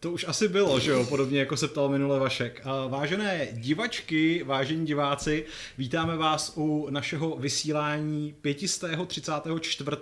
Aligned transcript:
To 0.00 0.12
už 0.12 0.24
asi 0.28 0.48
bylo, 0.48 0.80
že 0.80 0.90
jo, 0.90 1.06
podobně 1.06 1.38
jako 1.38 1.56
se 1.56 1.68
ptal 1.68 1.88
minule 1.88 2.18
Vašek. 2.18 2.62
Vážené 2.88 3.48
divačky, 3.52 4.42
vážení 4.42 4.86
diváci, 4.86 5.44
vítáme 5.78 6.16
vás 6.16 6.52
u 6.56 6.86
našeho 6.90 7.36
vysílání 7.36 8.34
534. 8.40 9.96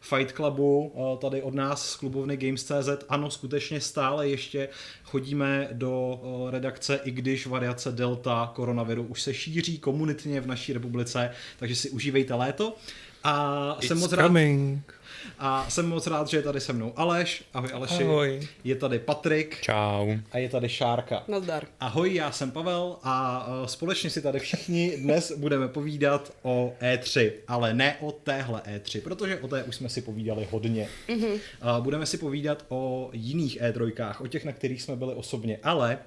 Fight 0.00 0.36
Clubu, 0.36 0.92
tady 1.20 1.42
od 1.42 1.54
nás 1.54 1.90
z 1.90 1.96
klubovny 1.96 2.36
Games.cz. 2.36 3.04
Ano, 3.08 3.30
skutečně 3.30 3.80
stále 3.80 4.28
ještě 4.28 4.68
chodíme 5.04 5.68
do 5.72 6.20
redakce, 6.50 7.00
i 7.04 7.10
když 7.10 7.46
variace 7.46 7.92
Delta 7.92 8.52
koronaviru 8.54 9.02
už 9.02 9.22
se 9.22 9.34
šíří 9.34 9.78
komunitně 9.78 10.40
v 10.40 10.46
naší 10.46 10.72
republice, 10.72 11.30
takže 11.58 11.76
si 11.76 11.90
užívejte 11.90 12.34
léto. 12.34 12.76
A 13.24 13.76
It's 13.78 13.88
jsem 13.88 13.98
moc 13.98 14.12
rád, 14.12 14.26
coming. 14.26 14.94
A 15.38 15.70
jsem 15.70 15.88
moc 15.88 16.06
rád, 16.06 16.28
že 16.28 16.36
je 16.36 16.42
tady 16.42 16.60
se 16.60 16.72
mnou 16.72 16.92
Aleš. 16.96 17.44
Ahoj 17.54 17.70
Aleši. 17.72 18.04
Ahoj. 18.04 18.48
Je 18.64 18.76
tady 18.76 18.98
Patrik. 18.98 19.60
Čau. 19.60 20.14
A 20.32 20.38
je 20.38 20.48
tady 20.48 20.68
Šárka. 20.68 21.24
Nazdar. 21.28 21.66
Ahoj, 21.80 22.14
já 22.14 22.32
jsem 22.32 22.50
Pavel 22.50 22.96
a 23.02 23.46
e, 23.64 23.68
společně 23.68 24.10
si 24.10 24.22
tady 24.22 24.38
všichni 24.38 24.96
dnes 24.96 25.32
budeme 25.36 25.68
povídat 25.68 26.32
o 26.42 26.74
E3, 26.80 27.32
ale 27.48 27.74
ne 27.74 27.96
o 28.00 28.12
téhle 28.12 28.62
E3, 28.74 29.00
protože 29.00 29.40
o 29.40 29.48
té 29.48 29.64
už 29.64 29.76
jsme 29.76 29.88
si 29.88 30.02
povídali 30.02 30.48
hodně. 30.50 30.88
Mm-hmm. 31.08 31.40
Budeme 31.80 32.06
si 32.06 32.18
povídat 32.18 32.64
o 32.68 33.10
jiných 33.12 33.60
E3, 33.60 34.14
o 34.20 34.26
těch, 34.26 34.44
na 34.44 34.52
kterých 34.52 34.82
jsme 34.82 34.96
byli 34.96 35.14
osobně, 35.14 35.58
ale 35.62 35.98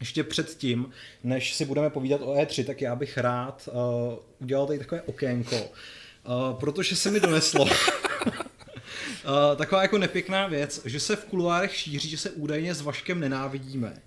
ještě 0.00 0.24
předtím, 0.24 0.90
než 1.24 1.54
si 1.54 1.64
budeme 1.64 1.90
povídat 1.90 2.20
o 2.22 2.34
E3, 2.34 2.64
tak 2.64 2.80
já 2.80 2.96
bych 2.96 3.18
rád 3.18 3.68
uh, 3.68 4.18
udělal 4.40 4.66
tady 4.66 4.78
takové 4.78 5.02
okénko, 5.02 5.56
uh, 6.26 6.58
protože 6.60 6.96
se 6.96 7.10
mi 7.10 7.20
doneslo 7.20 7.64
Uh, 7.64 7.72
taková 9.56 9.82
jako 9.82 9.98
nepěkná 9.98 10.46
věc, 10.46 10.80
že 10.84 11.00
se 11.00 11.16
v 11.16 11.24
kuloárech 11.24 11.76
šíří, 11.76 12.08
že 12.08 12.18
se 12.18 12.30
údajně 12.30 12.74
s 12.74 12.80
Vaškem 12.80 13.20
nenávidíme. 13.20 14.02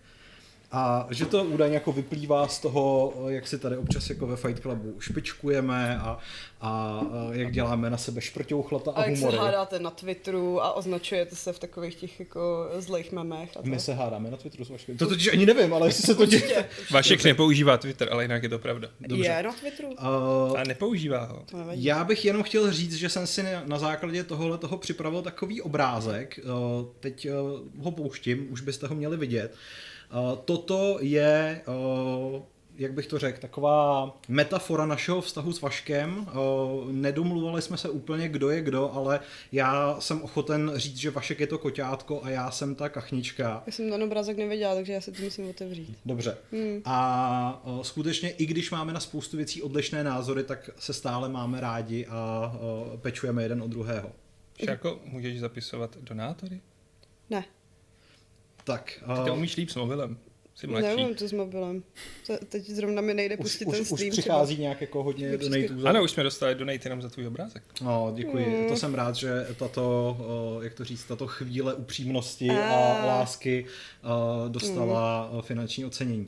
A 0.72 1.08
že 1.10 1.26
to 1.26 1.44
údajně 1.44 1.76
jako 1.76 1.92
vyplývá 1.92 2.48
z 2.48 2.60
toho, 2.60 3.14
jak 3.28 3.48
si 3.48 3.60
tady 3.60 3.78
občas 3.78 4.10
jako 4.10 4.28
ve 4.28 4.36
Fight 4.36 4.62
Clubu 4.62 5.00
špičkujeme 5.00 5.98
a, 5.98 6.18
a 6.62 7.02
jak 7.32 7.52
děláme 7.52 7.90
na 7.90 7.98
sebe 7.98 8.22
šprťouchlata 8.22 8.92
a, 8.92 8.94
a 8.94 9.10
humory. 9.10 9.22
jak 9.22 9.32
se 9.32 9.38
hádáte 9.38 9.80
na 9.80 9.92
Twitteru 9.92 10.64
a 10.64 10.74
označujete 10.74 11.36
se 11.36 11.54
v 11.54 11.60
takových 11.60 11.96
těch 11.96 12.20
jako 12.20 12.70
zlých 12.78 13.12
memech. 13.12 13.50
A 13.58 13.60
My 13.64 13.80
se 13.80 13.94
hádáme 13.94 14.32
na 14.32 14.38
Twitteru 14.38 14.66
s 14.66 14.70
Vaškem. 14.70 14.98
To 14.98 15.08
totiž 15.08 15.28
ani 15.28 15.46
nevím, 15.46 15.74
ale 15.74 15.88
jestli 15.88 16.04
se 16.04 16.16
to 16.16 16.26
děje. 16.26 16.70
Vašek 16.92 17.24
nepoužívá 17.24 17.78
Twitter, 17.78 18.10
ale 18.12 18.24
jinak 18.24 18.44
je 18.44 18.50
to 18.50 18.60
pravda. 18.60 18.88
Dobře. 19.00 19.26
Je 19.26 19.44
na 19.44 19.54
Twitteru? 19.54 19.90
Uh, 19.90 20.60
a 20.60 20.64
nepoužívá 20.64 21.26
ho. 21.26 21.46
Já 21.72 22.04
bych 22.04 22.26
jenom 22.26 22.44
chtěl 22.44 22.72
říct, 22.72 22.96
že 22.96 23.10
jsem 23.10 23.28
si 23.28 23.44
na 23.66 23.80
základě 23.80 24.24
tohohle 24.24 24.58
toho 24.58 24.78
připravil 24.78 25.22
takový 25.22 25.62
obrázek. 25.62 26.40
Uh, 26.44 26.86
teď 27.00 27.28
uh, 27.30 27.84
ho 27.84 27.92
pouštím, 27.92 28.48
už 28.52 28.62
byste 28.62 28.88
ho 28.88 28.96
měli 28.96 29.18
vidět. 29.18 29.52
Uh, 29.52 29.89
toto 30.46 30.98
je, 31.02 31.62
uh, 31.68 32.42
jak 32.78 32.94
bych 32.94 33.08
to 33.08 33.20
řekl, 33.20 33.40
taková 33.42 34.18
metafora 34.28 34.86
našeho 34.86 35.22
vztahu 35.22 35.54
s 35.54 35.62
Vaškem. 35.62 36.18
Uh, 36.18 36.92
nedomluvali 36.92 37.62
jsme 37.62 37.78
se 37.78 37.90
úplně, 37.90 38.30
kdo 38.30 38.50
je 38.50 38.62
kdo, 38.62 38.92
ale 38.94 39.20
já 39.52 39.96
jsem 40.00 40.22
ochoten 40.22 40.72
říct, 40.76 40.98
že 40.98 41.12
Vašek 41.12 41.40
je 41.40 41.48
to 41.48 41.58
koťátko 41.58 42.24
a 42.24 42.30
já 42.30 42.52
jsem 42.52 42.76
ta 42.76 42.90
kachnička. 42.90 43.64
Já 43.66 43.72
jsem 43.72 43.90
ten 43.90 44.04
obrázek 44.04 44.38
nevěděla, 44.38 44.76
takže 44.76 44.94
já 44.94 45.02
si 45.02 45.12
to 45.12 45.22
musím 45.24 45.50
otevřít. 45.50 45.98
Dobře. 46.06 46.38
Hmm. 46.52 46.82
A 46.86 47.64
skutečně, 47.82 48.30
i 48.30 48.46
když 48.46 48.72
máme 48.72 48.94
na 48.94 49.00
spoustu 49.00 49.38
věcí 49.38 49.62
odlišné 49.62 50.04
názory, 50.04 50.44
tak 50.44 50.70
se 50.80 50.94
stále 50.94 51.30
máme 51.30 51.62
rádi 51.62 52.06
a 52.06 52.54
pečujeme 53.02 53.44
jeden 53.44 53.62
od 53.64 53.68
druhého. 53.68 54.12
Jako 54.68 55.00
můžeš 55.06 55.40
zapisovat 55.40 55.98
donátory? 56.02 56.62
Ne. 57.30 57.46
Tak. 58.70 59.04
Uh, 59.08 59.18
Ty 59.18 59.26
to 59.26 59.34
umíš 59.34 59.56
líp 59.56 59.70
s 59.70 59.76
mobilem. 59.76 60.18
Jsi 60.60 60.68
mladší. 60.68 60.88
Nevím 60.88 61.16
to 61.16 61.28
s 61.28 61.32
mobilem. 61.32 61.84
Teď 62.50 62.70
zrovna 62.70 63.02
mi 63.02 63.14
nejde 63.14 63.38
pustit 63.38 63.66
už, 63.66 63.76
ten 63.76 63.86
stream. 63.86 64.10
Už 64.10 64.20
přichází 64.20 64.56
třeba. 64.56 64.62
nějak 64.62 64.82
jako 64.82 65.04
hodně 65.04 65.38
donatů. 65.38 65.88
Ano, 65.88 66.04
už 66.04 66.12
jsme 66.12 66.24
dostali 66.24 66.56
donate 66.56 66.80
jenom 66.84 67.02
za 67.02 67.10
tvůj 67.10 67.28
obrázek. 67.28 67.64
No, 67.82 68.14
děkuji. 68.16 68.46
Mm. 68.46 68.70
To 68.70 68.76
jsem 68.76 68.94
rád, 68.94 69.16
že 69.16 69.48
tato, 69.60 70.18
jak 70.62 70.74
to 70.74 70.84
říct, 70.84 71.04
tato 71.04 71.28
chvíle 71.28 71.74
upřímnosti 71.74 72.50
a, 72.50 72.94
a 72.94 73.06
lásky 73.06 73.66
dostala 74.48 75.30
mm. 75.34 75.42
finanční 75.42 75.86
ocenění. 75.86 76.28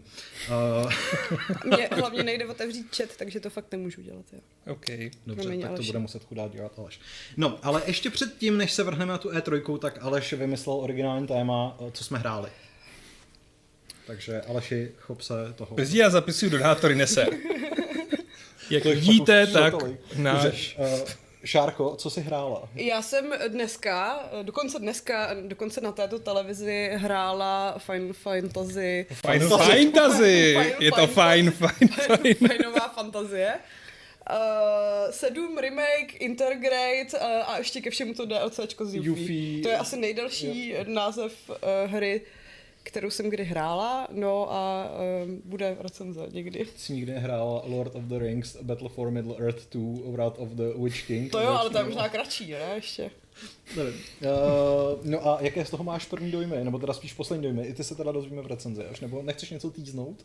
Mně 1.66 1.90
hlavně 1.92 2.24
nejde 2.24 2.46
otevřít 2.46 2.96
chat, 2.96 3.10
takže 3.18 3.40
to 3.40 3.50
fakt 3.50 3.72
nemůžu 3.72 4.02
dělat. 4.02 4.26
Jo. 4.34 4.40
OK. 4.68 4.86
Dobře, 5.26 5.44
Promiň, 5.44 5.62
tak 5.62 5.70
Aleš. 5.70 5.86
to 5.86 5.92
bude 5.92 6.00
muset 6.00 6.24
chudá 6.24 6.48
dělat 6.48 6.80
Aleš. 6.80 7.00
No, 7.38 7.60
ale 7.64 7.82
ještě 7.88 8.10
předtím, 8.10 8.58
než 8.58 8.72
se 8.72 8.84
vrhneme 8.84 9.12
na 9.12 9.18
tu 9.18 9.30
E3, 9.30 9.78
tak 9.78 9.98
Aleš 10.02 10.34
vymyslel 10.34 10.76
originální 10.76 11.28
téma, 11.28 11.78
co 11.92 12.04
jsme 12.04 12.20
hráli. 12.20 12.50
Takže 14.08 14.42
Aleši, 14.42 14.92
chop 15.00 15.22
se 15.22 15.34
toho. 15.56 15.76
Bez 15.76 15.94
já 15.94 16.10
zapisuju 16.10 16.52
donátory 16.52 16.96
nese. 16.96 17.26
Jak 18.70 18.86
vidíte, 18.86 19.48
tak 19.48 19.74
náš... 20.16 20.78
Uh, 20.80 21.10
Šárko, 21.44 21.96
co 21.96 22.10
jsi 22.10 22.22
hrála? 22.22 22.70
Já 22.76 23.02
jsem 23.02 23.34
dneska, 23.48 24.30
dokonce 24.42 24.80
dneska, 24.80 25.30
dokonce 25.48 25.82
na 25.82 25.92
této 25.92 26.20
televizi 26.20 26.90
hrála 26.94 27.76
Final 27.78 28.14
Fantasy. 28.14 29.06
Final 29.10 29.58
Fantasy! 29.58 30.58
Je 30.80 30.92
to 30.92 31.08
fine, 31.08 31.52
fine, 31.52 31.92
fine. 31.92 32.34
Finová 32.34 32.88
fantazie. 32.96 33.54
Uh, 34.30 35.12
sedm 35.12 35.58
remake, 35.58 36.16
Intergrade 36.20 37.08
uh, 37.14 37.50
a 37.50 37.58
ještě 37.58 37.82
ke 37.82 37.90
všemu 37.90 38.14
to 38.14 38.26
DLCčko 38.26 38.86
z 38.86 38.96
Yuffie. 38.96 39.22
Yuffie. 39.22 39.64
To 39.64 39.70
je 39.70 39.78
asi 39.78 39.98
nejdelší 39.98 40.70
jo. 40.70 40.84
název 40.88 41.34
uh, 41.50 41.56
hry 41.86 42.22
kterou 42.84 43.10
jsem 43.10 43.30
kdy 43.30 43.44
hrála, 43.44 44.08
no 44.12 44.54
a 44.54 44.92
um, 45.26 45.42
bude 45.46 45.78
recenze 45.80 46.28
někdy. 46.32 46.66
Jsi 46.78 46.94
nikdy 46.94 47.14
hrál 47.14 47.64
Lord 47.66 47.96
of 47.96 48.04
the 48.04 48.18
Rings, 48.18 48.58
Battle 48.62 48.90
for 48.90 49.12
Middle 49.12 49.36
Earth 49.40 49.70
2, 49.72 50.12
Wrath 50.12 50.40
of 50.40 50.50
the 50.50 50.84
Witch 50.84 51.08
King? 51.08 51.32
To 51.32 51.40
jo, 51.40 51.50
ale 51.50 51.70
to 51.70 51.78
je 51.78 51.84
možná 51.84 52.10
kratší, 52.10 52.52
ne, 52.52 52.72
ještě. 52.76 53.12
Nevím. 53.78 53.94
Uh, 53.94 55.06
no 55.06 55.28
a 55.28 55.38
jaké 55.42 55.66
z 55.66 55.70
toho 55.70 55.84
máš 55.84 56.06
první 56.06 56.32
dojmy, 56.32 56.64
nebo 56.64 56.80
teda 56.80 56.94
spíš 56.94 57.14
poslední 57.14 57.44
dojmy? 57.44 57.64
I 57.64 57.74
ty 57.74 57.84
se 57.84 57.96
teda 57.96 58.12
dozvíme 58.12 58.42
v 58.42 58.48
recenzi, 58.48 58.86
až 58.86 59.00
nebo 59.00 59.22
nechceš 59.22 59.50
něco 59.50 59.72
týznout? 59.72 60.24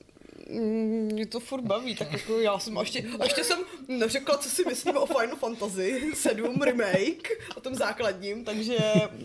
Mm, 0.50 1.08
mě 1.12 1.26
to 1.26 1.40
furt 1.40 1.62
baví, 1.62 1.96
tak 1.96 2.12
jako 2.12 2.40
já 2.40 2.58
jsem 2.58 2.76
ještě, 2.76 3.04
ještě 3.22 3.44
jsem 3.44 3.58
neřekla, 3.88 4.38
co 4.38 4.48
si 4.48 4.64
myslím 4.64 4.96
o 4.96 5.06
Final 5.06 5.36
Fantasy 5.36 6.02
7 6.14 6.62
remake, 6.62 7.28
o 7.56 7.60
tom 7.60 7.74
základním, 7.74 8.44
takže 8.44 8.76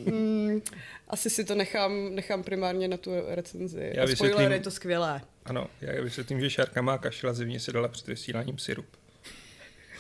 mm, 0.05 0.61
asi 1.07 1.29
si 1.29 1.43
to 1.43 1.55
nechám, 1.55 2.15
nechám 2.15 2.43
primárně 2.43 2.87
na 2.87 2.97
tu 2.97 3.11
recenzi. 3.27 3.91
Já 3.95 4.05
vysvětlím, 4.05 4.31
spoiler, 4.31 4.51
je 4.51 4.59
to 4.59 4.71
skvělé. 4.71 5.21
Ano, 5.45 5.67
já 5.81 6.01
vysvětlím, 6.01 6.39
že 6.39 6.49
Šárka 6.49 6.81
má 6.81 6.97
kašel 6.97 7.29
a 7.29 7.33
zevně 7.33 7.59
si 7.59 7.71
dala 7.71 7.87
před 7.87 8.07
vysíláním 8.07 8.57
syrup. 8.57 8.85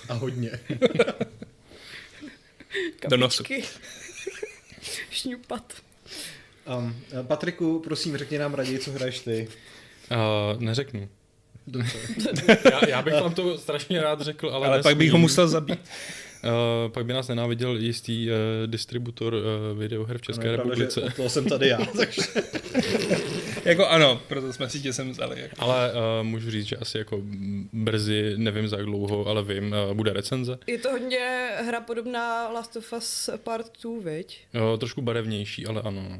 A 0.09 0.13
hodně. 0.13 0.51
Do 3.09 3.17
nosu. 3.17 3.43
Šňupat. 5.09 5.73
Um, 6.77 6.95
Patriku, 7.27 7.79
prosím, 7.79 8.17
řekni 8.17 8.37
nám 8.37 8.53
raději, 8.53 8.79
co 8.79 8.91
hraješ 8.91 9.19
ty. 9.19 9.47
Uh, 10.11 10.61
neřeknu. 10.61 11.09
já, 12.71 12.89
já 12.89 13.01
bych 13.01 13.13
vám 13.13 13.33
to 13.33 13.57
strašně 13.57 14.01
rád 14.01 14.21
řekl, 14.21 14.49
ale, 14.49 14.67
ale 14.67 14.83
pak 14.83 14.97
bych 14.97 15.11
ho 15.11 15.17
musel 15.17 15.47
zabít. 15.47 15.79
Uh, 16.43 16.91
pak 16.91 17.05
by 17.05 17.13
nás 17.13 17.27
nenáviděl 17.27 17.75
jistý 17.77 18.27
uh, 18.29 18.35
distributor 18.65 19.33
uh, 19.33 19.79
videoher 19.79 20.17
v 20.17 20.21
České 20.21 20.47
no, 20.47 20.51
republice. 20.51 21.01
Pravda, 21.01 21.23
to 21.23 21.29
jsem 21.29 21.45
tady 21.45 21.67
já, 21.67 21.77
takže... 21.97 22.21
jako 23.65 23.87
ano, 23.87 24.21
proto 24.27 24.53
jsme 24.53 24.69
si 24.69 24.79
tě 24.79 24.93
sem 24.93 25.11
vzali. 25.11 25.41
Jako. 25.41 25.55
Ale 25.59 25.91
uh, 25.93 26.27
můžu 26.27 26.51
říct, 26.51 26.65
že 26.65 26.75
asi 26.75 26.97
jako 26.97 27.21
brzy, 27.73 28.33
nevím 28.37 28.67
za 28.67 28.77
jak 28.77 28.85
dlouho, 28.85 29.25
ale 29.27 29.43
vím, 29.43 29.75
uh, 29.89 29.93
bude 29.93 30.13
recenze. 30.13 30.57
Je 30.67 30.77
to 30.77 30.91
hodně 30.91 31.49
hra 31.65 31.81
podobná 31.81 32.49
Last 32.49 32.75
of 32.75 32.93
Us 32.93 33.29
Part 33.43 33.81
2, 33.83 33.93
viď? 34.03 34.39
Jo, 34.53 34.77
trošku 34.77 35.01
barevnější, 35.01 35.65
ale 35.65 35.81
ano. 35.81 36.19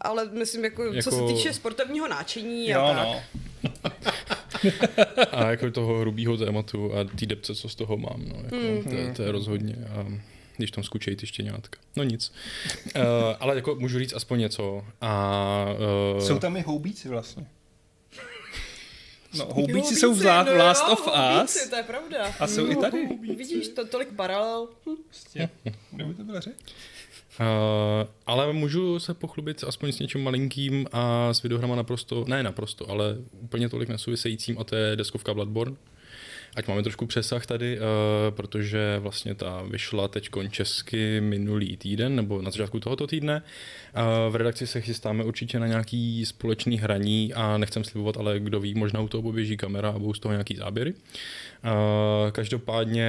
Ale 0.00 0.28
myslím, 0.32 0.64
jako, 0.64 0.84
jako... 0.84 1.10
co 1.10 1.10
se 1.10 1.34
týče 1.34 1.52
sportovního 1.52 2.08
náčení 2.08 2.68
jo, 2.68 2.80
a 2.80 2.94
tak. 2.94 3.06
No. 3.06 3.22
a 5.30 5.50
jako 5.50 5.70
toho 5.70 6.00
hrubého 6.00 6.36
tématu 6.36 6.94
a 6.94 7.04
té 7.04 7.26
depce, 7.26 7.54
co 7.54 7.68
z 7.68 7.74
toho 7.74 7.96
mám, 7.96 8.24
no, 8.28 8.36
jako, 8.44 8.56
mm. 8.56 8.82
to, 8.84 9.16
to 9.16 9.22
je 9.22 9.32
rozhodně. 9.32 9.76
A 9.90 10.06
když 10.56 10.70
tam 10.70 10.84
skučejí 10.84 11.16
ty 11.16 11.26
štěňátka. 11.26 11.78
No 11.96 12.04
nic. 12.04 12.32
uh, 12.96 13.02
ale 13.40 13.56
jako 13.56 13.74
můžu 13.74 13.98
říct 13.98 14.14
aspoň 14.14 14.38
něco. 14.38 14.84
A, 15.00 15.66
uh, 16.14 16.26
jsou 16.26 16.38
tam 16.38 16.56
i 16.56 16.60
houbíci 16.60 17.08
vlastně. 17.08 17.46
No, 19.38 19.44
houbíci 19.44 19.96
jsou 19.96 20.14
v 20.14 20.24
no, 20.24 20.56
Last 20.56 20.88
of 20.88 21.08
Us. 21.44 21.68
to 21.70 21.76
je 21.76 21.82
pravda. 21.82 22.34
A 22.40 22.46
jsou 22.46 22.66
no, 22.66 22.72
i 22.72 22.76
tady. 22.76 23.08
Vidíš, 23.36 23.68
to 23.68 23.86
tolik 23.86 24.08
paralel. 24.08 24.68
Prostě. 24.84 25.48
Kdo 25.90 26.14
to 26.14 26.24
bylo 26.24 26.40
řek? 26.40 26.54
Uh, 27.40 28.08
ale 28.26 28.52
můžu 28.52 28.98
se 28.98 29.14
pochlubit 29.14 29.64
aspoň 29.64 29.92
s 29.92 29.98
něčím 29.98 30.22
malinkým 30.22 30.86
a 30.92 31.34
s 31.34 31.42
videohrama 31.42 31.76
naprosto, 31.76 32.24
ne 32.28 32.42
naprosto, 32.42 32.90
ale 32.90 33.16
úplně 33.40 33.68
tolik 33.68 33.88
nesouvisejícím 33.88 34.58
a 34.58 34.64
to 34.64 34.76
je 34.76 34.96
deskovka 34.96 35.34
Bloodborne. 35.34 35.76
ať 36.56 36.68
máme 36.68 36.82
trošku 36.82 37.06
přesah 37.06 37.46
tady, 37.46 37.78
uh, 37.78 37.84
protože 38.30 38.98
vlastně 38.98 39.34
ta 39.34 39.62
vyšla 39.62 40.08
teď 40.08 40.30
česky 40.50 41.20
minulý 41.20 41.76
týden, 41.76 42.16
nebo 42.16 42.42
na 42.42 42.50
začátku 42.50 42.80
tohoto 42.80 43.06
týdne. 43.06 43.42
Uh, 43.42 44.32
v 44.32 44.36
redakci 44.36 44.66
se 44.66 44.80
chystáme 44.80 45.24
určitě 45.24 45.58
na 45.58 45.66
nějaký 45.66 46.26
společný 46.26 46.78
hraní 46.78 47.34
a 47.34 47.58
nechcem 47.58 47.84
slibovat, 47.84 48.16
ale 48.16 48.40
kdo 48.40 48.60
ví, 48.60 48.74
možná 48.74 49.00
u 49.00 49.08
toho 49.08 49.22
poběží 49.22 49.56
kamera 49.56 49.88
a 49.90 49.98
budou 49.98 50.14
z 50.14 50.18
toho 50.18 50.32
nějaký 50.32 50.56
záběry. 50.56 50.94
Uh, 51.64 52.30
každopádně 52.30 53.08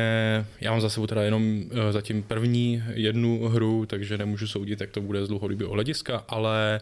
já 0.62 0.72
mám 0.72 0.82
za 0.82 0.90
sebou 0.90 1.08
teda 1.08 1.24
jenom 1.24 1.44
uh, 1.44 1.92
zatím 1.92 2.24
první 2.24 2.84
jednu 2.94 3.48
hru, 3.48 3.86
takže 3.86 4.18
nemůžu 4.18 4.48
soudit, 4.48 4.82
jak 4.82 4.92
to 4.92 5.02
bude 5.02 5.26
z 5.26 5.28
dlouhodobého 5.28 5.72
hlediska, 5.72 6.24
ale 6.28 6.80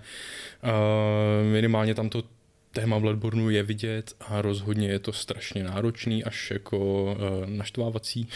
uh, 0.63 1.51
minimálně 1.51 1.95
tam 1.95 2.09
to 2.09 2.23
téma 2.73 2.99
Bloodborneu 2.99 3.49
je 3.49 3.63
vidět 3.63 4.15
a 4.19 4.41
rozhodně 4.41 4.87
je 4.87 4.99
to 4.99 5.13
strašně 5.13 5.63
náročný, 5.63 6.23
až 6.23 6.51
jako 6.51 7.03
uh, 7.03 7.49
naštvávací. 7.49 8.27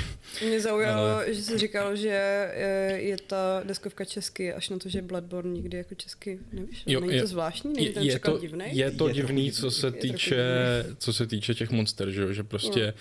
Mě 0.48 0.62
zaujalo, 0.62 1.01
Ale... 1.01 1.34
že 1.34 1.44
jsi 1.44 1.57
říkal, 1.57 1.95
že 1.95 2.07
je, 2.07 2.98
je 3.01 3.18
ta 3.28 3.62
deskovka 3.63 4.06
česky, 4.06 4.54
až 4.54 4.69
na 4.69 4.78
to, 4.78 4.89
že 4.89 5.01
Bloodborne 5.01 5.51
nikdy 5.51 5.78
jako 5.78 5.95
česky 5.95 6.39
nevyšel. 6.54 6.84
Jo, 6.94 7.00
Není 7.00 7.13
je, 7.13 7.22
to 7.22 7.28
zvláštní? 7.28 7.74
Není 7.74 7.89
ten 7.89 8.04
je 8.04 8.19
to, 8.19 8.38
divný? 8.38 8.66
Je 8.72 8.92
to 8.92 9.07
je 9.07 9.13
divný, 9.13 9.51
co 9.51 9.72
se, 9.72 9.92
týče, 9.92 10.45
co 10.98 11.13
se 11.13 11.28
týče 11.28 11.54
těch 11.54 11.69
monster, 11.69 12.12
že, 12.12 12.34
že 12.34 12.44
prostě 12.44 12.94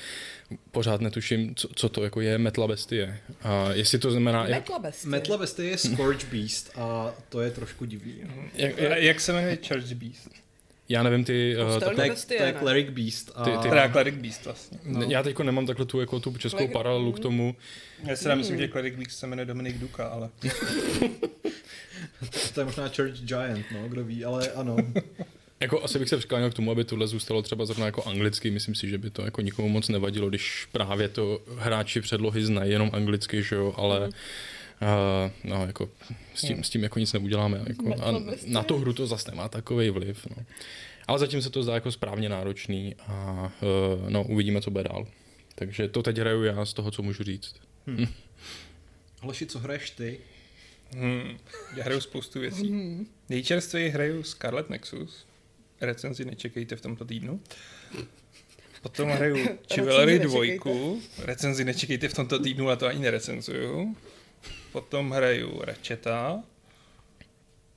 no. 0.51 0.57
pořád 0.71 1.01
netuším, 1.01 1.55
co, 1.55 1.69
co 1.75 1.89
to 1.89 2.05
jako 2.05 2.21
je 2.21 2.39
Metla 2.39 2.69
Bestie. 2.69 3.19
A 3.43 3.73
jestli 3.73 3.99
to 3.99 4.11
znamená... 4.11 4.45
Metla 4.45 4.79
Bestie. 4.79 5.11
Metla 5.11 5.39
Bestie 5.39 5.71
je 5.71 5.79
Scourge 5.79 6.27
Beast 6.33 6.71
a 6.75 7.15
to 7.29 7.41
je 7.41 7.51
trošku 7.51 7.85
divný. 7.85 8.15
Jak, 8.55 8.79
jak, 8.79 9.03
jak 9.03 9.21
se 9.21 9.33
jmenuje 9.33 9.59
Church 9.69 9.93
Beast? 9.93 10.46
Já 10.89 11.03
nevím, 11.03 11.25
ty... 11.25 11.57
Uh, 11.57 11.81
to, 11.81 12.03
je, 12.03 12.15
to 12.39 12.45
je 12.45 12.55
Cleric 12.59 12.91
Beast. 12.91 13.33
A... 13.35 13.45
Ty, 13.45 13.51
ty, 13.63 13.69
teda 13.69 13.89
Cleric 13.89 14.15
Beast 14.15 14.45
vlastně. 14.45 14.79
No. 14.85 15.03
Já 15.03 15.23
teďko 15.23 15.43
nemám 15.43 15.67
takhle 15.67 15.87
tu, 15.87 16.01
jako 16.01 16.21
tu 16.21 16.39
českou 16.39 16.57
Cleric... 16.57 16.73
paralelu 16.73 17.13
k 17.13 17.21
tomu. 17.21 17.57
Já 18.05 18.17
si 18.17 18.35
myslím, 18.35 18.59
že 18.59 18.69
Cleric 18.69 18.97
Beast 18.97 19.19
se 19.19 19.27
jmenuje 19.27 19.47
Dominik 19.47 19.79
Duka, 19.79 20.07
ale... 20.07 20.31
to 22.55 22.61
je 22.61 22.65
možná 22.65 22.89
Church 22.89 23.21
Giant, 23.21 23.67
no, 23.73 23.89
kdo 23.89 24.05
ví, 24.05 24.25
ale 24.25 24.51
ano. 24.51 24.77
Jako 25.61 25.85
asi 25.85 25.99
bych 25.99 26.09
se 26.09 26.17
přikláněl 26.17 26.51
k 26.51 26.55
tomu, 26.55 26.71
aby 26.71 26.85
tohle 26.85 27.07
zůstalo 27.07 27.43
třeba 27.43 27.67
zrovna 27.67 27.87
jako 27.87 28.03
anglicky. 28.03 28.51
Myslím 28.51 28.75
si, 28.75 28.89
že 28.89 28.99
by 28.99 29.11
to 29.11 29.25
jako 29.25 29.41
nikomu 29.41 29.69
moc 29.69 29.89
nevadilo, 29.89 30.29
když 30.29 30.69
právě 30.73 31.09
to 31.09 31.41
hráči 31.59 32.01
předlohy 32.01 32.45
znají 32.45 32.73
jenom 32.73 32.91
anglicky, 32.93 33.43
že 33.43 33.57
jo, 33.57 33.75
ale 33.77 34.07
mm. 34.07 34.13
Uh, 34.83 35.31
no, 35.45 35.67
jako 35.67 35.89
s 36.35 36.41
tím, 36.41 36.65
s 36.65 36.71
tím 36.71 36.83
jako 36.83 36.99
nic 36.99 37.13
neuděláme. 37.13 37.65
Jako, 37.69 37.95
a 38.03 38.23
na 38.47 38.63
tu 38.63 38.79
hru 38.79 38.93
to 38.93 39.07
zase 39.07 39.31
nemá 39.31 39.49
takový 39.49 39.91
vliv. 39.91 40.27
No. 40.37 40.45
Ale 41.07 41.19
zatím 41.19 41.43
se 41.43 41.51
to 41.51 41.63
zdá 41.63 41.75
jako 41.75 41.93
správně 41.93 42.29
náročný 42.29 42.95
a 43.07 43.53
uh, 43.63 44.11
no, 44.11 44.23
uvidíme, 44.23 44.61
co 44.61 44.71
bude 44.71 44.85
dál. 44.85 45.07
Takže 45.55 45.89
to 45.89 46.03
teď 46.03 46.19
hraju 46.19 46.43
já 46.43 46.65
z 46.65 46.73
toho, 46.73 46.91
co 46.91 47.03
můžu 47.03 47.25
říct. 47.25 47.55
Hmm. 47.87 47.97
Hm. 47.97 48.07
Aleši, 49.23 49.47
co 49.47 49.59
hraješ 49.59 49.91
ty? 49.91 50.19
Hmm, 50.93 51.39
já 51.77 51.85
hraju 51.85 52.01
spoustu 52.01 52.41
věcí. 52.41 52.69
Hmm. 52.69 53.07
Nejčerstvěji 53.29 53.89
hraju 53.89 54.23
Scarlet 54.23 54.71
Nexus. 54.71 55.27
Recenzi 55.81 56.25
nečekejte 56.25 56.77
v 56.77 56.81
tomto 56.81 57.05
týdnu. 57.05 57.41
Potom 58.83 59.09
hraju 59.09 59.37
Chivalry 59.75 60.19
2. 60.19 60.41
Recenzi 61.19 61.65
nečekejte 61.65 62.09
v 62.09 62.15
tomto 62.15 62.39
týdnu, 62.39 62.71
a 62.71 62.77
to 62.77 62.87
ani 62.87 63.01
nerecenzuju. 63.01 63.97
Potom 64.77 65.11
hraju 65.11 65.61
Ratcheta, 65.65 66.43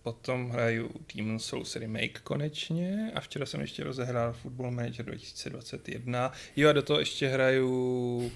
potom 0.04 0.50
hraju 0.50 0.92
Demon 1.16 1.40
Souls 1.40 1.76
Remake 1.76 2.20
konečně 2.24 3.12
a 3.16 3.22
včera 3.22 3.46
jsem 3.46 3.62
ještě 3.62 3.84
rozehrál 3.84 4.34
Football 4.34 4.72
Manager 4.72 5.06
2021. 5.06 6.32
Jo 6.56 6.70
a 6.70 6.74
do 6.74 6.82
toho 6.82 7.00
ještě 7.00 7.28
hraju 7.28 8.32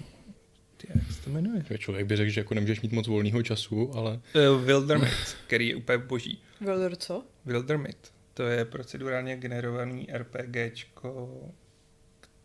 ty, 0.77 0.88
jak 0.95 1.12
se 1.12 1.21
to 1.21 1.30
jmenuje? 1.30 1.63
Člověk 1.77 2.07
by 2.07 2.15
řekl, 2.15 2.30
že 2.30 2.39
jako 2.39 2.54
nemůžeš 2.54 2.81
mít 2.81 2.92
moc 2.92 3.07
volného 3.07 3.44
času, 3.44 3.92
ale... 3.95 4.19
Uh, 4.51 4.65
Wildermyth, 4.65 5.36
který 5.48 5.68
je 5.68 5.75
úplně 5.75 5.98
boží. 5.98 6.42
Wilder 6.62 6.95
co? 6.95 7.25
Wildermyth. 7.45 8.12
To 8.33 8.44
je 8.44 8.65
procedurálně 8.65 9.38
generovaný 9.38 10.07
RPGčko, 10.13 11.42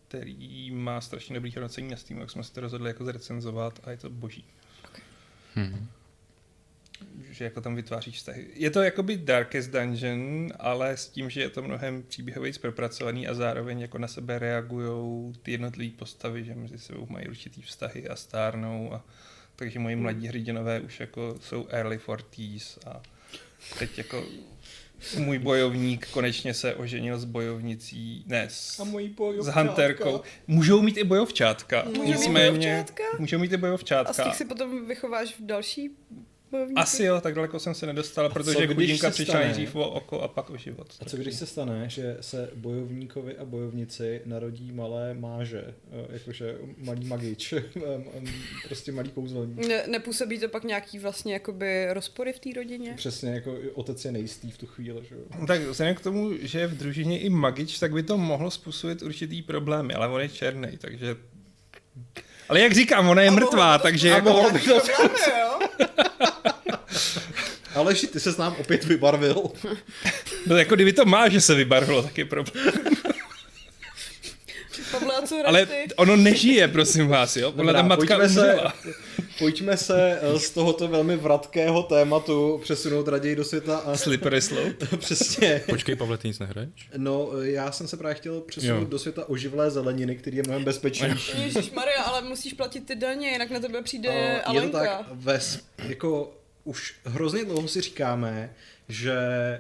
který 0.09 0.71
má 0.71 1.01
strašně 1.01 1.35
dobrý 1.35 1.53
hodnocení 1.55 1.89
na 1.91 1.97
Steamu, 1.97 2.21
jak 2.21 2.31
jsme 2.31 2.45
se 2.45 2.53
to 2.53 2.61
rozhodli 2.61 2.91
jako 2.91 3.05
zrecenzovat 3.05 3.81
a 3.85 3.91
je 3.91 3.97
to 3.97 4.11
boží. 4.11 4.45
Okay. 4.85 5.03
Hmm 5.55 5.89
že 7.31 7.45
jako 7.45 7.61
tam 7.61 7.75
vytváříš 7.75 8.17
vztahy. 8.17 8.47
Je 8.55 8.71
to 8.71 8.83
jakoby 8.83 9.17
Darkest 9.17 9.71
Dungeon, 9.71 10.49
ale 10.59 10.97
s 10.97 11.09
tím, 11.09 11.31
že 11.31 11.41
je 11.41 11.51
to 11.51 11.63
mnohem 11.63 12.03
příběhově 12.03 12.53
propracovaný 12.61 13.29
a 13.29 13.35
zároveň 13.35 13.81
jako 13.81 13.99
na 13.99 14.09
sebe 14.09 14.39
reagují 14.39 15.33
ty 15.43 15.53
jednotlivé 15.53 15.97
postavy, 15.97 16.45
že 16.45 16.55
mezi 16.55 16.79
sebou 16.79 17.07
mají 17.11 17.29
určitý 17.29 17.63
vztahy 17.63 18.09
a 18.09 18.17
stárnou 18.17 18.93
a 18.93 19.05
takže 19.57 19.79
moji 19.79 19.97
mladí 19.97 20.29
hrdinové 20.29 20.81
už 20.81 21.01
jako 21.01 21.37
jsou 21.41 21.67
early 21.69 21.99
40s 21.99 22.79
a 22.87 23.03
teď 23.79 23.99
jako 23.99 24.25
můj 25.19 25.39
bojovník 25.39 26.09
konečně 26.11 26.55
se 26.55 26.75
oženil 26.75 27.19
s 27.19 27.25
bojovnicí, 27.25 28.25
ne, 28.27 28.47
s, 28.51 28.81
a 28.81 28.85
můj 28.85 29.15
s 29.41 29.47
hunterkou. 29.47 30.21
Můžou 30.47 30.83
mít 30.83 30.97
i 30.97 31.05
bojovčátka. 31.05 31.85
Můžou 31.85 32.05
Nicméně, 32.05 32.51
mít 32.51 32.59
bojovčátka? 32.59 33.03
Můžou 33.19 33.39
mít 33.39 33.53
i 33.53 33.57
bojovčátka. 33.57 34.11
A 34.11 34.27
z 34.27 34.29
těch 34.29 34.37
si 34.37 34.45
potom 34.45 34.87
vychováš 34.87 35.35
v 35.35 35.47
další 35.47 35.91
bojovníky? 36.51 36.81
Asi 36.81 37.05
jo, 37.05 37.21
tak 37.21 37.35
daleko 37.35 37.59
jsem 37.59 37.75
se 37.75 37.87
nedostal, 37.87 38.27
a 38.27 38.29
protože 38.29 38.67
chudinka 38.67 39.11
přišla 39.11 39.41
nejdřív 39.41 39.77
o 39.77 39.91
oko 39.91 40.21
a 40.21 40.29
pak 40.29 40.51
o 40.51 40.57
život. 40.57 40.87
A 41.01 41.05
co 41.05 41.17
když 41.17 41.35
se 41.35 41.47
stane, 41.47 41.89
že 41.89 42.17
se 42.21 42.51
bojovníkovi 42.55 43.37
a 43.37 43.45
bojovnici 43.45 44.21
narodí 44.25 44.73
malé 44.73 45.15
máže, 45.15 45.65
eh, 45.93 46.07
jakože 46.13 46.59
malý 46.79 47.07
magič, 47.07 47.55
prostě 48.67 48.93
malý 48.93 49.11
kouzelník. 49.11 49.69
Ne, 49.69 49.85
nepůsobí 49.87 50.39
to 50.39 50.49
pak 50.49 50.65
nějaký 50.65 50.99
vlastně 50.99 51.33
jakoby 51.33 51.93
rozpory 51.93 52.33
v 52.33 52.39
té 52.39 52.51
rodině? 52.57 52.95
Přesně, 52.97 53.31
jako 53.31 53.57
otec 53.75 54.05
je 54.05 54.13
nejistý 54.13 54.51
v 54.51 54.59
tu 54.59 54.67
chvíli, 54.67 55.01
že 55.09 55.15
jo. 55.15 55.21
No 55.41 55.47
tak 55.47 55.61
vzhledem 55.61 55.95
k 55.95 56.01
tomu, 56.01 56.31
že 56.41 56.61
je 56.61 56.67
v 56.67 56.77
družině 56.77 57.21
i 57.21 57.31
magič, 57.31 57.79
tak 57.79 57.93
by 57.93 58.03
to 58.03 58.19
mohlo 58.19 58.51
způsobit 58.51 59.03
určitý 59.03 59.43
problémy, 59.43 59.95
ale 59.95 60.09
on 60.09 60.21
je 60.21 60.29
černý, 60.29 60.79
takže 60.79 61.17
ale 62.49 62.61
jak 62.61 62.73
říkám, 62.73 63.09
ona 63.09 63.23
je 63.23 63.31
mrtvá, 63.31 63.79
takže 63.79 64.09
jako... 64.09 64.29
Mohl 64.31 64.53
by 64.53 64.61
to 64.61 64.81
Aleši, 67.75 68.07
ty 68.07 68.21
se 68.21 68.33
s 68.33 68.37
nám 68.37 68.57
opět 68.61 68.85
vybarvil. 68.85 69.43
No 70.47 70.57
jako 70.57 70.75
kdyby 70.75 70.93
to 70.93 71.05
má, 71.05 71.29
že 71.29 71.41
se 71.41 71.55
vybarvilo, 71.55 72.03
tak 72.03 72.19
je 72.19 72.25
problém. 72.25 72.75
Pavle, 74.91 75.15
a 75.17 75.23
co 75.23 75.37
Ale 75.47 75.67
ty? 75.67 75.87
ono 75.97 76.17
nežije, 76.17 76.69
prosím 76.69 77.09
vás, 77.09 77.37
jo? 77.37 77.53
Podle 77.53 77.73
ta 77.73 77.83
matka 77.83 78.19
umřela. 78.19 78.75
Se, 78.83 78.93
pojďme 79.39 79.77
se 79.77 80.19
eh, 80.23 80.39
z 80.39 80.51
tohoto 80.51 80.89
velmi 80.89 81.17
vratkého 81.17 81.83
tématu 81.83 82.61
přesunout 82.63 83.09
raději 83.09 83.37
do 83.37 83.45
světa. 83.45 83.79
A... 83.79 83.97
Slippery 83.97 84.43
slope. 84.43 84.87
Přesně. 84.97 85.63
Počkej, 85.71 85.97
Pavle, 85.97 86.19
ty 86.19 86.29
nic 86.29 86.39
nehraješ? 86.39 86.89
No, 86.97 87.31
eh, 87.43 87.51
já 87.51 87.73
jsem 87.73 87.89
se 87.89 87.97
právě 87.97 88.15
chtěl 88.15 88.41
přesunout 88.41 88.81
jo. 88.81 88.85
do 88.85 88.99
světa 88.99 89.29
oživlé 89.29 89.71
zeleniny, 89.71 90.17
který 90.17 90.37
je 90.37 90.43
mnohem 90.43 90.65
bezpečnější. 90.65 91.43
Ježíš 91.43 91.71
Maria, 91.71 92.03
ale 92.03 92.23
musíš 92.23 92.53
platit 92.53 92.87
ty 92.87 92.95
daně, 92.95 93.31
jinak 93.31 93.51
na 93.51 93.61
tebe 93.61 93.83
přijde 93.83 94.09
uh, 94.09 94.51
Alenka. 94.51 94.83
Je 94.83 94.89
to 94.89 94.95
tak, 94.97 95.07
ves, 95.13 95.59
jako 95.89 96.38
už 96.69 96.95
hrozně 97.05 97.45
dlouho 97.45 97.69
si 97.69 97.81
říkáme, 97.81 98.55
že 98.89 99.15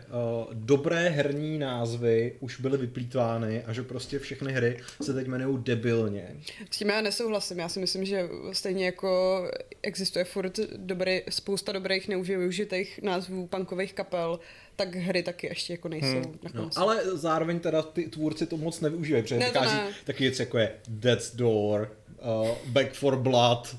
uh, 0.09 0.55
dobré 0.55 1.09
herní 1.09 1.59
názvy 1.59 2.37
už 2.41 2.61
byly 2.61 2.79
vyplýtvány 2.79 3.65
a 3.65 3.73
že 3.73 3.83
prostě 3.83 4.19
všechny 4.19 4.53
hry 4.53 4.81
se 5.03 5.15
teď 5.15 5.27
jmenují 5.27 5.59
debilně. 5.62 6.37
S 6.71 6.79
tím 6.79 6.88
já 6.88 7.00
nesouhlasím. 7.00 7.59
Já 7.59 7.69
si 7.69 7.81
myslím, 7.81 8.05
že 8.05 8.29
stejně 8.53 8.87
jako 8.87 9.43
existuje 9.83 10.25
furt 10.25 10.59
dobrý, 10.77 11.23
spousta 11.29 11.73
dobrých 11.73 12.09
neužitých 12.09 13.00
názvů 13.03 13.47
punkových 13.47 13.93
kapel, 13.93 14.41
tak 14.77 14.95
hry 14.95 15.23
taky 15.23 15.47
ještě 15.47 15.73
jako 15.73 15.88
nejsou 15.88 16.07
hmm. 16.07 16.38
na 16.43 16.50
konci. 16.50 16.79
No, 16.79 16.83
ale 16.83 17.03
zároveň 17.12 17.61
teda 17.61 17.83
ty 17.83 18.07
tvůrci 18.07 18.47
to 18.47 18.57
moc 18.57 18.81
nevyužívají, 18.81 19.23
protože 19.23 19.38
ne, 19.38 19.47
vychází 19.47 19.79
taky 20.05 20.25
věci 20.25 20.43
jako 20.43 20.59
je 20.59 20.73
Death's 20.88 21.37
Door, 21.37 21.97
uh, 22.41 22.49
Back 22.67 22.93
for 22.93 23.17
Blood, 23.17 23.77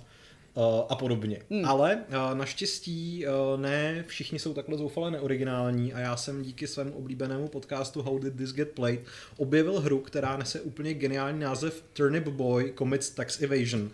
a 0.90 0.96
podobně. 0.96 1.42
Hmm. 1.50 1.66
Ale 1.66 1.96
uh, 1.96 2.38
naštěstí 2.38 3.26
uh, 3.26 3.62
ne 3.62 4.04
všichni 4.08 4.40
jsou 4.40 4.54
takhle 4.54 4.78
zoufale 4.78 5.12
neoriginální 5.12 5.94
a 5.94 6.00
já 6.00 6.18
jsem 6.18 6.42
díky 6.42 6.68
svému 6.68 6.92
oblíbenému 6.92 7.48
podcastu 7.48 8.02
How 8.02 8.20
Did 8.20 8.36
This 8.36 8.54
Get 8.54 8.70
Played 8.70 9.00
objevil 9.38 9.80
hru, 9.80 10.00
která 10.00 10.38
nese 10.38 10.62
úplně 10.62 10.94
geniální 10.94 11.40
název 11.40 11.84
Turnip 11.94 12.28
Boy 12.28 12.74
Commits 12.78 13.10
Tax 13.10 13.42
Evasion, 13.42 13.92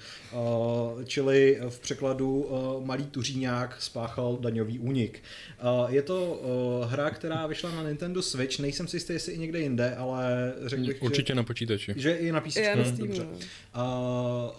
čili 1.06 1.60
v 1.70 1.80
překladu 1.80 2.50
malý 2.84 3.06
tuříňák 3.06 3.82
spáchal 3.82 4.38
daňový 4.38 4.80
únik. 4.80 5.24
Je 5.88 6.02
to 6.02 6.42
hra, 6.86 7.10
která 7.10 7.48
vyšla 7.48 7.72
na 7.72 7.84
Nintendo 7.84 8.22
Switch, 8.22 8.60
nejsem 8.60 8.88
si 8.88 8.96
jistý, 8.96 9.14
jestli 9.14 9.34
i 9.34 9.38
někde 9.38 9.60
jinde, 9.60 9.96
ale 9.96 10.54
řekl 10.66 10.86
bych, 10.86 11.02
Určitě 11.02 11.34
že, 11.34 11.36
na 11.36 11.44
počítači. 11.44 11.94
Že 11.96 12.16
i 12.16 12.32
na 12.32 12.42
PC. 12.42 12.58
Hmm. 12.58 12.98
Dobře. 12.98 13.22
Uh, 13.24 13.82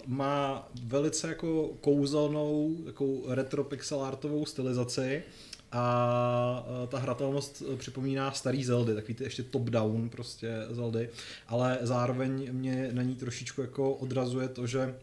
má 0.07 0.69
velice 0.83 1.27
jako 1.27 1.67
kouzelnou, 1.87 2.75
takovou 2.85 3.23
retro 3.27 3.63
pixel 3.63 4.03
artovou 4.03 4.45
stylizaci 4.45 5.23
a 5.71 6.65
ta 6.87 6.99
hratelnost 6.99 7.63
eh, 7.73 7.77
připomíná 7.77 8.31
starý 8.31 8.63
Zeldy, 8.63 8.95
takový 8.95 9.13
ty 9.13 9.23
ještě 9.23 9.43
top-down 9.43 10.09
prostě 10.09 10.49
Zeldy, 10.69 11.09
ale 11.47 11.77
zároveň 11.81 12.49
mě 12.51 12.89
na 12.93 13.03
ní 13.03 13.15
trošičku 13.15 13.61
jako 13.61 13.93
odrazuje 13.93 14.47
to, 14.47 14.67
že 14.67 14.95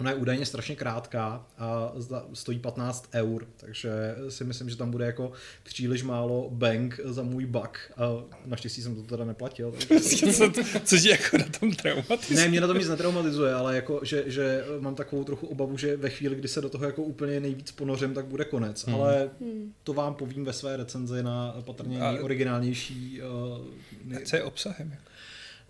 Ona 0.00 0.10
je 0.10 0.16
údajně 0.16 0.46
strašně 0.46 0.76
krátká 0.76 1.46
a 1.58 1.92
stojí 2.34 2.58
15 2.58 3.08
eur, 3.14 3.46
takže 3.56 3.90
si 4.28 4.44
myslím, 4.44 4.70
že 4.70 4.76
tam 4.76 4.90
bude 4.90 5.06
jako 5.06 5.32
příliš 5.62 6.02
málo 6.02 6.48
bank 6.50 7.00
za 7.04 7.22
můj 7.22 7.46
bug. 7.46 7.78
A 7.96 8.24
naštěstí 8.46 8.82
jsem 8.82 8.94
to 8.94 9.02
teda 9.02 9.24
neplatil. 9.24 9.74
Takže... 9.88 10.32
co, 10.32 10.52
co 10.84 10.96
tě 10.96 11.10
jako 11.10 11.38
na 11.38 11.44
tom 11.60 11.72
traumatizuje? 11.72 12.40
Ne, 12.40 12.48
mě 12.48 12.60
na 12.60 12.66
tom 12.66 12.78
nic 12.78 12.88
netraumatizuje, 12.88 13.54
ale 13.54 13.76
jako, 13.76 14.00
že, 14.02 14.24
že 14.26 14.64
mám 14.80 14.94
takovou 14.94 15.24
trochu 15.24 15.46
obavu, 15.46 15.76
že 15.76 15.96
ve 15.96 16.10
chvíli, 16.10 16.36
kdy 16.36 16.48
se 16.48 16.60
do 16.60 16.68
toho 16.68 16.84
jako 16.84 17.02
úplně 17.02 17.40
nejvíc 17.40 17.72
ponořím, 17.72 18.14
tak 18.14 18.24
bude 18.24 18.44
konec. 18.44 18.86
Hmm. 18.86 18.94
Ale 18.94 19.30
to 19.84 19.92
vám 19.92 20.14
povím 20.14 20.44
ve 20.44 20.52
své 20.52 20.76
recenzi 20.76 21.22
na 21.22 21.54
patrně 21.64 21.98
nejoriginálnější. 21.98 23.20
Uh, 23.22 23.66
nej... 24.04 24.24
Co 24.24 24.36
je 24.36 24.42
obsahem? 24.42 24.90
Jako? 24.90 25.09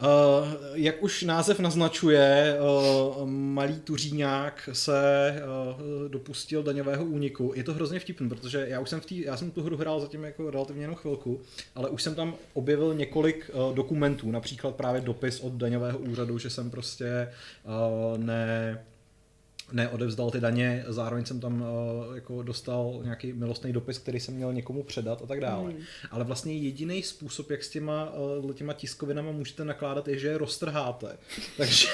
Uh, 0.02 0.48
jak 0.74 1.02
už 1.02 1.22
název 1.22 1.60
naznačuje, 1.60 2.56
uh, 2.60 3.28
malý 3.30 3.80
tuříňák 3.80 4.68
se 4.72 5.34
uh, 5.74 6.08
dopustil 6.08 6.62
daňového 6.62 7.04
úniku. 7.04 7.52
Je 7.56 7.64
to 7.64 7.74
hrozně 7.74 8.00
vtipný, 8.00 8.28
protože 8.28 8.66
já 8.68 8.80
už 8.80 8.90
jsem 8.90 9.00
v 9.00 9.06
tý, 9.06 9.20
já 9.20 9.36
jsem 9.36 9.50
tu 9.50 9.62
hru 9.62 9.76
hrál 9.76 10.00
zatím 10.00 10.24
jako 10.24 10.50
relativně 10.50 10.82
jenom 10.82 10.96
chvilku, 10.96 11.40
ale 11.74 11.88
už 11.88 12.02
jsem 12.02 12.14
tam 12.14 12.34
objevil 12.54 12.94
několik 12.94 13.50
dokumentů, 13.74 14.30
například 14.30 14.74
právě 14.74 15.00
dopis 15.00 15.40
od 15.40 15.52
daňového 15.52 15.98
úřadu, 15.98 16.38
že 16.38 16.50
jsem 16.50 16.70
prostě 16.70 17.28
ne 18.16 18.78
neodevzdal 19.72 20.30
ty 20.30 20.40
daně, 20.40 20.84
zároveň 20.88 21.24
jsem 21.24 21.40
tam 21.40 21.62
uh, 21.62 22.14
jako 22.14 22.42
dostal 22.42 23.00
nějaký 23.02 23.32
milostný 23.32 23.72
dopis, 23.72 23.98
který 23.98 24.20
jsem 24.20 24.34
měl 24.34 24.52
někomu 24.52 24.82
předat 24.82 25.22
a 25.22 25.26
tak 25.26 25.40
dále. 25.40 25.70
Hmm. 25.70 25.82
Ale 26.10 26.24
vlastně 26.24 26.56
jediný 26.56 27.02
způsob, 27.02 27.50
jak 27.50 27.64
s 27.64 27.68
těma, 27.68 28.12
uh, 28.14 28.52
těma 28.52 28.72
tiskovinama 28.72 29.32
můžete 29.32 29.64
nakládat, 29.64 30.08
je, 30.08 30.18
že 30.18 30.28
je 30.28 30.38
roztrháte. 30.38 31.18
Takže... 31.56 31.88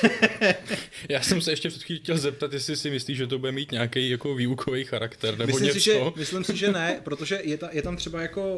Já 1.09 1.23
jsem 1.23 1.41
se 1.41 1.53
ještě 1.53 1.69
předtím 1.69 1.97
chtěl 1.97 2.19
zeptat, 2.19 2.53
jestli 2.53 2.77
si 2.77 2.91
myslíš, 2.91 3.19
že 3.19 3.27
to 3.27 3.39
bude 3.39 3.53
mít 3.53 3.73
nějaký 3.73 4.11
jako 4.11 4.35
výukový 4.35 4.85
charakter 4.85 5.39
nebo 5.39 5.47
myslím 5.47 5.67
něco. 5.67 5.79
Si, 5.79 5.85
že, 5.85 6.01
myslím 6.17 6.45
si, 6.45 6.57
že 6.57 6.73
ne, 6.73 7.01
protože 7.05 7.41
je, 7.45 7.57
ta, 7.57 7.69
je 7.73 7.83
tam 7.83 7.97
třeba 7.97 8.23
jako 8.23 8.57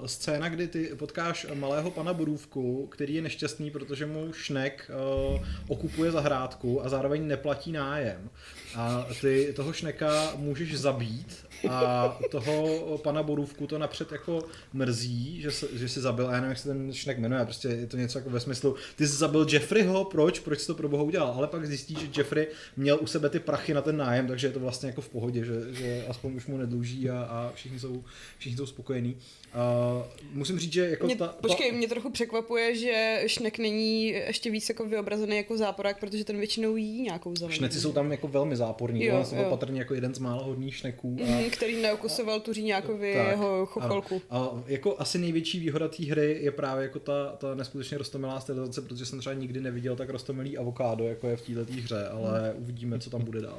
uh, 0.00 0.06
scéna, 0.06 0.48
kdy 0.48 0.68
ty 0.68 0.90
potkáš 0.96 1.46
malého 1.54 1.90
pana 1.90 2.14
Borůvku, 2.14 2.86
který 2.86 3.14
je 3.14 3.22
nešťastný, 3.22 3.70
protože 3.70 4.06
mu 4.06 4.32
šnek 4.32 4.90
uh, 5.34 5.46
okupuje 5.68 6.10
zahrádku 6.10 6.84
a 6.84 6.88
zároveň 6.88 7.26
neplatí 7.26 7.72
nájem. 7.72 8.30
A 8.74 9.06
ty 9.20 9.52
toho 9.56 9.72
šneka 9.72 10.32
můžeš 10.36 10.78
zabít 10.78 11.46
a 11.68 12.18
toho 12.30 12.98
pana 12.98 13.22
Borůvku 13.22 13.66
to 13.66 13.78
napřed 13.78 14.12
jako 14.12 14.42
mrzí, 14.72 15.40
že, 15.40 15.50
se, 15.50 15.68
že 15.72 15.88
si 15.88 16.00
zabil, 16.00 16.28
a 16.28 16.32
já 16.32 16.36
nevím, 16.36 16.48
jak 16.48 16.58
se 16.58 16.68
ten 16.68 16.92
šnek 16.92 17.18
jmenuje, 17.18 17.44
prostě 17.44 17.68
je 17.68 17.86
to 17.86 17.96
něco 17.96 18.18
jako 18.18 18.30
ve 18.30 18.40
smyslu, 18.40 18.74
ty 18.96 19.06
jsi 19.06 19.16
zabil 19.16 19.46
Jeffreyho, 19.50 20.04
proč, 20.04 20.38
proč 20.38 20.60
jsi 20.60 20.66
to 20.66 20.74
pro 20.74 20.88
boha 20.88 21.02
udělal, 21.02 21.32
ale 21.36 21.46
pak 21.46 21.66
zjistí, 21.66 21.94
že 21.94 22.08
Jeffrey 22.16 22.46
měl 22.76 22.98
u 23.00 23.06
sebe 23.06 23.28
ty 23.28 23.38
prachy 23.38 23.74
na 23.74 23.82
ten 23.82 23.96
nájem, 23.96 24.26
takže 24.26 24.46
je 24.46 24.52
to 24.52 24.60
vlastně 24.60 24.88
jako 24.88 25.00
v 25.00 25.08
pohodě, 25.08 25.44
že, 25.44 25.74
že 25.74 26.04
aspoň 26.08 26.34
už 26.34 26.46
mu 26.46 26.56
nedluží 26.56 27.10
a, 27.10 27.22
a 27.22 27.52
všichni, 27.54 27.80
jsou, 27.80 28.04
všichni 28.38 28.56
jsou 28.56 28.66
spokojení. 28.66 29.16
Uh, 29.54 30.02
musím 30.32 30.58
říct, 30.58 30.72
že 30.72 30.90
jako 30.90 31.06
mě, 31.06 31.16
ta, 31.16 31.26
Počkej, 31.40 31.72
mě 31.72 31.88
trochu 31.88 32.10
překvapuje, 32.10 32.76
že 32.76 33.22
Šnek 33.26 33.58
není 33.58 34.06
ještě 34.06 34.50
víc 34.50 34.68
jako 34.68 34.86
vyobrazený 34.86 35.36
jako 35.36 35.56
záporák, 35.56 36.00
protože 36.00 36.24
ten 36.24 36.38
většinou 36.38 36.76
jí 36.76 37.02
nějakou 37.02 37.36
zeleninu. 37.36 37.56
Šneci 37.56 37.80
jsou 37.80 37.92
tam 37.92 38.10
jako 38.10 38.28
velmi 38.28 38.56
záporní, 38.56 39.04
jo, 39.04 39.24
jsem 39.24 39.38
byl 39.38 39.50
patrně 39.50 39.80
jako 39.80 39.94
jeden 39.94 40.14
z 40.14 40.18
mála 40.18 40.42
hodných 40.42 40.76
šneků. 40.76 41.16
A, 41.22 41.49
který 41.50 41.82
neukusoval 41.82 42.40
tu 42.40 42.52
Říňákovi 42.52 43.10
jeho 43.10 43.66
chocholku. 43.66 44.22
A, 44.30 44.48
jako 44.66 44.96
asi 44.98 45.18
největší 45.18 45.60
výhoda 45.60 45.88
té 45.88 46.04
hry 46.04 46.38
je 46.40 46.50
právě 46.50 46.82
jako 46.82 46.98
ta, 46.98 47.36
ta 47.38 47.54
neskutečně 47.54 47.98
rostomilá 47.98 48.40
stylizace, 48.40 48.82
protože 48.82 49.06
jsem 49.06 49.18
třeba 49.18 49.34
nikdy 49.34 49.60
neviděl 49.60 49.96
tak 49.96 50.10
rostomilý 50.10 50.58
avokádo, 50.58 51.04
jako 51.04 51.28
je 51.28 51.36
v 51.36 51.42
této 51.42 51.72
hře, 51.72 52.08
ale 52.08 52.50
hmm. 52.50 52.62
uvidíme, 52.62 52.98
co 52.98 53.10
tam 53.10 53.22
bude 53.22 53.40
dál 53.40 53.58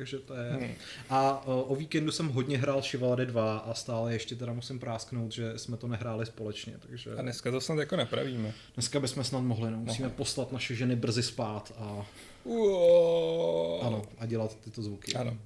takže 0.00 0.18
to 0.18 0.34
je. 0.34 0.50
Hmm. 0.50 0.74
A 1.10 1.46
o 1.46 1.74
víkendu 1.74 2.12
jsem 2.12 2.28
hodně 2.28 2.58
hrál 2.58 2.82
Chivalry 2.82 3.26
2 3.26 3.58
a 3.58 3.74
stále 3.74 4.12
ještě 4.12 4.36
teda 4.36 4.52
musím 4.52 4.78
prásknout, 4.78 5.32
že 5.32 5.58
jsme 5.58 5.76
to 5.76 5.88
nehráli 5.88 6.26
společně, 6.26 6.74
takže... 6.88 7.14
A 7.16 7.22
dneska 7.22 7.50
to 7.50 7.60
snad 7.60 7.78
jako 7.78 7.96
napravíme. 7.96 8.52
Dneska 8.74 9.00
bychom 9.00 9.24
snad 9.24 9.40
mohli, 9.40 9.70
no. 9.70 9.76
Musíme 9.76 10.08
Mohli. 10.08 10.16
poslat 10.16 10.52
naše 10.52 10.74
ženy 10.74 10.96
brzy 10.96 11.22
spát 11.22 11.72
a... 11.78 12.06
Uo. 12.44 13.80
Ano, 13.82 14.02
a 14.18 14.26
dělat 14.26 14.56
tyto 14.60 14.82
zvuky. 14.82 15.12
Ano. 15.14 15.36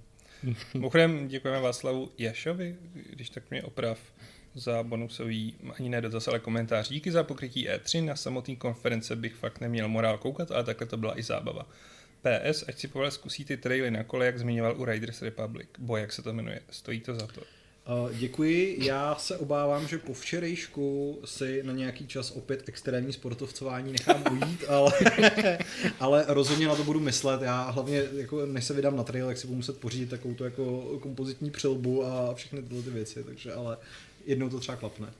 Mimochodem 0.75 1.29
děkujeme 1.29 1.61
Václavu 1.61 2.13
Jašovi, 2.19 2.77
když 3.11 3.31
tak 3.31 3.51
mě 3.51 3.63
oprav 3.63 3.99
za 4.55 4.83
bonusový, 4.83 5.55
ani 5.79 5.89
ne 5.89 6.01
dotaz, 6.01 6.29
ale 6.29 6.39
komentář. 6.39 6.89
Díky 6.89 7.13
za 7.13 7.25
pokrytí 7.25 7.69
E3, 7.69 8.05
na 8.05 8.17
samotný 8.17 8.57
konference 8.57 9.17
bych 9.17 9.35
fakt 9.35 9.61
neměl 9.61 9.89
morál 9.89 10.19
koukat, 10.19 10.51
ale 10.51 10.65
takhle 10.65 10.87
to 10.87 10.97
byla 10.97 11.19
i 11.19 11.23
zábava. 11.23 11.69
PS, 12.21 12.65
ať 12.69 12.79
si 12.79 12.89
povolil 12.89 13.11
zkusí 13.11 13.45
ty 13.45 13.57
traily 13.57 13.91
na 13.91 14.05
kole, 14.05 14.27
jak 14.27 14.39
zmiňoval 14.39 14.81
u 14.81 14.85
Riders 14.85 15.23
Republic. 15.23 15.69
Bo 15.79 15.97
jak 15.97 16.13
se 16.13 16.23
to 16.23 16.33
jmenuje, 16.33 16.61
stojí 16.71 17.01
to 17.01 17.15
za 17.15 17.27
to. 17.27 17.43
Uh, 17.89 18.13
děkuji, 18.13 18.79
já 18.81 19.15
se 19.15 19.37
obávám, 19.39 19.89
že 19.89 19.99
po 19.99 20.13
včerejšku 20.15 21.19
si 21.25 21.63
na 21.63 21.73
nějaký 21.73 22.07
čas 22.07 22.31
opět 22.31 22.69
extrémní 22.69 23.13
sportovcování 23.13 23.93
nechám 23.93 24.25
ujít, 24.33 24.65
ale, 24.69 24.93
ale 26.01 26.25
rozhodně 26.29 26.67
na 26.67 26.77
to 26.77 26.85
budu 26.85 27.01
myslet. 27.01 27.43
Já 27.43 27.71
hlavně, 27.71 28.05
jako, 28.17 28.47
než 28.47 28.65
se 28.65 28.75
vydám 28.75 28.97
na 28.97 29.03
trail, 29.03 29.29
jak 29.29 29.39
si 29.39 29.47
budu 29.47 29.57
muset 29.57 29.81
pořídit 29.81 30.11
takovou 30.11 30.45
jako 30.45 30.99
kompozitní 31.01 31.51
přilbu 31.51 32.05
a 32.05 32.35
všechny 32.35 32.63
tyhle 32.63 32.83
ty 32.83 32.91
věci, 32.91 33.25
takže 33.25 33.53
ale 33.53 33.77
jednou 34.27 34.49
to 34.49 34.61
třeba 34.61 34.77
klapne. 34.77 35.13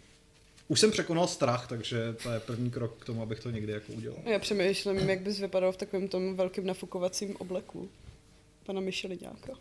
Už 0.69 0.81
jsem 0.81 0.91
překonal 0.91 1.27
strach, 1.27 1.67
takže 1.69 2.17
to 2.23 2.31
je 2.31 2.41
první 2.41 2.71
krok 2.71 2.97
k 2.99 3.05
tomu, 3.05 3.23
abych 3.23 3.41
to 3.41 3.51
někdy 3.51 3.73
jako 3.73 3.93
udělal. 3.93 4.19
Já 4.25 4.39
přemýšlím, 4.39 4.97
jak 4.97 5.21
bys 5.21 5.39
vypadal 5.39 5.73
v 5.73 5.77
takovém 5.77 6.09
tom 6.09 6.37
velkém 6.37 6.67
nafukovacím 6.67 7.37
obleku 7.37 7.89
pana 8.67 8.81
Micheliňáka. 8.81 9.53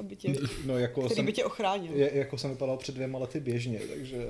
Aby 0.00 0.16
tě, 0.16 0.34
no, 0.64 0.78
jako 0.78 1.00
který 1.00 1.14
jsem, 1.14 1.26
by 1.26 1.32
tě 1.32 1.44
ochránil. 1.44 1.92
Je, 1.94 2.10
jako 2.14 2.38
jsem 2.38 2.50
vypadal 2.50 2.76
před 2.76 2.94
dvěma 2.94 3.18
lety 3.18 3.40
běžně, 3.40 3.80
takže... 3.94 4.28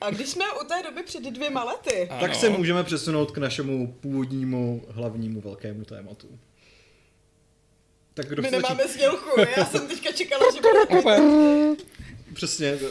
A 0.00 0.10
když 0.10 0.28
jsme 0.28 0.44
u 0.62 0.64
té 0.66 0.82
doby 0.82 1.02
před 1.02 1.22
dvěma 1.22 1.64
lety... 1.64 2.08
Ano. 2.08 2.20
Tak 2.20 2.34
se 2.34 2.48
můžeme 2.48 2.84
přesunout 2.84 3.30
k 3.30 3.38
našemu 3.38 3.92
původnímu 4.00 4.82
hlavnímu 4.88 5.40
velkému 5.40 5.84
tématu. 5.84 6.38
Tak 8.14 8.28
kdo 8.28 8.42
My 8.42 8.50
nemáme 8.50 8.82
začít... 8.82 8.92
snělku, 8.92 9.40
já 9.56 9.66
jsem 9.66 9.86
teďka 9.88 10.12
čekala, 10.12 10.44
že 10.54 10.60
bude... 10.60 11.76
Přesně. 12.34 12.74
Uh, 12.74 12.88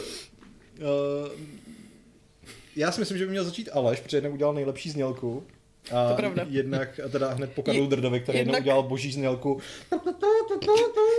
já 2.76 2.92
si 2.92 3.00
myslím, 3.00 3.18
že 3.18 3.24
by 3.24 3.30
měl 3.30 3.44
začít 3.44 3.68
Aleš, 3.72 4.00
protože 4.00 4.16
jednak 4.16 4.32
udělal 4.32 4.54
nejlepší 4.54 4.90
znělku. 4.90 5.46
A 5.92 6.08
to 6.08 6.16
pravda. 6.16 6.46
jednak, 6.48 7.00
a 7.04 7.08
teda 7.08 7.34
hned 7.34 7.52
po 7.52 7.62
Karlu 7.62 7.86
Drdovi, 7.86 8.20
který 8.20 8.38
jednak... 8.38 8.60
udělal 8.60 8.82
boží 8.82 9.12
znělku. 9.12 9.60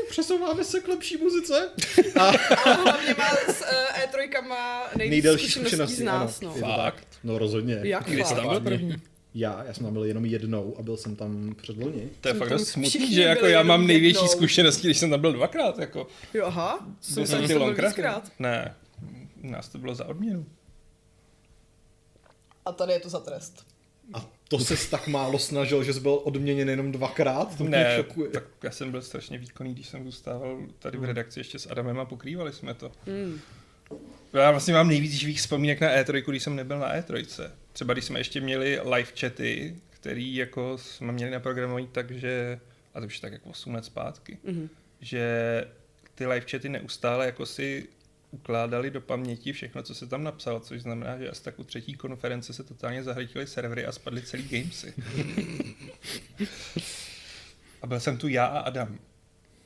Přesouváme 0.10 0.63
se 0.63 0.79
k 0.79 0.88
lepší 0.88 1.17
muzice. 1.17 1.69
A, 2.19 2.27
a 2.65 2.74
hlavně 2.74 3.15
má 3.17 3.29
s 3.53 3.62
uh, 3.62 4.22
E3 4.22 4.48
má 4.48 4.89
nejdelší 4.98 5.51
zkušeností 5.51 5.95
z 5.95 6.01
nás. 6.03 6.41
Ano, 6.41 6.53
no. 6.62 6.67
Fakt? 6.67 7.07
No 7.24 7.38
rozhodně. 7.38 7.79
Jak 7.84 8.05
Kdy 8.05 8.24
jsi 8.24 8.36
tam 8.36 8.50
byl 8.50 8.60
první? 8.60 8.95
Já, 9.38 9.63
já 9.63 9.74
jsem 9.74 9.86
tam 9.86 9.93
byl 9.93 10.03
jenom 10.03 10.25
jednou 10.25 10.75
a 10.79 10.81
byl 10.81 10.98
jsem 10.98 11.15
tam 11.15 11.55
loni. 11.77 12.10
To 12.22 12.27
je 12.27 12.34
fakt 12.34 12.50
dost 12.50 12.67
smutný, 12.67 13.13
že 13.13 13.22
jako 13.24 13.45
já 13.45 13.63
mám 13.63 13.88
největší 13.88 14.15
jednou. 14.15 14.27
zkušenosti, 14.27 14.88
když 14.88 14.98
jsem 14.98 15.10
tam 15.10 15.22
byl 15.22 15.34
dvakrát. 15.34 15.79
Jako. 15.79 16.07
Jo, 16.34 16.45
aha, 16.45 16.88
jsem 17.01 17.27
jsem 17.27 17.48
byl 17.48 17.75
víckrát. 17.75 18.31
Ne, 18.39 18.75
nás 19.41 19.67
to 19.69 19.77
bylo 19.77 19.95
za 19.95 20.05
odměnu. 20.05 20.45
A 22.65 22.72
tady 22.72 22.93
je 22.93 23.00
to 23.00 23.10
za 23.10 23.19
trest. 23.19 23.65
A 24.13 24.25
to 24.47 24.59
se 24.59 24.89
tak 24.89 25.07
málo 25.07 25.39
snažil, 25.39 25.83
že 25.83 25.93
jsi 25.93 25.99
byl 25.99 26.21
odměněn 26.23 26.69
jenom 26.69 26.91
dvakrát? 26.91 27.57
To 27.57 27.63
ne, 27.63 27.93
šokuje. 27.97 28.29
tak 28.29 28.43
já 28.63 28.71
jsem 28.71 28.91
byl 28.91 29.01
strašně 29.01 29.37
výkonný, 29.37 29.73
když 29.73 29.87
jsem 29.87 30.03
zůstával 30.03 30.61
tady 30.79 30.97
v 30.97 30.99
hmm. 30.99 31.07
redakci 31.07 31.39
ještě 31.39 31.59
s 31.59 31.71
Adamem 31.71 31.99
a 31.99 32.05
pokrývali 32.05 32.53
jsme 32.53 32.73
to. 32.73 32.91
Hmm. 33.05 33.39
Já 34.33 34.51
vlastně 34.51 34.73
mám 34.73 34.87
nejvíc 34.87 35.13
živých 35.13 35.39
vzpomínek 35.39 35.81
na 35.81 35.87
E3, 35.87 36.23
když 36.27 36.43
jsem 36.43 36.55
nebyl 36.55 36.79
na 36.79 36.95
E3. 36.95 37.49
Třeba 37.73 37.93
když 37.93 38.05
jsme 38.05 38.19
ještě 38.19 38.41
měli 38.41 38.79
live 38.83 39.11
chaty, 39.19 39.75
který 39.89 40.35
jako 40.35 40.77
jsme 40.77 41.11
měli 41.11 41.31
naprogramovaný 41.31 41.87
tak, 41.87 42.11
že, 42.11 42.59
a 42.93 42.99
to 42.99 43.05
už 43.05 43.19
tak 43.19 43.33
jako 43.33 43.49
8 43.49 43.75
let 43.75 43.85
zpátky, 43.85 44.37
mm-hmm. 44.45 44.69
že 45.01 45.65
ty 46.15 46.25
live 46.27 46.45
chaty 46.51 46.69
neustále 46.69 47.25
jako 47.25 47.45
si 47.45 47.87
ukládali 48.35 48.91
do 48.91 49.01
paměti 49.01 49.53
všechno, 49.53 49.83
co 49.83 49.95
se 49.95 50.07
tam 50.07 50.23
napsal, 50.23 50.59
což 50.59 50.81
znamená, 50.81 51.17
že 51.17 51.29
asi 51.29 51.43
tak 51.43 51.59
u 51.59 51.63
třetí 51.63 51.93
konference 51.93 52.53
se 52.53 52.63
totálně 52.63 53.03
zahřítily 53.03 53.47
servery 53.47 53.85
a 53.85 53.91
spadly 53.91 54.21
celý 54.21 54.43
gamesy. 54.43 54.93
a 57.81 57.87
byl 57.87 57.99
jsem 57.99 58.17
tu 58.17 58.27
já 58.27 58.45
a 58.45 58.59
Adam. 58.59 58.99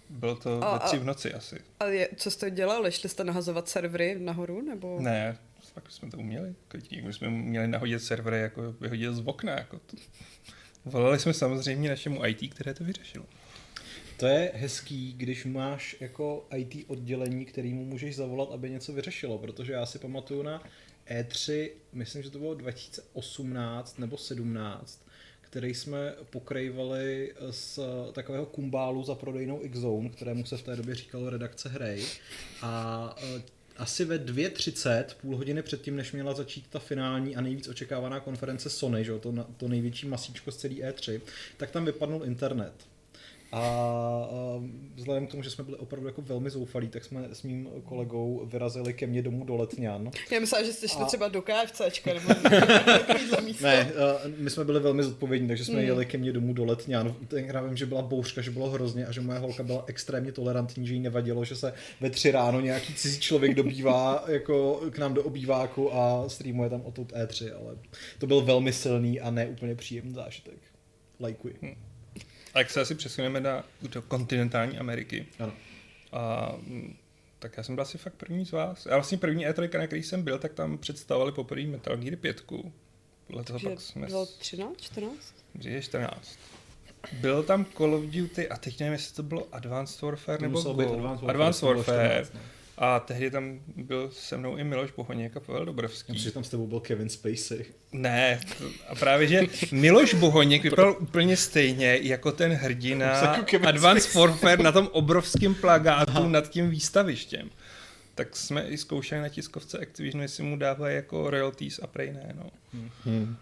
Bylo 0.10 0.36
to 0.36 0.64
a, 0.64 0.74
ve 0.74 0.80
tři 0.80 0.98
v 0.98 1.06
noci 1.06 1.34
asi. 1.34 1.60
A 1.80 1.86
je, 1.86 2.10
co 2.16 2.32
jste 2.32 2.52
dělali? 2.52 2.92
Šli 2.92 3.10
jste 3.10 3.24
nahazovat 3.24 3.70
servery 3.70 4.20
nahoru? 4.20 4.62
nebo? 4.62 5.00
Ne, 5.02 5.38
tak 5.74 5.92
jsme 5.92 6.12
to 6.12 6.18
uměli. 6.18 6.56
My 7.04 7.14
jsme 7.14 7.30
měli 7.30 7.68
nahodit 7.68 8.04
servery, 8.04 8.42
jako 8.42 8.72
vyhodit 8.72 9.14
z 9.14 9.22
okna. 9.26 9.52
Jako 9.52 9.80
to. 9.80 9.98
Volali 10.86 11.20
jsme 11.20 11.34
samozřejmě 11.34 11.90
našemu 11.90 12.26
IT, 12.26 12.54
které 12.54 12.74
to 12.74 12.84
vyřešilo. 12.84 13.26
To 14.20 14.28
je 14.28 14.52
hezký, 14.56 15.14
když 15.18 15.46
máš 15.46 15.96
jako 16.00 16.48
IT 16.56 16.86
oddělení, 16.88 17.46
kterýmu 17.46 17.86
můžeš 17.86 18.16
zavolat, 18.16 18.52
aby 18.52 18.70
něco 18.70 18.94
vyřešilo, 18.94 19.38
protože 19.38 19.74
já 19.74 19.86
si 19.86 20.00
pamatuju 20.00 20.42
na 20.42 20.64
E3, 21.12 21.70
myslím, 21.94 22.24
že 22.24 22.30
to 22.30 22.40
bylo 22.40 22.54
2018 22.54 24.00
nebo 24.00 24.18
17, 24.18 25.06
který 25.42 25.74
jsme 25.74 26.14
pokrývali 26.30 27.34
z 27.50 27.80
takového 28.12 28.46
kumbálu 28.46 29.04
za 29.04 29.16
prodejnou 29.16 29.60
X-Zone, 29.64 30.10
kterému 30.10 30.46
se 30.46 30.58
v 30.58 30.64
té 30.64 30.76
době 30.76 30.96
říkalo 30.96 31.30
redakce 31.30 31.70
hry. 31.70 32.04
A 32.62 33.16
e, 33.38 33.42
asi 33.78 34.06
ve 34.06 34.18
2.30, 34.18 35.06
půl 35.22 35.38
hodiny 35.38 35.62
předtím, 35.62 35.96
než 35.96 36.12
měla 36.12 36.34
začít 36.34 36.68
ta 36.70 36.80
finální 36.80 37.36
a 37.36 37.42
nejvíc 37.42 37.68
očekávaná 37.68 38.20
konference 38.20 38.70
Sony, 38.70 39.06
že, 39.06 39.20
to, 39.20 39.34
to 39.58 39.68
největší 39.68 40.08
masíčko 40.08 40.52
z 40.52 40.58
celé 40.58 40.74
E3, 40.74 41.22
tak 41.58 41.72
tam 41.72 41.86
vypadnul 41.86 42.26
internet. 42.26 42.89
A 43.52 44.30
vzhledem 44.96 45.28
k 45.28 45.32
tomu, 45.32 45.44
že 45.44 45.50
jsme 45.50 45.64
byli 45.64 45.78
opravdu 45.78 46.08
jako 46.08 46.22
velmi 46.22 46.50
zoufalí, 46.50 46.88
tak 46.88 47.04
jsme 47.04 47.28
s 47.34 47.44
mým 47.44 47.70
kolegou 47.84 48.46
vyrazili 48.46 48.94
ke 48.94 49.08
mně 49.08 49.22
domů 49.22 49.46
do 49.46 49.56
Letňan. 49.56 50.12
Já 50.32 50.40
myslím, 50.40 50.66
že 50.66 50.74
jste 50.74 50.88
šli 50.88 51.02
a... 51.02 51.06
třeba 51.06 51.28
do 51.28 51.42
KFCčka 51.42 52.14
nebo 52.14 52.30
místo. 53.46 53.66
Ne, 53.66 53.92
my 54.38 54.50
jsme 54.50 54.66
byli 54.66 54.80
velmi 54.80 55.04
zodpovědní, 55.04 55.48
takže 55.48 55.66
jsme 55.66 55.76
mm. 55.76 55.86
jeli 55.86 56.06
ke 56.06 56.18
mně 56.18 56.32
domů 56.32 56.54
do 56.54 56.66
Letňan. 56.66 57.16
Já 57.32 57.62
vím, 57.62 57.78
že 57.78 57.86
byla 57.86 58.02
bouřka, 58.02 58.42
že 58.42 58.52
bylo 58.52 58.70
hrozně 58.70 59.06
a 59.06 59.12
že 59.12 59.22
moje 59.22 59.40
holka 59.40 59.64
byla 59.64 59.84
extrémně 59.88 60.32
tolerantní, 60.32 60.88
že 60.88 60.94
jí 60.94 61.00
nevadilo, 61.00 61.46
že 61.46 61.56
se 61.56 61.74
ve 62.02 62.10
tři 62.10 62.32
ráno 62.32 62.62
nějaký 62.62 62.94
cizí 62.94 63.20
člověk 63.20 63.56
dobývá 63.56 64.24
jako 64.28 64.82
k 64.90 64.98
nám 64.98 65.14
do 65.14 65.24
obýváku 65.24 65.96
a 65.96 66.30
streamuje 66.30 66.70
tam 66.70 66.82
o 66.82 66.92
to 66.92 67.02
E3, 67.02 67.52
ale 67.62 67.76
to 68.20 68.28
byl 68.28 68.42
velmi 68.42 68.74
silný 68.74 69.20
a 69.20 69.32
ne 69.32 69.48
úplně 69.48 69.76
příjemný 69.76 70.14
zážitek. 70.14 70.58
Lajkuji. 71.20 71.56
Hmm. 71.62 71.89
A 72.54 72.60
jak 72.60 72.70
se 72.70 72.82
asi 72.82 72.96
přesuneme 72.96 73.40
na, 73.40 73.64
do 73.82 74.02
kontinentální 74.02 74.78
Ameriky. 74.78 75.26
Ano. 75.40 75.54
A 76.12 76.54
mm, 76.58 76.96
tak 77.40 77.58
já 77.58 77.64
jsem 77.64 77.76
byl 77.76 77.82
asi 77.82 77.98
fakt 77.98 78.14
první 78.14 78.46
z 78.46 78.52
vás. 78.52 78.86
A 78.86 78.96
vlastně 78.96 79.18
první 79.18 79.48
E3, 79.48 79.80
na 79.80 79.88
který 79.88 80.04
jsem 80.04 80.24
byl, 80.24 80.40
tak 80.40 80.54
tam 80.54 80.78
představovali 80.78 81.32
poprvé 81.32 81.66
Metal 81.66 81.98
Gear 81.98 82.16
5. 82.16 82.44
Podle 83.28 83.44
toho 83.44 83.60
pak 83.60 83.82
jsme... 83.82 84.08
Bylo 84.08 84.26
13, 84.26 84.82
14? 84.82 85.36
Dříve 85.56 85.82
14. 85.82 86.40
Byl 87.14 87.44
tam 87.44 87.66
Call 87.78 87.96
of 87.96 88.04
Duty 88.04 88.50
a 88.50 88.58
teď 88.58 88.80
nevím, 88.80 88.94
jestli 88.94 89.16
to 89.16 89.24
bylo 89.24 89.48
Advanced 89.52 90.02
Warfare 90.02 90.38
to 90.38 90.44
nebo 90.44 90.62
Go. 90.62 90.70
Advanced 90.70 91.02
Warfare. 91.02 91.30
Advanced 91.30 91.64
Warfare. 91.64 92.26
14, 92.26 92.34
a 92.82 93.00
tehdy 93.00 93.32
tam 93.32 93.60
byl 93.76 94.10
se 94.12 94.38
mnou 94.38 94.58
i 94.58 94.64
Miloš 94.64 94.92
Bohoněk 94.92 95.38
a 95.38 95.40
Pavel 95.40 95.66
Dobrovský. 95.66 96.12
Myslím, 96.12 96.30
že 96.30 96.34
tam 96.34 96.44
s 96.44 96.50
tebou 96.50 96.68
byl 96.68 96.80
Kevin 96.80 97.10
Spacey. 97.10 97.66
Ne, 97.92 98.40
a 98.88 98.96
právě, 98.96 99.28
že 99.28 99.42
Miloš 99.72 100.14
Bohoněk 100.14 100.64
vypadal 100.64 100.96
úplně 101.00 101.38
stejně 101.38 102.00
jako 102.02 102.32
ten 102.32 102.52
hrdina 102.52 103.22
Advanced 103.68 104.16
Warfare 104.16 104.64
na 104.64 104.72
tom 104.72 104.88
obrovském 104.92 105.56
plagátu 105.56 106.12
Aha. 106.16 106.30
nad 106.30 106.50
tím 106.50 106.70
výstavištěm. 106.70 107.50
Tak 108.16 108.36
jsme 108.36 108.64
i 108.64 108.78
zkoušeli 108.78 109.22
na 109.22 109.30
tiskovce 109.30 109.78
Activision, 109.80 110.22
jestli 110.22 110.44
mu 110.44 110.58
dávají 110.58 110.96
jako 110.96 111.30
royalties 111.30 111.80
a 111.84 111.88
prej 111.88 112.12
ne, 112.12 112.34
no. 112.38 112.50
Hmm. 113.06 113.38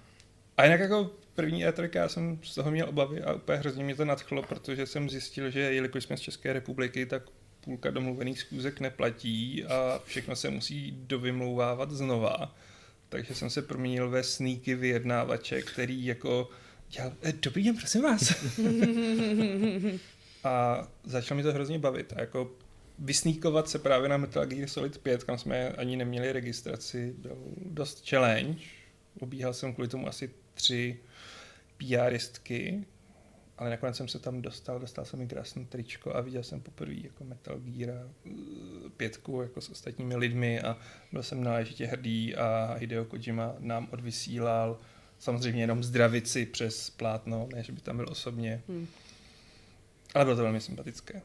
A 0.58 0.63
jinak 0.63 0.79
jako 0.79 1.12
první 1.36 1.65
E3 1.65 1.89
já 1.94 2.10
jsem 2.10 2.39
z 2.44 2.56
toho 2.56 2.72
měl 2.72 2.89
obavy 2.89 3.22
a 3.22 3.34
úplně 3.34 3.58
hrozně 3.58 3.84
mě 3.84 3.96
to 3.96 4.06
nadchlo, 4.06 4.41
protože 4.41 4.86
jsem 4.86 5.10
zjistil, 5.10 5.50
že 5.50 5.60
jelikož 5.60 6.03
jsme 6.03 6.17
z 6.17 6.22
České 6.22 6.53
republiky, 6.53 7.06
tak 7.06 7.24
půlka 7.68 7.92
domluvených 7.92 8.40
schůzek 8.40 8.80
neplatí 8.80 9.66
a 9.66 10.02
všechno 10.06 10.36
se 10.36 10.50
musí 10.50 10.92
dovymlouvávat 10.92 11.92
znova. 11.92 12.56
Takže 13.10 13.36
jsem 13.36 13.50
se 13.50 13.62
proměnil 13.62 14.10
ve 14.10 14.24
sníky 14.24 14.76
vyjednávače, 14.76 15.62
který 15.62 16.06
jako 16.06 16.50
dělal, 16.90 17.14
eh, 17.22 17.34
dobrý 17.34 17.64
den, 17.64 17.78
prosím 17.78 18.02
vás. 18.02 18.34
a 20.44 20.88
začal 21.04 21.38
mi 21.38 21.44
to 21.44 21.54
hrozně 21.54 21.80
bavit. 21.80 22.14
A 22.16 22.20
jako 22.20 22.52
vysníkovat 23.00 23.70
se 23.70 23.80
právě 23.80 24.10
na 24.10 24.18
Metal 24.18 24.46
Gear 24.46 24.70
Solid 24.70 24.98
5, 24.98 25.24
kam 25.24 25.38
jsme 25.38 25.70
ani 25.70 25.96
neměli 25.96 26.32
registraci, 26.32 27.16
byl 27.18 27.38
dost 27.66 28.10
challenge. 28.10 28.60
Obíhal 29.20 29.54
jsem 29.54 29.74
kvůli 29.74 29.88
tomu 29.88 30.08
asi 30.08 30.32
tři 30.54 31.00
PRistky, 31.78 32.86
ale 33.58 33.70
nakonec 33.70 33.96
jsem 33.96 34.08
se 34.08 34.20
tam 34.20 34.42
dostal, 34.42 34.80
dostal 34.80 35.06
jsem 35.06 35.20
mi 35.20 35.28
krásné 35.28 35.66
tričko 35.66 36.16
a 36.16 36.22
viděl 36.22 36.44
jsem 36.44 36.62
poprvé 36.62 36.94
jako 36.94 37.24
Metal 37.24 37.58
Gear 37.60 37.90
uh, 38.26 38.90
pětku 38.98 39.42
jako 39.42 39.62
s 39.62 39.70
ostatními 39.70 40.16
lidmi 40.16 40.62
a 40.62 40.78
byl 41.12 41.24
jsem 41.24 41.44
náležitě 41.44 41.86
hrdý 41.86 42.36
a 42.36 42.75
Hideo 42.79 43.05
Kojima 43.05 43.55
nám 43.60 43.88
odvysílal 43.92 44.79
samozřejmě 45.20 45.64
jenom 45.64 45.84
zdravici 45.84 46.46
přes 46.46 46.90
plátno, 46.90 47.48
ne, 47.53 47.64
že 47.64 47.72
by 47.72 47.81
tam 47.81 47.98
byl 47.98 48.05
osobně. 48.10 48.64
Hmm. 48.68 48.88
Ale 50.14 50.25
bylo 50.25 50.36
to 50.36 50.44
velmi 50.44 50.62
sympatické. 50.62 51.22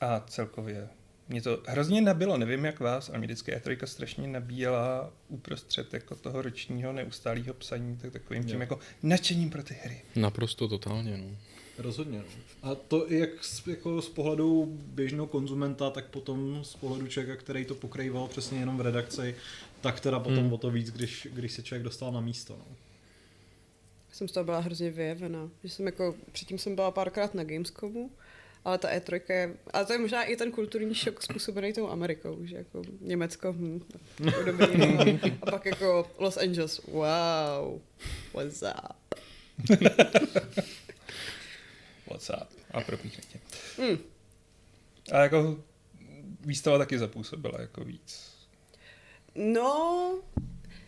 A 0.00 0.20
celkově 0.20 0.88
mě 1.28 1.42
to 1.42 1.62
hrozně 1.66 2.00
nabilo, 2.00 2.38
nevím 2.38 2.64
jak 2.64 2.80
vás, 2.80 3.08
ale 3.08 3.18
mě 3.18 3.26
vždycky 3.26 3.52
E3 3.52 3.84
strašně 3.84 4.28
nabíjela 4.28 5.12
uprostřed 5.28 5.94
jako 5.94 6.14
toho 6.14 6.42
ročního 6.42 6.92
neustálého 6.92 7.54
psaní, 7.54 7.96
tak 7.96 8.12
takovým 8.12 8.42
jo. 8.42 8.48
tím 8.48 8.60
jako 8.60 8.78
nadšením 9.02 9.50
pro 9.50 9.62
ty 9.62 9.74
hry. 9.82 10.02
Naprosto 10.16 10.68
totálně, 10.68 11.16
no. 11.16 11.36
Rozhodně. 11.78 12.18
No. 12.18 12.24
A 12.70 12.74
to 12.74 13.06
jak 13.08 13.44
z, 13.44 13.66
jako 13.66 14.02
z 14.02 14.08
pohledu 14.08 14.78
běžného 14.80 15.26
konzumenta, 15.26 15.90
tak 15.90 16.06
potom 16.06 16.64
z 16.64 16.74
pohledu 16.74 17.06
člověka, 17.06 17.42
který 17.42 17.64
to 17.64 17.74
pokrýval 17.74 18.28
přesně 18.28 18.58
jenom 18.58 18.78
v 18.78 18.80
redakci, 18.80 19.34
tak 19.80 20.00
teda 20.00 20.20
potom 20.20 20.44
hmm. 20.44 20.52
o 20.52 20.58
to 20.58 20.70
víc, 20.70 20.90
když, 20.90 21.28
když 21.32 21.52
se 21.52 21.62
člověk 21.62 21.82
dostal 21.82 22.12
na 22.12 22.20
místo. 22.20 22.56
No. 22.58 22.76
Jsem 24.12 24.28
z 24.28 24.32
toho 24.32 24.44
byla 24.44 24.60
hrozně 24.60 24.90
vyjevená. 24.90 25.50
Že 25.64 25.70
jsem 25.70 25.86
jako, 25.86 26.14
předtím 26.32 26.58
jsem 26.58 26.74
byla 26.74 26.90
párkrát 26.90 27.34
na 27.34 27.44
Gamescomu 27.44 28.10
ale 28.64 28.78
ta 28.78 28.88
E3 28.88 29.20
je, 29.28 29.54
ale 29.72 29.86
to 29.86 29.92
je 29.92 29.98
možná 29.98 30.22
i 30.24 30.36
ten 30.36 30.52
kulturní 30.52 30.94
šok 30.94 31.22
způsobený 31.22 31.72
tou 31.72 31.88
Amerikou, 31.88 32.38
že 32.46 32.56
jako 32.56 32.82
Německo, 33.00 33.52
hm, 33.52 33.80
jako 34.24 34.42
dobrý, 34.42 34.78
no. 34.78 35.30
a 35.42 35.50
pak 35.50 35.66
jako 35.66 36.10
Los 36.18 36.36
Angeles, 36.36 36.80
wow, 36.86 37.80
what's 38.34 38.62
up? 38.62 39.20
what's 42.06 42.30
up? 42.30 42.48
A 42.70 42.80
propíchne 42.80 43.22
tě. 43.32 43.38
Hmm. 43.78 43.98
A 45.12 45.22
jako 45.22 45.58
výstava 46.40 46.78
taky 46.78 46.98
zapůsobila 46.98 47.60
jako 47.60 47.84
víc. 47.84 48.34
No, 49.34 50.18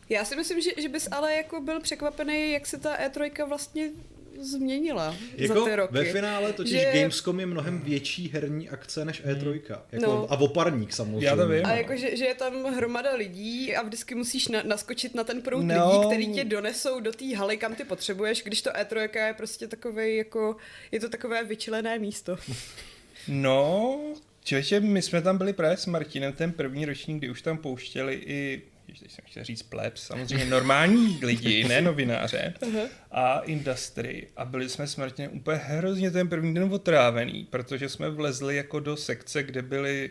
já 0.09 0.25
si 0.25 0.37
myslím, 0.37 0.61
že, 0.61 0.71
že 0.83 0.89
bys 0.89 1.09
ale 1.11 1.35
jako 1.35 1.61
byl 1.61 1.81
překvapený, 1.81 2.53
jak 2.53 2.67
se 2.67 2.79
ta 2.79 2.97
E3 2.97 3.49
vlastně 3.49 3.91
změnila 4.40 5.16
jako 5.37 5.55
za 5.55 5.64
ty 5.64 5.77
roky. 5.77 5.94
Ve 5.94 6.05
finále 6.05 6.53
totiž 6.53 6.72
že... 6.72 6.92
Gamescom 6.94 7.40
je 7.40 7.46
mnohem 7.46 7.81
větší 7.81 8.29
herní 8.29 8.68
akce 8.68 9.05
než 9.05 9.25
E3. 9.25 9.61
Jako, 9.92 10.07
no. 10.07 10.33
A 10.33 10.40
oparník 10.40 10.92
samozřejmě. 10.92 11.27
Já 11.27 11.37
to 11.37 11.49
vím. 11.49 11.66
A 11.66 11.72
jako, 11.72 11.96
že, 11.96 12.16
že 12.16 12.25
je 12.25 12.35
tam 12.35 12.75
hromada 12.75 13.14
lidí 13.14 13.77
a 13.77 13.83
vždycky 13.83 14.14
musíš 14.14 14.49
na, 14.49 14.62
naskočit 14.62 15.14
na 15.14 15.25
ten 15.25 15.42
proud 15.42 15.62
no. 15.62 15.75
lidí, 15.75 16.07
který 16.07 16.33
tě 16.33 16.44
donesou 16.44 17.01
do 17.01 17.12
té 17.12 17.37
haly, 17.37 17.57
kam 17.57 17.75
ty 17.75 17.85
potřebuješ, 17.85 18.42
když 18.42 18.62
to 18.62 18.70
E3 18.70 19.27
je 19.27 19.35
prostě 19.37 19.68
takové 19.68 20.11
jako, 20.11 20.57
je 20.92 21.01
to 21.01 21.09
takové 21.09 21.44
vyčilené 21.44 21.99
místo. 21.99 22.37
No, 23.29 23.99
Člověče, 24.46 24.81
my 24.81 25.03
jsme 25.03 25.22
tam 25.22 25.38
byli 25.38 25.53
právě 25.53 25.77
s 25.77 25.87
Martinem 25.87 26.33
ten 26.33 26.53
první 26.53 26.85
ročník, 26.85 27.18
kdy 27.18 27.31
už 27.31 27.42
tam 27.42 27.59
pouštěli 27.59 28.14
i 28.27 28.62
teď 28.87 29.11
jsem 29.11 29.25
chtěl 29.27 29.44
říct 29.44 29.62
plebs, 29.62 30.03
samozřejmě 30.03 30.44
normální 30.44 31.18
lidi, 31.22 31.64
ne 31.68 31.81
novináře 31.81 32.55
a 33.11 33.38
industry 33.38 34.29
a 34.37 34.44
byli 34.44 34.68
jsme 34.68 34.87
smrtně 34.87 35.29
úplně 35.29 35.59
hrozně 35.59 36.11
ten 36.11 36.29
první 36.29 36.55
den 36.55 36.72
otrávený, 36.72 37.46
protože 37.51 37.88
jsme 37.88 38.11
vlezli 38.11 38.57
jako 38.57 38.81
do 38.81 38.96
sekce, 38.96 39.42
kde 39.42 39.62
byly 39.62 40.11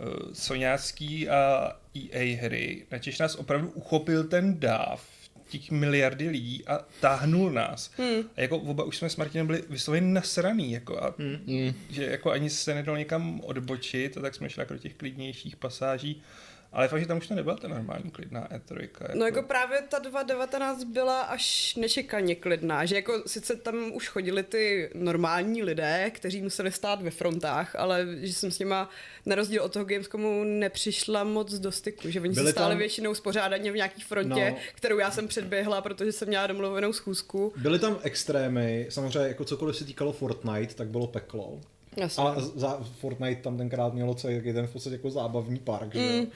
uh, 0.00 0.32
soňácký 0.32 1.28
a 1.28 1.72
EA 1.96 2.36
hry, 2.40 2.86
načež 2.90 3.18
nás 3.18 3.34
opravdu 3.34 3.68
uchopil 3.68 4.24
ten 4.24 4.60
dáv 4.60 5.08
těch 5.48 5.70
miliardy 5.70 6.28
lidí 6.28 6.64
a 6.66 6.78
táhnul 7.00 7.50
nás. 7.50 7.90
Hmm. 7.96 8.22
A 8.36 8.40
jako 8.40 8.58
oba 8.58 8.84
už 8.84 8.96
jsme 8.96 9.10
s 9.10 9.16
Martinem 9.16 9.46
byli 9.46 9.62
vysloveně 9.70 10.06
nasraný, 10.06 10.72
jako 10.72 11.02
a, 11.02 11.14
hmm. 11.18 11.74
že 11.90 12.04
jako 12.04 12.30
ani 12.30 12.50
se 12.50 12.74
nedalo 12.74 12.98
někam 12.98 13.40
odbočit, 13.40 14.16
a 14.16 14.20
tak 14.20 14.34
jsme 14.34 14.50
šli 14.50 14.60
jako 14.60 14.72
do 14.72 14.78
těch 14.78 14.94
klidnějších 14.94 15.56
pasáží 15.56 16.22
ale 16.76 16.88
fakt, 16.88 17.00
že 17.00 17.06
tam 17.06 17.18
už 17.18 17.28
to 17.28 17.34
nebyla 17.34 17.56
ta 17.56 17.68
normální 17.68 18.10
klidná 18.10 18.48
E3. 18.48 18.80
Jako... 18.80 19.04
No 19.14 19.26
jako 19.26 19.42
právě 19.42 19.82
ta 19.88 19.98
2019 19.98 20.84
byla 20.84 21.20
až 21.20 21.74
nečekaně 21.76 22.34
klidná, 22.34 22.84
že 22.84 22.94
jako 22.94 23.22
sice 23.26 23.56
tam 23.56 23.92
už 23.92 24.08
chodili 24.08 24.42
ty 24.42 24.90
normální 24.94 25.62
lidé, 25.62 26.10
kteří 26.14 26.42
museli 26.42 26.72
stát 26.72 27.02
ve 27.02 27.10
frontách, 27.10 27.76
ale 27.76 28.06
že 28.20 28.32
jsem 28.32 28.50
s 28.50 28.58
nima 28.58 28.90
na 29.26 29.34
rozdíl 29.34 29.62
od 29.62 29.72
toho 29.72 29.84
Gamescomu 29.84 30.44
nepřišla 30.44 31.24
moc 31.24 31.54
do 31.54 31.72
styku, 31.72 32.10
že 32.10 32.20
oni 32.20 32.34
Byli 32.34 32.46
se 32.46 32.52
stáli 32.52 32.70
tam... 32.70 32.78
většinou 32.78 33.14
spořádaně 33.14 33.72
v 33.72 33.76
nějaký 33.76 34.02
frontě, 34.02 34.50
no. 34.50 34.56
kterou 34.74 34.98
já 34.98 35.10
jsem 35.10 35.28
předběhla, 35.28 35.80
protože 35.80 36.12
jsem 36.12 36.28
měla 36.28 36.46
domluvenou 36.46 36.92
schůzku. 36.92 37.52
Byly 37.56 37.78
tam 37.78 37.98
extrémy, 38.02 38.86
samozřejmě 38.88 39.28
jako 39.28 39.44
cokoliv 39.44 39.76
se 39.76 39.84
týkalo 39.84 40.12
Fortnite, 40.12 40.74
tak 40.74 40.88
bylo 40.88 41.06
peklo. 41.06 41.60
Jasně. 41.96 42.22
Ale 42.22 42.36
za 42.54 42.80
Fortnite 43.00 43.42
tam 43.42 43.58
tenkrát 43.58 43.94
mělo 43.94 44.14
celý 44.14 44.52
ten 44.52 44.66
v 44.66 44.72
podstatě 44.72 44.96
jako 44.96 45.10
zábavní 45.10 45.58
park, 45.58 45.94
mm. 45.94 46.00
že 46.00 46.26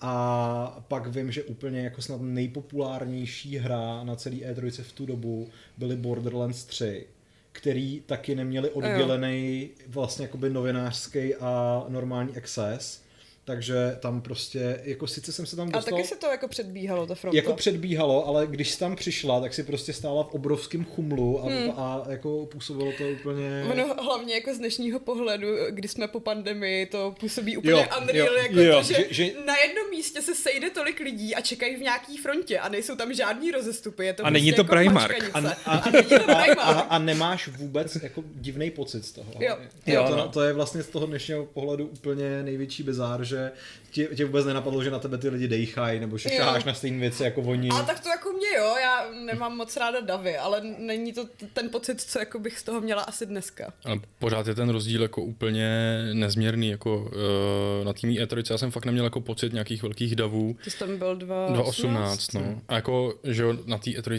A 0.00 0.84
pak 0.88 1.06
vím, 1.06 1.32
že 1.32 1.42
úplně 1.42 1.80
jako 1.80 2.02
snad 2.02 2.20
nejpopulárnější 2.20 3.56
hra 3.56 4.04
na 4.04 4.16
celý 4.16 4.44
E3 4.44 4.82
v 4.82 4.92
tu 4.92 5.06
dobu 5.06 5.48
byly 5.78 5.96
Borderlands 5.96 6.64
3 6.64 7.06
který 7.52 8.00
taky 8.06 8.34
neměli 8.34 8.70
oddělený 8.70 9.70
vlastně 9.86 10.24
jakoby 10.24 10.50
novinářský 10.50 11.34
a 11.34 11.84
normální 11.88 12.36
access. 12.36 13.02
Takže 13.44 13.96
tam 14.00 14.22
prostě, 14.22 14.80
jako 14.84 15.06
sice 15.06 15.32
jsem 15.32 15.46
se 15.46 15.56
tam 15.56 15.68
A 15.68 15.70
dostal... 15.70 15.98
taky 15.98 16.08
se 16.08 16.16
to 16.16 16.26
jako 16.26 16.48
předbíhalo, 16.48 17.06
ta 17.06 17.14
fronta. 17.14 17.36
Jako 17.36 17.52
předbíhalo, 17.52 18.26
ale 18.26 18.46
když 18.46 18.76
tam 18.76 18.96
přišla, 18.96 19.40
tak 19.40 19.54
si 19.54 19.62
prostě 19.62 19.92
stála 19.92 20.24
v 20.24 20.34
obrovském 20.34 20.84
chumlu 20.84 21.44
a, 21.44 21.48
hmm. 21.48 21.70
a 21.76 22.02
jako 22.08 22.46
působilo 22.46 22.92
to 22.98 23.04
úplně... 23.08 23.64
Ono 23.70 23.94
hlavně 23.94 24.34
jako 24.34 24.54
z 24.54 24.58
dnešního 24.58 25.00
pohledu, 25.00 25.48
kdy 25.70 25.88
jsme 25.88 26.08
po 26.08 26.20
pandemii, 26.20 26.86
to 26.86 27.14
působí 27.20 27.56
úplně 27.56 27.72
Jo, 27.72 27.84
unreal, 28.02 28.26
jo, 28.28 28.42
jako 28.42 28.60
jo, 28.60 28.76
to, 28.76 28.82
že, 28.82 28.94
že- 28.94 29.06
že- 29.10 29.32
na 29.46 29.56
jednom 29.56 29.90
místě 29.90 30.22
se 30.22 30.34
sejde 30.34 30.70
tolik 30.70 31.00
lidí 31.00 31.34
a 31.34 31.40
čekají 31.40 31.76
v 31.76 31.80
nějaký 31.80 32.16
frontě 32.16 32.58
a 32.58 32.68
nejsou 32.68 32.96
tam 32.96 33.14
žádný 33.14 33.50
rozestupy. 33.50 34.04
Je 34.06 34.12
to 34.12 34.26
A 34.26 34.30
není 34.30 34.52
prostě 34.52 34.64
to 34.64 34.74
jako 34.74 34.84
Primark. 34.84 35.30
A, 35.34 35.40
ne, 35.40 35.56
a, 35.64 35.76
a 35.76 35.90
není 35.90 36.08
to 36.08 36.14
a, 36.14 36.42
Primark. 36.42 36.58
a, 36.58 36.80
a 36.80 36.98
nemáš 36.98 37.48
vůbec 37.48 37.96
jako 38.02 38.24
divný 38.34 38.70
pocit 38.70 39.04
z 39.04 39.12
toho. 39.12 39.32
Jo. 39.38 39.56
Jo, 39.86 40.04
to, 40.08 40.16
no. 40.16 40.28
to 40.28 40.42
je 40.42 40.52
vlastně 40.52 40.82
z 40.82 40.88
toho 40.88 41.06
dnešního 41.06 41.46
pohledu 41.46 41.86
úplně 41.86 42.42
největší 42.42 42.82
bizár, 42.82 43.24
že 43.30 43.52
tě, 43.90 44.06
tě 44.06 44.24
vůbec 44.24 44.46
nenapadlo, 44.46 44.84
že 44.84 44.90
na 44.90 44.98
tebe 44.98 45.18
ty 45.18 45.28
lidi 45.28 45.48
dejchají, 45.48 46.00
nebo 46.00 46.18
šáháš 46.18 46.64
na 46.64 46.74
stejné 46.74 46.98
věci 46.98 47.22
jako 47.22 47.42
oni. 47.42 47.68
A 47.68 47.82
tak 47.82 48.00
to 48.00 48.08
jako 48.08 48.32
mě 48.32 48.48
jo, 48.56 48.74
já 48.82 49.10
nemám 49.24 49.56
moc 49.56 49.76
ráda 49.76 50.00
davy, 50.00 50.36
ale 50.36 50.60
není 50.78 51.12
to 51.12 51.28
ten 51.52 51.68
pocit, 51.68 52.00
co 52.00 52.18
jako 52.18 52.38
bych 52.38 52.58
z 52.58 52.62
toho 52.62 52.80
měla 52.80 53.02
asi 53.02 53.26
dneska. 53.26 53.72
Ale 53.84 54.00
pořád 54.18 54.46
je 54.46 54.54
ten 54.54 54.68
rozdíl 54.68 55.02
jako 55.02 55.22
úplně 55.22 55.68
nezměrný, 56.12 56.68
jako 56.68 56.96
uh, 56.96 57.84
na 57.84 57.92
tým 57.92 58.10
E3 58.10 58.42
já 58.50 58.58
jsem 58.58 58.70
fakt 58.70 58.84
neměl 58.84 59.04
jako 59.04 59.20
pocit 59.20 59.52
nějakých 59.52 59.82
velkých 59.82 60.16
davů. 60.16 60.56
Ty 60.64 60.70
jsi 60.70 60.78
tam 60.78 60.98
byl 60.98 61.16
2, 61.16 61.48
2018, 61.48 62.34
no. 62.34 62.60
A 62.68 62.74
jako, 62.74 63.14
že 63.24 63.42
jo, 63.42 63.56
na 63.66 63.78
té 63.78 63.90
E3 63.90 64.18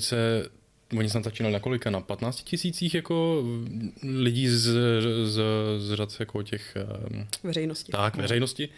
oni 0.98 1.10
snad 1.10 1.24
začínali 1.24 1.54
na 1.54 1.60
kolika? 1.60 1.90
Na 1.90 2.02
15 2.02 2.44
tisících 2.44 2.96
jako 2.96 3.44
lidí 4.04 4.48
z, 4.48 4.70
z, 5.26 5.42
z 5.78 5.96
řad 5.96 6.10
jako 6.20 6.44
těch 6.44 6.78
um, 7.12 7.28
Veřejnosti. 7.44 7.92
tak, 7.92 8.16
veřejnosti. 8.16 8.70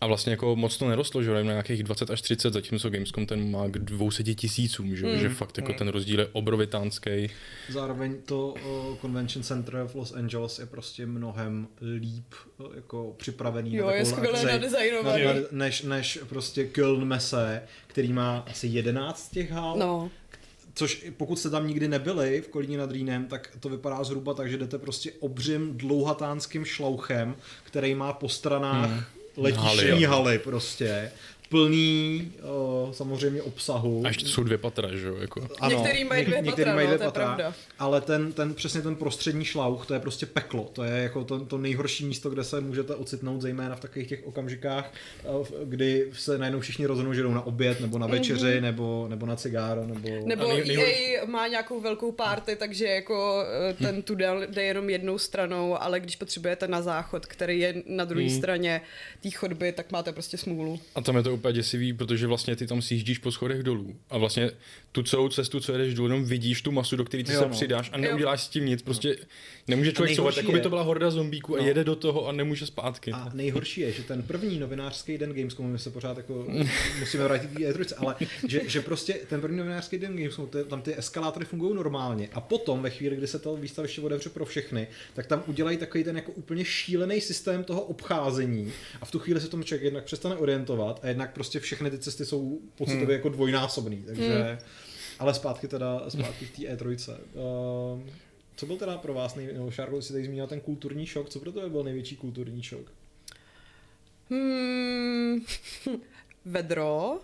A 0.00 0.06
vlastně 0.06 0.30
jako 0.30 0.56
moc 0.56 0.76
to 0.76 0.88
nerostlo, 0.88 1.22
že 1.22 1.30
jo, 1.30 1.34
na 1.34 1.40
nějakých 1.40 1.82
20 1.82 2.10
až 2.10 2.22
30, 2.22 2.52
zatímco 2.52 2.90
Gamescom 2.90 3.26
ten 3.26 3.50
má 3.50 3.68
k 3.68 3.78
200 3.78 4.22
tisícům, 4.22 4.96
že, 4.96 5.06
mm. 5.06 5.18
že 5.18 5.28
fakt 5.28 5.58
jako 5.58 5.72
ten 5.72 5.88
rozdíl 5.88 6.20
je 6.20 6.26
obrovitánský. 6.32 7.30
Zároveň 7.68 8.16
to 8.24 8.48
uh, 8.48 8.96
Convention 9.00 9.42
Center 9.42 9.84
v 9.86 9.94
Los 9.94 10.12
Angeles 10.12 10.58
je 10.58 10.66
prostě 10.66 11.06
mnohem 11.06 11.68
líp 11.80 12.34
uh, 12.58 12.66
jako 12.74 13.14
připravený 13.16 13.74
Jo, 13.74 13.86
na 13.86 13.92
je 13.92 14.04
takovou 14.04 14.16
skvěle 14.16 14.38
akci, 14.38 14.52
nadizajnovaný. 14.52 15.24
na, 15.24 15.32
na, 15.32 15.40
než, 15.52 15.82
než 15.82 16.18
prostě 16.28 16.64
Köln 16.64 17.04
Messe, 17.04 17.62
který 17.86 18.12
má 18.12 18.44
asi 18.50 18.66
11 18.66 19.32
těch 19.32 19.50
hal. 19.50 19.76
No. 19.78 20.10
Což 20.74 21.06
pokud 21.16 21.38
jste 21.38 21.50
tam 21.50 21.68
nikdy 21.68 21.88
nebyli 21.88 22.40
v 22.40 22.48
Kolíně 22.48 22.78
nad 22.78 22.90
Rýnem, 22.90 23.26
tak 23.26 23.48
to 23.60 23.68
vypadá 23.68 24.04
zhruba 24.04 24.34
tak, 24.34 24.50
že 24.50 24.58
jdete 24.58 24.78
prostě 24.78 25.12
obřím 25.20 25.76
dlouhatánským 25.76 26.64
šlouchem, 26.64 27.36
který 27.62 27.94
má 27.94 28.12
po 28.12 28.28
stranách 28.28 28.90
hmm. 28.90 29.02
letišní 29.36 30.04
haly 30.04 30.38
prostě, 30.38 31.12
plný 31.52 32.32
uh, 32.84 32.92
samozřejmě 32.92 33.42
obsahu. 33.42 34.02
A 34.04 34.08
ještě 34.08 34.24
to 34.24 34.30
jsou 34.30 34.42
dvě 34.42 34.58
patra, 34.58 34.88
že 34.96 35.06
jo, 35.06 35.16
jako. 35.16 35.48
Některý 35.68 36.04
mají 36.04 36.24
dvě 36.24 36.42
patra, 36.42 36.74
no, 36.74 36.98
to 36.98 37.04
je 37.04 37.10
pravda. 37.10 37.54
Ale 37.78 38.00
ten, 38.00 38.32
ten, 38.32 38.54
přesně 38.54 38.82
ten 38.82 38.96
prostřední 38.96 39.44
šlauch, 39.44 39.86
to 39.86 39.94
je 39.94 40.00
prostě 40.00 40.26
peklo. 40.26 40.70
To 40.72 40.84
je 40.84 41.02
jako 41.02 41.24
to, 41.24 41.40
to 41.44 41.58
nejhorší 41.58 42.04
místo, 42.04 42.30
kde 42.30 42.44
se 42.44 42.60
můžete 42.60 42.94
ocitnout, 42.94 43.40
zejména 43.40 43.76
v 43.76 43.80
takových 43.80 44.08
těch 44.08 44.26
okamžikách, 44.26 44.92
uh, 45.28 45.46
kdy 45.64 46.10
se 46.12 46.38
najednou 46.38 46.60
všichni 46.60 46.86
rozhodnou, 46.86 47.12
že 47.12 47.22
jdou 47.22 47.32
na 47.32 47.46
oběd, 47.46 47.80
nebo 47.80 47.98
na 47.98 48.06
večeři, 48.06 48.46
mm-hmm. 48.46 48.60
nebo, 48.60 49.06
nebo 49.08 49.26
na 49.26 49.36
cigáro, 49.36 49.86
nebo... 49.86 50.08
Nebo 50.26 50.48
nej- 50.48 50.82
EA 50.82 51.26
má 51.26 51.48
nějakou 51.48 51.80
velkou 51.80 52.12
party, 52.12 52.56
takže 52.56 52.86
jako 52.86 53.44
eh, 53.70 53.74
ten 53.74 54.02
tunel 54.02 54.46
jde 54.48 54.62
jenom 54.62 54.90
jednou 54.90 55.18
stranou, 55.18 55.82
ale 55.82 56.00
když 56.00 56.16
potřebujete 56.16 56.68
na 56.68 56.82
záchod, 56.82 57.26
který 57.26 57.60
je 57.60 57.82
na 57.86 58.04
druhé 58.04 58.30
straně 58.30 58.80
té 59.22 59.30
chodby, 59.30 59.72
tak 59.72 59.92
máte 59.92 60.12
prostě 60.12 60.38
smůlu. 60.38 60.80
A 60.94 61.00
tam 61.00 61.16
je 61.16 61.22
to 61.22 61.34
úplně 61.42 61.52
děsivý, 61.54 61.92
protože 61.92 62.26
vlastně 62.26 62.56
ty 62.56 62.66
tam 62.66 62.82
sjíždíš 62.82 63.18
po 63.18 63.32
schodech 63.32 63.62
dolů. 63.62 63.96
A 64.10 64.18
vlastně 64.18 64.50
tu 64.92 65.02
celou 65.02 65.28
cestu, 65.28 65.60
co 65.60 65.72
jedeš 65.72 65.94
dolů, 65.94 66.06
jenom 66.06 66.24
vidíš 66.24 66.62
tu 66.62 66.72
masu, 66.72 66.96
do 66.96 67.04
které 67.04 67.24
ty 67.24 67.32
Jo, 67.32 67.38
se 67.38 67.44
no. 67.44 67.50
přidáš 67.50 67.90
a 67.92 67.96
neuděláš 67.98 68.42
s 68.42 68.48
tím 68.48 68.66
nic. 68.66 68.82
Prostě 68.82 69.16
nemůže 69.68 69.92
člověk 69.92 70.16
couvat, 70.16 70.36
jako 70.36 70.52
by 70.52 70.60
to 70.60 70.68
byla 70.68 70.82
horda 70.82 71.10
zombíků 71.10 71.56
a 71.56 71.58
No. 71.60 71.66
jede 71.66 71.84
do 71.84 71.96
toho 71.96 72.28
a 72.28 72.32
nemůže 72.32 72.66
zpátky. 72.66 73.12
A 73.12 73.30
nejhorší 73.34 73.80
je, 73.80 73.92
že 73.92 74.02
ten 74.02 74.22
první 74.22 74.58
novinářský 74.58 75.18
den 75.18 75.32
Gamescomu, 75.32 75.68
my 75.68 75.78
se 75.78 75.90
pořád 75.90 76.16
jako 76.16 76.46
musíme 77.00 77.24
vrátit 77.24 77.50
k 77.50 77.54
té 77.58 77.72
E3, 77.72 77.94
ale 77.96 78.16
že, 78.48 78.60
že 78.66 78.80
prostě 78.80 79.12
ten 79.28 79.40
první 79.40 79.56
novinářský 79.58 79.98
den 79.98 80.16
Gamescomu, 80.16 80.48
tam 80.68 80.82
ty 80.82 80.98
eskalátory 80.98 81.44
fungují 81.46 81.74
normálně 81.74 82.28
a 82.32 82.40
potom 82.40 82.82
ve 82.82 82.90
chvíli, 82.90 83.16
kdy 83.16 83.26
se 83.26 83.38
to 83.38 83.56
výstaviště 83.56 84.00
otevře 84.00 84.30
pro 84.30 84.44
všechny, 84.44 84.86
tak 85.14 85.26
tam 85.26 85.42
udělají 85.46 85.76
takový 85.76 86.04
ten 86.04 86.16
jako 86.16 86.32
úplně 86.32 86.64
šílený 86.64 87.20
systém 87.20 87.64
toho 87.64 87.82
obcházení 87.82 88.72
a 89.00 89.04
v 89.04 89.10
tu 89.10 89.18
chvíli 89.18 89.40
se 89.40 89.48
tomu 89.48 89.62
člověk 89.62 89.82
jednak 89.84 90.04
přestane 90.04 90.36
orientovat 90.36 91.00
a 91.02 91.08
jednak 91.08 91.31
prostě 91.34 91.60
všechny 91.60 91.90
ty 91.90 91.98
cesty 91.98 92.24
jsou 92.24 92.58
pocitově 92.74 93.04
hmm. 93.04 93.14
jako 93.14 93.28
dvojnásobný, 93.28 94.02
takže 94.06 94.38
hmm. 94.38 94.58
ale 95.18 95.34
zpátky 95.34 95.68
teda, 95.68 96.10
zpátky 96.10 96.46
k 96.46 96.56
té 96.56 96.62
E3. 96.62 97.16
Uh, 97.34 98.02
co 98.56 98.66
byl 98.66 98.76
teda 98.76 98.98
pro 98.98 99.14
vás, 99.14 99.34
nej, 99.34 99.52
nebo 99.52 99.70
Šárko, 99.70 100.02
si 100.02 100.12
tady 100.12 100.24
zmínil 100.24 100.46
ten 100.46 100.60
kulturní 100.60 101.06
šok, 101.06 101.28
co 101.28 101.40
pro 101.40 101.52
tebe 101.52 101.68
byl 101.68 101.84
největší 101.84 102.16
kulturní 102.16 102.62
šok? 102.62 102.92
Hmm, 104.30 105.40
vedro. 106.44 107.20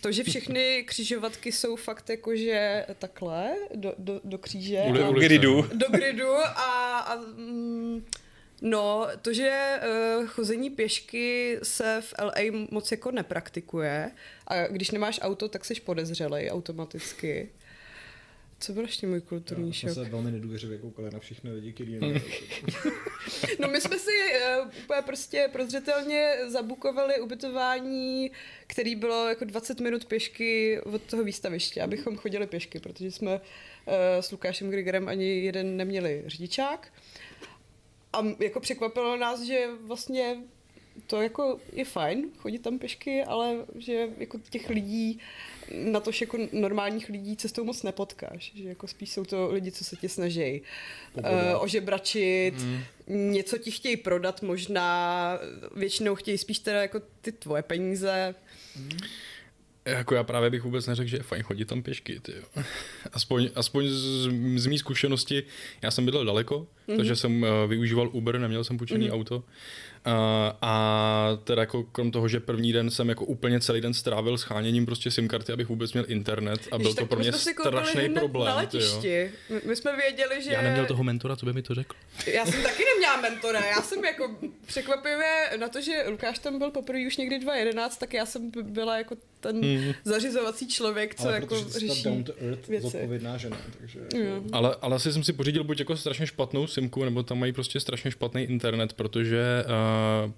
To, 0.00 0.12
že 0.12 0.24
všechny 0.24 0.84
křižovatky 0.86 1.52
jsou 1.52 1.76
fakt 1.76 2.10
jakože 2.10 2.86
takhle, 2.98 3.54
do, 3.74 3.94
do, 3.98 4.20
do 4.24 4.38
kříže. 4.38 4.78
A- 4.78 5.08
ulice. 5.08 5.26
Gridu. 5.26 5.62
do 5.74 5.86
gridu 5.90 6.28
a, 6.36 6.98
a 6.98 7.16
mm, 7.16 8.04
no, 8.60 9.06
to, 9.22 9.32
že 9.32 9.80
uh, 10.18 10.26
chození 10.26 10.70
pěšky 10.70 11.58
se 11.62 12.00
v 12.00 12.14
LA 12.22 12.66
moc 12.70 12.90
jako 12.90 13.10
nepraktikuje 13.10 14.10
a 14.46 14.66
když 14.66 14.90
nemáš 14.90 15.20
auto, 15.22 15.48
tak 15.48 15.64
jsi 15.64 15.74
podezřelej 15.74 16.50
automaticky. 16.50 17.48
Co 18.60 18.72
byl 18.72 18.82
ještě 18.82 19.06
můj 19.06 19.20
kulturní 19.20 19.68
Já 19.68 19.72
šok? 19.72 19.90
se 19.90 20.04
velmi 20.04 20.30
nedůvěřivě 20.30 20.78
koukali 20.78 21.10
na 21.10 21.18
všechny 21.18 21.52
lidi, 21.52 21.72
kteří 21.72 21.98
No 23.58 23.68
my 23.68 23.80
jsme 23.80 23.98
si 23.98 24.10
uh, 24.60 24.68
úplně 24.84 25.02
prostě 25.02 25.48
prozřetelně 25.52 26.32
zabukovali 26.48 27.20
ubytování, 27.20 28.30
který 28.66 28.96
bylo 28.96 29.28
jako 29.28 29.44
20 29.44 29.80
minut 29.80 30.04
pěšky 30.04 30.80
od 30.80 31.02
toho 31.02 31.24
výstaviště, 31.24 31.82
abychom 31.82 32.16
chodili 32.16 32.46
pěšky, 32.46 32.80
protože 32.80 33.10
jsme 33.10 33.34
uh, 33.34 33.40
s 34.20 34.30
Lukášem 34.32 34.70
Grigerem 34.70 35.08
ani 35.08 35.44
jeden 35.44 35.76
neměli 35.76 36.22
řidičák. 36.26 36.92
A 38.12 38.26
jako 38.38 38.60
překvapilo 38.60 39.16
nás, 39.16 39.42
že 39.42 39.68
vlastně 39.80 40.36
to 41.06 41.22
jako 41.22 41.60
je 41.72 41.84
fajn 41.84 42.30
chodit 42.38 42.58
tam 42.58 42.78
pěšky, 42.78 43.24
ale 43.24 43.56
že 43.74 44.08
jako 44.18 44.38
těch 44.50 44.68
lidí 44.68 45.18
na 45.74 46.00
to, 46.00 46.10
že 46.10 46.22
jako 46.22 46.38
normálních 46.52 47.08
lidí 47.08 47.36
cestou 47.36 47.64
moc 47.64 47.82
nepotkáš. 47.82 48.52
Že 48.54 48.68
jako 48.68 48.86
spíš 48.86 49.10
jsou 49.10 49.24
to 49.24 49.48
lidi, 49.52 49.72
co 49.72 49.84
se 49.84 49.96
tě 49.96 50.08
snaží 50.08 50.62
uh, 51.14 51.24
ožebračit, 51.62 52.54
mm. 52.54 52.80
něco 53.06 53.58
ti 53.58 53.70
chtějí 53.70 53.96
prodat 53.96 54.42
možná, 54.42 55.38
většinou 55.76 56.14
chtějí 56.14 56.38
spíš 56.38 56.58
teda 56.58 56.82
jako 56.82 57.00
ty 57.20 57.32
tvoje 57.32 57.62
peníze. 57.62 58.34
Jako 59.90 60.14
já 60.14 60.24
právě 60.24 60.50
bych 60.50 60.62
vůbec 60.62 60.86
neřekl, 60.86 61.08
že 61.10 61.16
je 61.16 61.22
fajn 61.22 61.42
chodit 61.42 61.64
tam 61.64 61.82
pěšky. 61.82 62.20
Ty 62.20 62.32
jo. 62.32 62.62
Aspoň, 63.12 63.50
aspoň 63.54 63.88
z, 63.88 64.28
z 64.56 64.66
mý 64.66 64.78
zkušenosti, 64.78 65.42
já 65.82 65.90
jsem 65.90 66.04
bydlel 66.04 66.24
daleko, 66.24 66.66
mm-hmm. 66.88 66.96
takže 66.96 67.16
jsem 67.16 67.42
uh, 67.42 67.48
využíval 67.68 68.08
Uber, 68.12 68.38
neměl 68.38 68.64
jsem 68.64 68.78
půjčený 68.78 69.08
mm-hmm. 69.08 69.14
auto. 69.14 69.44
Uh, 70.06 70.12
a 70.62 71.38
teda 71.44 71.62
jako 71.62 71.82
krom 71.82 72.10
toho, 72.10 72.28
že 72.28 72.40
první 72.40 72.72
den 72.72 72.90
jsem 72.90 73.08
jako 73.08 73.24
úplně 73.24 73.60
celý 73.60 73.80
den 73.80 73.94
strávil 73.94 74.38
scháněním 74.38 74.86
prostě 74.86 75.10
SIM 75.10 75.28
karty, 75.28 75.52
abych 75.52 75.68
vůbec 75.68 75.92
měl 75.92 76.04
internet 76.08 76.60
a 76.72 76.78
byl 76.78 76.86
Ježiš, 76.86 76.98
to 76.98 77.06
pro 77.06 77.18
mě 77.18 77.32
strašný 77.32 78.08
problém. 78.08 78.46
Na 78.56 78.66
ty 78.66 78.76
jo. 78.76 78.82
letišti. 78.82 79.30
My, 79.50 79.60
my 79.66 79.76
jsme 79.76 79.96
věděli, 79.96 80.42
že... 80.42 80.52
Já 80.52 80.62
neměl 80.62 80.86
toho 80.86 81.04
mentora, 81.04 81.36
co 81.36 81.46
by 81.46 81.52
mi 81.52 81.62
to 81.62 81.74
řekl. 81.74 81.96
Já 82.26 82.46
jsem 82.46 82.62
taky 82.62 82.82
neměla 82.94 83.16
mentora, 83.20 83.60
já 83.66 83.82
jsem 83.82 84.04
jako 84.04 84.36
překvapivě 84.66 85.50
na 85.60 85.68
to, 85.68 85.80
že 85.80 86.04
Lukáš 86.08 86.38
tam 86.38 86.58
byl 86.58 86.70
poprvé 86.70 87.06
už 87.06 87.16
někdy 87.16 87.38
2011, 87.38 87.96
tak 87.96 88.14
já 88.14 88.26
jsem 88.26 88.50
byla 88.62 88.98
jako 88.98 89.16
ten 89.40 89.56
Mhm. 89.56 89.92
zařizovací 90.04 90.68
člověk, 90.68 91.14
co 91.14 91.22
ale 91.24 91.34
jako 91.34 91.56
řeší 91.68 92.02
down 92.02 92.24
to 92.24 92.32
earth 92.40 92.68
věci. 92.68 92.82
zodpovědná 92.90 93.36
žena, 93.36 93.56
takže... 93.78 93.98
Jo. 94.14 94.42
Ale, 94.52 94.76
ale 94.82 94.96
asi 94.96 95.12
jsem 95.12 95.24
si 95.24 95.32
pořídil 95.32 95.64
buď 95.64 95.78
jako 95.78 95.96
strašně 95.96 96.26
špatnou 96.26 96.66
simku, 96.66 97.04
nebo 97.04 97.22
tam 97.22 97.38
mají 97.38 97.52
prostě 97.52 97.80
strašně 97.80 98.10
špatný 98.10 98.42
internet, 98.42 98.92
protože 98.92 99.64
uh, 99.66 99.72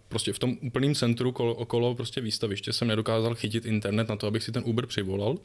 prostě 0.08 0.32
v 0.32 0.38
tom 0.38 0.56
úplném 0.62 0.94
centru 0.94 1.32
kolo, 1.32 1.54
okolo 1.54 1.94
prostě 1.94 2.20
výstaviště 2.20 2.72
jsem 2.72 2.88
nedokázal 2.88 3.34
chytit 3.34 3.66
internet 3.66 4.08
na 4.08 4.16
to, 4.16 4.26
abych 4.26 4.42
si 4.42 4.52
ten 4.52 4.62
Uber 4.66 4.86
přivolal. 4.86 5.36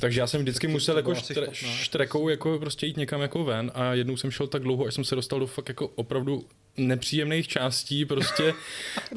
Takže 0.00 0.20
já 0.20 0.26
jsem 0.26 0.40
vždycky 0.40 0.66
to- 0.66 0.70
musel 0.72 0.94
to 0.94 0.98
jako 0.98 1.14
štre, 1.14 1.46
štrekou 1.52 2.28
jako 2.28 2.58
prostě 2.58 2.86
jít 2.86 2.96
někam 2.96 3.20
jako 3.20 3.44
ven 3.44 3.70
a 3.74 3.94
jednou 3.94 4.16
jsem 4.16 4.30
šel 4.30 4.46
tak 4.46 4.62
dlouho, 4.62 4.86
až 4.86 4.94
jsem 4.94 5.04
se 5.04 5.14
dostal 5.14 5.40
do 5.40 5.46
fakt 5.46 5.68
jako 5.68 5.88
opravdu 5.88 6.44
nepříjemných 6.76 7.48
částí, 7.48 8.04
prostě 8.04 8.54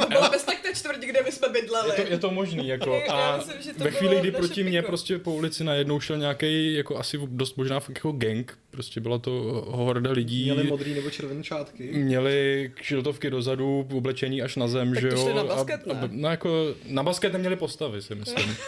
To 0.02 0.06
bylo 0.08 0.30
bez 0.30 0.44
tak 0.44 0.63
té 0.74 0.80
čtvrti, 0.80 1.06
kde 1.08 1.24
my 1.24 1.32
jsme 1.32 1.50
bydleli. 1.50 1.90
je 2.00 2.06
to, 2.06 2.12
je 2.12 2.18
to 2.20 2.32
možný, 2.32 2.68
jako 2.68 2.94
Já 3.08 3.14
a 3.14 3.38
myslím, 3.38 3.62
že 3.62 3.74
to 3.74 3.84
ve 3.84 3.92
chvíli, 3.92 4.20
kdy 4.20 4.32
proti 4.32 4.64
mně 4.64 4.82
prostě 4.82 5.20
po 5.20 5.34
ulici 5.34 5.64
najednou 5.64 6.00
šel 6.00 6.18
nějaký 6.18 6.74
jako 6.74 6.98
asi 6.98 7.20
dost 7.28 7.58
možná 7.58 7.80
fakt 7.80 7.96
jako 7.96 8.12
gang, 8.12 8.58
prostě 8.70 9.00
byla 9.00 9.18
to 9.18 9.32
horda 9.68 10.12
lidí, 10.12 10.44
Měli 10.44 10.64
modrý 10.64 10.94
nebo 10.94 11.10
červené 11.10 11.44
šátky. 11.44 11.84
měli 11.94 12.72
kšiltovky 12.76 13.30
dozadu, 13.30 13.88
oblečení 13.94 14.42
až 14.42 14.56
na 14.56 14.68
zem, 14.68 14.94
Tak 14.94 15.02
že 15.02 15.10
to 15.10 15.16
jo. 15.16 15.22
šli 15.22 15.34
na 15.34 15.44
basket, 15.44 15.82
a, 15.90 15.94
ne? 15.94 16.00
a, 16.02 16.10
no 16.12 16.30
jako, 16.30 16.76
na 16.88 17.04
basket 17.04 17.34
neměli 17.34 17.56
postavy, 17.56 18.02
si 18.02 18.16
myslím. 18.16 18.56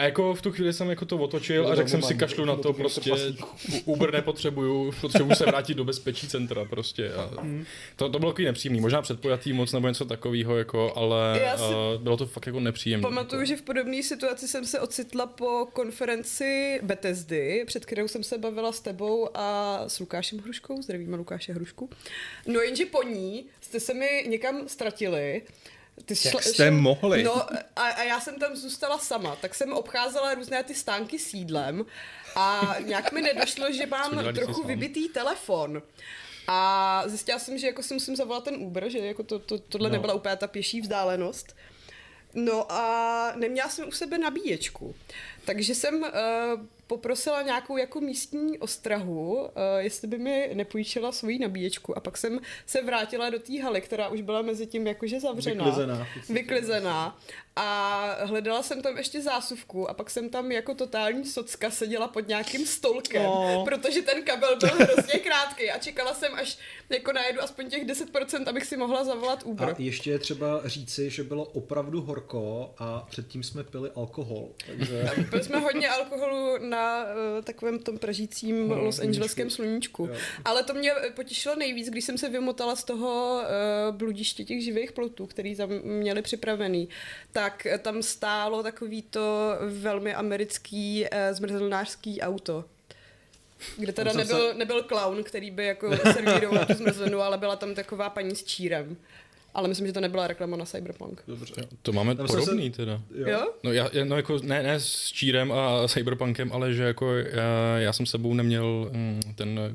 A 0.00 0.04
jako 0.04 0.34
v 0.34 0.42
tu 0.42 0.52
chvíli 0.52 0.72
jsem 0.72 0.90
jako 0.90 1.04
to 1.04 1.16
otočil 1.16 1.68
a 1.68 1.74
řekl 1.74 1.88
jsem 1.88 2.02
si 2.02 2.14
kašlu 2.14 2.44
na 2.44 2.56
to 2.56 2.62
to 2.62 2.72
prostě, 2.72 3.12
Uber 3.84 4.12
nepotřebuju, 4.12 4.92
potřebuju 5.00 5.34
se 5.34 5.44
vrátit 5.44 5.74
do 5.74 5.84
bezpečí 5.84 6.28
centra 6.28 6.64
prostě. 6.64 7.12
A 7.12 7.30
to, 7.96 8.08
to 8.08 8.18
bylo 8.18 8.32
takový 8.32 8.44
nepříjemný, 8.44 8.80
možná 8.80 9.02
předpojatý 9.02 9.52
moc 9.52 9.72
nebo 9.72 9.88
něco 9.88 10.04
takového, 10.04 10.58
jako, 10.58 10.92
ale 10.96 11.40
uh, 11.54 12.02
bylo 12.02 12.16
to 12.16 12.26
fakt 12.26 12.46
jako 12.46 12.60
nepříjemné. 12.60 13.02
Pamatuju, 13.02 13.44
že 13.44 13.56
v 13.56 13.62
podobné 13.62 14.02
situaci 14.02 14.48
jsem 14.48 14.66
se 14.66 14.80
ocitla 14.80 15.26
po 15.26 15.68
konferenci 15.72 16.80
Bethesdy, 16.82 17.64
před 17.66 17.86
kterou 17.86 18.08
jsem 18.08 18.24
se 18.24 18.38
bavila 18.38 18.72
s 18.72 18.80
tebou 18.80 19.28
a 19.34 19.78
s 19.88 19.98
Lukášem 19.98 20.38
Hruškou. 20.38 20.82
Zdravíme 20.82 21.16
Lukáše 21.16 21.52
Hrušku. 21.52 21.90
No 22.46 22.60
jenže 22.60 22.86
po 22.86 23.02
ní 23.02 23.46
jste 23.60 23.80
se 23.80 23.94
mi 23.94 24.24
někam 24.28 24.68
ztratili. 24.68 25.42
Ty 26.04 26.14
Jak 26.24 26.42
jste 26.42 26.70
mohli? 26.70 27.22
No 27.22 27.52
a, 27.76 27.82
a 27.82 28.02
já 28.02 28.20
jsem 28.20 28.38
tam 28.38 28.56
zůstala 28.56 28.98
sama, 28.98 29.36
tak 29.36 29.54
jsem 29.54 29.72
obcházela 29.72 30.34
různé 30.34 30.62
ty 30.64 30.74
stánky 30.74 31.18
s 31.18 31.34
jídlem 31.34 31.86
a 32.36 32.76
nějak 32.84 33.12
mi 33.12 33.22
nedošlo, 33.22 33.72
že 33.72 33.86
mám 33.86 34.10
dělali 34.10 34.32
trochu 34.32 34.66
vybitý 34.66 35.08
telefon. 35.08 35.82
A 36.46 37.02
zjistila 37.06 37.38
jsem, 37.38 37.58
že 37.58 37.66
jako 37.66 37.82
si 37.82 37.94
musím 37.94 38.16
zavolat 38.16 38.44
ten 38.44 38.54
Uber, 38.54 38.90
že 38.90 38.98
jako 38.98 39.22
to, 39.22 39.38
to, 39.38 39.58
tohle 39.58 39.88
no. 39.88 39.92
nebyla 39.92 40.14
úplně 40.14 40.36
ta 40.36 40.46
pěší 40.46 40.80
vzdálenost. 40.80 41.56
No 42.34 42.72
a 42.72 43.32
neměla 43.36 43.68
jsem 43.68 43.88
u 43.88 43.92
sebe 43.92 44.18
nabíječku. 44.18 44.94
Takže 45.44 45.74
jsem 45.74 46.02
uh, 46.02 46.08
poprosila 46.94 47.42
nějakou 47.42 47.76
jako 47.76 48.00
místní 48.00 48.58
ostrahu, 48.58 49.40
uh, 49.42 49.48
jestli 49.78 50.08
by 50.08 50.18
mi 50.18 50.50
nepůjčila 50.54 51.12
svoji 51.12 51.38
nabíječku. 51.38 51.96
A 51.96 52.00
pak 52.00 52.16
jsem 52.18 52.40
se 52.66 52.82
vrátila 52.82 53.30
do 53.30 53.38
té 53.38 53.62
haly, 53.62 53.80
která 53.80 54.08
už 54.08 54.20
byla 54.20 54.42
mezi 54.42 54.66
tím 54.66 54.86
jakože 54.86 55.20
zavřená. 55.20 55.64
Vyklizená. 55.64 56.06
Vyklizená. 56.28 57.18
A 57.56 57.66
hledala 58.24 58.62
jsem 58.62 58.82
tam 58.82 58.96
ještě 58.98 59.22
zásuvku 59.22 59.90
a 59.90 59.94
pak 59.94 60.10
jsem 60.10 60.28
tam 60.30 60.52
jako 60.52 60.74
totální 60.74 61.24
socka 61.24 61.70
seděla 61.70 62.08
pod 62.08 62.28
nějakým 62.28 62.66
stolkem, 62.66 63.22
No. 63.22 63.64
protože 63.64 64.02
ten 64.02 64.22
kabel 64.22 64.56
byl 64.58 64.68
hrozně 64.68 65.18
krátký 65.18 65.70
a 65.70 65.78
čekala 65.78 66.14
jsem, 66.14 66.34
až 66.34 66.58
jako 66.90 67.12
najedu 67.12 67.40
aspoň 67.42 67.70
těch 67.70 67.86
10%, 67.86 68.48
abych 68.48 68.64
si 68.64 68.76
mohla 68.76 69.04
zavolat 69.04 69.42
Uber. 69.44 69.68
A 69.68 69.74
ještě 69.78 70.10
je 70.10 70.18
třeba 70.18 70.60
říci, 70.64 71.10
že 71.10 71.22
bylo 71.24 71.44
opravdu 71.44 72.00
horko 72.02 72.74
a 72.78 73.06
předtím 73.10 73.42
jsme 73.42 73.64
pili 73.64 73.90
alkohol. 73.96 74.48
Takže 74.66 75.10
Pili 75.30 75.44
jsme 75.44 75.58
hodně 75.58 75.88
alkoholu 75.88 76.58
na 76.58 76.79
uh, 77.04 77.44
takovém 77.44 77.78
tom 77.78 77.98
pražícím 77.98 78.68
No, 78.68 78.82
Los. 78.82 78.98
Angeleském 78.98 79.50
sluníčku. 79.50 80.06
Jo. 80.06 80.14
Ale 80.44 80.62
to 80.62 80.74
mě 80.74 80.92
potěšilo 81.14 81.56
nejvíc, 81.56 81.88
když 81.90 82.04
jsem 82.04 82.18
se 82.18 82.28
vymotala 82.28 82.76
z 82.76 82.84
toho 82.84 83.42
uh, 83.90 83.96
bludiště 83.96 84.44
těch 84.44 84.64
živých 84.64 84.92
plotů, 84.92 85.26
který 85.26 85.56
tam 85.56 85.70
měli 85.82 86.22
připravený. 86.22 86.88
Tak 87.32 87.66
tam 87.82 88.02
stálo 88.02 88.62
takový 88.62 89.02
to 89.02 89.56
velmi 89.66 90.14
americký 90.14 91.04
uh, 91.04 91.34
zmrzlinářský 91.36 92.20
auto. 92.20 92.64
Kde 93.76 93.92
teda 93.92 94.12
nebyl, 94.12 94.54
nebyl 94.54 94.82
clown, 94.82 95.24
který 95.24 95.50
by 95.50 95.64
jako 95.66 95.96
servíroval 96.12 96.66
tu 96.66 96.74
zmrzlinu, 96.74 97.20
ale 97.20 97.38
byla 97.38 97.56
tam 97.56 97.74
taková 97.74 98.10
paní 98.10 98.36
s 98.36 98.44
čírem. 98.44 98.96
Ale 99.54 99.68
myslím, 99.68 99.86
že 99.86 99.92
to 99.92 100.00
nebyla 100.00 100.26
reklama 100.26 100.56
na 100.56 100.64
Cyberpunk. 100.64 101.22
dobře. 101.26 101.54
To 101.82 101.92
máme 101.92 102.14
Tam 102.14 102.26
podobný 102.26 102.70
teda. 102.70 103.00
Jo. 103.14 103.28
Jo? 103.28 103.52
No, 103.62 103.72
já, 103.72 103.90
no 104.04 104.16
jako 104.16 104.38
ne, 104.42 104.62
ne 104.62 104.80
s 104.80 105.12
Čírem 105.12 105.52
a 105.52 105.88
Cyberpunkem, 105.88 106.52
ale 106.52 106.72
že 106.72 106.82
jako 106.82 107.14
já, 107.16 107.78
já 107.78 107.92
jsem 107.92 108.06
s 108.06 108.10
sebou 108.10 108.34
neměl 108.34 108.90
mm, 108.92 109.20
ten 109.34 109.74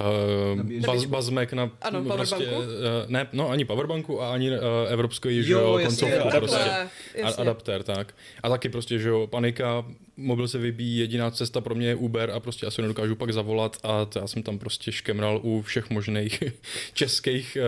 uh, 0.00 0.80
baz, 0.86 1.04
bazmek 1.04 1.52
na 1.52 1.70
Ano, 1.82 2.04
prostě, 2.04 2.34
powerbanku? 2.36 2.70
uh, 2.72 2.74
ne, 3.08 3.26
no 3.32 3.48
ani 3.50 3.64
powerbanku 3.64 4.22
a 4.22 4.32
ani 4.32 4.50
uh, 4.50 4.56
evropský, 4.88 5.42
že 5.42 5.52
Jo, 5.52 5.60
jo, 5.60 5.78
jasně, 5.78 5.86
koncovku 6.08 6.28
adaptér. 6.28 6.40
prostě. 6.40 6.58
Takhle, 6.58 6.88
A, 7.22 7.26
jasně. 7.26 7.40
adaptér, 7.42 7.82
tak. 7.82 8.14
A 8.42 8.48
taky 8.48 8.68
prostě, 8.68 8.98
že 8.98 9.08
jo, 9.08 9.26
panika, 9.26 9.84
mobil 10.16 10.48
se 10.48 10.58
vybíjí, 10.58 10.98
jediná 10.98 11.30
cesta 11.30 11.60
pro 11.60 11.74
mě 11.74 11.88
je 11.88 11.94
Uber 11.94 12.30
a 12.30 12.40
prostě 12.40 12.66
asi 12.66 12.82
nedokážu 12.82 13.16
pak 13.16 13.32
zavolat 13.32 13.76
a 13.82 14.04
to 14.04 14.18
já 14.18 14.26
jsem 14.26 14.42
tam 14.42 14.58
prostě 14.58 14.92
škemral 14.92 15.40
u 15.42 15.62
všech 15.62 15.90
možných 15.90 16.42
českých 16.94 17.58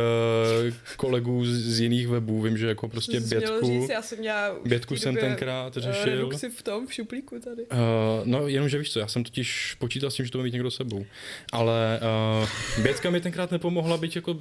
uh, 0.69 0.75
kolegů 0.97 1.47
z, 1.47 1.49
z 1.49 1.81
jiných 1.81 2.09
webů, 2.09 2.43
vím, 2.43 2.59
že 2.59 2.67
jako 2.67 2.89
prostě 2.89 3.21
Bětku, 3.21 3.67
Říct, 3.67 3.89
já 3.89 4.03
jsem 4.03 4.19
měla 4.19 4.57
Bětku 4.65 4.97
jsem 4.97 5.17
tenkrát 5.17 5.77
eh, 5.77 5.81
řešil. 5.81 6.05
redukci 6.05 6.51
v 6.51 6.63
tom, 6.63 6.87
v 6.87 6.95
šuplíku 6.95 7.41
tady. 7.41 7.63
Uh, 7.63 7.79
no, 8.25 8.49
jenom, 8.49 8.69
že 8.69 8.79
víš 8.79 8.93
co, 8.93 8.99
já 8.99 9.09
jsem 9.09 9.25
totiž 9.25 9.77
počítal 9.79 10.11
s 10.11 10.15
tím, 10.15 10.27
že 10.27 10.33
to 10.33 10.39
bude 10.39 10.45
mít 10.45 10.53
někdo 10.53 10.71
sebou. 10.71 11.07
Ale 11.53 12.01
uh, 12.43 12.83
Bětka 12.83 13.11
mi 13.11 13.21
tenkrát 13.21 13.51
nepomohla, 13.51 13.97
byť 13.97 14.17
jako, 14.17 14.39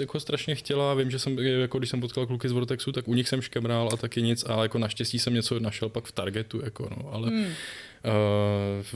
jako 0.00 0.20
strašně 0.20 0.54
chtěla. 0.54 0.94
Vím, 0.94 1.10
že 1.10 1.18
jsem, 1.18 1.38
jako 1.38 1.78
když 1.78 1.90
jsem 1.90 2.00
potkal 2.00 2.26
kluky 2.26 2.48
z 2.48 2.52
Vortexu, 2.52 2.92
tak 2.92 3.08
u 3.08 3.14
nich 3.14 3.28
jsem 3.28 3.40
škemral 3.42 3.88
a 3.92 3.96
taky 3.96 4.22
nic. 4.22 4.44
A 4.48 4.62
jako 4.62 4.78
naštěstí 4.78 5.18
jsem 5.18 5.34
něco 5.34 5.60
našel 5.60 5.88
pak 5.88 6.04
v 6.04 6.12
Targetu, 6.12 6.60
jako 6.64 6.88
no, 6.90 7.12
ale 7.12 7.30
Hmm. 7.44 7.52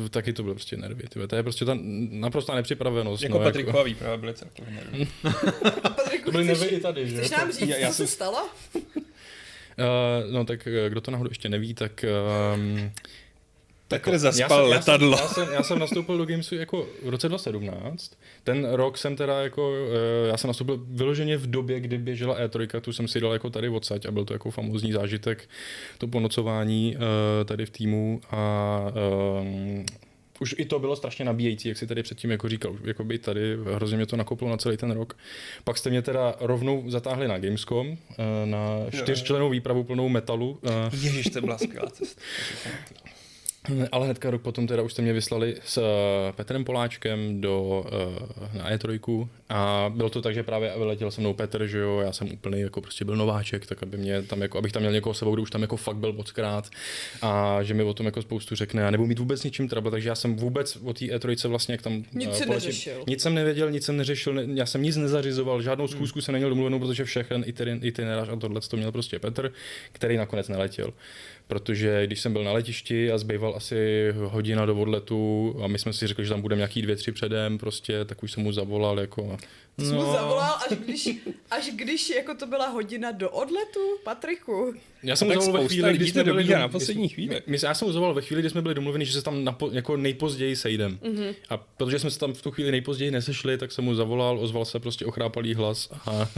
uh, 0.02 0.08
taky 0.08 0.32
to 0.32 0.42
bylo 0.42 0.54
prostě 0.54 0.76
nervy. 0.76 1.02
Tyhle. 1.08 1.28
To 1.28 1.36
je 1.36 1.42
prostě 1.42 1.64
ta 1.64 1.78
naprostá 2.10 2.54
nepřipravenost. 2.54 3.22
Jako 3.22 3.38
no, 3.38 3.44
Patriková 3.44 3.82
výprava 3.82 4.16
byly 4.16 4.34
celkově 4.34 4.72
nervy. 4.74 5.08
Patriku, 5.82 6.24
To 6.24 6.30
byly 6.30 6.44
chceš, 6.44 6.60
nervy 6.60 6.76
i 6.76 6.80
tady, 6.80 7.08
že? 7.08 7.16
chceš 7.16 7.30
nám 7.30 7.52
říct, 7.52 7.68
Já- 7.68 7.76
já 7.76 7.86
co 7.88 7.92
se 7.94 7.96
jsem- 7.96 8.06
stalo? 8.06 8.48
Uh, 8.74 10.32
no 10.32 10.44
tak 10.44 10.66
eh, 10.66 10.90
kdo 10.90 11.00
to 11.00 11.10
náhodou 11.10 11.30
ještě 11.30 11.48
neví, 11.48 11.74
tak 11.74 12.04
um, 12.54 12.92
Petr 13.88 14.18
zaspal 14.18 14.62
já 14.62 14.68
letadlo. 14.68 15.16
Jsem, 15.16 15.26
já, 15.26 15.28
jsem, 15.34 15.54
já 15.54 15.62
jsem 15.62 15.78
nastoupil 15.78 16.18
do 16.18 16.26
Gamesu 16.26 16.54
jako 16.54 16.88
v 17.02 17.08
roce 17.08 17.28
2017. 17.28 18.12
Ten 18.44 18.68
rok 18.72 18.98
jsem 18.98 19.16
teda 19.16 19.42
jako, 19.42 19.74
eh, 20.24 20.28
já 20.28 20.36
jsem 20.36 20.48
nastoupil 20.48 20.84
vyloženě 20.88 21.36
v 21.36 21.46
době, 21.46 21.80
kdy 21.80 21.98
běžela 21.98 22.40
E3, 22.40 22.80
tu 22.80 22.92
jsem 22.92 23.08
si 23.08 23.20
dal 23.20 23.32
jako 23.32 23.50
tady 23.50 23.68
odsaď 23.68 24.06
a 24.06 24.10
byl 24.10 24.24
to 24.24 24.32
jako 24.32 24.50
famózní 24.50 24.92
zážitek, 24.92 25.48
to 25.98 26.08
ponocování 26.08 26.96
eh, 26.96 27.44
tady 27.44 27.66
v 27.66 27.70
týmu 27.70 28.20
a 28.30 28.80
um, 29.40 29.86
už 30.40 30.54
i 30.58 30.64
to 30.64 30.78
bylo 30.78 30.96
strašně 30.96 31.24
nabíjející, 31.24 31.68
jak 31.68 31.78
si 31.78 31.86
tady 31.86 32.02
předtím 32.02 32.30
jako 32.30 32.48
říkal, 32.48 32.76
jako 32.84 33.04
by 33.04 33.18
tady 33.18 33.56
hrozně 33.74 33.96
mě 33.96 34.06
to 34.06 34.16
nakoplo 34.16 34.48
na 34.48 34.56
celý 34.56 34.76
ten 34.76 34.90
rok. 34.90 35.16
Pak 35.64 35.78
jste 35.78 35.90
mě 35.90 36.02
teda 36.02 36.34
rovnou 36.40 36.84
zatáhli 36.90 37.28
na 37.28 37.38
Gamescom, 37.38 37.96
na 38.44 38.78
čtyřčlenou 38.90 39.50
výpravu 39.50 39.84
plnou 39.84 40.08
metalu. 40.08 40.58
Ježiš, 40.92 41.26
to 41.26 41.40
byla 41.40 41.58
skvělá 41.58 41.90
cesta. 41.90 42.22
ale 43.92 44.04
hnedka 44.04 44.30
rok 44.30 44.42
potom 44.42 44.66
teda 44.66 44.82
už 44.82 44.92
jste 44.92 45.02
mě 45.02 45.12
vyslali 45.12 45.54
s 45.64 45.78
eh, 45.78 46.32
Petrem 46.32 46.64
Poláčkem 46.64 47.40
do, 47.40 47.84
eh, 48.54 48.58
na 48.58 48.70
E3 48.76 49.28
a 49.48 49.92
bylo 49.96 50.10
to 50.10 50.22
tak, 50.22 50.34
že 50.34 50.42
právě 50.42 50.72
vyletěl 50.76 51.10
se 51.10 51.20
mnou 51.20 51.34
Petr, 51.34 51.66
že 51.66 51.78
jo, 51.78 52.00
já 52.00 52.12
jsem 52.12 52.32
úplný 52.32 52.60
jako 52.60 52.80
prostě 52.80 53.04
byl 53.04 53.16
nováček, 53.16 53.66
tak 53.66 53.82
aby 53.82 53.96
mě 53.96 54.22
tam 54.22 54.42
jako, 54.42 54.58
abych 54.58 54.72
tam 54.72 54.82
měl 54.82 54.92
někoho 54.92 55.14
sebou, 55.14 55.32
kdo 55.34 55.42
už 55.42 55.50
tam 55.50 55.62
jako 55.62 55.76
fakt 55.76 55.96
byl 55.96 56.12
mockrát 56.12 56.68
a 57.22 57.58
že 57.62 57.74
mi 57.74 57.82
o 57.82 57.94
tom 57.94 58.06
jako 58.06 58.22
spoustu 58.22 58.54
řekne 58.54 58.86
a 58.86 58.90
nebudu 58.90 59.06
mít 59.08 59.18
vůbec 59.18 59.44
ničím 59.44 59.68
trouble, 59.68 59.90
takže 59.90 60.08
já 60.08 60.14
jsem 60.14 60.36
vůbec 60.36 60.76
o 60.76 60.92
té 60.92 61.04
E3 61.04 61.48
vlastně 61.48 61.74
jak 61.74 61.82
tam 61.82 62.04
Nic 62.12 62.28
poletím- 62.28 62.48
neřešil. 62.52 63.04
Nic 63.08 63.22
jsem 63.22 63.34
nevěděl, 63.34 63.70
nic 63.70 63.84
jsem 63.84 63.96
neřešil, 63.96 64.34
ne, 64.34 64.42
já 64.54 64.66
jsem 64.66 64.82
nic 64.82 64.96
nezařizoval, 64.96 65.62
žádnou 65.62 65.88
schůzku 65.88 66.20
jsem 66.20 66.32
neměl 66.32 66.48
domluvenou, 66.48 66.78
protože 66.78 67.04
všechen 67.04 67.44
itinerář 67.82 68.28
a 68.28 68.36
tohle 68.36 68.60
to 68.60 68.76
měl 68.76 68.92
prostě 68.92 69.18
Petr, 69.18 69.52
který 69.92 70.16
nakonec 70.16 70.48
neletěl. 70.48 70.92
Protože 71.48 72.06
když 72.06 72.20
jsem 72.20 72.32
byl 72.32 72.44
na 72.44 72.52
letišti 72.52 73.12
a 73.12 73.18
zbýval 73.18 73.54
asi 73.56 74.12
hodina 74.16 74.66
do 74.66 74.76
odletu 74.76 75.56
a 75.64 75.66
my 75.66 75.78
jsme 75.78 75.92
si 75.92 76.06
řekli, 76.06 76.24
že 76.24 76.30
tam 76.30 76.42
budeme 76.42 76.58
nějaký 76.58 76.82
dvě, 76.82 76.96
tři 76.96 77.12
předem, 77.12 77.58
prostě, 77.58 78.04
tak 78.04 78.22
už 78.22 78.32
jsem 78.32 78.42
mu 78.42 78.52
zavolal 78.52 79.00
jako... 79.00 79.36
Ty 79.76 79.84
jsi 79.84 79.92
mu 79.92 80.12
zavolal, 80.12 80.58
až 80.70 80.78
když, 80.78 81.08
až 81.50 81.70
když 81.74 82.10
jako 82.10 82.34
to 82.34 82.46
byla 82.46 82.68
hodina 82.68 83.12
do 83.12 83.30
odletu, 83.30 83.80
Patriku. 84.04 84.74
Já 85.02 85.16
jsem 85.16 85.28
No 85.28 85.34
mu 85.34 85.40
tak 85.40 85.44
zavolal 85.44 85.62
ve 85.62 85.68
chvíli, 85.68 85.90
lidí 85.90 85.98
kdy 85.98 86.12
to 86.12 86.12
jsme 86.12 86.24
byli 86.24 86.44
dom- 86.44 86.58
na 86.58 86.68
poslední 86.68 87.08
chvíli. 87.08 87.42
My, 87.46 87.58
já 87.62 87.74
jsem 87.74 87.88
mu 87.88 87.92
zavolal 87.92 88.14
ve 88.14 88.22
chvíli, 88.22 88.42
kdy 88.42 88.50
jsme 88.50 88.62
byli 88.62 88.74
domluveni, 88.74 89.04
že 89.06 89.12
se 89.12 89.22
tam 89.22 89.44
napo, 89.44 89.70
jako 89.72 89.96
nejpozději 89.96 90.56
sejdem. 90.56 90.98
Mm-hmm. 91.02 91.34
A 91.48 91.56
protože 91.56 91.98
jsme 91.98 92.10
se 92.10 92.18
tam 92.18 92.34
v 92.34 92.42
tu 92.42 92.50
chvíli 92.50 92.70
nejpozději 92.70 93.10
nesešli, 93.10 93.58
tak 93.58 93.72
jsem 93.72 93.84
mu 93.84 93.94
zavolal, 93.94 94.38
ozval 94.40 94.64
se 94.64 94.80
prostě 94.80 95.06
ochrápalý 95.06 95.54
hlas 95.54 95.88
a, 96.06 96.10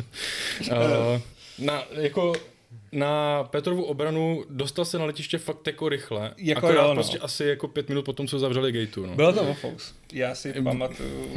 a 0.73 1.23
na, 1.59 1.85
jako 1.91 2.33
na 2.93 3.45
Petrovu 3.45 3.85
obranu 3.85 4.45
dostal 4.51 4.85
se 4.85 4.99
na 4.99 5.05
letiště 5.05 5.39
fakt 5.39 5.67
jako 5.67 5.89
rychle. 5.89 6.35
Jako 6.37 6.59
akorát 6.67 6.83
jo, 6.83 6.89
no. 6.89 6.95
prostě 6.95 7.19
asi 7.19 7.45
jako 7.45 7.69
pět 7.69 7.89
minut 7.89 8.05
potom, 8.05 8.27
co 8.27 8.39
zavřeli 8.39 8.73
gateu. 8.73 9.07
No. 9.07 9.15
Bylo 9.15 9.33
to 9.33 9.43
ofous. 9.43 9.95
Já 10.13 10.35
si 10.35 10.53
pamatuju. 10.53 11.37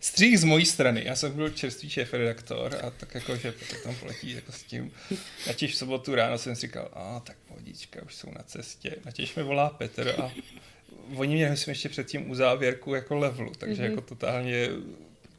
Střih 0.00 0.40
z 0.40 0.44
mojí 0.44 0.66
strany. 0.66 1.02
Já 1.04 1.16
jsem 1.16 1.32
byl 1.32 1.50
čerstvý 1.50 1.90
šéf 1.90 2.14
redaktor 2.14 2.76
a 2.82 2.90
tak 2.90 3.14
jako, 3.14 3.36
že 3.36 3.54
tam 3.84 3.94
poletí 3.94 4.32
jako 4.32 4.52
s 4.52 4.62
tím. 4.62 4.92
Natěž 5.46 5.72
v 5.72 5.76
sobotu 5.76 6.14
ráno 6.14 6.38
jsem 6.38 6.54
si 6.54 6.60
říkal, 6.60 6.88
a 6.92 7.20
tak 7.20 7.36
pohodička, 7.48 8.02
už 8.06 8.14
jsou 8.14 8.30
na 8.30 8.42
cestě. 8.42 8.96
Natěž 9.04 9.34
mi 9.34 9.42
volá 9.42 9.70
Petr 9.70 10.14
a 10.22 10.30
oni 11.16 11.34
mě 11.34 11.50
myslím 11.50 11.72
ještě 11.72 11.88
předtím 11.88 12.30
u 12.30 12.34
závěrku 12.34 12.94
jako 12.94 13.16
levelu, 13.16 13.52
takže 13.58 13.82
mm-hmm. 13.82 13.90
jako 13.90 14.00
totálně 14.00 14.68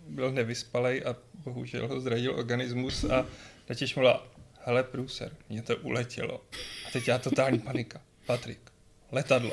byl 0.07 0.31
nevyspalej 0.31 1.03
a 1.05 1.15
bohužel 1.43 1.87
ho 1.87 1.99
zradil 1.99 2.35
organismus 2.35 3.03
a 3.03 3.25
Natěž 3.69 3.95
mluvila, 3.95 4.27
hele 4.69 4.83
průser, 4.83 5.35
mě 5.49 5.61
to 5.61 5.77
uletělo. 5.77 6.45
A 6.87 6.91
teď 6.91 7.07
já 7.07 7.17
totální 7.17 7.59
panika. 7.59 8.01
Patrik, 8.25 8.59
letadlo. 9.11 9.51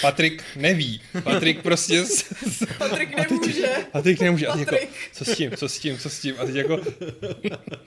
Patrik 0.00 0.42
neví. 0.56 1.00
Patrik 1.22 1.62
prostě... 1.62 2.04
Patrik 2.78 3.16
nemůže. 3.16 3.68
Patrik 3.92 4.20
nemůže. 4.20 4.46
A 4.46 4.52
teď 4.52 4.60
jako, 4.60 4.74
Patrik. 4.74 4.90
co 5.12 5.24
s 5.24 5.36
tím, 5.36 5.50
co 5.56 5.68
s 5.68 5.78
tím, 5.78 5.98
co 5.98 6.10
s 6.10 6.20
tím? 6.20 6.34
A 6.38 6.44
teď 6.46 6.54
jako... 6.54 6.80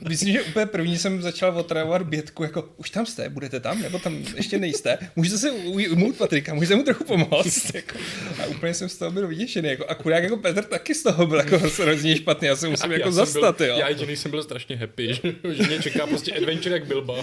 Myslím, 0.10 0.34
že 0.34 0.42
úplně 0.42 0.66
první 0.66 0.98
jsem 0.98 1.22
začal 1.22 1.58
otravovat 1.58 2.02
Bětku, 2.02 2.44
jako 2.44 2.70
už 2.78 2.90
tam 2.90 3.06
jste, 3.06 3.30
budete 3.30 3.60
tam, 3.60 3.82
nebo 3.82 4.00
tam 4.00 4.26
ještě 4.36 4.60
nejste? 4.60 4.98
Můžete 5.16 5.38
se 5.38 5.52
ujmout 5.52 6.18
Patrika, 6.18 6.54
můžete 6.54 6.76
mu 6.76 6.84
trochu 6.84 7.04
pomoct. 7.04 7.76
Jako. 7.76 7.98
A 8.44 8.46
úplně 8.46 8.74
jsem 8.74 8.90
z 8.90 8.98
toho 8.98 9.12
byl 9.12 9.28
vyděšený. 9.28 9.70
Jako, 9.70 9.86
akurát 9.86 10.18
jako 10.20 10.38
Petr 10.38 10.64
taky 10.64 10.96
z 10.96 11.04
toho 11.04 11.26
byl 11.26 11.38
jako 11.38 11.60
hrozně 11.60 12.16
špatný, 12.16 12.48
já 12.48 12.56
se 12.56 12.70
musím 12.70 12.92
jako 12.92 13.04
jsem 13.04 13.14
zastat, 13.14 13.58
byl, 13.58 13.68
jo. 13.68 13.76
Já 13.78 13.90
jediný 13.90 14.16
jsem 14.16 14.32
byl 14.32 14.44
strašně 14.44 14.76
happy, 14.76 15.14
že, 15.14 15.22
že 15.54 15.64
mě 15.64 15.80
čeká 15.80 16.08
prostě 16.08 16.34
adventure 16.34 16.76
jak 16.76 16.86
Bilba. 16.88 17.16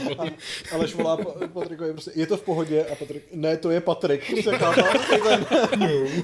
Ale 0.72 0.86
volá 0.86 1.16
Pa- 1.16 1.46
Patrikovi 1.52 1.92
prostě, 1.92 2.10
je 2.14 2.26
to 2.26 2.36
v 2.36 2.42
pohodě 2.42 2.84
a 2.84 2.94
Patrik, 2.94 3.22
ne, 3.32 3.56
to 3.56 3.70
je 3.70 3.80
Patrik. 3.84 4.26
Prostě 4.30 4.50
chápal, 4.50 4.84
ten 4.98 5.20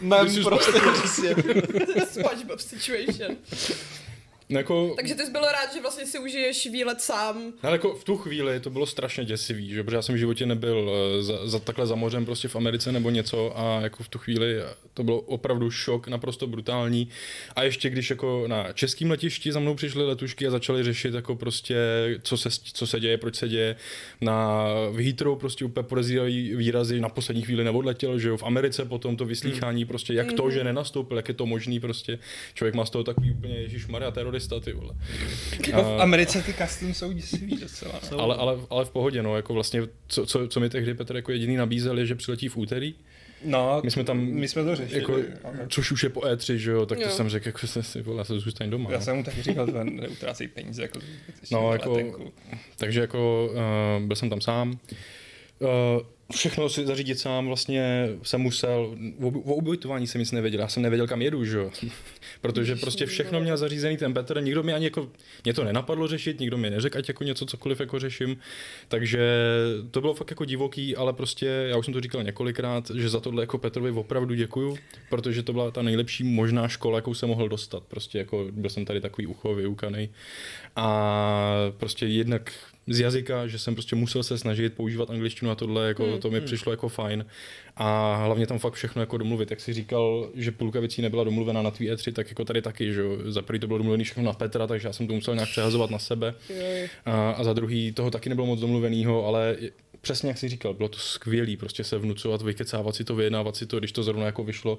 mem 0.03 0.43
prostě. 1.01 1.35
SpongeBob 2.11 2.61
situation. 2.61 3.37
No 4.51 4.59
jako, 4.59 4.93
Takže 4.97 5.15
ty 5.15 5.27
jsi 5.27 5.31
byl 5.31 5.41
rád, 5.41 5.75
že 5.75 5.81
vlastně 5.81 6.07
si 6.07 6.19
užiješ 6.19 6.67
výlet 6.67 7.01
sám. 7.01 7.53
ale 7.63 7.73
jako 7.73 7.95
v 7.95 8.05
tu 8.05 8.17
chvíli 8.17 8.61
to 8.61 8.71
bylo 8.71 8.87
strašně 8.87 9.25
děsivý, 9.25 9.69
že? 9.69 9.85
protože 9.85 9.97
já 9.97 10.03
jsem 10.03 10.15
v 10.15 10.19
životě 10.19 10.47
nebyl 10.47 10.91
eh, 10.91 11.23
za, 11.23 11.47
za, 11.47 11.59
takhle 11.59 11.87
za 11.87 11.95
mořem 11.95 12.25
prostě 12.25 12.49
v 12.49 12.57
Americe 12.57 12.93
nebo 12.93 13.11
něco 13.11 13.59
a 13.59 13.81
jako 13.81 14.03
v 14.03 14.09
tu 14.09 14.19
chvíli 14.19 14.57
to 14.95 15.05
bylo 15.05 15.21
opravdu 15.21 15.71
šok, 15.71 16.09
naprosto 16.09 16.47
brutální. 16.47 17.09
A 17.57 17.63
ještě 17.63 17.91
když 17.91 18.11
jako 18.11 18.45
na 18.47 18.73
českém 18.73 19.11
letišti 19.11 19.53
za 19.53 19.61
mnou 19.61 19.75
přišly 19.75 20.07
letušky 20.07 20.47
a 20.47 20.51
začali 20.51 20.83
řešit 20.85 21.15
jako 21.15 21.37
prostě, 21.37 21.77
co 22.23 22.37
se, 22.37 22.49
co 22.51 22.87
se 22.87 23.01
děje, 23.01 23.19
proč 23.19 23.37
se 23.37 23.49
děje, 23.49 23.77
na 24.21 24.67
v 24.91 25.05
Heathrow 25.05 25.39
prostě 25.39 25.65
úplně 25.65 25.85
podezíravý 25.85 26.57
výrazy, 26.57 27.01
na 27.01 27.09
poslední 27.09 27.43
chvíli 27.43 27.65
neodletěl, 27.65 28.19
že 28.19 28.29
jo, 28.29 28.37
v 28.37 28.43
Americe 28.43 28.85
potom 28.85 29.17
to 29.17 29.25
vyslýchání 29.25 29.85
prostě, 29.85 30.15
jak 30.15 30.33
to, 30.33 30.51
že 30.51 30.65
nenastoupil, 30.65 31.17
jak 31.17 31.29
je 31.29 31.35
to 31.35 31.47
možný 31.47 31.81
prostě, 31.81 32.19
člověk 32.55 32.75
má 32.75 32.87
z 32.87 32.91
toho 32.91 33.05
takový 33.05 33.31
úplně 33.31 33.57
Ježíš 33.57 33.87
Maria 33.87 34.11
terorista, 34.49 34.61
ty 34.61 34.73
vole. 34.73 34.95
Jako 35.69 35.83
v 35.83 36.01
Americe 36.03 36.43
ty 36.43 36.55
custom 36.55 36.95
jsou 36.95 37.13
děsivý 37.13 37.57
docela. 37.57 38.01
No. 38.13 38.19
Ale, 38.21 38.37
ale, 38.37 38.57
ale 38.71 38.85
v 38.85 38.91
pohodě, 38.91 39.23
no, 39.23 39.37
jako 39.37 39.55
vlastně, 39.55 39.83
co, 40.09 40.27
co, 40.27 40.49
co 40.49 40.61
mi 40.61 40.71
tehdy 40.71 40.95
Petr 40.95 41.17
jako 41.17 41.33
jediný 41.33 41.57
nabízel, 41.57 41.99
je, 41.99 42.07
že 42.07 42.15
přiletí 42.15 42.49
v 42.49 42.57
úterý, 42.57 42.95
No, 43.45 43.81
My 43.85 43.91
jsme 43.91 44.05
tam- 44.05 44.19
my 44.21 44.49
jsme 44.49 44.65
to 44.65 44.77
řešili. 44.77 45.01
jako, 45.01 45.13
ale- 45.45 45.67
což 45.69 45.93
už 45.93 46.03
je 46.03 46.09
po 46.09 46.21
E3, 46.21 46.55
že 46.55 46.71
jo, 46.71 46.87
tak 46.87 46.99
to 46.99 47.05
Jo. 47.05 47.11
jsem 47.11 47.29
řekl, 47.29 47.49
jako 47.49 47.59
se 47.67 47.83
si, 47.83 48.03
vole, 48.03 48.25
se 48.25 48.39
zůstaň 48.41 48.71
doma. 48.71 48.91
Já 48.93 48.99
no. 48.99 49.05
jsem 49.05 49.17
mu 49.17 49.25
taky 49.25 49.43
říkal, 49.43 49.67
že 49.67 49.85
neutrácej 49.85 50.49
peníze 50.49 50.83
jako 50.83 50.99
No, 51.53 51.73
jako- 51.73 51.91
letenku. 51.93 52.33
Takže 52.77 53.01
jako 53.01 53.51
uh, 53.99 54.07
byl 54.07 54.17
jsem 54.17 54.31
tam 54.31 54.41
sám. 54.41 54.79
Uh, 55.59 55.69
všechno 56.33 56.69
si 56.69 56.87
zařídit 56.87 57.19
sám 57.19 57.47
vlastně 57.47 58.09
jsem 58.23 58.41
musel, 58.41 58.97
o, 59.23 59.55
ubytování 59.55 60.07
jsem 60.07 60.19
nic 60.19 60.33
nevěděl, 60.33 60.61
já 60.61 60.69
jsem 60.69 60.83
nevěděl 60.83 61.07
kam 61.07 61.23
jedu, 61.23 61.45
že 61.45 61.57
jo. 61.57 61.71
Protože 62.41 62.77
prostě 62.77 63.07
všechno 63.07 63.41
měl 63.41 63.57
zařízený 63.57 63.97
ten 63.97 64.15
Petr, 64.15 64.43
nikdo 64.43 64.63
mi 64.63 64.73
ani 64.73 64.85
jako, 64.85 65.09
mě 65.45 65.55
to 65.55 65.65
nenapadlo 65.65 66.09
řešit, 66.09 66.41
nikdo 66.41 66.59
mi 66.59 66.71
neřekl, 66.71 66.99
ať 66.99 67.09
jako 67.09 67.25
něco 67.25 67.47
cokoliv 67.47 67.81
jako 67.81 67.99
řeším, 67.99 68.37
takže 68.89 69.21
to 69.91 70.01
bylo 70.01 70.15
fakt 70.15 70.31
jako 70.31 70.45
divoký, 70.45 70.97
ale 70.97 71.13
prostě, 71.13 71.47
já 71.47 71.77
už 71.77 71.85
jsem 71.85 71.95
to 71.95 72.01
říkal 72.01 72.23
několikrát, 72.23 72.91
že 72.95 73.09
za 73.09 73.21
tohle 73.21 73.43
jako 73.43 73.59
Petrovi 73.59 73.91
opravdu 73.91 74.35
děkuju, 74.35 74.79
protože 75.09 75.43
to 75.43 75.53
byla 75.53 75.71
ta 75.71 75.83
nejlepší 75.83 76.25
možná 76.25 76.69
škola, 76.69 76.99
jakou 76.99 77.15
jsem 77.15 77.29
mohl 77.29 77.49
dostat, 77.49 77.83
prostě 77.83 78.19
jako 78.19 78.47
byl 78.51 78.71
jsem 78.71 78.85
tady 78.85 79.01
takový 79.01 79.27
ucho 79.27 79.55
vyukaný 79.55 80.11
a 80.77 81.71
prostě 81.77 82.07
jednak 82.07 82.53
z 82.91 83.01
jazyka, 83.01 83.47
že 83.47 83.59
jsem 83.59 83.75
prostě 83.75 83.97
musel 83.97 84.23
se 84.23 84.39
snažit 84.39 84.75
používat 84.75 85.11
angličtinu 85.11 85.51
a 85.51 85.55
tohle, 85.55 85.89
jako 85.89 86.05
Hmm. 86.05 86.21
to 86.21 86.31
mi 86.31 86.41
přišlo 86.41 86.73
jako 86.73 86.89
fajn. 86.89 87.27
A 87.77 88.17
hlavně 88.17 88.47
tam 88.47 88.59
fakt 88.59 88.75
všechno 88.75 89.03
jako 89.03 89.19
domluvit. 89.19 89.51
Jak 89.51 89.61
jsi 89.61 89.73
říkal, 89.73 90.29
že 90.35 90.51
půlka 90.53 90.81
věcí 90.81 91.03
nebyla 91.03 91.25
domluvena 91.25 91.63
na 91.63 91.71
tvý 91.71 91.91
E3, 91.91 92.13
tak 92.13 92.29
jako 92.29 92.45
tady 92.45 92.63
taky, 92.63 92.93
že. 92.93 93.03
Za 93.27 93.43
prvý 93.43 93.59
to 93.59 93.67
bylo 93.67 93.79
domluvené 93.79 94.05
všechno 94.05 94.23
na 94.23 94.33
Petra, 94.33 94.67
takže 94.67 94.89
já 94.89 94.93
jsem 94.93 95.07
to 95.07 95.15
musel 95.15 95.35
nějak 95.35 95.49
přehazovat 95.51 95.91
na 95.91 95.99
sebe. 95.99 96.35
A, 97.05 97.31
a 97.31 97.45
za 97.45 97.53
druhý 97.53 97.93
toho 97.93 98.11
taky 98.11 98.29
nebylo 98.29 98.47
moc 98.47 98.61
domluvenýho, 98.61 99.27
ale 99.27 99.57
přesně 100.01 100.29
jak 100.29 100.39
jsi 100.39 100.49
říkal, 100.49 100.75
bylo 100.75 100.89
to 100.89 100.99
skvělý, 100.99 101.57
prostě 101.57 101.85
se 101.85 101.99
vnucovat, 101.99 102.43
vykecávat 102.43 102.95
si 102.95 103.05
to, 103.05 103.15
vyjednávat 103.15 103.57
si 103.57 103.67
to, 103.67 103.79
když 103.79 103.93
to 103.93 104.03
zrovna 104.03 104.27
jako 104.27 104.45
vyšlo, 104.45 104.79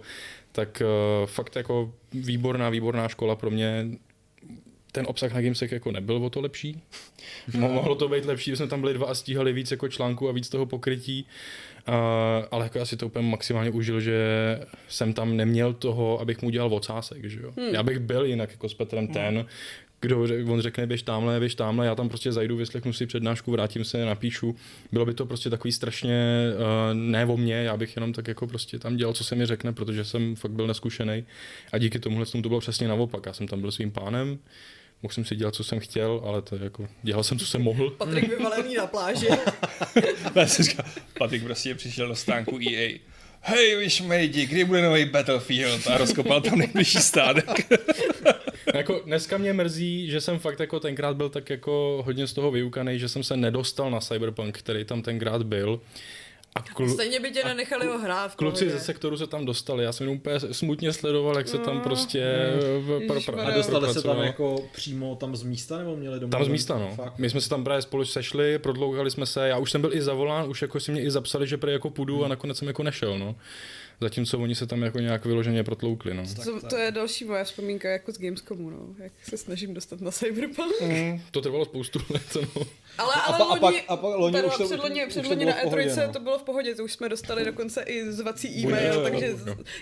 tak 0.52 0.82
uh, 1.22 1.28
fakt 1.28 1.56
jako 1.56 1.94
výborná, 2.14 2.70
výborná 2.70 3.08
škola 3.08 3.36
pro 3.36 3.52
mě. 3.52 3.88
Ten 4.92 5.06
obsah 5.08 5.34
na 5.34 5.42
Gamesech 5.42 5.72
jako 5.72 5.92
nebyl 5.92 6.16
o 6.16 6.30
to 6.30 6.42
lepší. 6.42 6.82
Mo- 7.52 7.74
Mohlo 7.74 7.96
to 7.96 8.10
být 8.10 8.26
lepší, 8.26 8.52
že 8.52 8.58
jsme 8.58 8.68
tam 8.68 8.82
byli 8.82 8.94
dva 8.94 9.08
a 9.08 9.14
stíhali 9.14 9.54
víc 9.54 9.72
jako 9.72 9.88
článků 9.88 10.30
a 10.30 10.32
víc 10.32 10.50
toho 10.50 10.66
pokrytí. 10.66 11.26
Uh, 11.88 11.96
ale 12.52 12.66
jako 12.66 12.78
já 12.78 12.86
si 12.86 12.98
to 12.98 13.06
úplně 13.06 13.28
maximálně 13.28 13.70
užil, 13.72 14.02
že 14.02 14.20
jsem 14.88 15.14
tam 15.14 15.38
neměl 15.38 15.74
toho, 15.74 16.22
abych 16.22 16.42
mu 16.42 16.50
dělal 16.50 16.74
ocásek, 16.74 17.26
že 17.26 17.40
jo. 17.42 17.54
Hmm. 17.58 17.74
Já 17.74 17.84
bych 17.84 18.00
byl 18.00 18.26
jinak 18.26 18.52
jako 18.52 18.70
s 18.70 18.74
Petrem 18.74 19.08
ten, 19.08 19.46
kdo 20.02 20.26
on 20.48 20.62
řekne, 20.62 20.88
běž 20.88 21.04
tamhle, 21.04 21.40
běž 21.40 21.56
tamhle, 21.56 21.86
já 21.86 21.96
tam 21.96 22.10
prostě 22.10 22.32
zajdu, 22.32 22.58
vyslechnu 22.58 22.94
si 22.94 23.06
přednášku, 23.06 23.52
vrátím 23.52 23.84
se, 23.84 24.06
napíšu. 24.06 24.56
Bylo 24.92 25.06
by 25.06 25.14
to 25.14 25.26
prostě 25.26 25.50
takový 25.50 25.72
strašně 25.72 26.48
uh, 26.56 26.94
ne 26.94 27.26
o 27.26 27.38
mně, 27.38 27.54
já 27.54 27.78
bych 27.78 27.96
jenom 27.96 28.14
tak 28.14 28.28
jako 28.28 28.48
prostě 28.48 28.80
tam 28.80 28.98
dělal, 28.98 29.14
co 29.14 29.24
se 29.24 29.36
mi 29.36 29.46
řekne, 29.46 29.74
protože 29.74 30.04
jsem 30.06 30.36
fakt 30.36 30.52
byl 30.52 30.68
neskušený. 30.68 31.26
A 31.72 31.78
díky 31.78 32.00
tomuhle 32.00 32.26
tomu 32.26 32.42
to 32.42 32.50
bylo 32.50 32.62
přesně 32.62 32.88
naopak. 32.88 33.26
Já 33.26 33.34
jsem 33.34 33.48
tam 33.48 33.62
byl 33.62 33.72
svým 33.72 33.92
pánem, 33.92 34.40
mohl 35.04 35.14
jsem 35.14 35.26
si 35.26 35.36
dělat, 35.36 35.56
co 35.56 35.64
jsem 35.64 35.80
chtěl, 35.80 36.22
ale 36.26 36.42
to 36.42 36.56
jako, 36.56 36.88
dělal 37.04 37.24
jsem, 37.24 37.40
co 37.40 37.46
jsem 37.46 37.62
mohl. 37.62 37.90
Patrik 37.90 38.30
vyvalený 38.30 38.76
na 38.76 38.88
pláži. 38.88 39.28
Jsem 40.46 40.66
říkal, 40.66 40.86
Patrik 41.18 41.44
prostě 41.44 41.76
přišel 41.76 42.08
do 42.08 42.16
stánku 42.16 42.60
EA. 42.72 43.00
Hej, 43.44 43.76
vyšmejdi, 43.76 44.46
kdy 44.46 44.66
bude 44.66 44.82
nový 44.82 45.06
Battlefield? 45.06 45.88
A 45.88 45.98
rozkopal 45.98 46.42
tam 46.42 46.60
nejbližší 46.60 46.98
stádek. 46.98 47.46
jako 48.74 49.02
dneska 49.06 49.38
mě 49.38 49.54
mrzí, 49.54 50.10
že 50.10 50.22
jsem 50.22 50.40
fakt 50.40 50.60
jako 50.60 50.80
tenkrát 50.80 51.18
byl 51.18 51.30
tak 51.30 51.50
jako 51.50 52.04
hodně 52.06 52.28
z 52.28 52.34
toho 52.34 52.52
vyukaný, 52.52 53.00
že 53.00 53.10
jsem 53.10 53.24
se 53.24 53.38
nedostal 53.38 53.92
na 53.92 54.00
Cyberpunk, 54.00 54.58
který 54.58 54.86
tam 54.86 55.02
tenkrát 55.02 55.44
byl. 55.44 55.82
A 56.56 56.62
klu, 56.62 56.90
Stejně 56.94 57.20
by 57.20 57.32
tě 57.32 57.44
nenechali 57.44 57.88
ho 57.88 57.98
hrát. 58.00 58.32
v 58.32 58.36
kluci 58.36 58.70
ze 58.70 58.80
sektoru 58.80 59.18
se 59.18 59.28
tam 59.28 59.46
dostali. 59.46 59.84
Já 59.84 59.92
jsem 59.92 60.04
jenom 60.08 60.18
úplně 60.18 60.40
smutně 60.40 60.94
sledoval, 60.94 61.38
jak 61.38 61.48
se 61.48 61.58
tam 61.58 61.76
No, 61.76 61.82
prostě 61.84 62.38
mm. 62.78 62.82
v- 62.86 63.08
pro. 63.26 63.40
A 63.42 63.52
dostali 63.52 63.94
se 63.94 64.02
tam 64.02 64.22
jako 64.22 64.70
přímo 64.74 65.16
tam 65.16 65.36
z 65.36 65.44
místa, 65.44 65.78
nebo 65.78 65.96
měli 65.96 66.20
domů? 66.20 66.32
Tam 66.32 66.46
z 66.46 66.48
místa, 66.48 66.78
no. 66.80 66.94
Fakt. 66.96 67.18
My 67.18 67.30
jsme 67.30 67.42
se 67.42 67.50
tam 67.50 67.64
právě 67.64 67.82
spolu 67.82 68.06
sešli, 68.06 68.60
prodlouhali 68.60 69.12
jsme 69.12 69.26
se, 69.26 69.48
já 69.48 69.58
už 69.58 69.72
jsem 69.72 69.82
byl 69.82 69.94
i 69.94 70.02
zavolán, 70.02 70.50
už 70.50 70.62
jako 70.62 70.80
si 70.80 70.92
mě 70.92 71.02
i 71.02 71.12
zapsali, 71.12 71.48
že 71.48 71.58
prý 71.58 71.72
jako 71.72 71.90
půjdu 71.90 72.26
a 72.26 72.28
nakonec 72.28 72.58
jsem 72.58 72.68
jako 72.68 72.84
nešel, 72.84 73.20
no. 73.20 73.36
Zatímco 74.02 74.40
oni 74.40 74.56
se 74.56 74.68
tam 74.68 74.82
jako 74.82 75.00
nějak 75.00 75.26
vyloženě 75.26 75.64
protloukli, 75.64 76.14
no. 76.14 76.24
To, 76.46 76.68
to 76.70 76.76
je 76.78 76.92
další 76.92 77.26
moje 77.26 77.44
vzpomínka 77.44 77.90
jako 77.90 78.12
z 78.12 78.18
Gamescomu, 78.20 78.70
no. 78.70 78.78
Jak 78.98 79.12
se 79.24 79.38
snažím 79.38 79.74
dostat 79.74 80.02
na 80.02 80.12
Cyberpunk. 80.12 80.74
To 81.32 81.42
trvalo 81.42 81.66
spoustu 81.66 82.00
let, 82.10 82.38
no. 82.56 82.64
Ale, 82.98 83.14
A 83.14 83.20
ale 83.20 83.38
pa- 83.38 83.44
a 83.44 83.48
loni, 83.48 83.60
pak- 83.62 83.84
a 83.88 83.98
pak 83.98 84.16
loni 84.16 84.36
teda 84.36 84.48
už 84.48 84.58
to- 84.58 84.66
předloni, 84.66 85.06
už 85.08 85.14
to 85.14 85.20
předloni 85.20 85.46
bylo 85.46 85.56
na 85.58 85.62
v 85.62 85.64
pohodě, 85.64 85.90
E3 85.90 86.08
no. 86.08 86.14
to 86.14 86.20
bylo 86.20 86.40
v 86.40 86.44
pohodě, 86.44 86.76
to 86.76 86.84
už 86.84 86.94
jsme 86.94 87.10
dostali 87.10 87.46
dokonce 87.46 87.82
i 87.82 88.12
zvací 88.12 88.48
e-mail, 88.64 88.94
jo, 88.94 89.02
takže 89.04 89.34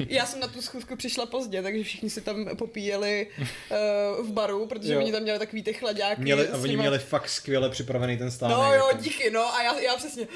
já 0.10 0.26
jsem 0.26 0.40
na 0.40 0.48
tu 0.48 0.62
schůzku 0.62 0.96
přišla 0.96 1.26
pozdě, 1.26 1.62
takže 1.62 1.84
všichni 1.84 2.10
si 2.10 2.22
tam 2.22 2.46
popíjeli 2.58 3.28
uh, 3.40 4.26
v 4.28 4.32
baru, 4.32 4.66
protože 4.66 4.94
Jo. 4.94 5.00
oni 5.00 5.12
tam 5.12 5.22
měli 5.24 5.40
takový 5.40 5.64
ty 5.64 5.74
chladáky. 5.74 6.22
Měli, 6.22 6.48
a 6.48 6.58
oni 6.58 6.78
měli 6.78 7.00
fakt 7.00 7.30
skvěle 7.30 7.70
připravený 7.70 8.18
ten 8.18 8.32
stánek. 8.32 8.58
No 8.58 8.64
jo, 8.74 8.88
jako. 8.88 8.98
díky, 9.02 9.32
no 9.32 9.56
a 9.56 9.64
já, 9.64 9.80
já 9.80 9.96
přesně. 9.98 10.28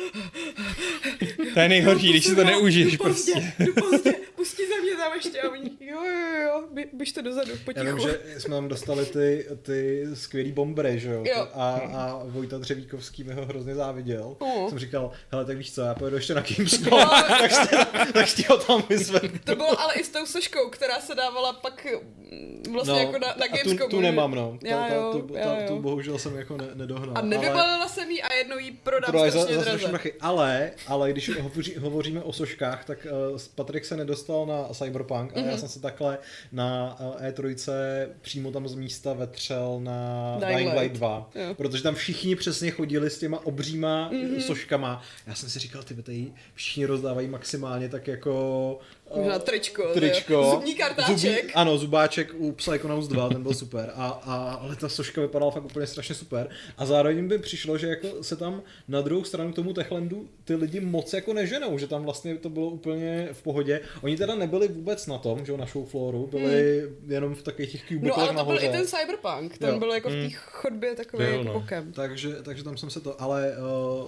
To 1.53 1.59
je 1.59 1.69
nejhorší, 1.69 2.09
když 2.09 2.25
si 2.25 2.35
to 2.35 2.43
neužiješ 2.43 2.97
prostě. 2.97 3.53
Jdu 3.59 3.73
pozdě, 3.73 4.13
pustí 4.35 4.63
za 4.67 4.75
mě 4.83 4.95
tam 4.95 5.13
ještě 5.13 5.41
a 5.41 5.49
oni, 5.51 5.71
jo, 5.79 6.03
jo, 6.03 6.41
jo, 6.43 6.63
bě- 6.73 6.87
běžte 6.93 7.21
dozadu, 7.21 7.51
Já 7.51 7.57
potichu. 7.65 7.85
vím, 7.97 7.99
že 7.99 8.19
jsme 8.39 8.55
tam 8.55 8.67
dostali 8.67 9.05
ty, 9.05 9.45
ty 9.61 10.03
skvělý 10.13 10.51
bombery, 10.51 10.99
že 10.99 11.09
jo? 11.09 11.23
Jo. 11.27 11.47
A, 11.53 11.69
a 11.95 12.21
Vojta 12.25 12.59
Dřevíkovský 12.63 13.23
mi 13.23 13.33
ho 13.33 13.45
hrozně 13.45 13.75
záviděl. 13.75 14.35
No. 14.41 14.65
Jsem 14.69 14.79
říkal, 14.79 15.11
hele, 15.31 15.45
tak 15.45 15.57
víš 15.57 15.73
co, 15.73 15.81
já 15.81 15.93
pojedu 15.95 16.15
ještě 16.15 16.33
na 16.33 16.41
Gamescom, 16.41 16.99
tak, 17.39 17.51
si, 17.51 17.75
tak 18.13 18.49
ho 18.49 18.57
tam 18.57 18.83
vyzvednu. 18.89 19.39
To 19.43 19.55
bylo 19.55 19.81
ale 19.81 19.93
i 19.93 20.03
s 20.03 20.09
tou 20.09 20.25
soškou, 20.25 20.69
která 20.69 20.99
se 20.99 21.15
dávala 21.15 21.53
pak 21.53 21.87
mm, 22.31 22.63
vlastně 22.73 22.99
jako 22.99 23.11
na, 23.19 23.27
na 23.27 23.33
No, 23.39 23.47
Gamescomu. 23.47 23.77
tu, 23.89 23.95
tu 23.95 24.01
nemám, 24.01 24.35
no. 24.35 24.57
Ta, 24.61 24.67
Já 24.67 24.87
ta, 24.87 24.93
jo, 24.95 25.11
tu, 25.27 25.35
já 25.35 25.45
ta, 25.45 25.61
jo. 25.61 25.67
tu 25.67 25.79
bohužel 25.81 26.17
jsem 26.17 26.35
jako 26.35 26.57
ne, 26.57 26.67
nedohnal. 26.73 27.17
A 27.17 27.21
nevybalila 27.21 27.87
jsem 27.87 28.11
jí 28.11 28.21
a 28.23 28.33
jednou 28.33 28.57
jí 28.57 28.71
prodám 28.71 29.11
Prodaj 29.11 29.31
za, 29.31 29.39
za 29.45 29.61
draze. 29.63 29.91
Ale, 30.21 30.71
ale 30.87 31.11
když 31.11 31.39
hovoří, 31.39 31.75
hovoříme 31.77 32.21
o 32.23 32.33
soškách, 32.33 32.85
tak 32.85 33.07
uh, 33.31 33.39
Patrik 33.55 33.85
se 33.85 33.97
nedostal 33.97 34.45
na 34.45 34.67
Cyberpunk 34.73 35.37
a 35.37 35.39
Mhm. 35.39 35.49
já 35.49 35.57
jsem 35.57 35.69
se 35.69 35.81
takhle 35.81 36.17
na 36.51 36.97
eh, 37.19 37.31
E3 37.31 38.07
přímo 38.21 38.51
tam 38.51 38.67
z 38.67 38.75
místa 38.75 39.13
vetřel 39.13 39.79
na 39.83 40.37
Dying 40.39 40.55
Dying 40.55 40.69
Light 40.69 40.81
Light. 40.81 40.95
2, 40.97 41.29
Jo. 41.35 41.53
protože 41.55 41.83
tam 41.83 41.95
všichni 41.95 42.35
přesně 42.53 42.71
chodili 42.71 43.09
s 43.09 43.19
těma 43.19 43.45
obříma 43.45 44.09
Mhm. 44.09 44.41
soškama. 44.41 45.01
Já 45.27 45.35
jsem 45.35 45.49
si 45.49 45.59
říkal, 45.59 45.83
ty 45.83 45.93
tady 46.03 46.33
všichni 46.55 46.85
rozdávají 46.85 47.27
maximálně 47.27 47.89
tak 47.89 48.07
jako 48.07 48.79
Možná 49.15 49.39
tričko. 49.39 49.83
tričko. 49.93 50.49
Zubní 50.51 50.75
kartáček. 50.75 51.17
Zubní, 51.17 51.53
ano, 51.53 51.77
zubáček 51.77 52.33
u 52.37 52.51
Psychonauts 52.51 53.07
2, 53.07 53.29
ten 53.29 53.43
byl 53.43 53.53
super. 53.53 53.91
A, 53.95 54.07
a, 54.07 54.51
ale 54.53 54.75
ta 54.75 54.89
soška 54.89 55.21
vypadala 55.21 55.51
fakt 55.51 55.65
úplně 55.65 55.87
strašně 55.87 56.15
super. 56.15 56.49
A 56.77 56.85
zároveň 56.85 57.27
by 57.27 57.37
přišlo, 57.37 57.77
že 57.77 57.87
jako 57.87 58.23
se 58.23 58.35
tam 58.35 58.61
na 58.87 59.01
druhou 59.01 59.23
stranu 59.23 59.51
k 59.51 59.55
tomu 59.55 59.73
Techlandu 59.73 60.29
ty 60.43 60.55
lidi 60.55 60.79
moc 60.79 61.13
jako 61.13 61.33
neženou, 61.33 61.77
že 61.77 61.87
tam 61.87 62.03
vlastně 62.03 62.35
to 62.35 62.49
bylo 62.49 62.69
úplně 62.69 63.29
v 63.31 63.41
pohodě. 63.41 63.81
Oni 64.01 64.17
teda 64.17 64.35
nebyli 64.35 64.67
vůbec 64.67 65.07
na 65.07 65.17
tom, 65.17 65.45
že 65.45 65.51
jo, 65.51 65.57
na 65.57 65.65
show 65.65 65.85
floru, 65.85 66.27
byli 66.27 66.83
jenom 67.07 67.35
v 67.35 67.43
takových 67.43 67.71
těch 67.71 67.91
No 67.91 67.97
kubiklech 67.97 68.29
ale 68.29 68.37
to 68.37 68.45
byl 68.45 68.63
i 68.63 68.69
ten 68.69 68.87
Cyberpunk, 68.87 69.57
ten 69.57 69.69
Jo. 69.69 69.79
byl 69.79 69.91
jako 69.93 70.09
v 70.09 70.13
té 70.13 70.29
chodbě 70.29 70.95
takový 70.95 71.25
Byl, 71.25 71.43
no. 71.43 71.53
bokem. 71.53 71.91
Takže, 71.91 72.35
takže 72.43 72.63
tam 72.63 72.77
jsem 72.77 72.89
se 72.89 72.99
to, 72.99 73.21
ale 73.21 73.53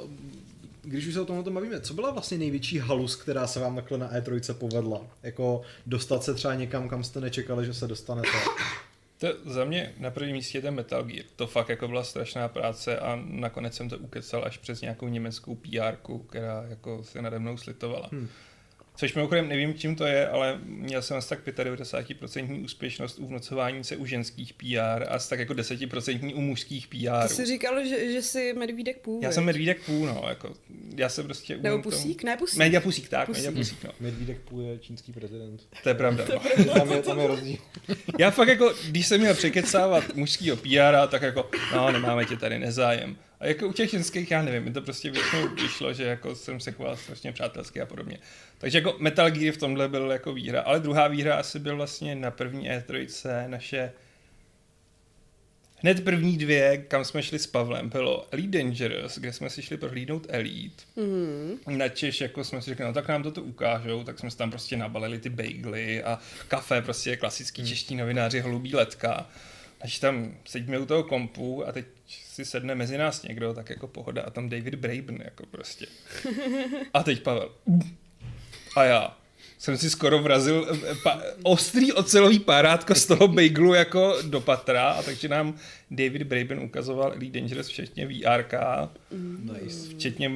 uh, 0.03 0.09
když 0.85 1.07
už 1.07 1.13
se 1.13 1.21
o 1.21 1.25
tomhle 1.25 1.51
bavíme, 1.51 1.81
co 1.81 1.93
byla 1.93 2.11
vlastně 2.11 2.37
největší 2.37 2.79
halus, 2.79 3.15
která 3.15 3.47
se 3.47 3.59
vám 3.59 3.75
takhle 3.75 3.97
na 3.97 4.13
E3 4.13 4.53
povedla? 4.53 5.01
Jako 5.23 5.61
dostat 5.85 6.23
se 6.23 6.33
třeba 6.33 6.55
někam, 6.55 6.89
kam 6.89 7.03
jste 7.03 7.21
nečekali, 7.21 7.65
že 7.65 7.73
se 7.73 7.87
dostanete. 7.87 8.29
To 9.17 9.27
za 9.45 9.65
mě 9.65 9.93
na 9.97 10.11
prvním 10.11 10.35
místě 10.35 10.57
je 10.57 10.61
ten 10.61 10.73
Metal 10.73 11.03
Gear. 11.03 11.25
To 11.35 11.47
fakt 11.47 11.69
jako 11.69 11.87
byla 11.87 12.03
strašná 12.03 12.47
práce 12.47 12.99
a 12.99 13.19
nakonec 13.25 13.75
jsem 13.75 13.89
to 13.89 13.97
ukecal 13.97 14.43
až 14.45 14.57
přes 14.57 14.81
nějakou 14.81 15.07
německou 15.07 15.55
PR, 15.55 15.95
která 16.29 16.65
jako 16.69 17.03
se 17.03 17.21
nade 17.21 17.39
mnou 17.39 17.57
slitovala. 17.57 18.09
Hmm. 18.11 18.27
Což 18.97 19.13
mimochodem 19.13 19.47
nevím, 19.49 19.73
čím 19.73 19.95
to 19.95 20.05
je, 20.05 20.27
ale 20.29 20.59
měl 20.65 21.01
jsem 21.01 21.17
asi 21.17 21.29
tak 21.29 21.47
95% 21.47 22.63
úspěšnost 22.63 23.19
u 23.19 23.27
vnocování 23.27 23.83
se 23.83 23.95
u 23.97 24.05
ženských 24.05 24.53
PR 24.53 25.03
a 25.03 25.07
asi 25.09 25.29
tak 25.29 25.39
jako 25.39 25.53
10% 25.53 26.35
u 26.35 26.41
mužských 26.41 26.87
Ty 26.87 26.97
PR. 26.97 27.27
jsi 27.27 27.45
říkal, 27.45 27.85
že, 27.85 28.11
že 28.11 28.21
jsi 28.21 28.53
medvídek 28.53 28.97
půl, 28.99 29.19
Já 29.23 29.31
jsem 29.31 29.43
medvídek 29.43 29.85
půl, 29.85 30.05
no, 30.07 30.23
jako, 30.29 30.53
já 30.95 31.09
jsem 31.09 31.25
prostě... 31.25 31.57
Nebo 31.57 31.69
umím 31.75 31.83
tomu- 31.83 31.95
pusík? 31.95 32.23
Ne 32.23 32.37
pusík. 32.37 32.59
Media 32.59 32.81
pusík, 32.81 33.09
tak, 33.09 33.25
Pusík. 33.25 33.43
media 33.45 33.59
pusík, 33.61 33.83
no. 33.83 33.91
Medvídek 33.99 34.37
půl 34.41 34.61
je 34.61 34.77
čínský 34.79 35.11
prezident. 35.11 35.61
To 35.83 35.89
je 35.89 35.95
pravda. 35.95 36.25
No. 36.65 36.73
tam, 36.73 36.91
je, 36.91 37.01
tam 37.01 37.19
je 37.19 37.27
rozdíl. 37.27 37.57
Já 38.19 38.31
fakt 38.31 38.47
jako, 38.47 38.73
když 38.87 39.07
jsem 39.07 39.19
měl 39.19 39.33
překecávat 39.33 40.15
mužskýho 40.15 40.55
PR, 40.57 41.07
tak 41.09 41.21
jako, 41.21 41.49
no, 41.75 41.91
nemáme 41.91 42.25
tě 42.25 42.37
tady 42.37 42.59
nezájem. 42.59 43.17
A 43.39 43.45
jako 43.47 43.67
u 43.67 43.73
těch 43.73 43.89
ženských, 43.89 44.31
já 44.31 44.41
nevím, 44.41 44.63
mi 44.63 44.71
to 44.71 44.81
prostě 44.81 45.11
většinou 45.11 45.47
vyšlo, 45.55 45.93
že 45.93 46.03
jako 46.03 46.35
jsem 46.35 46.59
se 46.59 46.71
choval 46.71 46.97
strašně 46.97 47.31
přátelsky 47.31 47.81
a 47.81 47.85
podobně. 47.85 48.17
Takže 48.57 48.77
jako 48.77 48.95
Metal 48.99 49.31
Gear 49.31 49.53
v 49.53 49.57
tomhle 49.57 49.89
byl 49.89 50.11
jako 50.11 50.33
výhra, 50.33 50.61
ale 50.61 50.79
druhá 50.79 51.07
výhra 51.07 51.35
asi 51.35 51.59
byl 51.59 51.75
vlastně 51.75 52.15
na 52.15 52.31
první 52.31 52.69
E3 52.69 53.49
naše 53.49 53.91
Hned 55.77 56.03
první 56.03 56.37
dvě, 56.37 56.77
kam 56.77 57.05
jsme 57.05 57.23
šli 57.23 57.39
s 57.39 57.47
Pavlem, 57.47 57.89
bylo 57.89 58.27
Elite 58.31 58.57
Dangerous, 58.57 59.17
kde 59.17 59.33
jsme 59.33 59.49
si 59.49 59.61
šli 59.61 59.77
prohlídnout 59.77 60.25
Elite. 60.29 60.83
Mhm. 60.95 61.77
Na 61.77 61.89
Češ, 61.89 62.21
jako 62.21 62.43
jsme 62.43 62.61
si 62.61 62.69
řekli, 62.69 62.85
no 62.85 62.93
tak 62.93 63.07
nám 63.07 63.23
to 63.23 63.31
tu 63.31 63.41
ukážou, 63.41 64.03
tak 64.03 64.19
jsme 64.19 64.31
si 64.31 64.37
tam 64.37 64.49
prostě 64.49 64.77
nabalili 64.77 65.19
ty 65.19 65.29
bagely 65.29 66.03
a 66.03 66.19
kafe, 66.47 66.81
prostě 66.81 67.15
klasický 67.15 67.61
Hmm. 67.61 67.69
čeští 67.69 67.95
novináři, 67.95 68.39
holubí 68.39 68.75
letka. 68.75 69.29
Až 69.81 69.99
tam 69.99 70.35
sedíme 70.45 70.79
u 70.79 70.85
toho 70.85 71.03
kompu 71.03 71.67
a 71.67 71.71
teď 71.71 71.85
si 72.07 72.45
sedne 72.45 72.75
mezi 72.75 72.97
nás 72.97 73.23
někdo, 73.23 73.53
tak 73.53 73.69
jako 73.69 73.87
pohoda 73.87 74.21
a 74.21 74.29
tam 74.29 74.49
David 74.49 74.75
Braben, 74.75 75.21
jako 75.23 75.45
prostě. 75.45 75.85
A 76.93 77.03
teď 77.03 77.23
Pavel. 77.23 77.51
A 78.75 78.83
já 78.83 79.17
jsem 79.57 79.77
si 79.77 79.89
skoro 79.89 80.19
vrazil 80.19 80.67
eh, 80.91 80.95
pa, 81.03 81.21
ostrý 81.43 81.93
ocelový 81.93 82.39
párátko 82.39 82.95
z 82.95 83.05
toho 83.05 83.27
bagelu 83.27 83.73
jako 83.73 84.15
do 84.21 84.41
patra 84.41 84.89
a 84.89 85.01
takže 85.03 85.27
nám 85.27 85.55
David 85.91 86.23
Braben 86.23 86.59
ukazoval 86.59 87.13
Elite 87.13 87.39
Dangerous 87.39 87.67
včetně 87.67 88.07
VRK, 88.07 88.53
Nice. 89.41 89.89
včetně 89.89 90.31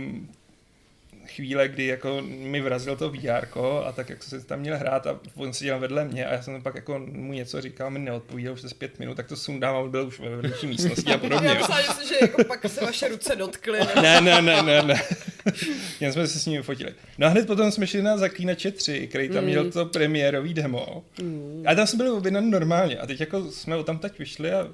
chvíle, 1.39 1.67
kdy 1.67 1.85
jako 1.85 2.21
mi 2.23 2.61
vrazil 2.61 2.95
to 2.95 3.09
VR 3.09 3.47
a 3.85 3.91
tak 3.91 4.09
jak 4.09 4.23
se 4.23 4.45
tam 4.45 4.59
měl 4.59 4.77
hrát 4.77 5.07
a 5.07 5.19
on 5.35 5.53
seděl 5.53 5.79
vedle 5.79 6.05
mě 6.05 6.25
a 6.25 6.33
já 6.33 6.41
jsem 6.41 6.61
pak 6.61 6.75
jako 6.75 6.99
mu 7.05 7.33
něco 7.33 7.61
říkal, 7.61 7.89
mi 7.91 7.99
neodpovídal 7.99 8.53
už 8.53 8.61
z 8.61 8.73
pět 8.73 8.99
minut, 8.99 9.17
tak 9.17 9.27
to 9.27 9.35
sundám 9.35 9.75
a 9.75 9.87
byl 9.87 10.07
už 10.07 10.19
ve 10.19 10.29
vedlejší 10.29 10.67
místnosti 10.67 11.13
a 11.13 11.17
podobně. 11.27 11.47
Já 11.47 11.53
myslela, 11.53 11.81
že, 11.81 12.07
že 12.07 12.15
jako 12.21 12.43
pak 12.43 12.65
se 12.67 12.85
vaše 12.85 13.07
ruce 13.07 13.35
dotkly. 13.35 13.79
Ne? 14.01 14.21
Ne, 14.21 14.41
ne, 14.41 14.61
ne, 14.61 14.81
ne. 14.81 15.01
Jen 15.99 16.13
jsme 16.13 16.27
se 16.27 16.39
s 16.39 16.45
ním 16.45 16.63
fotili. 16.63 16.93
No 17.17 17.27
a 17.27 17.29
hned 17.29 17.47
potom 17.47 17.71
jsme 17.71 17.87
šli 17.87 18.01
na 18.01 18.17
Zaklínače 18.17 18.71
3, 18.71 19.07
který 19.07 19.29
tam 19.29 19.43
měl 19.43 19.71
to 19.71 19.85
premiérový 19.85 20.53
demo. 20.53 21.03
A 21.65 21.75
tam 21.75 21.87
jsme 21.87 21.97
byli 21.97 22.09
objednaní 22.09 22.51
normálně. 22.51 22.97
A 22.97 23.07
teď 23.07 23.19
jako 23.19 23.51
jsme 23.51 23.75
o 23.75 23.83
tam 23.83 23.97
teď 23.97 24.19
vyšli 24.19 24.53
a 24.53 24.67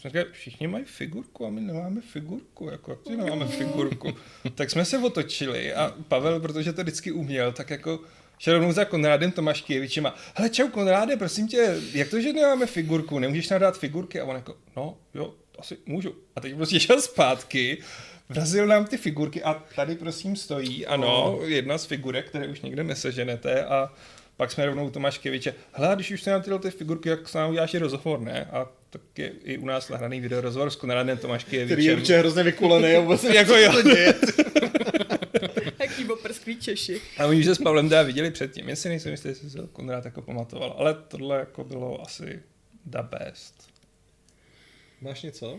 jsme 0.00 0.10
říkali, 0.10 0.26
všichni 0.32 0.66
mají 0.66 0.84
figurku 0.84 1.46
a 1.46 1.50
my 1.50 1.60
nemáme 1.60 2.00
figurku, 2.00 2.68
jako 2.70 2.90
jak 2.90 3.00
ty 3.00 3.16
nemáme 3.16 3.46
figurku. 3.46 4.12
tak 4.54 4.70
jsme 4.70 4.84
se 4.84 4.98
otočili 4.98 5.74
a 5.74 5.94
Pavel, 6.08 6.40
protože 6.40 6.72
to 6.72 6.82
vždycky 6.82 7.12
uměl, 7.12 7.52
tak 7.52 7.70
jako 7.70 8.00
šel 8.38 8.54
rovnou 8.54 8.72
za 8.72 8.84
Konrádem 8.84 9.32
Tomáškijevičem 9.32 10.06
a 10.06 10.14
hele 10.34 10.50
čau 10.50 10.68
Konráde, 10.68 11.16
prosím 11.16 11.48
tě, 11.48 11.76
jak 11.92 12.08
to, 12.08 12.20
že 12.20 12.32
nemáme 12.32 12.66
figurku, 12.66 13.18
nemůžeš 13.18 13.48
nám 13.48 13.60
dát 13.60 13.78
figurky? 13.78 14.20
A 14.20 14.24
on 14.24 14.36
jako, 14.36 14.56
no 14.76 14.96
jo, 15.14 15.34
asi 15.58 15.76
můžu. 15.86 16.14
A 16.36 16.40
teď 16.40 16.54
prostě 16.54 16.80
šel 16.80 17.00
zpátky, 17.00 17.78
vrazil 18.28 18.66
nám 18.66 18.86
ty 18.86 18.96
figurky 18.96 19.42
a 19.42 19.54
tady 19.76 19.96
prosím 19.96 20.36
stojí, 20.36 20.86
ano, 20.86 21.40
jedna 21.44 21.78
z 21.78 21.84
figurek, 21.84 22.28
které 22.28 22.48
už 22.48 22.60
nikde 22.60 22.84
neseženete 22.84 23.64
a 23.64 23.92
pak 24.36 24.52
jsme 24.52 24.66
rovnou 24.66 24.86
u 24.86 24.90
Tomáškeviče, 24.90 25.54
hele, 25.72 25.94
když 25.94 26.10
už 26.10 26.20
jste 26.20 26.30
nám 26.30 26.42
tyhle 26.42 26.58
ty 26.58 26.70
figurky, 26.70 27.08
jak 27.08 27.28
s 27.28 27.34
námi 27.34 27.50
uděláš 27.50 27.74
i 27.74 27.78
rozhovor, 27.78 28.20
ne? 28.20 28.48
A 28.52 28.79
tak 28.90 29.02
je 29.18 29.32
i 29.44 29.58
u 29.58 29.66
nás 29.66 29.88
nahraný 29.88 30.20
video 30.20 30.40
rozhovor 30.40 30.70
s 30.70 30.76
Konradem 30.76 31.18
Který 31.18 31.84
je 31.84 31.94
určitě 31.94 32.18
hrozně 32.18 32.42
vykulený 32.42 32.94
a 32.94 33.00
vůbec 33.00 33.24
Jako 33.24 33.56
jo. 33.56 33.72
Jaký 35.80 36.04
boprskví 36.04 36.56
Češi. 36.56 37.00
A 37.18 37.26
oni 37.26 37.38
už 37.40 37.44
se 37.44 37.54
s 37.54 37.58
Pavlem 37.58 37.88
teda 37.88 38.02
viděli 38.02 38.30
předtím. 38.30 38.68
Já 38.68 38.76
si 38.76 38.88
nejsem 38.88 39.12
jistý, 39.12 39.28
jestli 39.28 39.50
se 39.50 39.58
Konrad 39.72 40.04
jako 40.04 40.22
pamatoval, 40.22 40.74
ale 40.78 40.94
tohle 40.94 41.38
jako 41.38 41.64
bylo 41.64 42.02
asi 42.02 42.42
the 42.84 42.98
best. 43.02 43.68
Máš 45.00 45.22
něco? 45.22 45.58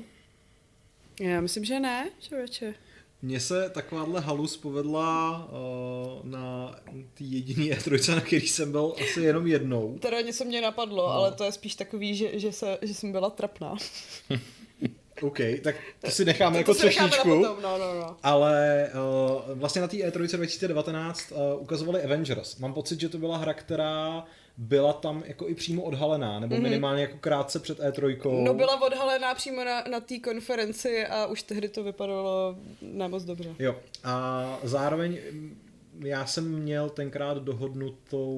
Já 1.22 1.42
myslím, 1.42 1.66
že 1.66 1.80
ne, 1.80 2.10
člověče. 2.20 2.74
Mně 3.22 3.40
se 3.40 3.70
takováhle 3.70 4.22
halus 4.22 4.58
povedla 4.58 5.38
uh, 5.52 6.30
na 6.30 6.76
té 7.14 7.24
jediné 7.24 7.76
E3, 7.76 8.16
na 8.16 8.22
který 8.22 8.48
jsem 8.48 8.72
byl 8.72 8.94
asi 9.02 9.22
jenom 9.22 9.48
jednou. 9.48 9.98
Teda 10.00 10.22
něco 10.22 10.46
mě 10.46 10.62
napadlo, 10.62 11.08
no. 11.08 11.14
ale 11.14 11.32
to 11.32 11.44
je 11.44 11.52
spíš 11.52 11.76
takový, 11.76 12.16
že, 12.16 12.40
že, 12.40 12.52
se, 12.52 12.78
že 12.82 12.94
jsem 12.94 13.12
byla 13.12 13.30
trapná. 13.30 13.76
OK, 15.22 15.38
tak 15.64 15.76
to 16.00 16.12
si 16.12 16.26
necháme 16.26 16.58
jako 16.58 16.76
to 16.76 16.86
necháme 16.86 17.10
na 17.10 17.18
třešničku. 17.18 17.42
no, 17.42 17.58
no, 17.62 17.94
no. 18.00 18.18
Ale 18.24 18.90
uh, 18.94 19.58
vlastně 19.60 19.82
na 19.82 19.88
té 19.88 19.98
E3 19.98 20.38
2019 20.38 21.32
uh, 21.32 21.62
ukazovali 21.62 22.04
Avengers. 22.04 22.58
Mám 22.58 22.74
pocit, 22.74 23.00
že 23.00 23.10
to 23.10 23.18
byla 23.18 23.38
hra, 23.38 23.54
která 23.54 24.26
byla 24.58 24.94
tam 24.94 25.24
jako 25.26 25.48
i 25.48 25.56
přímo 25.56 25.82
odhalená, 25.82 26.40
nebo 26.40 26.56
mm-hmm. 26.56 26.62
minimálně 26.62 27.02
jako 27.02 27.18
krátce 27.18 27.60
před 27.60 27.80
E3. 27.80 28.44
No 28.44 28.54
byla 28.54 28.82
odhalená 28.82 29.36
přímo 29.36 29.64
na, 29.64 29.84
na 29.92 30.00
té 30.00 30.20
konferenci 30.20 31.06
a 31.06 31.26
už 31.26 31.44
tehdy 31.44 31.70
to 31.70 31.84
vypadalo 31.84 32.56
nemoc 32.82 33.24
dobře. 33.24 33.56
Jo. 33.60 33.76
A 34.04 34.46
zároveň 34.64 35.18
mm, 35.32 35.58
já 36.06 36.26
jsem 36.26 36.60
měl 36.60 36.90
tenkrát 36.90 37.38
dohodnutou 37.38 38.38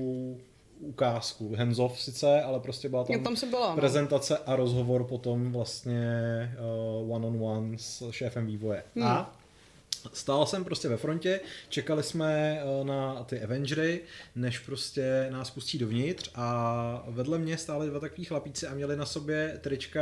ukázku. 0.80 1.56
Off 1.78 2.02
sice, 2.02 2.42
ale 2.42 2.60
prostě 2.60 2.90
byla 2.90 3.04
tam, 3.04 3.16
Jo, 3.16 3.24
tam 3.24 3.36
jsem 3.36 3.50
byla, 3.50 3.70
no. 3.70 3.76
prezentace 3.76 4.38
a 4.38 4.56
rozhovor 4.56 5.04
potom 5.04 5.52
vlastně 5.52 6.06
uh, 7.04 7.16
one 7.16 7.28
on 7.28 7.44
one 7.44 7.78
s 7.78 8.12
šéfem 8.12 8.46
vývoje. 8.46 8.84
Hmm. 8.96 9.08
A 9.08 9.36
Stál 10.14 10.46
jsem 10.46 10.64
prostě 10.64 10.90
ve 10.90 10.98
frontě, 10.98 11.40
čekali 11.70 12.04
jsme 12.04 12.60
eh, 12.60 12.84
na 12.84 13.24
ty 13.24 13.42
Avengery, 13.42 14.02
než 14.36 14.60
prostě 14.60 15.28
nás 15.32 15.50
pustí 15.50 15.78
dovnitř 15.78 16.30
a 16.36 17.04
vedle 17.08 17.38
mě 17.38 17.58
stáli 17.58 17.88
dva 17.88 18.00
takový 18.00 18.26
chlapíci 18.26 18.68
a 18.68 18.74
měli 18.74 18.96
na 18.96 19.06
sobě 19.06 19.60
trička 19.62 20.02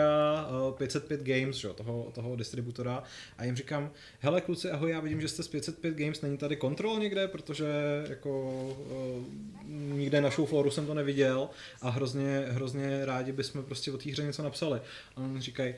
eh, 0.70 0.78
505 0.78 1.24
Games, 1.24 1.56
že, 1.56 1.70
toho, 1.70 2.12
toho 2.14 2.36
distributora 2.36 3.04
a 3.38 3.44
jim 3.44 3.56
říkám, 3.56 3.92
hele 4.20 4.42
kluci, 4.42 4.72
ahoj, 4.72 4.92
já 4.92 5.00
vidím, 5.00 5.22
že 5.22 5.28
jste 5.28 5.44
z 5.44 5.48
505 5.48 5.96
Games, 5.96 6.22
není 6.22 6.38
tady 6.38 6.56
kontrol 6.56 7.00
někde, 7.00 7.28
protože 7.28 7.66
jako 8.10 8.52
eh, 8.92 9.42
nikde 9.70 10.22
na 10.22 10.30
show 10.30 10.50
floru 10.50 10.72
jsem 10.72 10.86
to 10.86 10.94
neviděl 10.94 11.50
a 11.82 11.90
hrozně, 11.90 12.46
hrozně 12.50 13.06
rádi 13.06 13.32
bychom 13.32 13.64
prostě 13.64 13.92
o 13.92 13.98
té 13.98 14.12
hře 14.12 14.24
něco 14.24 14.44
napsali. 14.44 14.82
A 15.16 15.22
oni 15.22 15.42
říkají, 15.42 15.76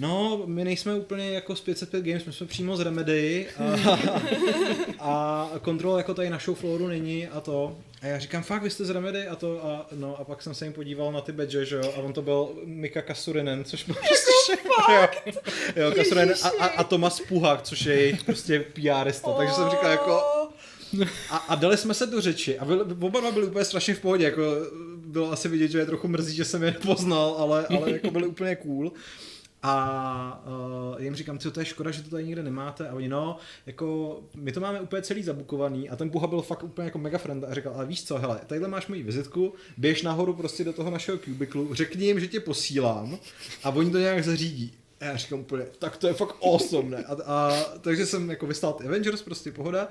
No, 0.00 0.42
my 0.46 0.64
nejsme 0.64 0.94
úplně 0.94 1.30
jako 1.30 1.56
z 1.56 1.60
505 1.60 2.04
Games, 2.04 2.24
my 2.24 2.32
jsme 2.32 2.46
přímo 2.46 2.76
z 2.76 2.80
Remedy 2.80 3.46
a, 3.58 3.90
a 4.98 5.50
kontrol 5.62 5.96
jako 5.96 6.14
tady 6.14 6.30
na 6.30 6.38
show 6.38 6.56
flooru 6.56 6.86
není 6.86 7.26
a 7.28 7.40
to. 7.40 7.78
A 8.02 8.06
já 8.06 8.18
říkám, 8.18 8.42
fakt, 8.42 8.62
vy 8.62 8.70
jste 8.70 8.84
z 8.84 8.90
Remedy? 8.90 9.26
A 9.26 9.36
to 9.36 9.66
a 9.66 9.86
no 9.92 10.16
a 10.20 10.24
pak 10.24 10.42
jsem 10.42 10.54
se 10.54 10.66
jim 10.66 10.72
podíval 10.72 11.12
na 11.12 11.20
ty 11.20 11.32
badge, 11.32 11.64
že 11.64 11.76
jo, 11.76 11.92
a 11.96 11.98
on 11.98 12.12
to 12.12 12.22
byl 12.22 12.48
Mika 12.64 13.02
Kasurinen, 13.02 13.64
což 13.64 13.84
byl 13.84 13.94
prostě, 13.94 14.52
jo, 14.92 15.08
jo 15.76 15.92
Kasurinen 15.92 16.34
a, 16.42 16.48
a, 16.48 16.66
a 16.66 16.84
Tomas 16.84 17.20
Puhak, 17.20 17.62
což 17.62 17.82
je 17.86 17.94
jejich 17.94 18.24
prostě 18.24 18.60
PRista, 18.60 19.32
takže 19.32 19.52
jsem 19.54 19.70
říkal 19.70 19.90
jako, 19.90 20.22
A, 21.30 21.36
a 21.36 21.54
dali 21.54 21.76
jsme 21.76 21.94
se 21.94 22.06
do 22.06 22.20
řeči 22.20 22.58
a 22.58 22.64
byli, 22.64 22.80
oba 23.00 23.20
dva 23.20 23.30
byli 23.30 23.46
úplně 23.46 23.64
strašně 23.64 23.94
v 23.94 24.00
pohodě, 24.00 24.24
jako 24.24 24.42
bylo 24.96 25.32
asi 25.32 25.48
vidět, 25.48 25.70
že 25.70 25.78
je 25.78 25.86
trochu 25.86 26.08
mrzí, 26.08 26.36
že 26.36 26.44
jsem 26.44 26.62
je 26.62 26.70
nepoznal, 26.70 27.34
ale, 27.38 27.66
ale 27.66 27.90
jako 27.90 28.10
byli 28.10 28.26
úplně 28.26 28.56
cool. 28.56 28.92
A 29.62 30.44
uh, 30.94 31.02
jim 31.02 31.14
říkám, 31.14 31.38
co 31.38 31.50
to 31.50 31.60
je 31.60 31.66
škoda, 31.66 31.90
že 31.90 32.02
to 32.02 32.10
tady 32.10 32.24
nikde 32.24 32.42
nemáte. 32.42 32.88
A 32.88 32.94
oni, 32.94 33.08
no, 33.08 33.36
jako, 33.66 34.20
my 34.36 34.52
to 34.52 34.60
máme 34.60 34.80
úplně 34.80 35.02
celý 35.02 35.22
zabukovaný. 35.22 35.90
A 35.90 35.96
ten 35.96 36.10
Puha 36.10 36.26
byl 36.26 36.42
fakt 36.42 36.62
úplně 36.62 36.84
jako 36.84 36.98
mega 36.98 37.18
friend 37.18 37.44
a 37.44 37.54
říkal, 37.54 37.72
ale 37.74 37.86
víš 37.86 38.04
co, 38.04 38.18
hele, 38.18 38.40
tadyhle 38.46 38.68
máš 38.68 38.86
moji 38.86 39.02
vizitku, 39.02 39.54
běž 39.76 40.02
nahoru 40.02 40.34
prostě 40.34 40.64
do 40.64 40.72
toho 40.72 40.90
našeho 40.90 41.18
kubiklu, 41.18 41.74
řekni 41.74 42.06
jim, 42.06 42.20
že 42.20 42.28
tě 42.28 42.40
posílám 42.40 43.18
a 43.64 43.70
oni 43.70 43.90
to 43.90 43.98
nějak 43.98 44.24
zařídí. 44.24 44.74
A 45.00 45.04
já 45.04 45.16
říkám 45.16 45.40
úplně, 45.40 45.64
tak 45.78 45.96
to 45.96 46.06
je 46.06 46.14
fakt 46.14 46.36
awesome, 46.42 46.90
ne? 46.90 47.04
A, 47.04 47.16
a 47.24 47.64
takže 47.80 48.06
jsem 48.06 48.30
jako 48.30 48.46
vystál 48.46 48.72
ty 48.72 48.84
Avengers, 48.84 49.22
prostě 49.22 49.52
pohoda. 49.52 49.88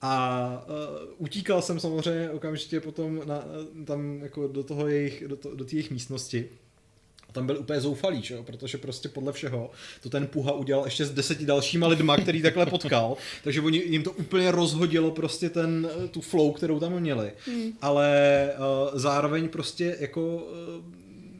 A 0.00 0.64
uh, 0.68 1.14
utíkal 1.18 1.62
jsem 1.62 1.80
samozřejmě 1.80 2.30
okamžitě 2.30 2.80
potom 2.80 3.20
na, 3.24 3.44
tam 3.84 4.20
jako 4.22 4.48
do 4.48 4.62
toho 4.62 4.88
jejich, 4.88 5.28
do, 5.28 5.36
to, 5.36 5.54
do 5.54 5.66
jejich 5.72 5.90
místnosti. 5.90 6.48
A 7.32 7.34
tam 7.34 7.46
byl 7.46 7.58
úplně 7.58 7.80
zoufalý, 7.80 8.22
že 8.22 8.34
jo? 8.34 8.42
protože 8.42 8.78
prostě 8.78 9.08
podle 9.08 9.32
všeho 9.32 9.70
to 10.02 10.10
ten 10.10 10.26
Puha 10.26 10.52
udělal 10.52 10.84
ještě 10.84 11.04
s 11.06 11.10
deseti 11.10 11.46
dalšíma 11.46 11.86
lidma, 11.86 12.16
který 12.16 12.42
takhle 12.42 12.66
potkal, 12.66 13.16
takže 13.44 13.60
oni, 13.60 13.82
jim 13.86 14.02
to 14.02 14.12
úplně 14.12 14.50
rozhodilo 14.50 15.10
prostě 15.10 15.50
ten, 15.50 15.88
tu 16.10 16.20
flow, 16.20 16.52
kterou 16.52 16.80
tam 16.80 17.00
měli, 17.00 17.32
hmm. 17.46 17.72
ale 17.82 18.48
uh, 18.58 18.98
zároveň 18.98 19.48
prostě 19.48 19.96
jako 20.00 20.36
uh, 20.36 20.84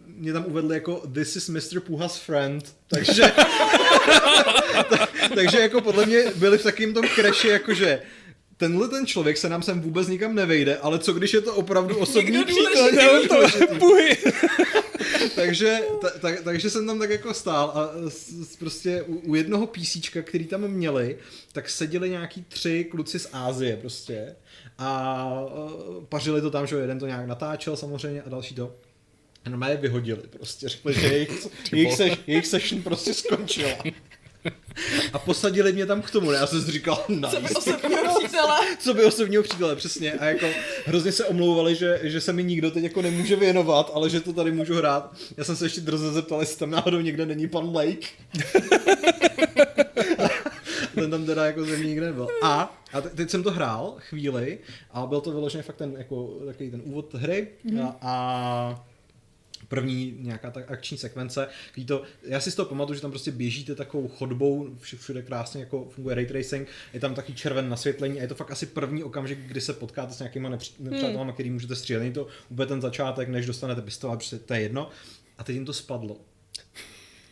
mě 0.07 0.32
tam 0.32 0.45
uvedli 0.47 0.74
jako 0.74 1.03
this 1.12 1.36
is 1.36 1.49
Mr. 1.49 1.80
Puha's 1.80 2.16
friend, 2.16 2.74
takže 2.88 3.22
takže 5.34 5.61
jako 5.61 5.80
podle 5.80 6.07
mě 6.07 6.24
byli 6.36 6.59
v 6.59 6.62
takým 6.62 6.95
tom 6.95 7.05
kreši, 7.14 7.49
jakože 7.49 8.03
tenhle 8.63 8.89
ten 8.89 9.07
člověk 9.07 9.37
se 9.37 9.49
nám 9.49 9.63
sem 9.63 9.81
vůbec 9.81 10.09
nikam 10.09 10.35
nevejde, 10.35 10.77
ale 10.77 10.99
co 10.99 11.13
když 11.13 11.35
je 11.35 11.41
to 11.41 11.55
opravdu 11.55 11.99
osobní 11.99 12.45
přítel? 12.45 12.91
takže, 15.35 15.79
ta, 16.01 16.11
ta, 16.11 16.29
takže 16.45 16.71
jsem 16.71 16.87
tam 16.87 16.99
tak 16.99 17.11
jako 17.11 17.35
stál 17.35 17.73
a 17.75 18.11
s, 18.11 18.53
s 18.53 18.57
prostě 18.57 19.03
u, 19.03 19.19
u 19.19 19.35
jednoho 19.35 19.67
písíčka, 19.67 20.23
který 20.23 20.47
tam 20.47 20.69
měli, 20.69 21.19
tak 21.53 21.71
seděli 21.71 22.11
nějaký 22.11 22.45
tři 22.49 22.85
kluci 22.91 23.19
z 23.19 23.29
Ázie 23.33 23.77
prostě 23.77 24.37
a 24.79 25.25
uh, 25.41 26.05
pařili 26.05 26.41
to 26.41 26.51
tam, 26.51 26.67
že 26.67 26.77
jeden 26.77 26.99
to 26.99 27.07
nějak 27.07 27.27
natáčel 27.27 27.77
samozřejmě 27.77 28.23
a 28.23 28.29
další 28.29 28.55
to. 28.55 28.75
Jenom 29.45 29.63
je 29.63 29.77
vyhodili 29.77 30.23
prostě, 30.31 30.69
řekli, 30.69 30.95
že 30.95 31.07
jejich, 31.07 31.47
jejich, 31.73 31.97
se, 31.97 32.11
jejich 32.27 32.47
session 32.47 32.83
prostě 32.83 33.15
skončila. 33.15 33.79
A 35.12 35.18
posadili 35.18 35.72
mě 35.72 35.86
tam 35.86 36.03
k 36.03 36.11
tomu, 36.11 36.30
ne? 36.30 36.38
Já 36.38 36.47
jsem 36.47 36.62
si 36.62 36.70
říkal, 36.70 37.05
nice. 37.09 37.30
Co 37.30 37.40
by 37.40 37.49
osobního 37.55 38.18
přítele. 38.18 38.57
Co 38.78 38.95
by 38.95 39.05
osobního 39.05 39.43
přítele, 39.43 39.76
přesně. 39.76 40.12
A 40.12 40.24
jako 40.24 40.47
hrozně 40.86 41.12
se 41.12 41.24
omlouvali, 41.24 41.74
že, 41.74 42.01
že 42.03 42.20
se 42.20 42.32
mi 42.32 42.45
nikdo 42.45 42.70
teď 42.70 42.84
jako 42.84 43.03
nemůže 43.03 43.36
věnovat, 43.36 43.90
ale 43.95 44.11
že 44.11 44.20
to 44.20 44.32
tady 44.32 44.53
můžu 44.53 44.74
hrát. 44.74 45.14
Já 45.36 45.45
jsem 45.45 45.57
se 45.57 45.64
ještě 45.64 45.80
drze 45.80 46.12
zeptal, 46.12 46.40
jestli 46.40 46.59
tam 46.59 46.70
náhodou 46.70 47.01
někde 47.01 47.26
není 47.26 47.49
pan 47.49 47.74
Lake. 47.74 48.07
ten 50.95 51.11
tam 51.11 51.26
teda 51.26 51.47
jako 51.47 51.64
země 51.64 51.86
nikde 51.86 52.07
nebyl. 52.07 52.28
A, 52.43 52.76
a 52.93 53.01
teď 53.01 53.30
jsem 53.30 53.43
to 53.43 53.51
hrál 53.51 53.95
chvíli 53.99 54.59
a 54.90 55.07
byl 55.07 55.20
to 55.20 55.32
vyloženě 55.32 55.62
fakt 55.62 55.76
ten, 55.76 55.95
jako, 55.99 56.38
takový 56.47 56.70
ten 56.70 56.82
úvod 56.84 57.14
hry 57.14 57.49
mm-hmm. 57.66 57.86
a, 57.86 57.97
a 58.03 58.84
první 59.73 60.14
nějaká 60.18 60.51
tak 60.51 60.70
akční 60.70 60.99
sekvence, 60.99 61.49
který 61.73 61.87
to, 61.87 62.03
já 62.23 62.41
si 62.41 62.51
z 62.51 62.55
toho 62.55 62.68
pamatuju, 62.68 62.95
že 62.95 63.01
tam 63.01 63.11
prostě 63.11 63.31
běžíte 63.31 63.75
takovou 63.75 64.09
chodbou, 64.09 64.77
všude 64.81 65.23
krásně 65.23 65.61
jako 65.61 65.85
funguje 65.85 66.14
ray 66.14 66.27
tracing, 66.27 66.68
je 66.93 67.01
tam 67.01 67.14
taky 67.14 67.35
červen 67.35 67.68
nasvětlení 67.68 68.18
a 68.18 68.23
je 68.23 68.29
to 68.29 68.35
fakt 68.35 68.51
asi 68.51 68.66
první 68.66 69.05
okamžik, 69.05 69.39
kdy 69.39 69.61
se 69.61 69.73
potkáte 69.73 70.12
s 70.12 70.18
nějakýma 70.18 70.51
nepř- 70.51 70.73
nepřátelama, 70.79 71.23
hmm. 71.25 71.33
který 71.33 71.51
můžete 71.51 71.77
střílet. 71.77 72.01
Není 72.01 72.12
to 72.12 72.27
úplně 72.49 72.66
ten 72.66 72.81
začátek, 72.81 73.29
než 73.29 73.47
dostanete 73.47 73.83
pistole, 73.83 74.16
prostě 74.16 74.39
to 74.39 74.55
je 74.55 74.61
jedno. 74.61 74.91
A 75.39 75.45
teď 75.45 75.55
jim 75.55 75.64
to 75.64 75.73
spadlo. 75.73 76.16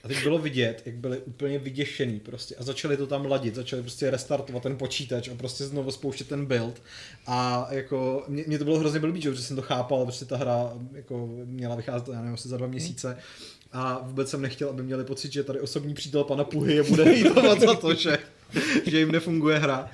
A 0.04 0.08
teď 0.08 0.22
bylo 0.22 0.38
vidět, 0.38 0.82
jak 0.86 0.94
byli 0.94 1.18
úplně 1.18 1.58
vyděšený 1.58 2.20
prostě 2.20 2.54
a 2.56 2.62
začali 2.62 2.96
to 2.96 3.06
tam 3.06 3.26
ladit, 3.26 3.54
začali 3.54 3.82
prostě 3.82 4.10
restartovat 4.10 4.62
ten 4.62 4.76
počítač 4.76 5.28
a 5.28 5.34
prostě 5.34 5.64
znovu 5.64 5.90
spouštět 5.90 6.28
ten 6.28 6.46
build 6.46 6.82
a 7.26 7.68
jako 7.70 8.24
mě, 8.28 8.44
mě 8.46 8.58
to 8.58 8.64
bylo 8.64 8.78
hrozně 8.78 9.00
blbý, 9.00 9.22
že 9.22 9.36
jsem 9.36 9.56
to 9.56 9.62
chápal, 9.62 10.06
protože 10.06 10.24
ta 10.24 10.36
hra 10.36 10.72
jako 10.92 11.28
měla 11.44 11.74
vycházet, 11.74 12.08
já 12.08 12.20
nevím, 12.20 12.34
asi 12.34 12.48
za 12.48 12.56
dva 12.56 12.66
měsíce 12.66 13.18
a 13.72 14.00
vůbec 14.02 14.30
jsem 14.30 14.42
nechtěl, 14.42 14.68
aby 14.68 14.82
měli 14.82 15.04
pocit, 15.04 15.32
že 15.32 15.44
tady 15.44 15.60
osobní 15.60 15.94
přítel 15.94 16.24
pana 16.24 16.44
Puhy 16.44 16.74
je 16.74 16.82
bude 16.82 17.04
hejtovat 17.04 17.60
za 17.60 17.74
to, 17.74 17.94
že, 17.94 18.18
že 18.86 18.98
jim 18.98 19.12
nefunguje 19.12 19.58
hra. 19.58 19.90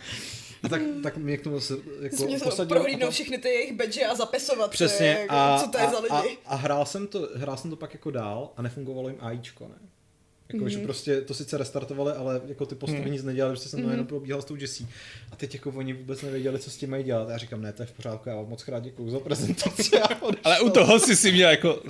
A 0.62 0.68
tak, 0.68 0.82
tak 1.02 1.16
mě 1.16 1.36
k 1.36 1.42
tomu 1.42 1.60
se 1.60 1.74
jako 2.00 2.16
Jsi 2.16 2.38
posadil. 2.44 2.76
Prohlídnout 2.76 3.12
všechny 3.12 3.38
ty 3.38 3.48
jejich 3.48 3.72
badge 3.72 4.06
a 4.06 4.14
zapesovat. 4.14 4.70
Přesně. 4.70 5.06
jako, 5.06 5.34
a, 5.34 5.60
co 5.64 5.70
to 5.70 5.78
je 5.78 5.86
a, 5.86 5.90
za 5.90 5.98
lidi. 5.98 6.38
A, 6.46 6.54
a, 6.54 6.56
hrál, 6.56 6.86
jsem 6.86 7.06
to, 7.06 7.28
hrál 7.34 7.56
jsem 7.56 7.70
to 7.70 7.76
pak 7.76 7.94
jako 7.94 8.10
dál 8.10 8.52
a 8.56 8.62
nefungovalo 8.62 9.08
jim 9.08 9.18
AIčko, 9.20 9.68
ne? 9.68 9.88
Jako, 10.52 10.64
mm-hmm. 10.64 10.68
že 10.68 10.78
prostě 10.78 11.20
to 11.20 11.34
sice 11.34 11.58
restartovali, 11.58 12.12
ale 12.12 12.40
jako 12.48 12.66
ty 12.66 12.74
postavy 12.74 13.04
mm. 13.04 13.12
nic 13.12 13.22
nedělali, 13.22 13.52
prostě 13.52 13.68
jsem 13.68 13.80
mm-hmm. 13.80 13.90
jenom 13.90 14.06
probíhal 14.06 14.42
s 14.42 14.44
tou 14.44 14.56
Jessí. 14.56 14.88
A 15.32 15.36
teď 15.36 15.54
jako 15.54 15.70
oni 15.70 15.92
vůbec 15.92 16.22
nevěděli, 16.22 16.58
co 16.58 16.70
s 16.70 16.76
tím 16.76 16.90
mají 16.90 17.04
dělat. 17.04 17.28
A 17.28 17.32
já 17.32 17.38
říkám, 17.38 17.62
ne, 17.62 17.72
to 17.72 17.82
je 17.82 17.86
v 17.86 17.92
pořádku, 17.92 18.28
já 18.28 18.36
vám 18.36 18.48
moc 18.48 18.68
rád 18.68 18.82
děkuju 18.82 19.10
za 19.10 19.20
prezentaci. 19.20 19.90
ale 20.44 20.60
u 20.60 20.70
toho 20.70 20.98
si 20.98 21.16
si 21.16 21.32
měl 21.32 21.50
jako... 21.50 21.82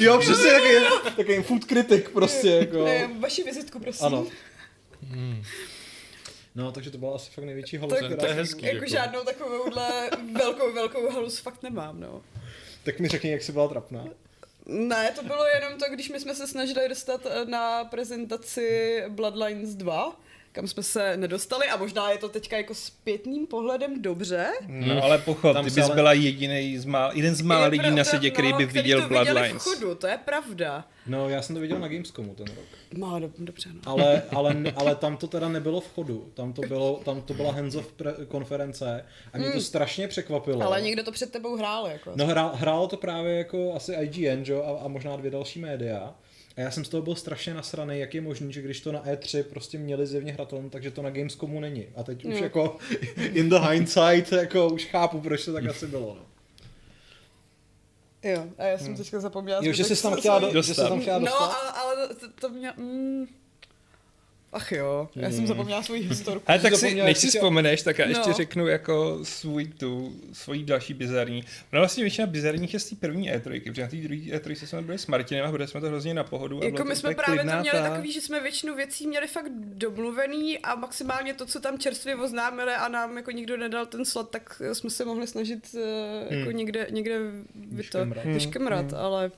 jo, 0.00 0.18
přesně 0.18 0.50
takový, 0.50 1.16
takový 1.16 1.42
food 1.42 1.64
critic 1.64 2.04
prostě. 2.12 2.48
Jako. 2.48 2.84
Ne, 2.84 3.10
vaši 3.20 3.42
vizitku, 3.42 3.78
prosím. 3.78 4.06
Ano. 4.06 4.26
Hmm. 5.02 5.42
No, 6.54 6.72
takže 6.72 6.90
to 6.90 6.98
byla 6.98 7.14
asi 7.14 7.30
fakt 7.30 7.44
největší 7.44 7.76
halus. 7.76 7.94
Tak, 8.00 8.18
to 8.20 8.26
je 8.26 8.32
hezký. 8.32 8.66
Jako, 8.66 8.76
jako 8.76 8.90
žádnou 8.90 9.24
takovouhle 9.24 10.10
velkou, 10.32 10.72
velkou 10.74 11.10
halus 11.10 11.38
fakt 11.38 11.62
nemám, 11.62 12.00
no. 12.00 12.22
Tak 12.84 13.00
mi 13.00 13.08
řekni, 13.08 13.30
jak 13.30 13.42
jsi 13.42 13.52
byla 13.52 13.68
trapná. 13.68 14.04
Ne, 14.66 15.12
to 15.12 15.22
bylo 15.22 15.46
jenom 15.46 15.78
to, 15.78 15.84
když 15.90 16.08
my 16.08 16.20
jsme 16.20 16.34
se 16.34 16.46
snažili 16.46 16.88
dostat 16.88 17.26
eh, 17.26 17.44
na 17.44 17.84
prezentaci 17.84 19.02
Bloodlines 19.08 19.74
2, 19.74 20.16
kam 20.56 20.68
jsme 20.68 20.82
se 20.82 21.16
nedostali 21.16 21.66
a 21.66 21.76
možná 21.76 22.10
je 22.10 22.18
to 22.18 22.28
teďka 22.28 22.56
jako 22.56 22.74
zpětným 22.74 23.46
pohledem 23.46 24.02
dobře. 24.02 24.46
No 24.68 25.04
ale 25.04 25.18
pochod, 25.18 25.56
ty 25.56 25.62
bys 25.62 25.78
ale... 25.78 25.94
byla 25.94 26.12
jediný 26.12 26.78
z 26.78 26.84
má... 26.84 27.10
jeden 27.14 27.34
z 27.34 27.40
mála 27.40 27.66
lidí 27.66 27.90
na 27.90 28.04
světě, 28.04 28.30
který 28.30 28.52
by 28.52 28.66
no, 28.66 28.72
viděl 28.72 28.98
který 28.98 29.02
to 29.02 29.08
Bloodlines. 29.08 29.62
V 29.62 29.64
chodu, 29.64 29.94
to 29.94 30.06
je 30.06 30.18
pravda. 30.24 30.84
No, 31.06 31.28
já 31.28 31.42
jsem 31.42 31.54
to 31.54 31.60
viděl 31.60 31.78
na 31.78 31.88
Gamescomu 31.88 32.34
ten 32.34 32.46
rok. 32.46 32.64
No, 32.94 33.20
do, 33.20 33.30
dobře, 33.38 33.68
no. 33.72 33.80
Ale, 33.86 34.22
ale, 34.30 34.56
ale 34.76 34.94
tam 34.94 35.16
to 35.16 35.26
teda 35.26 35.48
nebylo 35.48 35.80
v 35.80 35.94
chodu. 35.94 36.30
Tam 36.34 36.52
to, 36.52 36.62
bylo, 36.62 37.00
tam 37.04 37.22
to 37.22 37.34
byla 37.34 37.52
hands-off 37.52 37.86
konference 38.28 39.04
a 39.32 39.38
mě 39.38 39.46
hmm. 39.46 39.56
to 39.56 39.60
strašně 39.60 40.08
překvapilo. 40.08 40.62
Ale 40.62 40.80
někdo 40.80 41.02
to 41.04 41.12
před 41.12 41.32
tebou 41.32 41.56
hrál, 41.56 41.86
jako. 41.86 42.12
No, 42.14 42.26
hrál, 42.26 42.50
hrálo 42.54 42.88
to 42.88 42.96
právě 42.96 43.38
jako 43.38 43.74
asi 43.74 43.92
IGN, 43.92 44.44
že? 44.44 44.54
A, 44.54 44.78
a 44.84 44.88
možná 44.88 45.16
dvě 45.16 45.30
další 45.30 45.60
média. 45.60 46.14
A 46.56 46.60
já 46.60 46.70
jsem 46.70 46.84
z 46.84 46.88
toho 46.88 47.02
byl 47.02 47.14
strašně 47.14 47.54
nasraný, 47.54 47.98
jak 47.98 48.14
je 48.14 48.20
možný, 48.20 48.52
že 48.52 48.62
když 48.62 48.80
to 48.80 48.92
na 48.92 49.04
E3 49.04 49.42
prostě 49.42 49.78
měli 49.78 50.06
zjevně 50.06 50.32
hratelnou, 50.32 50.68
takže 50.70 50.90
to 50.90 51.02
na 51.02 51.10
Gamescomu 51.10 51.60
není. 51.60 51.86
A 51.96 52.02
teď 52.02 52.24
no. 52.24 52.34
už 52.34 52.40
jako 52.40 52.78
in 53.16 53.48
the 53.48 53.56
hindsight, 53.70 54.32
jako 54.32 54.68
už 54.68 54.84
chápu, 54.84 55.20
proč 55.20 55.44
to 55.44 55.52
tak 55.52 55.66
asi 55.66 55.86
bylo. 55.86 56.14
No. 56.14 56.26
Jo, 58.30 58.46
a 58.58 58.64
já 58.64 58.78
jsem 58.78 58.86
hmm. 58.86 58.96
teďka 58.96 59.20
zapomněla. 59.20 59.60
Jo, 59.62 59.72
že 59.72 59.84
jsi 59.84 60.02
tam 60.02 60.16
chtěla, 60.16 60.38
do, 60.38 60.62
že 60.62 60.74
jsi 60.74 60.80
tam 60.80 61.00
chtěla 61.00 61.18
dostat? 61.18 61.40
No, 61.40 61.56
ale, 61.58 61.72
ale 61.72 62.14
to, 62.14 62.28
to 62.40 62.48
mě... 62.48 62.72
Mm, 62.76 63.26
Ach 64.52 64.72
jo, 64.72 65.08
já 65.16 65.28
jsem 65.28 65.38
hmm. 65.38 65.46
zapomněla 65.46 65.82
svůj 65.82 66.00
historku. 66.00 66.44
Ale 66.46 66.58
tak 66.58 66.74
si, 66.74 66.94
než 66.94 67.18
si 67.18 67.26
vzpomeneš, 67.26 67.82
tak 67.82 67.98
já 67.98 68.06
no. 68.06 68.10
ještě 68.10 68.32
řeknu 68.32 68.66
jako 68.66 69.18
svůj 69.22 69.64
tu, 69.64 70.16
svojí 70.32 70.64
další 70.64 70.94
bizarní. 70.94 71.44
No 71.72 71.80
vlastně 71.80 72.04
většina 72.04 72.26
bizarních 72.26 72.74
je 72.74 72.80
z 72.80 72.90
té 72.90 72.96
první 72.96 73.32
E3, 73.32 73.62
protože 73.64 73.82
na 73.82 73.88
té 73.88 73.96
druhé 73.96 74.20
E3 74.20 74.66
jsme 74.66 74.82
byli 74.82 74.98
s 74.98 75.06
Martinem 75.06 75.46
a 75.46 75.50
byli 75.50 75.68
jsme 75.68 75.80
to 75.80 75.86
hrozně 75.86 76.14
na 76.14 76.24
pohodu. 76.24 76.60
Jako 76.62 76.84
my 76.84 76.96
jsme 76.96 77.14
právě 77.14 77.40
to 77.40 77.46
měli 77.46 77.78
ta... 77.78 77.90
takový, 77.90 78.12
že 78.12 78.20
jsme 78.20 78.40
většinu 78.40 78.76
věcí 78.76 79.06
měli 79.06 79.26
fakt 79.26 79.52
domluvený 79.58 80.58
a 80.58 80.74
maximálně 80.74 81.34
to, 81.34 81.46
co 81.46 81.60
tam 81.60 81.78
čerstvě 81.78 82.16
oznámili 82.16 82.72
a 82.72 82.88
nám 82.88 83.16
jako 83.16 83.30
nikdo 83.30 83.56
nedal 83.56 83.86
ten 83.86 84.04
slot, 84.04 84.30
tak 84.30 84.62
jsme 84.72 84.90
se 84.90 85.04
mohli 85.04 85.26
snažit 85.26 85.74
uh, 85.74 85.80
jako 86.36 86.48
hmm. 86.48 86.56
někde, 86.56 86.86
někde 86.90 87.18
vyškemrat, 88.24 88.92
hmm. 88.92 89.00
ale 89.00 89.30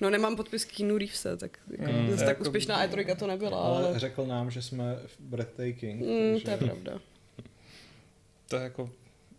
No 0.00 0.10
nemám 0.10 0.36
podpis 0.36 0.64
Keanu 0.64 0.98
Reevese, 0.98 1.36
tak 1.36 1.58
jako, 1.70 1.92
mm, 1.92 2.10
zase 2.10 2.24
tak 2.24 2.28
jako, 2.28 2.42
úspěšná 2.42 2.86
E3 2.86 3.16
to 3.16 3.26
nebyla. 3.26 3.58
Ale, 3.58 3.88
ale 3.88 3.98
řekl 3.98 4.26
nám, 4.26 4.50
že 4.50 4.62
jsme 4.62 4.98
breathtaking. 5.18 6.00
Mm, 6.00 6.32
takže... 6.32 6.44
To 6.44 6.50
je 6.50 6.56
pravda. 6.56 7.00
to 8.48 8.56
je 8.56 8.62
jako, 8.62 8.90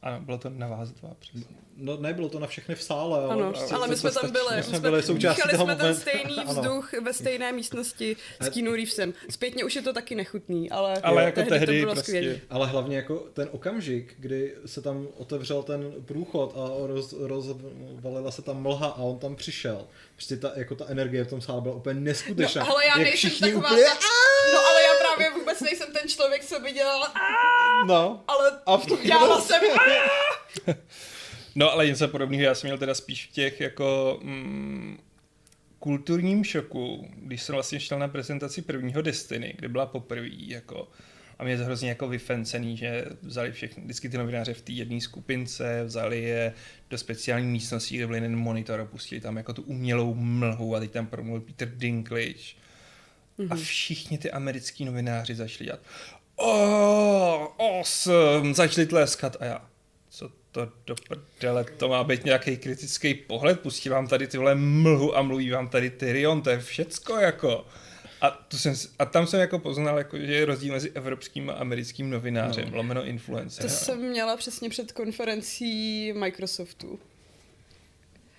ano, 0.02 0.20
bylo 0.20 0.38
to 0.38 0.50
na 0.50 0.68
vás 0.68 0.92
dva 0.92 1.14
přesně. 1.20 1.56
No 1.80 1.98
nebylo 1.98 2.30
to 2.30 2.40
na 2.40 2.48
všechny 2.48 2.76
v 2.76 2.84
sále, 2.84 3.20
ale, 3.20 3.34
ano, 3.34 3.52
prostě 3.52 3.76
ale 3.76 3.88
my 3.88 3.96
jsme 3.96 4.12
tam 4.12 4.32
byli. 4.32 4.56
My 4.58 4.64
jsme 4.64 4.80
byli 4.80 5.04
součástí 5.04 5.50
toho 5.52 5.64
jsme 5.64 5.76
ten 5.76 5.96
stejný 5.96 6.36
vzduch 6.48 6.94
ano. 6.94 7.04
ve 7.04 7.14
stejné 7.14 7.52
místnosti 7.52 8.16
s 8.40 8.50
Keanu 8.50 8.72
Reevesem. 8.72 9.14
Zpětně 9.30 9.64
už 9.64 9.76
je 9.76 9.82
to 9.82 9.94
taky 9.94 10.16
nechutný, 10.16 10.72
ale, 10.72 10.94
ale 10.94 11.24
jako 11.24 11.36
tehdy, 11.36 11.50
tehdy 11.50 11.66
to 11.66 11.86
bylo 11.86 11.94
prostě. 11.94 12.12
skvělý. 12.12 12.42
Ale 12.50 12.68
hlavně 12.68 12.96
jako 12.96 13.16
ten 13.16 13.50
okamžik, 13.52 14.16
kdy 14.20 14.56
se 14.66 14.82
tam 14.82 15.08
otevřel 15.18 15.64
ten 15.64 15.94
průchod 16.06 16.54
a 16.58 16.88
roz, 16.88 17.14
rozvalila 17.20 18.32
se 18.32 18.42
tam 18.42 18.62
mlha 18.62 18.88
a 18.88 18.98
on 18.98 19.20
tam 19.20 19.36
přišel. 19.36 19.88
Prostě 20.16 20.38
ta, 20.38 20.52
jako 20.56 20.76
ta 20.76 20.86
energie 20.88 21.24
v 21.24 21.30
tom 21.30 21.42
sále 21.42 21.62
byla 21.62 21.76
úplně 21.76 22.00
neskutečná. 22.00 22.64
No, 22.64 22.72
ale 22.72 22.86
já 22.86 23.00
Jak 23.00 23.08
nejsem 23.08 23.32
taková 23.32 23.70
úplně... 23.70 23.84
Ta... 23.84 23.94
No 24.54 24.60
ale 24.60 24.82
já 24.84 24.94
právě 25.00 25.40
vůbec 25.40 25.62
nejsem 25.62 25.94
ten 25.94 26.07
člověk, 26.18 26.46
co 26.46 26.60
by 26.60 26.72
dělal, 26.72 27.04
No. 27.88 28.24
ale 28.28 28.52
A 28.66 28.78
v 28.78 28.86
tu 28.86 28.96
chvíli- 28.96 29.08
dělala 29.08 29.42
jsem, 29.42 29.62
No 31.56 31.72
ale 31.72 31.88
něco 31.88 32.08
podobného 32.08 32.44
já 32.44 32.56
jsem 32.56 32.68
měl 32.68 32.78
teda 32.78 32.94
spíš 32.96 33.28
v 33.28 33.32
těch 33.32 33.62
jako 33.62 34.20
mm, 34.24 34.98
kulturním 35.80 36.44
šoku, 36.44 37.08
když 37.16 37.42
jsem 37.44 37.54
vlastně 37.56 37.80
šel 37.80 38.00
na 38.00 38.08
prezentaci 38.08 38.62
prvního 38.62 39.02
Destiny, 39.02 39.54
kde 39.58 39.68
byla 39.70 39.86
poprvé 39.86 40.28
jako 40.32 40.88
a 41.40 41.44
mě 41.44 41.54
je 41.54 41.58
to 41.58 41.64
hrozně 41.66 41.90
jako 41.90 42.08
vyfencený, 42.08 42.78
že 42.78 43.06
vzali 43.22 43.52
všechny, 43.52 43.84
vždycky 43.84 44.10
ty 44.10 44.18
novináře 44.18 44.54
v 44.54 44.62
té 44.62 44.72
jedné 44.72 45.02
skupince, 45.02 45.84
vzali 45.84 46.22
je 46.22 46.54
do 46.90 46.98
speciální 46.98 47.48
místnosti, 47.48 47.96
kde 47.98 48.06
byl 48.08 48.16
jeden 48.16 48.36
monitor 48.36 48.82
a 48.82 48.86
pustili 48.86 49.22
tam 49.22 49.38
jako 49.38 49.54
tu 49.54 49.62
umělou 49.62 50.14
mlhu 50.14 50.76
a 50.76 50.80
teď 50.80 50.92
tam 50.92 51.08
promluvil 51.08 51.42
Peter 51.42 51.70
Dinklage. 51.76 52.56
Mm-hmm. 53.40 53.54
A 53.54 53.56
všichni 53.56 54.18
ty 54.18 54.32
americký 54.32 54.86
novináři 54.86 55.36
začali 55.36 55.66
dělat 55.66 55.80
oh, 56.38 57.48
awesome, 57.60 58.54
začali 58.54 58.88
tleskat 58.88 59.38
a 59.40 59.46
já, 59.46 59.70
co 60.10 60.30
to 60.52 60.72
do 60.86 60.96
prdele, 61.08 61.66
to 61.78 61.90
má 61.90 62.04
být 62.04 62.26
nějaký 62.26 62.58
kritický 62.58 63.14
pohled, 63.14 63.60
pustí 63.60 63.90
vám 63.90 64.08
tady 64.08 64.28
tyhle 64.28 64.56
mlhu 64.56 65.18
a 65.18 65.22
mluví 65.22 65.50
vám 65.50 65.70
tady 65.70 65.90
Tyrion, 65.90 66.42
to 66.42 66.50
je 66.50 66.60
všecko 66.60 67.16
jako. 67.16 67.66
A, 68.22 68.30
tu 68.30 68.58
jsem, 68.58 68.74
a 69.00 69.06
tam 69.06 69.28
jsem 69.28 69.40
jako 69.40 69.60
poznal, 69.60 69.98
jako, 69.98 70.18
že 70.18 70.34
je 70.34 70.46
rozdíl 70.46 70.74
mezi 70.74 70.92
evropským 70.92 71.50
a 71.50 71.54
americkým 71.54 72.10
novinářem, 72.10 72.72
no. 72.72 72.78
lomeno 72.78 73.06
influencer. 73.06 73.64
To 73.64 73.70
jsem 73.70 74.10
měla 74.10 74.38
přesně 74.38 74.70
před 74.70 74.92
konferencí 74.92 76.14
Microsoftu. 76.14 77.00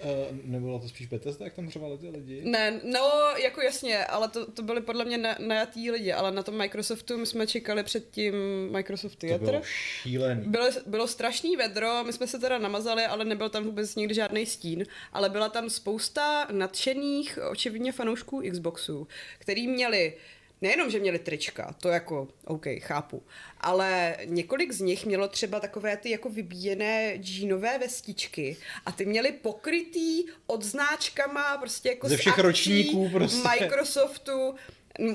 Uh, 0.05 0.36
nebylo 0.44 0.78
to 0.78 0.88
spíš 0.88 1.07
Bethesda, 1.07 1.44
jak 1.44 1.55
tam 1.55 1.70
řvali 1.70 1.99
ty 1.99 2.09
lidi? 2.09 2.40
Ne, 2.44 2.80
no, 2.84 3.11
jako 3.42 3.61
jasně, 3.62 4.05
ale 4.05 4.28
to, 4.28 4.51
to 4.51 4.62
byly 4.62 4.80
podle 4.80 5.05
mě 5.05 5.18
na, 5.18 5.36
najatý 5.38 5.90
lidi, 5.90 6.12
ale 6.12 6.30
na 6.32 6.42
tom 6.42 6.55
Microsoftu 6.57 7.18
my 7.18 7.26
jsme 7.26 7.46
čekali 7.46 7.82
před 7.82 8.11
tím 8.11 8.34
Microsoft 8.70 9.14
To 9.14 9.26
Theater. 9.26 9.49
bylo 9.51 9.62
šílený. 10.03 10.42
Bylo, 10.46 10.66
bylo 10.86 11.09
strašný 11.09 11.57
vedro, 11.57 12.05
my 12.05 12.12
jsme 12.12 12.26
se 12.26 12.38
teda 12.38 12.59
namazali, 12.59 13.05
ale 13.05 13.24
nebyl 13.24 13.49
tam 13.49 13.64
vůbec 13.64 13.94
nikdy 13.96 14.14
žádný 14.14 14.46
stín, 14.46 14.84
ale 15.12 15.28
byla 15.30 15.49
tam 15.49 15.70
spousta 15.70 16.46
nadšených, 16.53 17.38
očividně 17.51 17.92
fanoušků 17.92 18.42
Xboxů, 18.51 19.09
který 19.38 19.68
měli 19.68 20.14
Nejenom, 20.61 20.91
že 20.91 20.99
měli 21.01 21.19
trička, 21.19 21.75
to 21.81 21.89
jako, 21.89 22.29
OK, 22.45 22.67
chápu, 22.79 23.23
ale 23.61 24.17
několik 24.25 24.73
z 24.73 24.81
nich 24.81 25.07
mělo 25.07 25.29
třeba 25.29 25.61
takové 25.61 25.97
ty 25.97 26.11
jako 26.11 26.29
vybíjené 26.31 27.17
džínové 27.19 27.79
vestičky 27.79 28.57
a 28.87 28.93
ty 28.93 29.05
měli 29.07 29.33
pokrytý 29.33 30.25
odznáčkama 30.47 31.57
prostě 31.59 31.89
jako 31.89 32.09
Ze 32.09 32.17
z 32.17 32.19
všech 32.19 32.39
ročníků 32.39 33.09
prostě. 33.09 33.49
Microsoftu, 33.61 34.55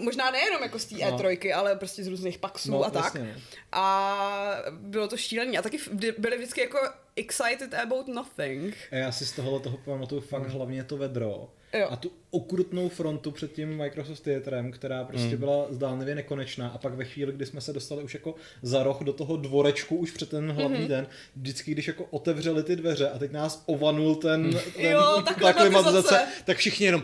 možná 0.02 0.32
nejenom 0.32 0.64
jako 0.64 0.80
z 0.80 0.86
té 0.86 0.96
No. 0.96 1.18
E3, 1.18 1.58
ale 1.58 1.76
prostě 1.76 2.04
z 2.04 2.08
různých 2.08 2.38
paxů 2.38 2.72
No, 2.72 2.84
a 2.84 2.90
tak. 2.90 3.04
jasně, 3.04 3.34
no. 3.36 3.42
A 3.72 4.56
bylo 4.72 5.08
to 5.08 5.18
šílený. 5.18 5.58
A 5.58 5.62
taky 5.62 5.78
byli 6.18 6.38
vždycky 6.38 6.62
jako 6.62 6.78
excited 7.16 7.74
about 7.74 8.08
nothing. 8.08 8.76
A 8.92 8.96
já 8.96 9.12
si 9.12 9.26
z 9.26 9.32
tohohle 9.32 9.60
toho 9.60 9.78
pamatuju 9.78 10.22
fakt 10.22 10.48
hlavně 10.48 10.84
to 10.84 10.98
vedro. 10.98 11.50
Jo. 11.74 11.88
A 11.90 11.96
tu 11.96 12.12
okrutnou 12.34 12.90
frontu 12.90 13.32
před 13.32 13.52
tím 13.54 13.78
Microsoft 13.78 14.20
Theatrem, 14.20 14.72
která 14.72 15.04
prostě 15.04 15.28
Hmm. 15.28 15.38
byla 15.38 15.66
zdánlivě 15.70 16.16
nekonečná. 16.16 16.70
A 16.70 16.78
pak 16.78 16.94
ve 16.94 17.06
chvíli, 17.06 17.32
kdy 17.32 17.46
jsme 17.46 17.62
se 17.62 17.74
dostali 17.74 18.04
už 18.04 18.14
jako 18.14 18.36
za 18.62 18.84
roh 18.84 19.02
do 19.04 19.14
toho 19.14 19.38
dvorečku, 19.38 19.96
už 19.96 20.12
před 20.12 20.30
ten 20.30 20.52
hlavní 20.52 20.80
Mhm. 20.80 20.88
den, 20.88 21.08
vždycky, 21.36 21.72
když 21.72 21.88
jako 21.88 22.06
otevřeli 22.12 22.64
ty 22.64 22.76
dveře 22.76 23.10
a 23.10 23.20
teď 23.20 23.32
nás 23.32 23.64
ovanul 23.66 24.16
ten, 24.16 24.60
ten 24.76 24.86
Jo, 24.92 25.24
ta 25.44 25.54
klimatizace. 25.54 26.22
tak 26.46 26.58
všichni 26.58 26.86
jenom 26.86 27.04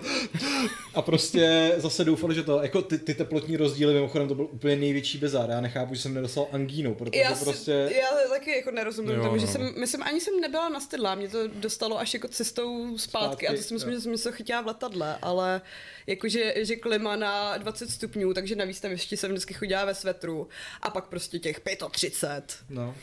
a 0.94 1.02
prostě 1.02 1.72
zase 1.78 2.04
doufali, 2.06 2.36
že 2.36 2.44
to, 2.44 2.62
jako 2.62 2.82
ty, 2.82 2.98
ty 2.98 3.14
teplotní 3.14 3.58
rozdíly, 3.58 3.94
mimochodem 3.94 4.28
to 4.28 4.36
byl 4.36 4.46
úplně 4.52 4.76
největší 4.76 5.18
bizár. 5.18 5.50
Já 5.50 5.62
nechápu, 5.62 5.94
že 5.96 6.02
jsem 6.02 6.14
nedostal 6.14 6.48
angínu, 6.52 6.96
protože 6.96 7.20
Já, 7.20 7.36
si, 7.36 7.44
prostě... 7.46 7.72
já 7.72 8.30
taky 8.30 8.52
jako 8.52 8.72
nerozumím 8.72 9.12
Jo, 9.16 9.24
tomu, 9.24 9.38
že 9.38 9.46
no. 9.46 9.52
jsem, 9.52 9.74
myslím, 9.80 10.04
ani 10.04 10.22
jsem 10.22 10.40
nebyla 10.42 10.70
na 10.70 10.80
stydlá, 10.80 11.16
mě 11.16 11.30
to 11.30 11.48
dostalo 11.48 12.00
až 12.00 12.14
jako 12.14 12.28
cestou 12.28 12.98
zpátky, 12.98 13.20
Zpátky, 13.20 13.48
a 13.48 13.52
to 13.54 13.62
si 13.62 13.74
myslím, 13.74 13.92
jo. 13.92 13.98
že 13.98 14.02
jsem 14.02 14.12
něco 14.12 14.32
chytila 14.32 14.62
v 14.62 14.68
letadle, 14.68 15.16
ale 15.22 15.62
jakože 16.08 16.54
že 16.58 16.76
klima 16.76 17.16
na 17.16 17.58
20 17.58 17.90
stupňů, 17.90 18.34
takže 18.34 18.56
na 18.56 18.66
výstavišti 18.66 19.18
jsem 19.18 19.32
vždycky 19.32 19.54
chodila 19.54 19.86
ve 19.86 19.96
svetru 19.96 20.48
a 20.82 20.90
pak 20.90 21.08
prostě 21.08 21.40
těch 21.40 21.62
35. 21.92 22.58
No. 22.70 22.96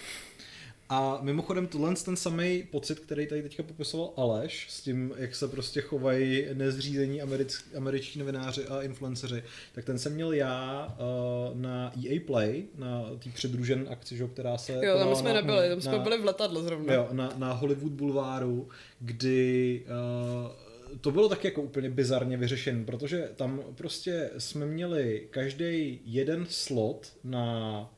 A 0.89 1.19
mimochodem 1.23 1.67
tohle 1.67 1.95
ten 1.95 2.17
samý 2.17 2.63
pocit, 2.71 2.99
který 2.99 3.27
tady 3.27 3.43
teďka 3.43 3.63
popisoval 3.63 4.13
Aleš, 4.17 4.67
s 4.71 4.81
tím, 4.81 5.15
jak 5.17 5.35
se 5.35 5.49
prostě 5.49 5.81
chovají 5.81 6.47
nezřízení 6.53 7.23
americ, 7.23 7.65
američtí 7.77 8.19
novináři 8.19 8.67
a 8.67 8.83
influenceři, 8.83 9.43
tak 9.73 9.85
ten 9.85 9.99
jsem 9.99 10.13
měl 10.13 10.33
já 10.33 10.87
uh, 10.99 11.61
na 11.61 11.93
EA 12.07 12.21
Play, 12.27 12.65
na 12.79 13.05
té 13.25 13.31
přidružen 13.31 13.87
akci, 13.91 14.17
že, 14.17 14.27
která 14.27 14.59
se 14.59 14.73
Jo, 14.73 14.99
tam 14.99 15.17
jsme 15.17 15.29
na, 15.29 15.41
nebyli, 15.41 15.69
tam 15.69 15.81
jsme 15.81 15.93
na, 15.93 15.99
byli 15.99 16.19
v 16.19 16.25
letadle 16.25 16.63
zrovna. 16.63 16.95
Jo, 16.95 17.09
na, 17.13 17.33
na 17.37 17.53
Hollywood 17.53 17.93
Boulevardu, 17.93 18.69
kdy 19.01 19.83
uh, 19.87 20.66
to 21.01 21.11
bylo 21.11 21.29
taky 21.29 21.47
jako 21.47 21.63
úplně 21.63 21.91
bizarně 21.91 22.37
vyřešené, 22.37 22.85
protože 22.85 23.31
tam 23.37 23.63
prostě 23.75 24.31
jsme 24.39 24.67
měli 24.67 25.29
každý 25.31 26.01
jeden 26.05 26.47
slot 26.51 27.13
na 27.25 27.91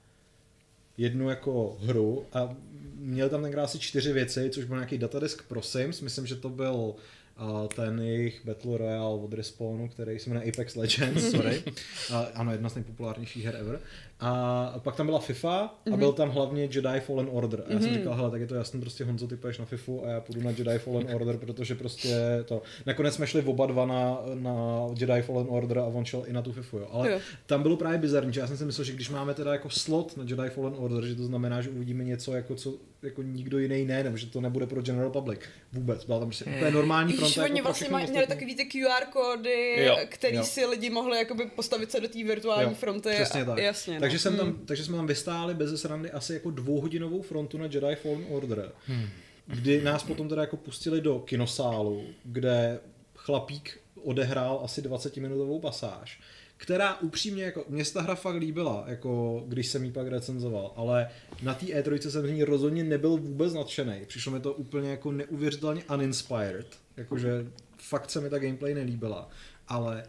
jednu 0.96 1.30
jako 1.30 1.78
hru 1.80 2.26
a 2.32 2.56
měli 2.94 3.30
tam 3.30 3.42
tenkrát 3.42 3.64
asi 3.64 3.78
čtyři 3.78 4.12
věci, 4.12 4.50
což 4.50 4.64
byl 4.64 4.76
nějaký 4.76 4.98
datadisk 4.98 5.48
pro 5.48 5.62
Sims, 5.62 6.00
myslím, 6.00 6.26
že 6.26 6.36
to 6.36 6.48
byl 6.48 6.94
uh, 7.42 7.66
ten 7.66 8.00
jejich 8.00 8.46
Battle 8.46 8.78
Royale 8.78 9.14
od 9.14 9.32
Respawnu, 9.32 9.88
který 9.88 10.18
se 10.18 10.30
jmenuje 10.30 10.52
Apex 10.52 10.76
Legends, 10.76 11.30
sorry. 11.30 11.62
Uh, 11.66 12.16
ano, 12.34 12.52
jedna 12.52 12.68
z 12.68 12.74
nejpopulárnějších 12.74 13.44
her 13.44 13.56
ever. 13.56 13.80
A 14.20 14.74
pak 14.78 14.96
tam 14.96 15.06
byla 15.06 15.18
FIFA 15.18 15.74
a 15.92 15.96
byl 15.96 16.12
tam 16.12 16.30
hlavně 16.30 16.62
Jedi 16.62 17.00
Fallen 17.00 17.28
Order. 17.32 17.64
A 17.66 17.72
já 17.72 17.80
jsem 17.80 17.94
říkal, 17.94 18.14
hele, 18.14 18.30
tak 18.30 18.40
je 18.40 18.46
to 18.46 18.54
jasný, 18.54 18.80
prostě 18.80 19.04
Honzo, 19.04 19.26
ty 19.26 19.36
půjdeš 19.36 19.58
na 19.58 19.64
FIFU 19.64 20.04
a 20.06 20.08
já 20.08 20.20
půjdu 20.20 20.42
na 20.42 20.50
Jedi 20.50 20.78
Fallen 20.78 21.14
Order, 21.14 21.36
protože 21.36 21.74
prostě 21.74 22.16
to... 22.44 22.62
Nakonec 22.86 23.14
jsme 23.14 23.26
šli 23.26 23.42
oba 23.42 23.66
dva 23.66 23.86
na, 23.86 24.18
na 24.34 24.86
Jedi 25.00 25.22
Fallen 25.22 25.46
Order 25.50 25.78
a 25.78 25.84
on 25.84 26.04
šel 26.04 26.24
i 26.26 26.32
na 26.32 26.42
tu 26.42 26.52
FIFU, 26.52 26.78
jo. 26.78 26.88
Ale 26.90 27.10
Jo. 27.10 27.18
tam 27.46 27.62
bylo 27.62 27.76
právě 27.76 27.98
bizarní, 27.98 28.32
že 28.32 28.40
já 28.40 28.46
jsem 28.46 28.56
si 28.56 28.64
myslel, 28.64 28.84
že 28.84 28.92
když 28.92 29.10
máme 29.10 29.34
teda 29.34 29.52
jako 29.52 29.70
slot 29.70 30.16
na 30.16 30.24
Jedi 30.28 30.50
Fallen 30.50 30.74
Order, 30.76 31.06
že 31.06 31.14
to 31.14 31.24
znamená, 31.24 31.60
že 31.62 31.70
uvidíme 31.70 32.04
něco 32.04 32.32
jako 32.32 32.54
co 32.54 32.74
jako 33.02 33.22
nikdo 33.22 33.58
jiný 33.58 33.84
ne, 33.84 34.04
nebo 34.04 34.16
že 34.16 34.26
to 34.26 34.40
nebude 34.40 34.66
pro 34.66 34.82
General 34.82 35.10
Public. 35.10 35.40
Vůbec. 35.72 36.04
Byla 36.04 36.18
tam 36.18 36.28
prostě 36.28 36.44
úplně 36.44 36.70
normální 36.70 37.12
Víš, 37.12 37.20
fronta. 37.20 37.42
jako 37.42 37.52
oni 37.52 37.62
vlastně 37.62 37.88
mají, 37.88 38.06
měli 38.10 38.24
ostatní. 38.24 38.54
takový 38.54 38.54
ty 38.54 38.78
QR 38.78 39.04
kódy, 39.12 39.84
Jo, 39.84 39.98
který 40.08 40.36
jo. 40.36 40.44
si 40.44 40.66
lidi 40.66 40.90
mohli 40.90 41.18
jakoby 41.18 41.46
postavit 41.46 41.90
se 41.90 42.00
do 42.00 42.08
té 42.08 42.24
virtuální 42.24 42.70
Jo, 42.70 42.76
fronty. 42.76 43.10
Přesně 43.14 43.42
a, 43.42 43.44
tak. 43.44 43.58
Jasně, 43.58 43.94
no. 43.94 44.00
takže, 44.00 44.18
jsem 44.18 44.36
tam, 44.36 44.58
takže 44.66 44.84
jsme 44.84 44.96
tam 44.96 45.06
vystáli 45.06 45.54
bez 45.54 45.80
srandy 45.80 46.10
asi 46.10 46.34
jako 46.34 46.50
dvouhodinovou 46.50 47.22
frontu 47.22 47.58
na 47.58 47.64
Jedi 47.64 47.96
Fallen 48.02 48.24
Order, 48.28 48.72
hmm. 48.86 49.08
kdy 49.46 49.82
nás 49.82 50.02
potom 50.02 50.28
teda 50.28 50.42
jako 50.42 50.56
pustili 50.56 51.00
do 51.00 51.18
kinosálu, 51.18 52.04
kde 52.24 52.80
chlapík 53.16 53.80
odehrál 54.04 54.60
asi 54.64 54.82
20-minutovou 54.82 55.60
pasáž, 55.60 56.20
která 56.58 57.00
upřímně, 57.00 57.44
jako, 57.44 57.64
mě 57.68 57.84
ta 57.84 58.02
hra 58.02 58.14
fakt 58.14 58.36
líbila, 58.36 58.84
jako, 58.86 59.44
když 59.46 59.68
jsem 59.68 59.84
ji 59.84 59.92
pak 59.92 60.08
recenzoval, 60.08 60.72
ale 60.76 61.08
na 61.42 61.54
té 61.54 61.66
E3 61.66 62.08
jsem 62.08 62.26
z 62.26 62.30
ní 62.30 62.44
rozhodně 62.44 62.84
nebyl 62.84 63.10
vůbec 63.10 63.54
nadšený. 63.54 63.94
Přišlo 64.06 64.32
mi 64.32 64.40
to 64.40 64.52
úplně 64.52 64.90
jako 64.90 65.12
neuvěřitelně 65.12 65.84
uninspired, 65.94 66.66
jakože 66.96 67.46
fakt 67.76 68.10
se 68.10 68.20
mi 68.20 68.30
ta 68.30 68.38
gameplay 68.38 68.74
nelíbila, 68.74 69.28
ale 69.68 70.04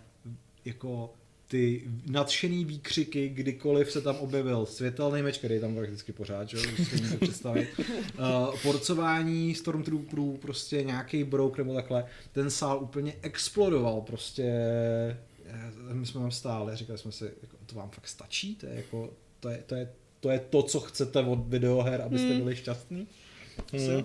jako 0.65 1.13
ty 1.47 1.83
nadšený 2.05 2.65
výkřiky, 2.65 3.29
kdykoliv 3.29 3.91
se 3.91 4.01
tam 4.01 4.15
objevil 4.15 4.65
světelný 4.65 5.21
meč, 5.21 5.37
který 5.37 5.53
je 5.53 5.61
tam 5.61 5.75
prakticky 5.75 6.11
pořád, 6.11 6.49
že 6.49 6.57
jo, 6.57 6.63
už 6.79 7.09
si 7.09 7.17
představit. 7.17 7.69
Uh, 7.79 8.55
porcování 8.63 9.55
Stormtrooperů, 9.55 10.37
prostě 10.41 10.83
nějaký 10.83 11.23
brouk 11.23 11.57
nebo 11.57 11.73
takhle, 11.73 12.05
ten 12.31 12.49
sál 12.49 12.79
úplně 12.81 13.13
explodoval, 13.21 14.01
prostě 14.01 14.53
my 15.93 16.05
jsme 16.05 16.21
tam 16.21 16.31
stáli 16.31 16.73
a 16.73 16.75
říkali 16.75 16.99
jsme 16.99 17.11
si, 17.11 17.23
jako, 17.41 17.57
to 17.65 17.75
vám 17.75 17.89
fakt 17.89 18.07
stačí, 18.07 18.55
to 18.55 18.65
je 18.65 18.75
jako, 18.75 19.13
to 19.39 19.49
je, 19.49 19.63
to 19.65 19.75
je, 19.75 19.89
to 20.19 20.29
je 20.29 20.39
to, 20.39 20.63
co 20.63 20.79
chcete 20.79 21.19
od 21.19 21.39
videoher, 21.47 22.01
abyste 22.01 22.33
byli 22.33 22.55
šťastní. 22.55 23.07
Asi 23.75 23.91
jo. 23.91 24.03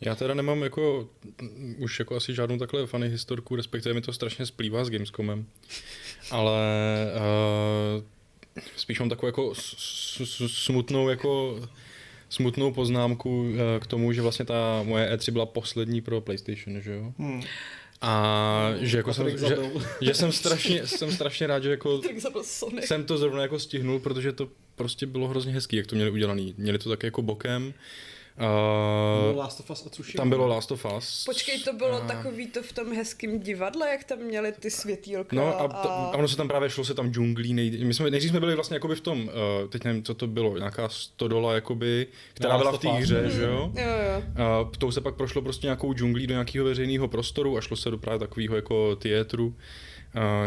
Já 0.00 0.14
teda 0.14 0.34
nemám 0.34 0.62
jako 0.62 1.08
mm, 1.42 1.74
už 1.78 1.98
jako 1.98 2.16
asi 2.16 2.34
žádnou 2.34 2.58
takhle 2.58 2.86
funny 2.86 3.08
historku, 3.08 3.56
respektive 3.56 3.94
mi 3.94 4.00
to 4.00 4.12
strašně 4.12 4.46
splývá 4.46 4.84
s 4.84 4.90
Gamescomem. 4.90 5.46
Ale 6.30 6.60
uh, 7.96 8.02
spíš 8.76 9.00
mám 9.00 9.08
takovou 9.08 9.26
jako 9.28 9.54
s- 9.54 10.20
s- 10.24 10.64
smutnou 10.64 11.08
jako 11.08 11.60
smutnou 12.28 12.72
poznámku 12.72 13.40
uh, 13.40 13.56
k 13.80 13.86
tomu, 13.86 14.12
že 14.12 14.22
vlastně 14.22 14.44
ta 14.44 14.82
moje 14.82 15.16
E3 15.16 15.32
byla 15.32 15.46
poslední 15.46 16.00
pro 16.00 16.20
PlayStation, 16.20 16.80
že 16.80 16.92
jo? 16.92 17.12
Hmm. 17.18 17.42
A 18.00 18.72
že 18.80 18.96
jako 18.96 19.14
jsem, 19.14 19.24
Patrik 19.24 19.48
že, 19.48 19.56
že 20.00 20.14
jsem 20.14 20.32
strašně, 20.32 20.86
jsem 20.86 21.12
strašně 21.12 21.46
rád, 21.46 21.62
že 21.62 21.70
jako 21.70 22.00
jsem 22.80 23.04
to 23.04 23.18
zrovna 23.18 23.42
jako 23.42 23.58
stihnul, 23.58 24.00
protože 24.00 24.32
to 24.32 24.48
prostě 24.74 25.06
bylo 25.06 25.28
hrozně 25.28 25.52
hezký, 25.52 25.76
jak 25.76 25.86
to 25.86 25.94
měli 25.94 26.10
udělaný. 26.10 26.54
Měli 26.58 26.78
to 26.78 26.88
tak 26.88 27.02
jako 27.02 27.22
bokem, 27.22 27.74
Bylo 28.38 29.30
Uh, 29.32 29.38
Last 29.38 29.60
of 29.60 29.70
Us 29.70 29.86
a 29.86 29.88
Tsushima. 29.90 30.20
tam 30.22 30.28
bylo 30.30 30.46
Last 30.46 30.72
of 30.72 30.86
Us. 30.98 31.24
Počkej, 31.24 31.60
to 31.62 31.72
bylo 31.72 32.02
a- 32.02 32.06
takový 32.06 32.46
to 32.46 32.62
v 32.62 32.72
tom 32.72 32.92
hezkém 32.96 33.40
divadle, 33.40 33.88
jak 33.90 34.04
tam 34.04 34.18
měli 34.18 34.52
ty 34.52 34.70
světýlka 34.70 35.36
No 35.36 35.60
a, 35.60 35.68
to, 35.68 35.90
a 35.90 36.10
ono 36.16 36.28
se 36.28 36.36
tam 36.36 36.48
právě 36.48 36.70
šlo 36.70 36.84
se 36.84 36.94
tam 36.94 37.12
džunglí, 37.12 37.54
nej, 37.54 37.84
my 37.84 37.94
jsme, 37.94 38.10
nejdřív 38.10 38.30
jsme 38.30 38.40
byli 38.40 38.54
vlastně 38.54 38.74
jakoby 38.76 38.94
v 38.94 39.00
tom, 39.00 39.20
uh, 39.22 39.68
teď 39.68 39.84
nevím, 39.84 40.02
co 40.02 40.14
to 40.14 40.26
bylo, 40.26 40.58
nějaká 40.58 40.88
stodola 40.88 41.54
jakoby, 41.54 42.06
která 42.34 42.52
No, 42.52 42.58
byla 42.58 42.72
v 42.72 42.78
té 42.78 42.88
hře, 42.88 43.30
že 43.30 43.42
jo? 43.42 43.72
Jo, 43.76 43.82
jo. 43.86 44.22
A 44.44 44.70
tou 44.78 44.90
se 44.90 45.00
pak 45.00 45.14
prošlo 45.14 45.42
prostě 45.42 45.66
nějakou 45.66 45.94
džunglí 45.94 46.26
do 46.26 46.34
nějakého 46.34 46.64
veřejného 46.64 47.08
prostoru 47.08 47.56
a 47.56 47.60
šlo 47.60 47.76
se 47.76 47.90
do 47.90 47.98
právě 47.98 48.18
takového 48.18 48.56
jako 48.56 48.96
teatru, 48.96 49.54
a 49.58 49.62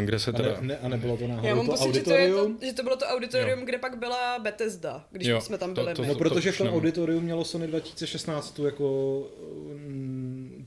kde 0.01 0.19
se 0.19 0.31
A, 0.31 0.33
teda... 0.33 0.49
ne, 0.61 0.67
ne, 0.67 0.77
a 0.77 0.87
nebylo 0.87 1.17
to 1.17 1.27
náhodou 1.27 1.47
Já 1.47 1.55
mám 1.55 1.65
to 1.65 1.71
pocit, 1.71 1.95
že 1.95 2.01
to, 2.01 2.11
je 2.13 2.29
to, 2.29 2.35
auditorium? 2.35 2.57
že 2.61 2.73
to 2.73 2.83
bylo 2.83 2.95
to 2.97 3.05
auditorium, 3.05 3.59
kde 3.65 3.77
pak 3.77 3.97
byla 3.97 4.39
Bethesda, 4.39 5.05
když 5.11 5.27
Jo, 5.27 5.41
jsme 5.41 5.57
tam 5.57 5.73
to- 5.73 5.81
byli 5.81 5.93
to- 5.95 6.01
my. 6.01 6.07
No, 6.07 6.13
to- 6.13 6.19
protože 6.19 6.51
v 6.51 6.57
tom 6.57 6.65
nevím. 6.67 6.79
auditoriu 6.81 7.21
mělo 7.21 7.43
Sony 7.45 7.67
2016 7.67 8.51
tu 8.51 8.65
jako 8.65 8.83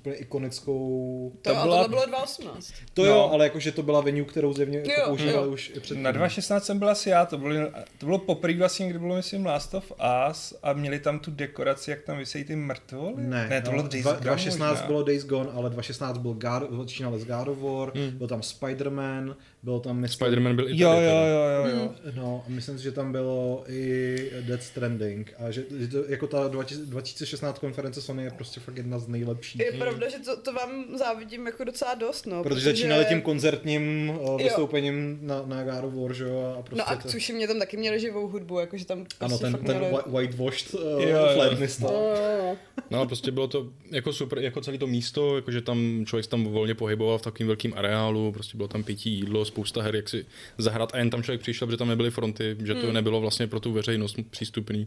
úplně 0.05 0.17
ikonickou... 0.17 1.33
To, 1.43 1.51
tam 1.51 1.57
a 1.59 1.63
byla, 1.63 1.77
tohle 1.83 1.89
bylo 1.89 2.07
2018. 2.07 2.73
to 2.95 3.03
No. 3.05 3.09
jo, 3.11 3.31
ale 3.33 3.45
jakože 3.45 3.73
to 3.73 3.83
byla 3.83 4.01
venue, 4.01 4.25
kterou 4.25 4.53
zjevně 4.53 4.79
jako 4.79 4.91
Jo, 4.91 5.07
používali 5.07 5.47
jo. 5.47 5.53
už 5.53 5.73
i 5.77 5.81
před 5.81 5.99
Na 5.99 6.11
2016 6.13 6.65
jsem 6.65 6.79
byl 6.79 6.89
asi 6.91 7.11
já, 7.11 7.27
to 7.27 7.39
bylo, 7.39 7.55
to 7.99 8.07
bylo 8.07 8.19
poprvé 8.19 8.59
vlastně, 8.59 8.89
kdy 8.89 8.99
bylo 8.99 9.17
myslím 9.17 9.47
Last 9.47 9.75
of 9.75 9.93
Us 10.31 10.55
a 10.63 10.73
měli 10.73 10.99
tam 10.99 11.19
tu 11.19 11.31
dekoraci, 11.31 11.91
jak 11.91 12.03
tam 12.03 12.19
vysejí 12.19 12.45
ty 12.45 12.57
mrtvoly. 12.57 13.15
Ne, 13.17 13.47
ne 13.49 13.61
to 13.63 13.71
no, 13.71 13.77
bylo 13.77 13.89
Days 13.89 14.05
dva- 14.05 14.13
Gone 14.13 14.21
2016 14.25 14.71
možná. 14.71 14.87
bylo 14.87 15.03
Days 15.03 15.25
Gone, 15.27 15.51
ale 15.55 15.71
2016 15.71 16.19
byl 16.19 16.33
God, 16.35 16.79
začínali 16.79 17.21
s 17.21 17.25
God 17.25 17.49
of 17.49 17.59
War, 17.59 17.93
Hmm. 17.95 18.11
byl 18.11 18.29
tam 18.29 18.41
Spider-Man, 18.41 19.37
byl 19.63 19.81
tam 19.81 19.97
myslím, 19.97 20.27
Spider-Man 20.29 20.55
byl 20.57 20.65
i 20.65 20.71
tady. 20.71 20.81
Jo, 20.83 20.91
jo, 20.93 21.27
jo, 21.27 21.67
jo, 21.69 21.77
jo. 21.79 21.93
No, 22.17 22.43
a 22.47 22.51
myslím 22.51 22.79
si, 22.79 22.85
že 22.85 22.93
tam 22.93 23.13
bylo 23.13 23.65
i 23.69 24.31
Death 24.41 24.63
Stranding 24.63 25.35
a 25.39 25.51
že, 25.51 25.65
že 25.79 25.89
to, 25.89 26.05
jako 26.09 26.27
ta 26.27 26.49
20- 26.49 26.85
2016 26.87 27.59
konference 27.59 28.03
Sony 28.03 28.25
je 28.25 28.31
prostě 28.31 28.61
fakt 28.61 28.77
jedna 28.77 28.99
z 28.99 29.09
nejlepších. 29.09 29.61
Je 29.61 29.73
pravda, 29.99 30.19
že 30.19 30.25
to, 30.25 30.37
to 30.37 30.53
vám 30.53 30.85
závidím 30.99 31.47
jako 31.47 31.65
docela 31.65 31.95
dost, 31.95 32.27
no. 32.27 32.43
Protože 32.43 32.61
začínali 32.61 33.05
tím 33.05 33.23
koncertním 33.23 34.11
uh, 34.21 34.39
vystoupením 34.43 35.19
na, 35.23 35.43
na 35.47 35.65
God 35.65 35.85
of 35.85 35.95
War, 35.95 36.13
že 36.13 36.25
jo? 36.25 36.57
A 36.59 36.63
prostě 36.63 36.79
No 36.79 36.91
a 36.91 36.97
to, 36.97 37.09
tuším, 37.09 37.37
mě 37.37 37.49
tam 37.49 37.59
taky 37.59 37.77
měli 37.77 38.01
živou 38.01 38.29
hudbu, 38.29 38.59
jakože 38.59 38.85
tam 38.85 38.99
prostě 39.05 39.25
ano, 39.25 39.39
ten, 39.39 39.53
fakt 39.53 39.63
ten 39.67 39.79
měli... 39.79 39.93
whi- 39.93 40.11
whitewashed 40.11 40.75
uh, 40.75 41.03
Jo, 41.03 41.29
flatnista. 41.35 41.87
Jo, 41.93 42.17
jo. 42.39 42.57
No 42.91 43.01
a 43.01 43.07
prostě 43.07 43.31
bylo 43.31 43.49
to 43.49 43.67
jako 43.91 44.13
super, 44.13 44.39
jako 44.39 44.61
celé 44.61 44.79
to 44.79 44.87
místo, 44.87 45.37
jakože 45.37 45.61
tam 45.61 46.05
člověk 46.07 46.25
se 46.25 46.31
tam 46.31 46.45
volně 46.45 46.75
pohyboval 46.75 47.19
v 47.19 47.23
takovém 47.23 47.47
velkém 47.47 47.75
areálu, 47.77 48.33
prostě 48.33 48.57
bylo 48.57 48.69
tam 48.69 48.83
pití, 48.85 49.11
jídlo, 49.11 49.45
spousta 49.45 49.83
her, 49.83 49.97
jak 49.97 50.09
si 50.09 50.27
zahrát 50.59 50.95
a 50.95 50.99
jen 50.99 51.11
tam 51.11 51.23
člověk 51.23 51.41
přišel, 51.41 51.67
protože 51.67 51.77
tam 51.77 51.89
nebyly 51.89 52.11
fronty, 52.11 52.57
že 52.65 52.75
to 52.75 52.93
nebylo 52.93 53.21
vlastně 53.21 53.47
pro 53.47 53.61
tu 53.61 53.73
veřejnost 53.73 54.17
přístupný, 54.31 54.87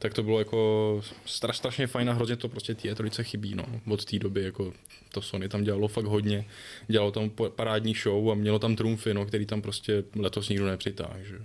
tak 0.00 0.14
to 0.14 0.22
bylo 0.22 0.38
jako 0.38 1.00
straš, 1.24 1.56
strašně 1.56 1.86
fajn 1.86 2.10
a 2.10 2.12
hrozně 2.12 2.36
to 2.36 2.48
prostě 2.48 2.74
té 2.74 2.94
trojce 2.94 3.24
chybí, 3.24 3.54
no, 3.54 3.64
od 3.88 4.04
té 4.04 4.18
doby, 4.18 4.42
jako 4.42 4.72
to 5.12 5.22
Sony 5.22 5.48
tam 5.48 5.64
dělalo 5.64 5.88
fakt 5.88 6.04
hodně, 6.04 6.44
dělalo 6.88 7.10
tam 7.10 7.30
parádní 7.56 7.94
show 7.94 8.30
a 8.30 8.34
mělo 8.34 8.58
tam 8.58 8.76
trumfy, 8.76 9.14
no, 9.14 9.26
který 9.26 9.46
tam 9.46 9.62
prostě 9.62 10.04
letos 10.16 10.48
nikdo 10.48 10.66
nepřitáhl, 10.66 11.22
že. 11.22 11.38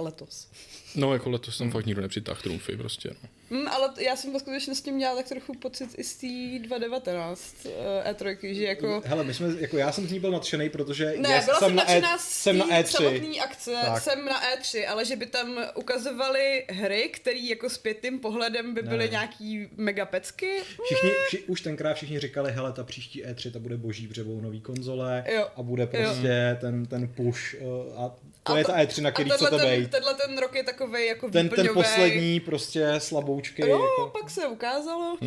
Letos. 0.00 0.48
No, 0.96 1.12
jako 1.12 1.30
letos 1.30 1.58
tam 1.58 1.70
fakt 1.70 1.86
nikdo 1.86 2.02
nepřitáhl 2.02 2.40
trumfy 2.42 2.76
prostě, 2.76 3.10
no. 3.22 3.28
Mm, 3.50 3.68
ale 3.68 3.90
já 4.00 4.16
jsem 4.16 4.32
ve 4.32 4.38
skutečnosti 4.40 4.92
měla 4.92 5.16
tak 5.16 5.28
trochu 5.28 5.54
pocit 5.54 5.90
i 5.98 6.04
z 6.04 6.16
té 6.16 6.26
2019 6.68 7.66
eh, 8.04 8.12
E3, 8.12 8.54
že 8.54 8.64
jako... 8.64 9.02
Hele, 9.04 9.24
my 9.24 9.34
jsme, 9.34 9.48
jako 9.60 9.76
já 9.78 9.92
jsem 9.92 10.06
z 10.08 10.12
ní 10.12 10.20
byl 10.20 10.30
nadšený, 10.30 10.68
protože 10.68 11.14
Ne, 11.18 11.28
já 11.28 11.42
byla 11.44 11.58
jsem 11.58 11.68
jsem, 11.68 11.76
na, 11.76 11.82
nadšená 11.84 12.14
e, 12.14 12.18
z 12.18 12.22
jsem 12.22 12.58
na 12.58 12.66
té 12.66 12.80
E3. 12.80 12.84
samotné 12.86 13.28
akce, 13.44 13.72
Tak. 13.84 14.02
jsem 14.02 14.24
na 14.24 14.40
E3, 14.54 14.84
ale 14.90 15.04
že 15.04 15.16
by 15.16 15.26
tam 15.26 15.58
ukazovali 15.74 16.64
hry, 16.70 17.08
které 17.12 17.38
jako 17.38 17.70
zpětným 17.70 18.18
pohledem 18.18 18.74
by 18.74 18.82
byly 18.82 19.04
Ne. 19.04 19.08
nějaký 19.10 19.68
megapecky. 19.76 20.60
Všichni, 20.84 21.10
vši, 21.28 21.38
už 21.38 21.60
tenkrát 21.60 21.94
všichni 21.94 22.20
říkali, 22.20 22.52
hele, 22.52 22.72
ta 22.72 22.84
příští 22.84 23.24
E3 23.24 23.52
ta 23.52 23.58
bude 23.58 23.76
boží, 23.76 24.08
protože 24.08 24.24
budou 24.24 24.40
nový 24.40 24.60
konzole 24.60 25.24
Jo. 25.34 25.48
a 25.56 25.62
bude 25.62 25.86
prostě 25.86 26.56
ten, 26.60 26.86
ten 26.86 27.08
push 27.08 27.54
uh, 27.60 28.02
a 28.02 28.16
to 28.48 28.54
A 28.54 28.58
je 28.58 28.64
ta 28.64 28.76
E3, 28.76 29.02
na 29.02 29.10
který 29.10 29.30
tenhle 29.30 29.48
chcete 29.48 29.62
ten, 29.62 29.80
být. 29.80 29.90
tenhle 29.90 30.14
ten 30.14 30.38
rok 30.38 30.54
je 30.54 30.64
takový 30.64 31.06
jako 31.06 31.30
Ten, 31.30 31.48
ten 31.48 31.68
poslední 31.74 32.40
prostě 32.40 32.94
slaboučky. 32.98 33.62
Jo, 33.62 33.68
jako. 33.82 34.12
pak 34.20 34.30
se 34.30 34.46
ukázalo. 34.46 35.18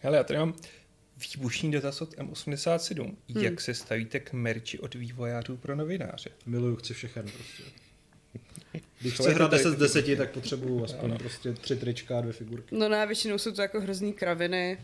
Hele, 0.00 0.16
já 0.16 0.24
tady 0.24 0.38
mám 0.38 0.54
výbušný 1.34 1.70
dotaz 1.70 2.02
od 2.02 2.14
M87. 2.16 3.02
Hmm. 3.34 3.44
Jak 3.44 3.60
se 3.60 3.74
stavíte 3.74 4.20
k 4.20 4.32
merči 4.32 4.78
od 4.78 4.94
vývojářů 4.94 5.56
pro 5.56 5.76
novináře? 5.76 6.30
Miluju, 6.46 6.76
chci 6.76 6.94
všechen 6.94 7.22
prostě. 7.22 7.62
Když 9.00 9.16
To 9.16 9.22
chci 9.22 9.32
hrát 9.32 9.46
to 9.46 9.50
tady 9.50 9.64
10 9.64 9.70
z 9.70 9.92
ty 9.92 10.00
10, 10.02 10.16
tak 10.16 10.30
potřebuju 10.30 10.84
aspoň 10.84 11.18
prostě 11.18 11.52
tři 11.52 11.76
trička 11.76 12.18
a 12.18 12.20
dvě 12.20 12.32
figurky. 12.32 12.74
No 12.76 12.88
ne, 12.88 13.06
většinou 13.06 13.38
jsou 13.38 13.52
to 13.52 13.62
jako 13.62 13.80
hrozný 13.80 14.12
kraviny. 14.12 14.78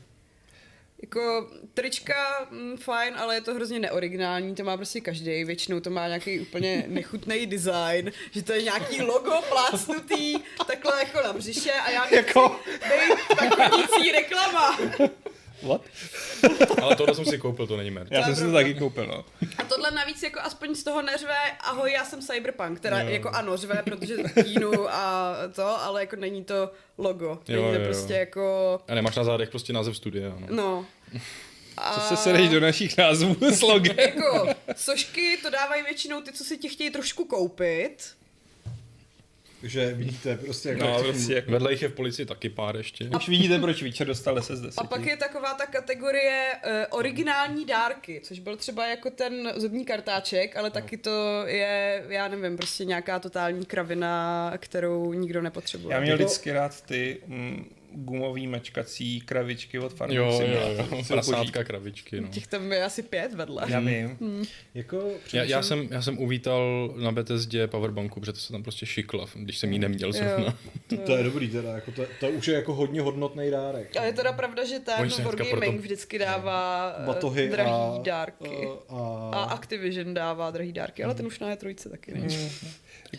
Jako 1.02 1.50
trička, 1.74 2.46
mm, 2.50 2.76
fajn, 2.76 3.14
ale 3.16 3.34
je 3.34 3.40
to 3.40 3.54
hrozně 3.54 3.78
neoriginální, 3.78 4.54
to 4.54 4.64
má 4.64 4.76
prostě 4.76 5.00
každý. 5.00 5.44
Většinou 5.44 5.80
to 5.80 5.90
má 5.90 6.06
nějaký 6.06 6.40
úplně 6.40 6.84
nechutný 6.88 7.46
design, 7.46 8.12
že 8.30 8.42
to 8.42 8.52
je 8.52 8.62
nějaký 8.62 9.02
logo 9.02 9.40
plácnutý, 9.48 10.34
takhle 10.66 10.98
jako 10.98 11.20
na 11.26 11.32
břiše 11.32 11.72
a 11.72 11.90
já 11.90 12.14
Jako? 12.14 12.60
být 12.70 13.36
tak 13.38 13.70
chodící 13.70 14.12
reklama. 14.12 14.78
What? 15.62 15.80
Ale 16.82 16.96
tohle 16.96 17.14
jsem 17.14 17.24
si 17.24 17.38
koupil, 17.38 17.66
to 17.66 17.76
není 17.76 17.90
merch. 17.90 18.10
Já 18.10 18.20
To 18.20 18.24
jsem 18.26 18.36
si 18.36 18.42
to 18.44 18.52
taky 18.52 18.74
koupil, 18.74 19.06
no. 19.06 19.24
A 19.58 19.62
tohle 19.64 19.90
navíc 19.90 20.22
jako 20.22 20.40
aspoň 20.40 20.74
z 20.74 20.84
toho 20.84 21.02
neřve, 21.02 21.34
ahoj, 21.60 21.92
já 21.92 22.04
jsem 22.04 22.20
Cyberpunk, 22.22 22.80
teda 22.80 23.00
Jo. 23.00 23.08
jako 23.08 23.28
ano, 23.28 23.56
řve, 23.56 23.82
protože 23.84 24.16
kínu 24.44 24.88
a 24.94 25.34
to, 25.54 25.82
ale 25.82 26.00
jako 26.00 26.16
není 26.16 26.44
to 26.44 26.70
logo. 26.98 27.38
Není 27.48 27.62
Jo, 27.62 27.68
to 27.68 27.74
jo, 27.74 27.80
jo. 27.80 27.86
prostě 27.86 28.12
jako, 28.14 28.78
A 28.88 28.94
nemáš 28.94 29.16
na 29.16 29.24
zádech 29.24 29.50
prostě 29.50 29.72
název 29.72 29.96
studia, 29.96 30.28
no. 30.38 30.46
no. 30.50 30.86
Co 31.76 31.82
A- 31.82 32.00
se 32.00 32.16
sedeš 32.16 32.48
do 32.48 32.60
našich 32.60 32.96
názvů 32.98 33.36
s 33.50 33.62
logem? 33.62 33.96
Jako, 33.98 34.46
sošky 34.76 35.36
to 35.42 35.50
dávají 35.50 35.82
většinou 35.82 36.20
ty, 36.20 36.32
co 36.32 36.44
si 36.44 36.58
tě 36.58 36.68
chtějí 36.68 36.90
trošku 36.90 37.24
koupit. 37.24 38.16
Takže 39.60 39.94
vidíte 39.94 40.36
prostě 40.36 40.68
jako... 40.68 40.84
No, 40.84 41.02
prostě 41.02 41.34
jako... 41.34 41.50
Vedle 41.50 41.72
jich 41.72 41.82
je 41.82 41.88
v 41.88 41.92
policii 41.92 42.26
taky 42.26 42.48
pár 42.48 42.76
ještě. 42.76 43.08
Už 43.16 43.28
vidíte, 43.28 43.58
proč 43.58 43.82
Witcher 43.82 44.06
dostal 44.06 44.34
10 44.34 44.56
z 44.56 44.60
10. 44.60 44.80
A 44.80 44.84
pak 44.84 45.06
je 45.06 45.16
taková 45.16 45.54
ta 45.54 45.66
kategorie 45.66 46.52
uh, 46.54 46.98
originální 46.98 47.64
dárky, 47.64 48.20
což 48.24 48.38
byl 48.38 48.56
třeba 48.56 48.86
jako 48.86 49.10
ten 49.10 49.52
zubní 49.56 49.84
kartáček, 49.84 50.56
ale 50.56 50.70
taky 50.70 50.96
to 50.96 51.44
je, 51.46 52.04
já 52.08 52.28
nevím, 52.28 52.56
prostě 52.56 52.84
nějaká 52.84 53.18
totální 53.18 53.66
kravina, 53.66 54.52
kterou 54.58 55.12
nikdo 55.12 55.42
nepotřebuje. 55.42 55.94
Já 55.94 56.00
měl 56.00 56.16
vždycky 56.16 56.52
rád 56.52 56.80
ty 56.80 57.20
mm, 57.26 57.75
gumový 58.04 58.46
mačkací 58.46 59.20
kravičky 59.20 59.78
od 59.78 59.94
Farming 59.94 60.18
Jo, 60.18 60.24
jo, 60.24 60.38
Simulator. 60.38 60.86
jo, 60.98 61.04
Jsou 61.04 61.14
prasátka, 61.14 61.64
kravičky, 61.64 62.20
no. 62.20 62.28
Těch 62.28 62.46
tam 62.46 62.72
je 62.72 62.84
asi 62.84 63.02
pět 63.02 63.34
vedle. 63.34 63.64
Já 63.68 63.80
vím. 63.80 64.18
Jako 64.74 65.10
Já, 65.32 65.42
já, 65.42 65.62
jsem, 65.62 65.88
já 65.90 66.02
jsem 66.02 66.18
uvítal 66.18 66.94
na 66.96 67.12
Bethesdě 67.12 67.66
powerbanku, 67.66 68.20
protože 68.20 68.32
to 68.32 68.38
se 68.38 68.52
tam 68.52 68.62
prostě 68.62 68.86
šikla, 68.86 69.26
když 69.34 69.58
jsem 69.58 69.72
jí 69.72 69.78
neměl 69.78 70.12
zrovna. 70.12 70.54
Jo. 70.90 70.98
To 71.06 71.16
je 71.16 71.22
dobrý 71.24 71.48
teda, 71.48 71.72
jako 71.72 71.90
to, 71.92 72.04
to 72.20 72.28
už 72.28 72.48
je 72.48 72.54
jako 72.54 72.74
hodně 72.74 73.00
hodnotný 73.00 73.50
dárek. 73.50 73.96
A 73.96 74.04
je 74.04 74.12
teda 74.12 74.32
pravda, 74.32 74.64
že 74.64 74.78
ten 74.78 75.08
Wargaming 75.24 75.50
proto- 75.50 75.78
vždycky 75.78 76.18
dává 76.18 76.94
eh, 77.02 77.06
Batohy 77.06 77.48
drahý 77.48 77.70
a, 77.70 78.00
dárky. 78.02 78.68
A, 78.88 79.30
A 79.34 79.42
Activision 79.44 80.14
dává 80.14 80.50
drahý 80.50 80.72
dárky, 80.72 81.04
ale 81.04 81.14
ten 81.14 81.26
už 81.26 81.38
na 81.40 81.54
E3 81.54 81.90
taky 81.90 82.14
není. 82.14 82.50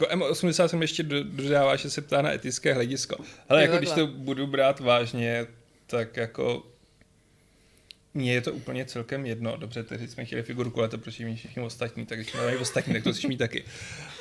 Jako 0.01 0.05
M80 0.15 0.65
jsem 0.67 0.81
ještě 0.81 1.03
do- 1.03 1.23
dodává, 1.23 1.75
že 1.75 1.89
se 1.89 2.01
ptá 2.01 2.21
na 2.21 2.33
etické 2.33 2.73
hledisko. 2.73 3.15
Ale 3.49 3.61
jako 3.61 3.77
když 3.77 3.91
to 3.91 4.07
budu 4.07 4.47
brát 4.47 4.79
vážně, 4.79 5.45
tak 5.87 6.17
jako 6.17 6.63
mně 8.17 8.33
je 8.33 8.41
to 8.41 8.53
úplně 8.53 8.85
celkem 8.85 9.25
jedno. 9.25 9.57
Dobře, 9.57 9.83
teď 9.83 10.09
jsme 10.09 10.25
chtěli 10.25 10.43
figurku, 10.43 10.79
ale 10.79 10.89
to 10.89 10.97
proč 10.97 11.19
jí 11.19 11.25
mít 11.25 11.35
všichni 11.35 11.61
ostatní, 11.63 12.05
tak 12.05 12.19
když 12.19 12.33
mají 12.33 12.55
ostatní, 12.57 12.93
tak 12.93 13.03
to 13.03 13.11
chceš 13.11 13.25
mít 13.25 13.37
taky. 13.37 13.63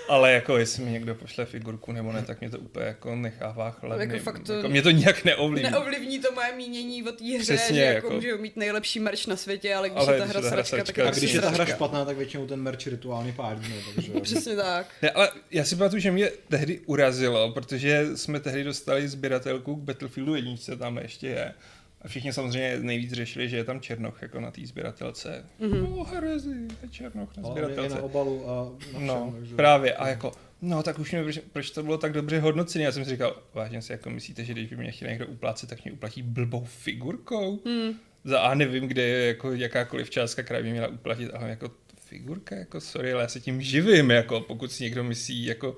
Ale 0.09 0.33
jako 0.33 0.59
jestli 0.59 0.85
mi 0.85 0.91
někdo 0.91 1.15
pošle 1.15 1.45
figurku 1.47 1.93
nebo 1.93 2.13
ne, 2.13 2.23
tak 2.23 2.41
mě 2.41 2.51
to 2.51 2.59
úplně 2.59 2.87
jako 2.87 3.17
nechává 3.17 3.71
chladným. 3.71 4.11
Jako 4.11 4.23
fakt 4.25 4.39
to- 4.47 4.53
jako 4.53 4.69
mě 4.69 4.83
to 4.83 4.91
nějak 4.91 5.25
neovlivní. 5.25 5.71
Neovlivní 5.71 6.19
to 6.19 6.33
moje 6.33 6.53
mínění 6.57 7.03
o 7.03 7.13
té 7.13 7.25
hře, 7.25 7.55
Přesně, 7.55 7.77
že 7.77 7.83
jako, 7.83 8.07
jako- 8.07 8.15
můžou 8.17 8.39
mít 8.39 8.57
nejlepší 8.57 9.01
merch 9.01 9.27
na 9.27 9.37
světě, 9.37 9.75
ale 9.75 9.89
když 9.91 10.01
Ale 10.01 10.15
je 10.15 10.19
ta 10.19 10.25
hra 10.25 10.41
sračka, 10.43 10.57
tak 10.57 10.67
sračka, 10.87 11.03
je 11.03 11.09
a 11.09 11.11
když 11.11 11.33
je 11.33 11.41
ta 11.41 11.51
hra 11.51 11.67
špatná, 11.67 12.05
tak 12.05 12.17
většinou 12.17 12.47
ten 12.47 12.61
merch 12.61 12.87
rituálně 12.87 13.33
pádí, 13.33 13.69
no, 13.71 13.77
takže... 13.95 14.13
Přesně 14.21 14.57
tak. 14.57 14.87
Ne, 15.03 15.11
ale 15.11 15.31
já 15.51 15.65
si 15.65 15.77
pamatuju, 15.77 16.01
že 16.01 16.11
mě 16.11 16.31
tehdy 16.49 16.81
urazilo, 16.87 17.53
protože 17.53 18.07
jsme 18.17 18.41
tehdy 18.41 18.65
dostali 18.65 19.09
sběratelku 19.09 19.77
k 19.77 19.79
Battlefieldu 19.83 20.35
jedničce, 20.35 20.77
tam 20.77 20.99
ještě 20.99 21.27
je. 21.27 21.55
A 22.03 22.09
všichni 22.09 22.33
samozřejmě 22.33 22.79
nejvíc 22.81 23.13
řešili, 23.13 23.49
že 23.49 23.57
je 23.57 23.65
tam 23.65 23.81
Černoch 23.81 24.23
jako 24.23 24.41
na 24.41 24.51
té 24.51 24.67
sběratelce. 24.67 25.45
Mm-hmm. 25.61 25.99
Oh, 25.99 26.09
herezi, 26.13 26.55
je 26.83 26.89
Černoch 26.91 27.37
na 27.37 27.43
sběratelce. 27.51 27.95
na 27.97 28.03
obalu 28.03 28.51
a 28.51 28.65
na 28.65 28.79
všem, 28.79 29.07
No, 29.07 29.35
takže... 29.39 29.55
právě. 29.55 29.95
A 29.95 30.09
jako, 30.09 30.33
no 30.63 30.83
tak 30.83 30.99
už 30.99 31.13
mě, 31.13 31.23
proč, 31.23 31.39
proč 31.53 31.71
to 31.71 31.83
bylo 31.83 31.99
tak 31.99 32.13
dobře 32.13 32.41
hodnocené. 32.41 32.85
Já 32.85 32.93
jsem 32.93 33.05
si 33.05 33.11
říkal, 33.11 33.43
vážně 33.55 33.83
si 33.83 33.93
jako 33.93 34.11
myslíte, 34.11 34.45
že 34.45 34.53
když 34.53 34.67
by 34.67 34.77
mě 34.77 34.91
chtěl 34.91 35.09
někdo 35.09 35.27
uplácet, 35.27 35.69
tak 35.69 35.85
mě 35.85 35.93
uplatí 35.93 36.23
blbou 36.23 36.65
figurkou? 36.65 37.61
Hmm. 37.67 37.95
Za 38.25 38.41
A 38.41 38.55
nevím, 38.55 38.89
kde 38.89 39.03
je 39.03 39.27
jako 39.29 39.53
jakákoliv 39.53 40.11
částka, 40.11 40.43
která 40.43 40.63
by 40.63 40.71
měla 40.71 40.89
uplatit, 40.89 41.31
ale 41.35 41.51
jako 41.51 41.71
figurka, 42.01 42.57
jako 42.57 42.81
sorry, 42.81 43.13
ale 43.13 43.23
já 43.23 43.29
se 43.29 43.41
tím 43.41 43.63
živím, 43.63 44.11
jako 44.11 44.41
pokud 44.41 44.73
si 44.73 44.85
někdo 44.85 45.05
myslí, 45.05 45.45
jako 45.45 45.77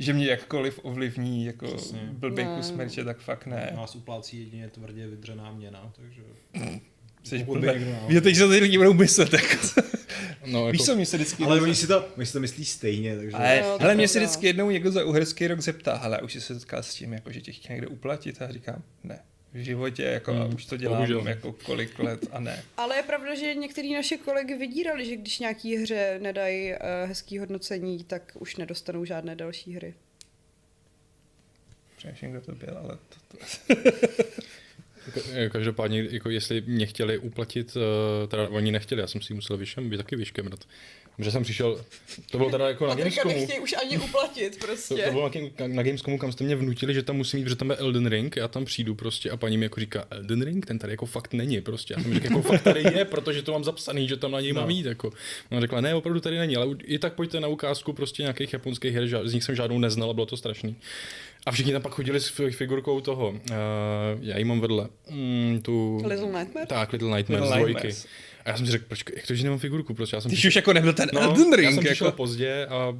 že 0.00 0.12
mě 0.12 0.26
jakkoliv 0.26 0.80
ovlivní 0.82 1.44
jako 1.44 1.66
Přesně. 1.66 2.00
blbý 2.12 2.44
Ne. 2.44 2.56
kus 2.56 2.72
merče, 2.72 3.04
tak 3.04 3.18
fakt 3.18 3.46
ne. 3.46 3.72
Nás 3.76 3.94
uplácí 3.94 4.38
jedině 4.38 4.68
tvrdě 4.68 5.06
vydřená 5.06 5.52
měna, 5.52 5.92
takže... 5.96 6.22
Jsi. 7.22 7.46
Víte, 8.08 8.20
teď 8.20 8.36
se 8.36 8.48
ty 8.48 8.58
lidi 8.58 8.78
budou 8.78 8.92
myslet, 8.94 9.32
jako, 9.32 9.56
No, 10.46 10.58
jako, 10.58 10.72
víš 10.72 10.82
co, 10.84 10.96
mě 10.96 11.06
se 11.06 11.16
vždycky... 11.16 11.44
Ale 11.44 11.60
oni 11.60 11.74
si 11.74 11.86
to, 11.86 12.04
oni 12.16 12.26
si 12.26 12.32
to 12.32 12.40
myslí 12.40 12.64
stejně, 12.64 13.16
takže... 13.16 13.36
Ale, 13.36 13.62
hele, 13.78 13.92
je 13.92 13.96
mě 13.96 14.08
se 14.08 14.18
vždycky 14.18 14.46
jednou 14.46 14.70
někdo 14.70 14.90
za 14.90 15.04
uherský 15.04 15.46
rok 15.46 15.60
zeptá, 15.60 15.96
hele, 15.96 16.22
už 16.22 16.32
jsi 16.32 16.40
se 16.40 16.54
setkal 16.54 16.82
s 16.82 16.94
tím, 16.94 17.12
jako, 17.12 17.32
že 17.32 17.40
tě 17.40 17.52
chtěl 17.52 17.70
někde 17.74 17.86
uplatit 17.86 18.42
a 18.42 18.44
já 18.44 18.52
říkám, 18.52 18.82
ne. 19.04 19.18
V 19.54 19.58
životě, 19.58 20.02
jako, 20.02 20.32
a 20.32 20.44
Hmm, 20.44 20.54
už 20.54 20.64
to 20.66 20.76
dělám 20.76 20.96
bohužel. 20.96 21.28
jako 21.28 21.52
kolik 21.52 21.98
let 21.98 22.20
a 22.32 22.40
ne. 22.40 22.62
Ale 22.76 22.96
je 22.96 23.02
pravda, 23.02 23.34
že 23.34 23.54
některý 23.54 23.94
naše 23.94 24.16
kolegy 24.16 24.54
vydírali, 24.54 25.06
že 25.06 25.16
když 25.16 25.38
nějaký 25.38 25.76
hře 25.76 26.18
nedají 26.22 26.72
uh, 26.72 26.78
hezký 27.08 27.38
hodnocení, 27.38 28.04
tak 28.04 28.32
už 28.34 28.56
nedostanou 28.56 29.04
žádné 29.04 29.36
další 29.36 29.72
hry. 29.74 29.94
Přemýšlím, 31.96 32.30
kdo 32.30 32.40
to 32.40 32.52
byl, 32.54 32.78
ale 32.78 32.98
to, 33.08 33.36
to... 33.36 33.44
Eh, 35.32 35.48
Každopádně, 35.50 36.06
jako 36.10 36.30
jestli 36.30 36.60
mě 36.60 36.86
chtěli 36.86 37.18
uplatit, 37.18 37.76
eh, 37.76 38.26
teda 38.26 38.48
oni 38.48 38.72
nechtěli, 38.72 39.00
já 39.00 39.06
jsem 39.06 39.20
si 39.22 39.34
musel 39.34 39.56
vyšem, 39.56 39.90
vy 39.90 39.96
taky 39.96 40.16
vyškemrat. 40.16 40.60
Že 41.18 41.30
jsem 41.30 41.42
přišel, 41.42 41.84
to 42.30 42.38
bylo 42.38 42.50
teda 42.50 42.68
jako 42.68 42.86
na 42.86 42.94
Patrika 42.94 43.22
Gamescomu. 43.22 43.34
nechtějí 43.40 43.60
už 43.60 43.74
ani 43.84 43.98
uplatit 43.98 44.56
To, 44.58 44.66
prostě. 44.66 44.94
to 45.04 45.10
bylo 45.12 45.30
na, 45.60 45.66
na 45.66 45.82
Gamescomu, 45.82 46.18
kam 46.18 46.32
jste 46.32 46.44
mě 46.44 46.56
vnutili, 46.56 46.94
že 46.94 47.02
tam 47.02 47.16
musím 47.16 47.38
jít, 47.38 47.44
protože 47.44 47.56
tam 47.56 47.70
je 47.70 47.76
Elden 47.76 48.06
Ring, 48.06 48.36
já 48.36 48.48
tam 48.48 48.64
přijdu 48.64 48.94
prostě 48.94 49.30
a 49.30 49.36
paní 49.36 49.58
mi 49.58 49.64
jako 49.64 49.80
říká, 49.80 50.04
Elden 50.10 50.42
Ring, 50.42 50.66
ten 50.66 50.78
tady 50.78 50.92
jako 50.92 51.06
fakt 51.06 51.32
není 51.34 51.60
prostě. 51.60 51.94
Já 51.96 52.02
jsem 52.02 52.14
řekl, 52.14 52.26
jako 52.26 52.42
fakt 52.42 52.62
tady 52.62 52.80
je, 52.82 53.04
protože 53.04 53.42
to 53.42 53.52
mám 53.52 53.64
zapsaný, 53.64 54.08
že 54.08 54.16
tam 54.16 54.30
na 54.30 54.40
něj 54.40 54.52
mám 54.52 54.64
No. 54.64 54.70
jít. 54.70 54.86
Jako. 54.86 55.10
Ona 55.50 55.60
řekla, 55.60 55.80
ne, 55.80 55.94
opravdu 55.94 56.20
tady 56.20 56.38
není, 56.38 56.56
ale 56.56 56.66
i 56.84 56.98
tak 56.98 57.12
pojďte 57.14 57.40
na 57.40 57.48
ukázku 57.48 57.92
prostě 57.92 58.22
nějakých 58.22 58.52
japonských 58.52 58.94
her, 58.94 59.08
z 59.28 59.34
nich 59.34 59.44
jsem 59.44 59.54
žádnou 59.54 59.78
neznal 59.78 60.10
a 60.10 60.14
bylo 60.14 60.26
to 60.26 60.36
strašný. 60.36 60.76
A 61.46 61.52
všichni 61.52 61.72
tam 61.72 61.82
pak 61.82 61.92
chodili 61.92 62.20
s 62.20 62.28
fi- 62.28 62.50
figurkou 62.50 63.00
toho, 63.00 63.28
uh, 63.30 63.36
já 64.20 64.38
ji 64.38 64.44
mám 64.44 64.60
vedle, 64.60 64.88
mm, 65.10 65.60
tu... 65.62 66.02
Little 66.06 66.26
Nightmare? 66.38 66.66
Tak, 66.66 66.92
Little 66.92 67.16
Nightmares 67.16 67.42
Little 67.42 67.56
z 67.56 67.58
dvojky. 67.58 67.86
Nightmares. 67.86 68.06
A 68.44 68.50
já 68.50 68.56
jsem 68.56 68.66
si 68.66 68.72
řekl, 68.72 68.84
počkej, 68.88 69.16
jak 69.16 69.26
to, 69.26 69.34
že 69.34 69.44
nemám 69.44 69.58
figurku, 69.58 69.94
prostě 69.94 70.16
já 70.16 70.20
jsem 70.20 70.30
Když 70.30 70.44
už 70.44 70.56
jako 70.56 70.72
nebyl 70.72 70.92
ten 70.92 71.08
No, 71.12 71.20
Elden 71.20 71.50
já 71.50 71.56
Ring, 71.56 71.74
jsem 71.74 71.84
přišel 71.84 72.06
jako... 72.06 72.16
pozdě 72.16 72.66
a 72.66 72.96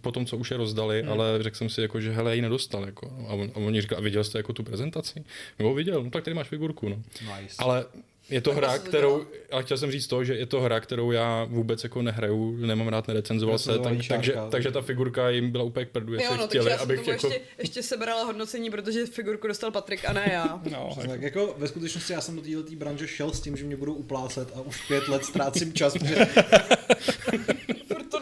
po 0.00 0.12
tom, 0.12 0.26
co 0.26 0.36
už 0.36 0.50
je 0.50 0.56
rozdali, 0.56 1.02
hmm. 1.02 1.12
ale 1.12 1.42
řekl 1.42 1.56
jsem 1.56 1.68
si, 1.68 1.80
jako, 1.82 2.00
že 2.00 2.10
hele, 2.10 2.36
ji 2.36 2.42
nedostal. 2.42 2.84
Jako. 2.86 3.12
A, 3.28 3.32
on, 3.32 3.50
a 3.54 3.56
oni 3.56 3.80
říkali, 3.80 3.98
a 3.98 4.02
viděl 4.02 4.24
jste 4.24 4.38
jako 4.38 4.52
tu 4.52 4.62
prezentaci? 4.62 5.24
Jo, 5.58 5.74
viděl, 5.74 6.04
no 6.04 6.10
tak 6.10 6.24
tady 6.24 6.34
máš 6.34 6.48
figurku. 6.48 6.88
No. 6.88 6.96
Nice. 7.20 7.54
Ale 7.58 7.84
je 8.30 8.40
to 8.40 8.52
hra, 8.52 8.78
kterou, 8.78 9.26
ale 9.50 9.62
chtěl 9.62 9.78
jsem 9.78 9.90
říct 9.90 10.06
to, 10.06 10.24
že 10.24 10.34
je 10.34 10.46
to 10.46 10.60
hra, 10.60 10.80
kterou 10.80 11.10
já 11.10 11.44
vůbec 11.44 11.84
jako 11.84 12.02
nehraju, 12.02 12.56
nemám 12.56 12.88
rád, 12.88 13.08
nerecenzoval 13.08 13.58
se, 13.58 13.78
tak, 13.78 13.96
takže, 14.08 14.34
takže 14.50 14.70
ta 14.70 14.80
figurka 14.80 15.30
jim 15.30 15.50
byla 15.50 15.64
úplně 15.64 15.86
k 15.86 15.88
prdu, 15.88 16.12
jestli 16.12 16.24
Jo, 16.24 16.32
no, 16.36 16.38
takže 16.38 16.58
chtěli, 16.58 16.70
já 16.70 16.78
jsem 16.78 16.84
abych 16.84 17.00
tomu 17.00 17.10
jako... 17.10 17.26
ještě, 17.26 17.40
ještě 17.58 17.82
sebrala 17.82 18.24
hodnocení, 18.24 18.70
protože 18.70 19.06
figurku 19.06 19.46
dostal 19.46 19.70
Patrik 19.70 20.04
a 20.04 20.12
ne 20.12 20.30
já. 20.32 20.60
No, 20.70 20.92
Tak, 20.96 21.06
tak. 21.06 21.22
Jako 21.22 21.54
ve 21.58 21.68
skutečnosti 21.68 22.12
já 22.12 22.20
jsem 22.20 22.36
do 22.36 22.42
této 22.42 22.76
branže 22.76 23.06
šel 23.06 23.30
s 23.30 23.40
tím, 23.40 23.56
že 23.56 23.64
mě 23.64 23.76
budou 23.76 23.94
uplácet 23.94 24.48
a 24.54 24.60
už 24.60 24.86
pět 24.86 25.08
let 25.08 25.24
ztrácím 25.24 25.72
čas, 25.72 25.92
protože 25.92 26.16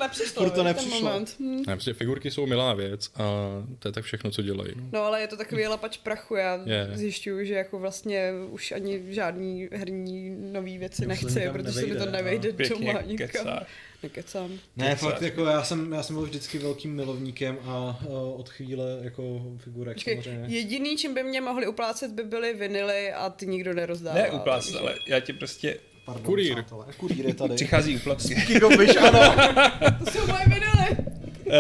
nepřišlo, 0.07 0.43
Furt 0.43 0.51
to 0.55 0.63
nepřišlo. 0.65 0.93
Ten 0.99 1.05
moment. 1.05 1.37
Hm. 1.41 1.57
Ne, 1.67 1.75
prostě 1.77 1.93
figurky 1.93 2.31
jsou 2.31 2.47
milá 2.47 2.75
věc 2.75 3.11
a 3.15 3.23
to 3.79 3.89
je 3.89 3.93
tak 3.93 4.05
všechno, 4.05 4.31
co 4.31 4.43
dělají. 4.43 4.73
No. 4.77 4.83
No 4.93 5.03
ale 5.03 5.21
je 5.21 5.27
to 5.27 5.37
takový 5.37 5.67
lapač 5.67 5.97
prachu, 5.99 6.35
já 6.35 6.61
Je. 6.65 6.91
zjišťuju, 6.95 7.45
že 7.45 7.55
jako 7.55 7.79
vlastně 7.79 8.33
už 8.51 8.73
ani 8.73 9.03
žádný 9.09 9.69
herní 9.73 10.37
nový 10.53 10.79
věci 10.79 11.03
Už 11.03 11.09
nechci, 11.09 11.39
nikam 11.41 11.53
protože 11.53 11.73
se 11.73 11.87
mi 11.87 11.95
to 11.97 12.07
nevejde, 12.07 12.49
nevejde 12.53 12.75
no. 12.75 12.79
doma 12.87 13.01
nikam. 13.03 13.59
Nekecám. 14.03 14.51
Ne, 14.77 14.87
Kecáš. 14.91 15.01
fakt 15.01 15.23
jako 15.23 15.45
já 15.45 15.65
jsem, 15.65 15.93
já 15.93 16.03
jsem 16.03 16.17
byl 16.17 16.25
vždycky 16.25 16.59
velkým 16.59 16.95
milovníkem 16.95 17.59
a 17.65 17.99
uh, 18.09 18.41
od 18.41 18.49
chvíle 18.49 18.85
jako 19.03 19.43
figurek 19.59 19.95
Počkej, 19.97 20.23
samozřejmě. 20.23 20.57
jediný, 20.57 20.97
čím 20.97 21.15
by 21.15 21.23
mě 21.23 21.41
mohli 21.41 21.67
uplácet, 21.67 22.11
by 22.11 22.23
byly 22.25 22.55
vinily 22.55 23.13
a 23.13 23.31
ty 23.31 23.47
nikdo 23.47 23.75
nerozdává. 23.75 24.15
Ne 24.19 24.31
uplácet, 24.31 24.73
takže- 24.73 24.89
ale 24.89 24.99
já 25.07 25.21
ti 25.21 25.33
prostě 25.33 25.79
Pardon, 26.07 26.25
Kurýr. 26.25 26.53
přátelé. 26.55 26.87
Kurýr 26.97 27.27
je 27.27 27.35
tady. 27.35 27.55
přichází 27.55 27.97
uplatky. 27.97 28.35
Gigoviš, 28.47 28.97
ano. 28.97 29.21
To 30.05 30.11
jsou 30.11 30.27
moje 30.27 30.45
vinily! 30.47 31.07
Uh, 31.47 31.53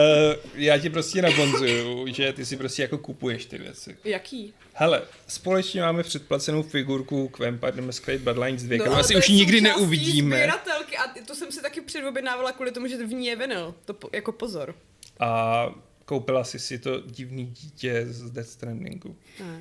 já 0.54 0.78
ti 0.78 0.90
prostě 0.90 1.22
nabonzuju, 1.22 2.06
že 2.12 2.32
ty 2.32 2.46
si 2.46 2.56
prostě 2.56 2.82
jako 2.82 2.98
kupuješ 2.98 3.46
ty 3.46 3.58
věci. 3.58 3.96
Jaký? 4.04 4.54
Hele, 4.72 5.02
společně 5.26 5.80
máme 5.82 6.02
předplacenou 6.02 6.62
figurku 6.62 7.28
k 7.28 7.38
Vampire 7.38 7.72
the 7.72 7.80
Masquerade 7.82 8.24
Bloodlines 8.24 8.62
2, 8.62 8.78
kterou 8.78 8.92
ale 8.92 9.00
asi 9.00 9.14
No, 9.14 9.20
to 9.20 9.24
už 9.24 9.28
nikdy 9.28 9.60
neuvidíme. 9.60 10.36
Sběratelky 10.36 10.96
a 10.96 11.02
to 11.26 11.34
jsem 11.34 11.52
si 11.52 11.62
taky 11.62 11.80
předobjednávala 11.80 12.52
kvůli 12.52 12.72
tomu, 12.72 12.86
že 12.86 13.06
v 13.06 13.12
ní 13.12 13.26
je 13.26 13.36
vinyl. 13.36 13.74
To 13.84 13.94
po, 13.94 14.10
jako 14.12 14.32
pozor. 14.32 14.74
A 15.20 15.66
koupila 16.04 16.44
si 16.44 16.58
si 16.58 16.78
to 16.78 17.00
divný 17.00 17.46
dítě 17.46 18.06
z 18.08 18.30
Death 18.30 18.48
Strandingu. 18.50 19.16
Ne. 19.40 19.60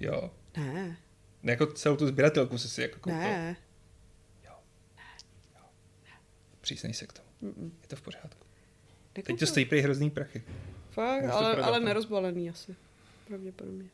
Jo. 0.00 0.30
Ne. 0.56 0.96
Ne, 1.42 1.52
jako 1.52 1.66
celou 1.66 1.96
tu 1.96 2.06
sběratelku 2.06 2.58
si 2.58 2.68
si 2.68 2.82
jako 2.82 2.98
koupil. 3.00 3.18
Ne. 3.20 3.56
Přísnej 6.60 6.94
se 6.94 7.06
k 7.06 7.12
tomu. 7.12 7.28
Je 7.82 7.88
to 7.88 7.96
v 7.96 8.02
pořádku. 8.02 8.46
Teď 9.12 9.24
Nekoupil. 9.28 9.46
to 9.46 9.50
stojí 9.50 9.66
prý 9.66 9.80
hrozný 9.80 10.10
prachy. 10.10 10.42
Fakt, 10.90 11.22
Můžu 11.22 11.34
ale, 11.34 11.56
ale 11.56 11.80
no. 11.80 11.86
nerozbalený 11.86 12.50
asi. 12.50 12.76
Pravděpodobně. 13.28 13.84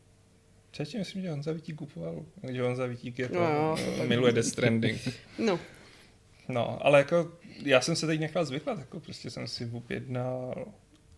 Čeště 0.71 0.99
myslím, 0.99 1.23
že 1.23 1.31
Honza 1.31 1.53
Vítík 1.53 1.77
kupoval. 1.77 2.25
že 2.53 2.63
Honza 2.63 2.87
Vítík 2.87 3.19
je 3.19 3.29
to, 3.29 3.35
No 3.35 3.41
jo, 3.41 3.77
no, 3.91 3.97
tak- 3.99 4.09
miluje 4.09 4.33
Death 4.33 4.49
Stranding. 4.49 5.01
No, 5.39 5.61
No, 6.49 6.87
ale 6.87 6.99
jako 6.99 7.33
já 7.63 7.81
jsem 7.81 7.97
se 7.97 8.07
teď 8.07 8.21
nechal 8.21 8.45
zvyklat, 8.45 8.79
jako 8.79 9.01
prostě 9.01 9.31
jsem 9.31 9.49
si 9.49 9.71
objednal 9.73 10.67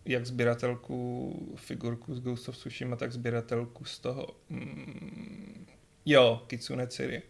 jak 0.05 0.25
sběratelku 0.25 1.33
figurku 1.55 2.15
z 2.15 2.19
Ghost 2.19 2.49
of 2.49 2.57
Tsushima, 2.57 2.95
tak 2.95 3.11
sběratelku 3.11 3.85
z 3.85 3.99
toho, 3.99 4.27
mm, 4.49 5.65
jo, 6.11 6.43
Kitsune 6.47 6.87
Ciri, 6.87 7.21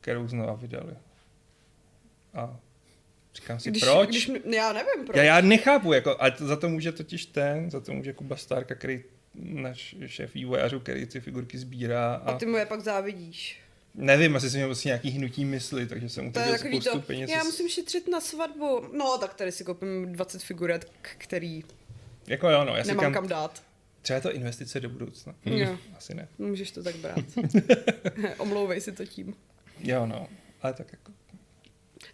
kterou 0.00 0.28
znova 0.28 0.54
vydali. 0.54 0.94
A 2.34 2.56
říkám 3.34 3.60
si, 3.60 3.70
když, 3.70 3.82
proč? 3.82 4.08
Když, 4.08 4.30
já 4.54 4.72
nevím 4.72 5.04
proč. 5.06 5.16
Já, 5.16 5.22
já 5.22 5.40
nechápu, 5.40 5.92
jako, 5.92 6.16
a 6.22 6.30
to, 6.30 6.46
za 6.46 6.56
to 6.56 6.68
může 6.68 6.92
totiž 6.92 7.26
ten, 7.26 7.70
za 7.70 7.80
to 7.80 7.92
může 7.92 8.12
Kuba 8.12 8.36
Starka, 8.36 8.74
který 8.74 9.04
náš 9.34 9.96
šéf 10.06 10.34
vývojářů, 10.34 10.80
který 10.80 11.06
ty 11.06 11.20
figurky 11.20 11.58
sbírá 11.58 12.14
a, 12.14 12.30
A 12.30 12.38
ty 12.38 12.46
mu 12.46 12.56
je 12.56 12.66
pak 12.66 12.80
závidíš. 12.80 13.60
nevím, 13.94 14.36
asi 14.36 14.50
jsem 14.50 14.58
měl 14.58 14.68
prostě 14.68 14.88
nějaký 14.88 15.10
hnutí 15.10 15.44
mysli, 15.44 15.86
takže 15.86 16.08
jsem 16.08 16.26
utratil 16.26 16.58
spoustu 16.58 16.90
to, 16.90 17.00
peněz. 17.00 17.30
já 17.30 17.44
musím 17.44 17.68
šetřit 17.68 18.08
na 18.08 18.20
svatbu. 18.20 18.84
No, 18.92 19.18
tak 19.18 19.34
tady 19.34 19.52
si 19.52 19.64
koupím 19.64 20.12
20 20.12 20.42
figuret, 20.42 20.92
který 21.02 21.64
Jako 22.26 22.50
jo, 22.50 22.64
no, 22.64 22.76
já 22.76 22.84
si 22.84 22.88
nemám 22.88 23.04
kam, 23.04 23.12
kam 23.12 23.28
dát. 23.28 23.62
Třeba 24.06 24.16
je 24.16 24.20
to 24.20 24.32
investice 24.32 24.80
do 24.80 24.88
budoucna. 24.88 25.34
Jo. 25.44 25.78
Asi 25.96 26.14
ne. 26.14 26.28
Můžeš 26.38 26.70
to 26.70 26.82
tak 26.82 26.96
brát. 26.96 27.18
Omlouvej 28.38 28.80
si 28.80 28.92
to 28.92 29.06
tím. 29.06 29.34
Jo, 29.80 30.06
no, 30.06 30.28
ale 30.62 30.74
tak 30.74 30.92
jako, 30.92 31.12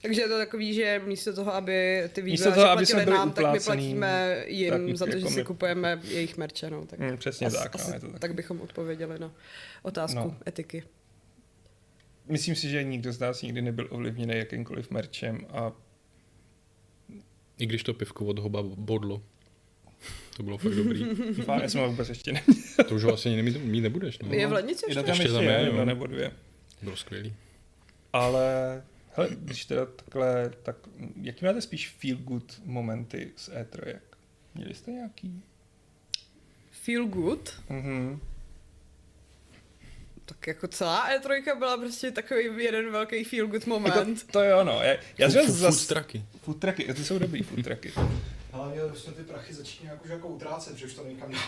Takže 0.02 0.20
je 0.20 0.28
to 0.28 0.36
takový, 0.38 0.74
že 0.74 1.02
místo 1.06 1.34
toho, 1.34 1.54
aby 1.54 2.02
ty 2.12 2.22
vývojáři 2.22 2.54
platili 2.92 3.06
nám, 3.06 3.32
tak 3.32 3.44
my 3.44 3.48
uplácený, 3.48 3.94
platíme 3.94 4.44
jim 4.46 4.70
tak 4.70 4.96
za 4.96 5.06
to, 5.06 5.10
že 5.12 5.18
jako 5.18 5.30
si 5.30 5.36
my- 5.36 5.44
kupujeme 5.44 6.00
jejich 6.04 6.36
merče. 6.36 6.70
No, 6.70 6.86
tak 6.86 6.98
mm, 6.98 7.16
přesně 7.16 7.46
asi, 7.46 7.56
tak, 7.56 7.74
no, 7.88 7.94
je 7.94 8.00
to 8.00 8.10
tak. 8.10 8.20
tak 8.20 8.34
bychom 8.34 8.60
odpověděli 8.60 9.18
na 9.18 9.32
otázku 9.82 10.18
No. 10.18 10.36
etiky. 10.48 10.82
Myslím 12.28 12.54
si, 12.56 12.68
že 12.68 12.82
nikdo 12.84 13.12
z 13.12 13.18
nás 13.18 13.42
nikdy 13.42 13.62
nebyl 13.62 13.88
ovlivněný 13.90 14.36
jakýmkoliv 14.36 14.90
merčem 14.90 15.46
a 15.50 15.72
I 17.58 17.66
když 17.66 17.82
to 17.82 17.94
pivko 17.94 18.26
od 18.26 18.38
hoba 18.38 18.62
bodlo. 18.62 19.22
To 20.36 20.42
bylo 20.42 20.58
fakt 20.58 20.72
dobrý. 20.74 21.04
fakt, 21.44 21.62
já 21.62 21.68
jsem 21.68 21.80
ho 21.80 21.88
vůbec 21.88 22.08
ještě 22.08 22.32
ne. 22.32 22.42
To 22.88 22.94
už 22.94 23.04
ho 23.04 23.14
asi 23.14 23.28
ani 23.28 23.42
mít, 23.42 23.64
mít 23.64 23.80
nebudeš. 23.80 24.18
No. 24.18 24.34
Je 24.34 24.46
v 24.46 24.52
lednici 24.52 24.84
ještě? 24.88 25.02
tam 25.02 25.08
Ještě 25.08 25.22
ještě 25.22 25.44
je, 25.44 25.52
je, 25.52 25.60
jedno 25.60 25.84
nebo 25.84 26.06
dvě. 26.06 26.32
Bylo 26.82 26.96
skvělý. 26.96 27.34
Ale 28.12 28.82
hele, 29.14 29.28
když 29.32 29.64
teda 29.64 29.86
takhle, 29.86 30.50
tak 30.62 30.76
jaký 31.22 31.44
máte 31.44 31.60
spíš 31.60 31.88
feel 31.88 32.16
good 32.16 32.60
momenty 32.64 33.30
z 33.36 33.48
E3? 33.50 33.98
Měli 34.54 34.74
jste 34.74 34.90
nějaký? 34.90 35.42
Feel 36.70 37.06
good? 37.06 37.62
Mhm. 37.68 38.20
Tak 40.24 40.46
jako 40.46 40.68
celá 40.68 41.08
E3 41.10 41.58
byla 41.58 41.76
prostě 41.76 42.10
takový 42.10 42.64
jeden 42.64 42.90
velký 42.92 43.24
feel 43.24 43.46
good 43.46 43.66
moment. 43.66 43.96
Jako, 43.96 44.10
to 44.30 44.44
jo, 44.44 44.64
no. 44.64 44.80
Já, 44.82 44.96
já 45.18 45.30
jsem 45.30 45.40
Food- 45.40 45.46
food 45.46 45.56
zas... 45.56 45.86
trucky. 45.86 46.22
Food 46.42 46.58
trucky, 46.58 46.94
ty 46.94 47.04
jsou 47.04 47.18
dobrý 47.18 47.42
food 47.42 47.64
trucky. 47.64 47.92
Hlavně 48.52 48.80
jsme 48.94 49.12
ty 49.12 49.22
prachy 49.22 49.54
začínají 49.54 49.98
jako, 49.98 50.08
jako 50.12 50.28
utrácet, 50.28 50.76
že 50.76 50.86
už 50.86 50.94
to 50.94 51.06
nikam. 51.08 51.32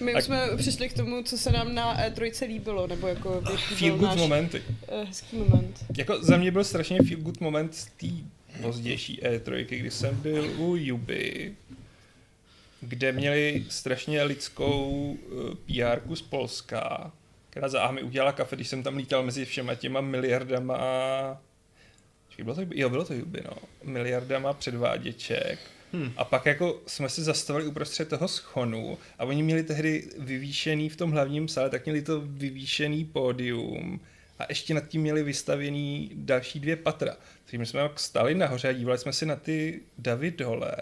My 0.00 0.14
už 0.14 0.24
jsme 0.24 0.56
přišli 0.56 0.88
k 0.88 0.92
tomu, 0.92 1.22
co 1.22 1.38
se 1.38 1.52
nám 1.52 1.74
na 1.74 2.08
E3 2.08 2.46
líbilo, 2.46 2.86
nebo 2.86 3.06
jako 3.06 3.42
jaký 3.50 3.74
feel 3.74 3.96
good 3.98 4.08
náš 4.08 4.16
momenty. 4.16 4.62
eh, 4.88 5.04
hezký 5.04 5.36
moment. 5.36 5.84
Jako 5.96 6.22
za 6.24 6.36
mě 6.36 6.50
byl 6.50 6.64
strašně 6.64 6.98
feel 7.08 7.20
good 7.20 7.40
moment 7.40 7.74
z 7.74 7.84
té 7.86 8.06
pozdější 8.62 9.20
E3, 9.22 9.64
kdy 9.64 9.90
jsem 9.90 10.16
byl 10.16 10.60
u 10.60 10.76
Juby, 10.76 11.54
kde 12.80 13.12
měli 13.12 13.64
strašně 13.68 14.22
lidskou 14.22 15.16
pr 15.66 16.14
z 16.14 16.22
Polska, 16.22 17.12
která 17.50 17.68
za 17.68 17.90
mi 17.90 18.02
udělala 18.02 18.32
kafe, 18.32 18.56
když 18.56 18.68
jsem 18.68 18.82
tam 18.82 18.96
lítal 18.96 19.22
mezi 19.22 19.44
všema 19.44 19.74
těma 19.74 20.00
miliardama 20.00 20.78
Bylo 22.42 22.54
to, 22.54 22.62
jo, 22.74 22.90
bylo 22.90 23.04
to 23.04 23.14
Juby, 23.14 23.42
no. 23.44 23.56
Miliardama 23.84 24.52
předváděček. 24.52 25.58
Hmm. 25.92 26.12
A 26.16 26.24
pak 26.24 26.46
jako 26.46 26.82
jsme 26.86 27.08
se 27.08 27.22
zastavili 27.24 27.66
uprostřed 27.66 28.08
toho 28.08 28.28
schonu 28.28 28.98
a 29.18 29.24
oni 29.24 29.42
měli 29.42 29.62
tehdy 29.62 30.08
vyvýšený 30.18 30.88
v 30.88 30.96
tom 30.96 31.10
hlavním 31.10 31.48
sále, 31.48 31.70
tak 31.70 31.84
měli 31.84 32.02
to 32.02 32.20
vyvýšený 32.20 33.04
pódium 33.04 34.00
a 34.38 34.46
ještě 34.48 34.74
nad 34.74 34.88
tím 34.88 35.00
měli 35.00 35.22
vystavěný 35.22 36.10
další 36.14 36.60
dvě 36.60 36.76
patra. 36.76 37.16
Takže 37.44 37.58
my 37.58 37.66
jsme 37.66 37.80
jako 37.80 37.98
stali 37.98 38.34
nahoře 38.34 38.68
a 38.68 38.72
dívali 38.72 38.98
jsme 38.98 39.12
si 39.12 39.26
na 39.26 39.36
ty 39.36 39.80
davy 39.98 40.30
dole. 40.30 40.76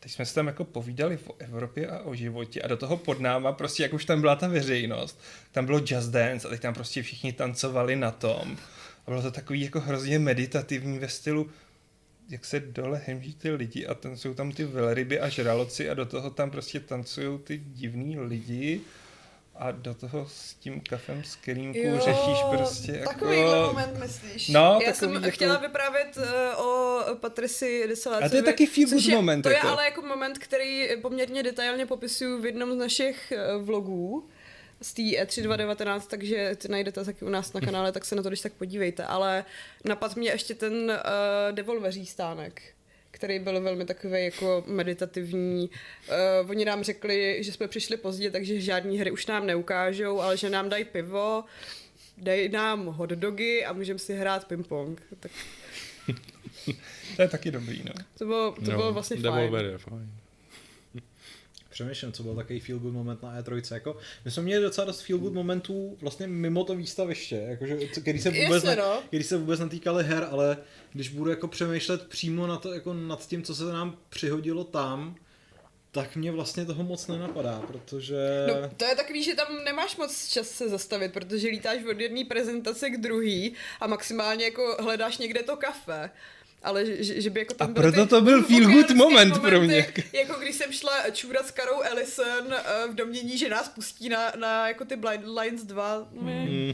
Teď 0.00 0.12
jsme 0.12 0.26
se 0.26 0.34
tam 0.34 0.46
jako 0.46 0.64
povídali 0.64 1.18
o 1.26 1.34
Evropě 1.38 1.88
a 1.88 1.98
o 1.98 2.14
životě 2.14 2.62
a 2.62 2.68
do 2.68 2.76
toho 2.76 2.96
pod 2.96 3.20
náma 3.20 3.52
prostě, 3.52 3.82
jak 3.82 3.92
už 3.92 4.04
tam 4.04 4.20
byla 4.20 4.36
ta 4.36 4.48
veřejnost, 4.48 5.20
tam 5.52 5.66
bylo 5.66 5.78
Just 5.78 6.10
Dance 6.10 6.48
a 6.48 6.50
teď 6.50 6.60
tam 6.60 6.74
prostě 6.74 7.02
všichni 7.02 7.32
tancovali 7.32 7.96
na 7.96 8.10
tom. 8.10 8.56
A 9.06 9.10
bylo 9.10 9.22
to 9.22 9.30
takový 9.30 9.60
jako 9.60 9.80
hrozně 9.80 10.18
meditativní 10.18 10.98
ve 10.98 11.08
stylu, 11.08 11.50
jak 12.28 12.44
se 12.44 12.60
dole 12.60 13.02
hemží 13.06 13.34
ty 13.34 13.50
lidi 13.50 13.86
a 13.86 13.94
tancují 13.94 14.34
tam 14.34 14.52
ty 14.52 14.64
velryby 14.64 15.20
a 15.20 15.28
žraloci 15.28 15.90
a 15.90 15.94
do 15.94 16.06
toho 16.06 16.30
tam 16.30 16.50
prostě 16.50 16.80
tancují 16.80 17.38
ty 17.38 17.58
divní 17.58 18.18
lidi 18.18 18.80
a 19.54 19.70
do 19.70 19.94
toho 19.94 20.28
s 20.28 20.54
tím 20.54 20.80
kafem 20.80 21.24
z 21.24 21.36
kelímku 21.36 21.78
Jo, 21.78 21.98
řešíš 22.00 22.38
prostě 22.50 22.92
jako... 22.92 23.12
Takovýhle 23.12 23.66
moment 23.66 23.98
myslíš. 23.98 24.48
No, 24.48 24.60
Já 24.60 24.92
takový 24.92 24.94
jsem 24.94 25.14
jako- 25.24 25.34
chtěla 25.34 25.58
vyprávět 25.58 26.16
uh, 26.16 26.66
o 26.66 27.00
Patrici 27.20 27.88
Desalácovi. 27.88 28.26
A 28.26 28.28
to 28.28 28.36
je 28.36 28.42
taky 28.42 28.66
feel 28.66 28.88
good 28.90 29.04
je, 29.04 29.14
moment, 29.14 29.42
To 29.42 29.48
je 29.48 29.54
jako. 29.54 29.68
ale 29.68 29.84
jako 29.84 30.02
moment, 30.02 30.38
který 30.38 30.88
poměrně 31.02 31.42
detailně 31.42 31.86
popisuju 31.86 32.40
v 32.40 32.46
jednom 32.46 32.72
z 32.72 32.76
našich 32.76 33.32
eh, 33.32 33.58
vlogů 33.58 34.28
z 34.82 34.92
té 34.92 35.02
E 35.02 35.24
E3 35.24 35.42
2019, 35.42 36.06
takže 36.06 36.56
ty 36.56 36.68
najdete 36.68 37.04
taky 37.04 37.24
u 37.24 37.28
nás 37.28 37.52
na 37.52 37.60
kanále, 37.60 37.92
tak 37.92 38.04
se 38.04 38.14
na 38.14 38.22
to 38.22 38.28
když 38.28 38.40
tak 38.40 38.52
podívejte. 38.52 39.04
Ale 39.04 39.44
napad 39.84 40.16
mě 40.16 40.30
ještě 40.30 40.54
ten 40.54 40.74
uh, 40.74 41.54
devolveří 41.54 42.06
stánek 42.06 42.62
který 43.14 43.38
byl 43.38 43.60
velmi 43.60 43.84
takový 43.84 44.24
jako 44.24 44.64
meditativní. 44.66 45.70
Uh, 46.42 46.50
oni 46.50 46.64
nám 46.64 46.82
řekli, 46.82 47.44
že 47.44 47.52
jsme 47.52 47.68
přišli 47.68 47.96
pozdě, 47.96 48.30
takže 48.30 48.60
žádní 48.60 48.98
hry 48.98 49.10
už 49.10 49.26
nám 49.26 49.46
neukážou, 49.46 50.20
ale 50.20 50.36
že 50.36 50.50
nám 50.50 50.68
dají 50.68 50.84
pivo, 50.84 51.44
dej 52.18 52.48
nám 52.48 52.86
hot 52.86 53.10
dogy 53.10 53.64
a 53.64 53.72
můžeme 53.72 53.98
si 53.98 54.14
hrát 54.14 54.48
ping-pong. 54.48 54.98
Tak 55.20 55.30
To 57.16 57.22
je 57.22 57.28
taky 57.28 57.50
dobrý, 57.50 57.82
no. 57.84 57.92
to 58.18 58.24
bylo, 58.24 58.52
to 58.52 58.70
bylo 58.70 58.92
vlastně 58.92 59.16
fajn. 59.16 59.22
Devolver 59.22 59.64
je 59.64 59.78
fajn. 59.78 60.10
Přemýšlím, 61.72 62.12
co 62.12 62.22
byl 62.22 62.34
takový 62.34 62.60
feel 62.60 62.78
good 62.78 62.92
moment 62.92 63.22
na 63.22 63.40
E3. 63.40 63.74
Jako, 63.74 63.96
my 64.24 64.30
jsme 64.30 64.42
měli 64.42 64.62
docela 64.62 64.84
dost 64.84 65.00
feel 65.00 65.18
good 65.18 65.32
momentů 65.32 65.96
vlastně 66.00 66.26
mimo 66.26 66.64
to 66.64 66.76
výstaviště, 66.76 67.36
jakože, 67.48 67.76
který, 68.00 68.18
se 68.18 68.30
vůbec 68.30 68.64
Jasně, 68.64 68.70
ne, 68.70 68.76
no. 68.76 69.02
který 69.06 69.24
se 69.24 69.36
vůbec 69.36 69.60
netýkaly 69.60 70.04
her, 70.04 70.28
ale 70.30 70.56
když 70.92 71.08
budu 71.08 71.30
jako 71.30 71.48
přemýšlet 71.48 72.06
přímo 72.08 72.46
na 72.46 72.56
to, 72.56 72.72
jako 72.72 72.94
nad 72.94 73.26
tím, 73.26 73.42
co 73.42 73.54
se 73.54 73.64
nám 73.64 73.98
přihodilo 74.08 74.64
tam, 74.64 75.16
tak 75.92 76.16
mě 76.16 76.32
vlastně 76.32 76.64
toho 76.64 76.82
moc 76.82 77.06
nenapadá, 77.06 77.62
protože... 77.66 78.16
No, 78.48 78.70
to 78.76 78.84
je 78.84 78.96
takový, 78.96 79.22
že 79.22 79.34
tam 79.34 79.64
nemáš 79.64 79.96
moc 79.96 80.28
čas 80.28 80.48
se 80.48 80.68
zastavit, 80.68 81.12
protože 81.12 81.48
lítáš 81.48 81.84
od 81.90 82.00
jedné 82.00 82.24
prezentace 82.24 82.90
k 82.90 83.00
druhý 83.00 83.54
a 83.80 83.86
maximálně 83.86 84.44
jako 84.44 84.76
hledáš 84.80 85.18
někde 85.18 85.42
to 85.42 85.56
kafe. 85.56 86.10
Ale 86.62 86.86
že, 86.86 87.20
že 87.20 87.30
by 87.30 87.40
jako 87.40 87.54
tam 87.54 87.70
A 87.70 87.72
byly 87.72 87.92
proto 87.92 88.06
to 88.06 88.20
byl 88.20 88.42
feel 88.42 88.60
good 88.60 88.90
vulgárské 88.90 88.94
moment 88.94 89.38
pro 89.38 89.60
mě. 89.60 89.86
Jako 90.12 90.40
když 90.40 90.56
jsem 90.56 90.72
šla 90.72 91.10
čůrat 91.12 91.46
s 91.46 91.50
Karou 91.50 91.82
Ellison 91.82 92.54
eh, 92.54 92.88
v 92.92 92.94
domění, 92.94 93.38
že 93.38 93.48
nás 93.48 93.68
pustí 93.68 94.08
na, 94.08 94.32
na 94.40 94.68
jako 94.68 94.84
ty 94.84 94.96
Blind 94.96 95.24
Lines 95.40 95.64
2. 95.64 96.08
Mm. 96.12 96.72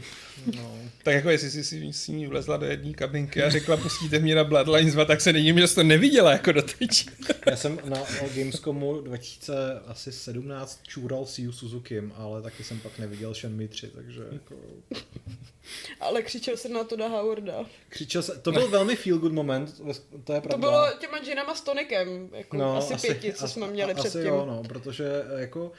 No. 0.55 0.79
Tak 1.03 1.13
jako 1.13 1.29
jestli 1.29 1.49
jsi 1.49 1.63
si 1.63 1.93
s 1.93 2.07
ní 2.07 2.27
vlezla 2.27 2.57
do 2.57 2.65
jedné 2.65 2.93
kabinky 2.93 3.43
a 3.43 3.49
řekla, 3.49 3.77
pustíte 3.77 4.19
mě 4.19 4.35
na 4.35 4.43
Bloodlines 4.43 4.93
2, 4.93 5.05
tak 5.05 5.21
se 5.21 5.33
nedivím, 5.33 5.59
že 5.59 5.67
jsi 5.67 5.75
to 5.75 5.83
neviděla 5.83 6.31
jako 6.31 6.51
doteď. 6.51 7.05
Já 7.45 7.55
jsem 7.55 7.79
na 7.85 8.03
Gamescomu 8.35 9.01
2017 9.01 10.79
čůral 10.87 11.25
s 11.25 11.39
Yu 11.39 11.51
Suzukim, 11.51 12.13
ale 12.15 12.41
taky 12.41 12.63
jsem 12.63 12.79
pak 12.79 12.99
neviděl 12.99 13.33
Shenmue 13.33 13.67
3, 13.67 13.87
takže 13.95 14.21
jako... 14.31 14.55
Ale 15.99 16.21
křičel 16.21 16.57
jsem 16.57 16.73
na 16.73 16.83
to 16.83 16.97
na 16.97 17.07
Howarda. 17.07 17.65
Křičel 17.89 18.23
se, 18.23 18.39
to 18.41 18.51
byl 18.51 18.67
velmi 18.67 18.95
feel 18.95 19.17
good 19.17 19.33
moment, 19.33 19.78
to 20.23 20.33
je 20.33 20.41
pravda. 20.41 20.49
To 20.51 20.57
bylo 20.57 20.87
těma 20.99 21.19
džinama 21.19 21.55
s 21.55 21.61
tonikem, 21.61 22.29
jako 22.31 22.57
No, 22.57 22.77
asi, 22.77 22.95
pěti, 23.07 23.33
co 23.33 23.47
jsme 23.47 23.67
měli 23.67 23.93
asi 23.93 24.09
předtím. 24.09 24.27
jo, 24.29 24.45
no, 24.45 24.63
protože 24.63 25.23
eh, 25.35 25.41
jako 25.41 25.71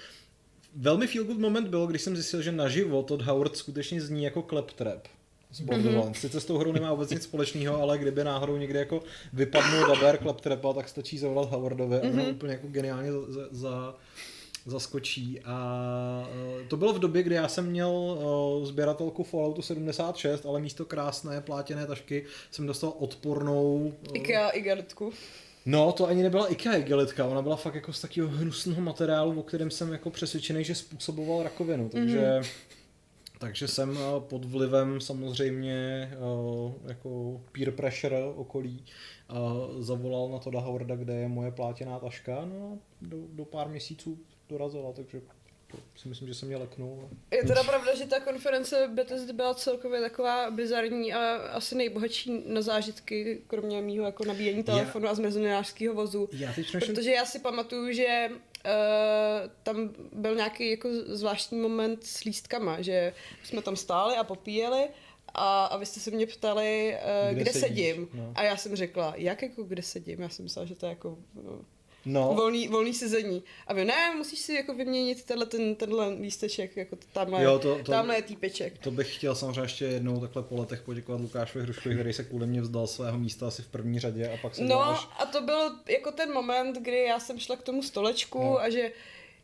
velmi 0.76 1.06
feel 1.06 1.24
good 1.24 1.38
moment 1.38 1.68
bylo, 1.68 1.86
když 1.86 2.02
jsem 2.02 2.16
zjistil, 2.16 2.42
že 2.42 2.52
naživo 2.52 3.02
Todd 3.02 3.22
Howard 3.22 3.56
skutečně 3.56 4.00
zní 4.00 4.24
jako 4.24 4.42
claptrap 4.42 5.06
z 5.52 5.60
Borderlands. 5.60 6.18
Mm-hmm. 6.18 6.20
Sice 6.20 6.40
s 6.40 6.44
tou 6.44 6.58
hrou 6.58 6.72
nemá 6.72 6.90
vůbec 6.92 7.10
nic 7.10 7.22
společného, 7.22 7.82
ale 7.82 7.98
kdyby 7.98 8.24
náhodou 8.24 8.56
někde 8.56 8.78
jako 8.78 9.02
vypadnul 9.32 9.86
daber 9.86 10.18
claptrapa, 10.22 10.72
tak 10.72 10.88
stačí 10.88 11.18
zavolat 11.18 11.50
Howardovi 11.50 11.96
a 11.96 12.04
mm-hmm. 12.04 12.30
úplně 12.30 12.52
jako 12.52 12.66
geniálně 12.66 13.12
za, 13.12 13.40
za 13.50 13.94
zaskočí 14.66 15.40
a 15.44 16.28
eh, 16.60 16.68
to 16.68 16.76
bylo 16.76 16.92
v 16.92 16.98
době, 16.98 17.22
kdy 17.22 17.34
já 17.34 17.48
jsem 17.48 17.66
měl 17.66 18.18
eh, 18.62 18.66
sběratelku 18.66 19.22
Falloutu 19.22 19.62
76, 19.62 20.46
ale 20.46 20.60
místo 20.60 20.84
krásné 20.84 21.40
plátěné 21.40 21.86
tašky 21.86 22.24
jsem 22.50 22.66
dostal 22.66 22.92
odpornou 22.98 23.92
eh, 24.02 24.18
IKEA 24.18 24.48
igelitku. 24.48 25.12
No, 25.66 25.92
to 25.92 26.06
ani 26.06 26.22
nebyla 26.22 26.48
IKEA 26.48 26.74
igelitka, 26.74 27.26
ona 27.26 27.42
byla 27.42 27.56
fakt 27.56 27.74
jako 27.74 27.92
z 27.92 28.00
takového 28.00 28.36
hnusného 28.36 28.80
materiálu, 28.80 29.40
o 29.40 29.42
kterém 29.42 29.70
jsem 29.70 29.92
jako 29.92 30.10
přesvědčený, 30.10 30.64
že 30.64 30.74
způsoboval 30.74 31.42
rakovinu, 31.42 31.88
takže... 31.88 32.18
Mm-hmm. 32.20 32.46
Takže 33.38 33.68
jsem 33.68 33.98
pod 34.18 34.44
vlivem 34.44 35.00
samozřejmě 35.00 36.10
jako 36.88 37.40
peer 37.52 37.70
pressure 37.70 38.24
okolí 38.24 38.84
zavolal 39.78 40.28
na 40.28 40.38
to 40.38 40.60
Howarda, 40.60 40.96
kde 40.96 41.14
je 41.14 41.28
moje 41.28 41.50
plátěná 41.50 41.98
taška, 41.98 42.44
no 42.44 42.78
do, 43.02 43.16
do 43.32 43.44
pár 43.44 43.68
měsíců 43.68 44.18
dorazila, 44.50 44.92
takže 44.92 45.20
si 45.96 46.08
myslím, 46.08 46.28
že 46.28 46.34
jsem 46.34 46.48
mě 46.48 46.56
leknul. 46.56 47.08
Je 47.30 47.44
teda 47.44 47.62
pravda, 47.64 47.94
že 47.94 48.06
ta 48.06 48.20
konference 48.20 48.90
Bethesdy 48.94 49.32
byla 49.32 49.54
celkově 49.54 50.00
taková 50.00 50.50
bizarní 50.50 51.12
a 51.12 51.34
asi 51.36 51.74
nejbohatší 51.74 52.42
na 52.46 52.62
zážitky, 52.62 53.42
kromě 53.46 53.82
mýho 53.82 54.04
jako 54.04 54.24
nabíjení 54.24 54.62
telefonu 54.62 55.08
a 55.08 55.14
z 55.14 55.18
mezinářského 55.18 55.94
vozu. 55.94 56.28
Já 56.32 56.52
Protože 56.72 57.10
já 57.10 57.24
si 57.24 57.38
pamatuju, 57.38 57.92
že 57.92 58.30
uh, 58.30 59.50
tam 59.62 59.90
byl 60.12 60.34
nějaký 60.34 60.70
jako 60.70 60.88
zvláštní 61.06 61.58
moment 61.60 62.04
s 62.04 62.24
lístkama, 62.24 62.80
že 62.82 63.14
jsme 63.44 63.62
tam 63.62 63.76
stáli 63.76 64.16
a 64.16 64.24
popíjeli 64.24 64.88
a, 65.34 65.64
a 65.64 65.76
vy 65.76 65.86
jste 65.86 66.00
se 66.00 66.10
mě 66.10 66.26
ptali, 66.26 66.96
uh, 67.28 67.34
Kde 67.34 67.42
kde, 67.42 67.52
sedíš, 67.52 67.68
sedím. 67.68 68.08
no. 68.14 68.32
A 68.34 68.42
já 68.42 68.56
jsem 68.56 68.76
řekla, 68.76 69.14
jak 69.16 69.42
jako 69.42 69.62
kde 69.62 69.82
sedím? 69.82 70.20
Já 70.20 70.28
jsem 70.28 70.42
myslela, 70.42 70.66
že 70.66 70.74
to 70.74 70.86
je 70.86 70.90
jako 70.90 71.18
uh, 71.34 71.64
No, 72.04 72.34
volný, 72.34 72.68
volný 72.68 72.94
sezení. 72.94 73.42
A 73.66 73.74
vy, 73.74 73.84
ne, 73.84 74.14
musíš 74.16 74.38
si 74.38 74.54
jako 74.54 74.74
vyměnit 74.74 75.24
tenhle, 75.24 75.46
ten, 75.46 75.74
tenhle 75.74 76.08
lísteček, 76.08 76.76
jako 76.76 76.96
tamhle, 77.12 77.42
Jo, 77.44 77.58
to- 77.58 77.78
to- 77.84 77.92
tamhle 77.92 78.16
je 78.16 78.22
týpeček. 78.22 78.78
To 78.78 78.90
bych 78.90 79.14
chtěl 79.16 79.34
samozřejmě 79.34 79.60
ještě 79.60 79.84
jednou 79.84 80.20
takhle 80.20 80.42
po 80.42 80.56
letech 80.56 80.82
poděkovat 80.82 81.20
Lukášovi 81.20 81.64
Hruškovi, 81.64 81.94
který 81.94 82.12
se 82.12 82.24
kvůli 82.24 82.46
mě 82.46 82.60
vzdal 82.60 82.86
svého 82.86 83.18
místa 83.18 83.48
asi 83.48 83.62
v 83.62 83.66
první 83.68 84.00
řadě 84.00 84.28
a 84.28 84.36
pak 84.36 84.54
se 84.54 84.64
No 84.64 84.80
až... 84.82 85.08
a 85.18 85.26
to 85.26 85.40
byl 85.40 85.70
jako 85.88 86.12
ten 86.12 86.32
moment, 86.32 86.76
kdy 86.78 87.02
já 87.02 87.20
jsem 87.20 87.38
šla 87.38 87.56
k 87.56 87.62
tomu 87.62 87.82
stolečku 87.82 88.38
No. 88.38 88.58
a 88.60 88.70
že 88.70 88.92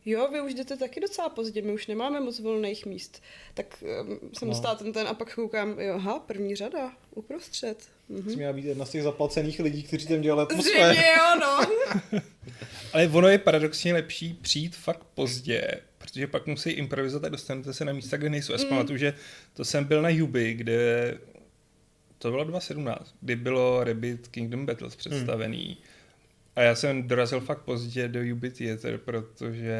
jo, 0.06 0.28
vy 0.32 0.40
už 0.40 0.54
jdete 0.54 0.76
taky 0.76 1.00
docela 1.00 1.28
pozdě, 1.28 1.62
my 1.62 1.72
už 1.72 1.86
nemáme 1.86 2.20
moc 2.20 2.40
volných 2.40 2.86
míst. 2.86 3.22
Tak 3.54 3.84
um, 4.02 4.18
jsem 4.32 4.48
no. 4.48 4.54
dostala 4.54 4.74
ten 4.74 4.92
ten 4.92 5.08
a 5.08 5.14
pak 5.14 5.34
koukám, 5.34 5.80
jo, 5.80 5.94
aha, 5.94 6.18
první 6.18 6.56
řada, 6.56 6.92
uprostřed. 7.14 7.95
Mhm. 8.08 8.30
Jsi 8.30 8.36
měla 8.36 8.52
být 8.52 8.64
jedna 8.64 8.84
z 8.84 8.90
těch 8.90 9.02
zaplacených 9.02 9.60
lidí, 9.60 9.82
kteří 9.82 10.06
tam 10.06 10.20
dělali 10.20 10.46
Zřejmě 10.50 10.84
atmosféru. 10.84 11.08
jo, 11.18 11.40
no. 11.40 12.20
Ale 12.92 13.08
ono 13.08 13.28
je 13.28 13.38
paradoxně 13.38 13.92
lepší 13.92 14.34
přijít 14.42 14.76
fakt 14.76 15.04
pozdě, 15.14 15.68
protože 15.98 16.26
pak 16.26 16.46
musí 16.46 16.70
improvizovat 16.70 17.24
a 17.26 17.28
dostanete 17.28 17.74
se 17.74 17.84
na 17.84 17.92
místa, 17.92 18.16
kde 18.16 18.30
nejsou. 18.30 18.52
Já 18.52 18.58
si 18.58 18.64
Mm. 18.64 18.68
pamatuju, 18.70 18.98
že 18.98 19.14
to 19.54 19.64
jsem 19.64 19.84
byl 19.84 20.02
na 20.02 20.08
Juby, 20.08 20.54
kde 20.54 21.14
to 22.18 22.30
bylo 22.30 22.44
2017, 22.44 23.14
kdy 23.20 23.36
bylo 23.36 23.84
Rabbit 23.84 24.28
Kingdom 24.28 24.66
Battles 24.66 24.96
představený. 24.96 25.76
A 26.56 26.62
já 26.62 26.74
jsem 26.74 27.08
dorazil 27.08 27.40
fakt 27.40 27.62
pozdě 27.62 28.08
do 28.08 28.22
Juby 28.22 28.50
Theater, 28.50 28.98
protože 28.98 29.76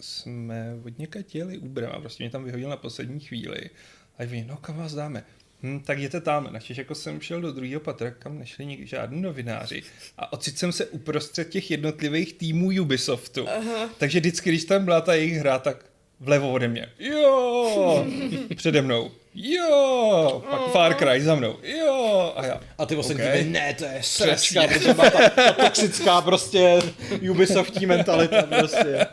jsme 0.00 0.76
od 0.84 0.98
někaď 0.98 1.34
jeli 1.34 1.58
Uberem 1.58 1.90
a 1.92 2.00
prostě 2.00 2.24
mě 2.24 2.30
tam 2.30 2.44
vyhodil 2.44 2.68
na 2.68 2.76
poslední 2.76 3.20
chvíli. 3.20 3.70
A 4.18 4.22
oni, 4.22 4.44
no 4.48 4.56
kam 4.56 4.76
vás 4.76 4.94
dáme? 4.94 5.24
Hm, 5.62 5.80
tak 5.80 5.98
jděte 5.98 6.20
tam. 6.20 6.48
Naštěž 6.52 6.78
jako 6.78 6.94
jsem 6.94 7.20
šel 7.20 7.40
do 7.40 7.52
druhého 7.52 7.80
patra, 7.80 8.10
kam 8.10 8.38
nešli 8.38 8.66
nikdy 8.66 8.86
žádní 8.86 9.22
novináři. 9.22 9.82
A 10.18 10.32
ocit 10.32 10.58
jsem 10.58 10.72
se 10.72 10.86
uprostřed 10.86 11.48
těch 11.48 11.70
jednotlivých 11.70 12.32
týmů 12.32 12.70
Ubisoftu. 12.80 13.48
Aha. 13.48 13.90
Takže 13.98 14.20
vždycky, 14.20 14.50
když 14.50 14.64
tam 14.64 14.84
byla 14.84 15.00
ta 15.00 15.14
jejich 15.14 15.36
hra, 15.36 15.58
tak 15.58 15.84
vlevo 16.20 16.52
ode 16.52 16.68
mě. 16.68 16.88
Jo! 16.98 18.06
Přede 18.56 18.82
mnou. 18.82 19.10
Jo! 19.34 20.42
Pak 20.50 20.60
Far 20.72 20.94
Cry 20.94 21.20
za 21.22 21.34
mnou. 21.34 21.56
Jo! 21.62 22.32
A 22.36 22.46
já. 22.46 22.60
A 22.78 22.86
ty 22.86 22.96
ostatní 22.96 23.22
Okay. 23.22 23.44
ne, 23.44 23.74
to 23.78 23.84
je 23.84 23.98
sračka, 24.02 24.62
protože 24.68 24.94
ta, 25.10 25.10
ta 25.28 25.52
toxická 25.52 26.20
prostě 26.20 26.78
Ubisoftí 27.30 27.86
mentalita 27.86 28.42
prostě. 28.42 29.06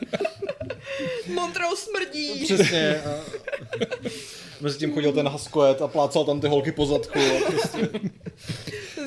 Montrou 1.33 1.75
smrdí. 1.75 2.43
Přesně. 2.45 3.01
A, 3.05 3.09
Mezi 4.61 4.77
tím 4.79 4.93
chodil 4.93 5.11
ten 5.13 5.27
Haskoet 5.27 5.81
a 5.81 5.87
plácal 5.87 6.25
tam 6.25 6.41
ty 6.41 6.47
holky 6.47 6.71
po 6.71 6.85
zadku. 6.85 7.19
A 7.19 7.51
prostě. 7.51 7.89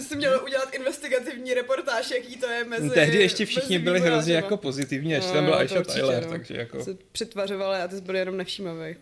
Jsi 0.01 0.17
měl 0.17 0.41
udělat 0.45 0.75
investigativní 0.75 1.55
reportáž, 1.55 2.11
jaký 2.11 2.37
to 2.37 2.47
je 2.47 2.65
mezi 2.65 2.91
Tehdy 2.91 3.19
ještě 3.19 3.47
všichni 3.47 3.79
byli 3.79 4.01
hrozně 4.01 4.17
vývojářema. 4.17 4.37
jako 4.47 4.57
pozitivní, 4.57 5.17
až 5.17 5.25
No, 5.27 5.33
tam 5.33 5.45
byla 5.45 5.57
to 5.57 5.61
Aisha 5.63 5.83
Tyler, 5.83 6.25
no. 6.25 6.31
takže 6.31 6.55
jako 6.57 6.85
Se 6.85 6.97
přetvařovali 7.13 7.79
a 7.79 7.89
ty 7.89 7.97
jsi 7.97 8.03
byl 8.03 8.17
jenom 8.17 8.37
nevšímavý. 8.37 8.97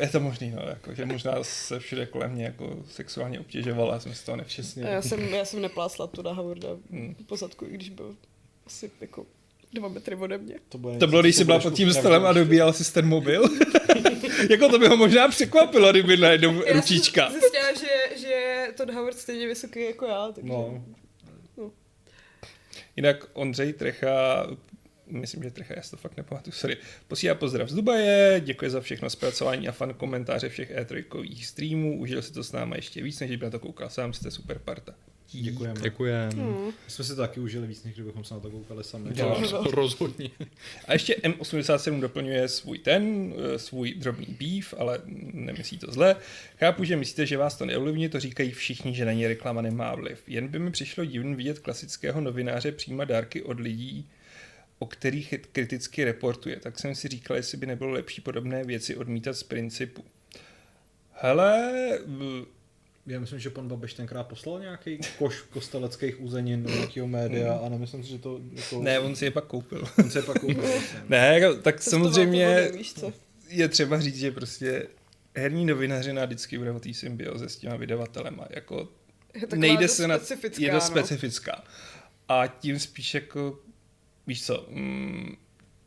je 0.00 0.08
to 0.08 0.20
možný, 0.20 0.50
no, 0.50 0.62
jako, 0.68 0.94
že 0.94 1.04
možná 1.06 1.37
se 1.44 1.78
všude 1.80 2.06
kolem 2.06 2.30
mě 2.32 2.44
jako 2.44 2.76
sexuálně 2.90 3.40
obtěžovala, 3.40 3.94
já 3.94 4.00
jsem 4.00 4.14
si 4.14 4.24
toho 4.26 4.36
nevšiml. 4.36 4.68
A 4.86 4.88
já 4.88 5.02
jsem, 5.02 5.20
já 5.34 5.44
jsem 5.44 5.62
neplásla 5.62 6.06
tu 6.06 6.22
na 6.22 6.32
Howarda 6.32 6.68
Hmm. 6.90 7.14
po 7.26 7.36
zadku, 7.36 7.64
i 7.64 7.70
když 7.74 7.88
byl 7.90 8.16
asi 8.66 8.90
jako 9.00 9.26
dva 9.72 9.88
metry 9.88 10.16
ode 10.16 10.38
mě. 10.38 10.54
bude 10.76 10.98
To 10.98 11.06
bylo, 11.06 11.22
když 11.22 11.36
jsi 11.36 11.44
byla 11.44 11.58
pod 11.60 11.74
tím 11.74 11.92
stolem 11.92 12.26
a 12.26 12.32
dobíjal 12.32 12.72
si 12.72 12.92
ten 12.92 13.06
mobil. 13.06 13.44
jako 14.50 14.68
to 14.68 14.78
by 14.78 14.88
ho 14.88 14.96
možná 14.96 15.28
překvapilo, 15.28 15.90
kdyby 15.90 16.16
najednou 16.16 16.62
Já 16.66 16.72
ručička. 16.72 17.30
jsem 17.30 17.40
zjistila, 17.40 17.72
že, 17.74 18.20
že 18.20 18.26
je 18.26 18.72
Todd 18.76 18.90
Howard 18.90 19.18
stejně 19.18 19.46
vysoký 19.46 19.84
jako 19.84 20.06
já, 20.06 20.32
takže... 20.34 20.48
No. 20.48 20.82
Jinak 22.96 23.26
Ondřej 23.32 23.72
Trecha, 23.72 24.46
myslím, 25.10 25.42
že 25.42 25.50
Trecha, 25.50 25.74
já 25.76 25.82
si 25.82 25.90
to 25.90 25.96
fakt 25.96 26.16
nepamatuju, 26.16 26.52
sorry, 26.52 26.76
posílá 27.08 27.34
pozdrav 27.34 27.68
z 27.68 27.74
Dubaje, 27.74 28.40
děkuje 28.44 28.70
za 28.70 28.80
všechno 28.80 29.10
zpracování 29.10 29.68
a 29.68 29.72
fan 29.72 29.94
komentáře 29.94 30.48
všech 30.48 30.76
E3 30.76 31.44
streamů, 31.44 32.00
užil 32.00 32.22
si 32.22 32.32
to 32.32 32.44
s 32.44 32.52
náma 32.52 32.76
ještě 32.76 33.02
víc, 33.02 33.20
než 33.20 33.30
kdyby 33.30 33.44
na 33.44 33.50
to 33.50 33.58
koukal 33.58 33.90
sám, 33.90 34.12
jste 34.12 34.30
super 34.30 34.58
parta. 34.58 34.94
Děkujeme. 35.32 35.80
Děkujem. 35.80 36.30
Hmm. 36.30 36.66
My 36.66 36.72
jsme 36.90 37.04
si 37.04 37.10
to 37.10 37.20
taky 37.20 37.40
užili 37.40 37.66
víc, 37.66 37.84
než 37.84 37.94
kdybychom 37.94 38.24
se 38.24 38.34
na 38.34 38.40
to 38.40 38.50
koukali 38.50 38.84
sami. 38.84 39.10
Jo. 39.14 39.42
Rozhodně. 39.70 40.30
A 40.86 40.92
ještě 40.92 41.14
M87 41.14 42.00
doplňuje 42.00 42.48
svůj 42.48 42.78
ten, 42.78 43.32
eh, 43.54 43.58
svůj 43.58 43.94
drobný 43.94 44.26
beef, 44.26 44.74
ale 44.78 45.00
nemyslí 45.32 45.78
to 45.78 45.92
zle. 45.92 46.16
Chápu, 46.58 46.84
že 46.84 46.96
myslíte, 46.96 47.26
že 47.26 47.36
vás 47.36 47.56
to 47.56 47.66
neovlivní, 47.66 48.08
to 48.08 48.20
říkají 48.20 48.50
všichni, 48.50 48.94
že 48.94 49.04
na 49.04 49.12
ně 49.12 49.28
reklama 49.28 49.62
nemá 49.62 49.94
vliv. 49.94 50.22
Jen 50.26 50.48
by 50.48 50.58
mi 50.58 50.70
přišlo 50.70 51.04
divný 51.04 51.34
vidět 51.34 51.58
klasického 51.58 52.20
novináře 52.20 52.72
přijímat 52.72 53.04
dárky 53.04 53.42
od 53.42 53.60
lidí, 53.60 54.08
o 54.78 54.86
kterých 54.86 55.34
kriticky 55.52 56.04
reportuje. 56.04 56.60
Tak 56.60 56.78
jsem 56.78 56.94
si 56.94 57.08
říkal, 57.08 57.36
jestli 57.36 57.58
by 57.58 57.66
nebylo 57.66 57.90
lepší 57.90 58.20
podobné 58.20 58.64
věci 58.64 58.96
odmítat 58.96 59.32
z 59.32 59.42
principu. 59.42 60.04
Hele, 61.12 61.72
Já 63.06 63.20
myslím, 63.20 63.38
že 63.38 63.50
pan 63.50 63.68
Babiš 63.68 63.94
tenkrát 63.94 64.24
poslal 64.24 64.60
nějaký 64.60 64.98
koš 65.18 65.42
kosteleckých 65.42 66.20
uzenin 66.20 66.62
do 66.62 66.70
nějakého 66.70 67.06
média 67.06 67.54
a 67.54 67.68
nemyslím 67.68 68.02
si, 68.02 68.10
že 68.10 68.18
to 68.18 68.40
jako... 68.52 68.82
ne, 68.82 68.98
on 68.98 69.16
si 69.16 69.24
je 69.24 69.30
pak 69.30 69.44
koupil. 69.44 69.88
On 69.98 70.10
se 70.10 70.22
pak 70.22 70.40
koupil. 70.40 70.64
ne, 71.08 71.38
jako- 71.40 71.62
tak 71.62 71.82
samozřejmě... 71.82 72.70
to 72.94 73.00
co? 73.00 73.12
je 73.48 73.68
třeba 73.68 74.00
říct, 74.00 74.18
že 74.18 74.30
prostě 74.30 74.86
herní 75.36 75.66
novinařina 75.66 76.24
vždycky 76.24 76.58
bude 76.58 76.72
o 76.72 76.80
té 76.80 76.94
symbioze 76.94 77.48
s 77.48 77.56
těma 77.56 77.76
vydavatelema. 77.76 78.46
Jako 78.50 78.88
Je 79.34 79.58
nejde 79.58 79.88
se 79.88 80.08
na... 80.08 80.18
Je 80.58 80.68
to 80.68 80.74
no. 80.74 80.80
specifická. 80.80 81.64
A 82.28 82.46
tím 82.46 82.78
spíš 82.78 83.14
jako, 83.14 83.58
víš 84.28 84.46
co, 84.46 84.66
mm, 84.70 85.36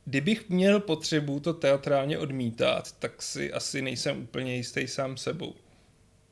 kdybych 0.06 0.50
měl 0.50 0.80
potřebu 0.80 1.40
to 1.40 1.54
teatrálně 1.54 2.18
odmítat, 2.18 2.92
tak 3.00 3.22
si 3.22 3.54
asi 3.54 3.82
nejsem 3.82 4.22
úplně 4.24 4.56
jistý 4.56 4.88
sám 4.88 5.18
sebou. 5.18 5.56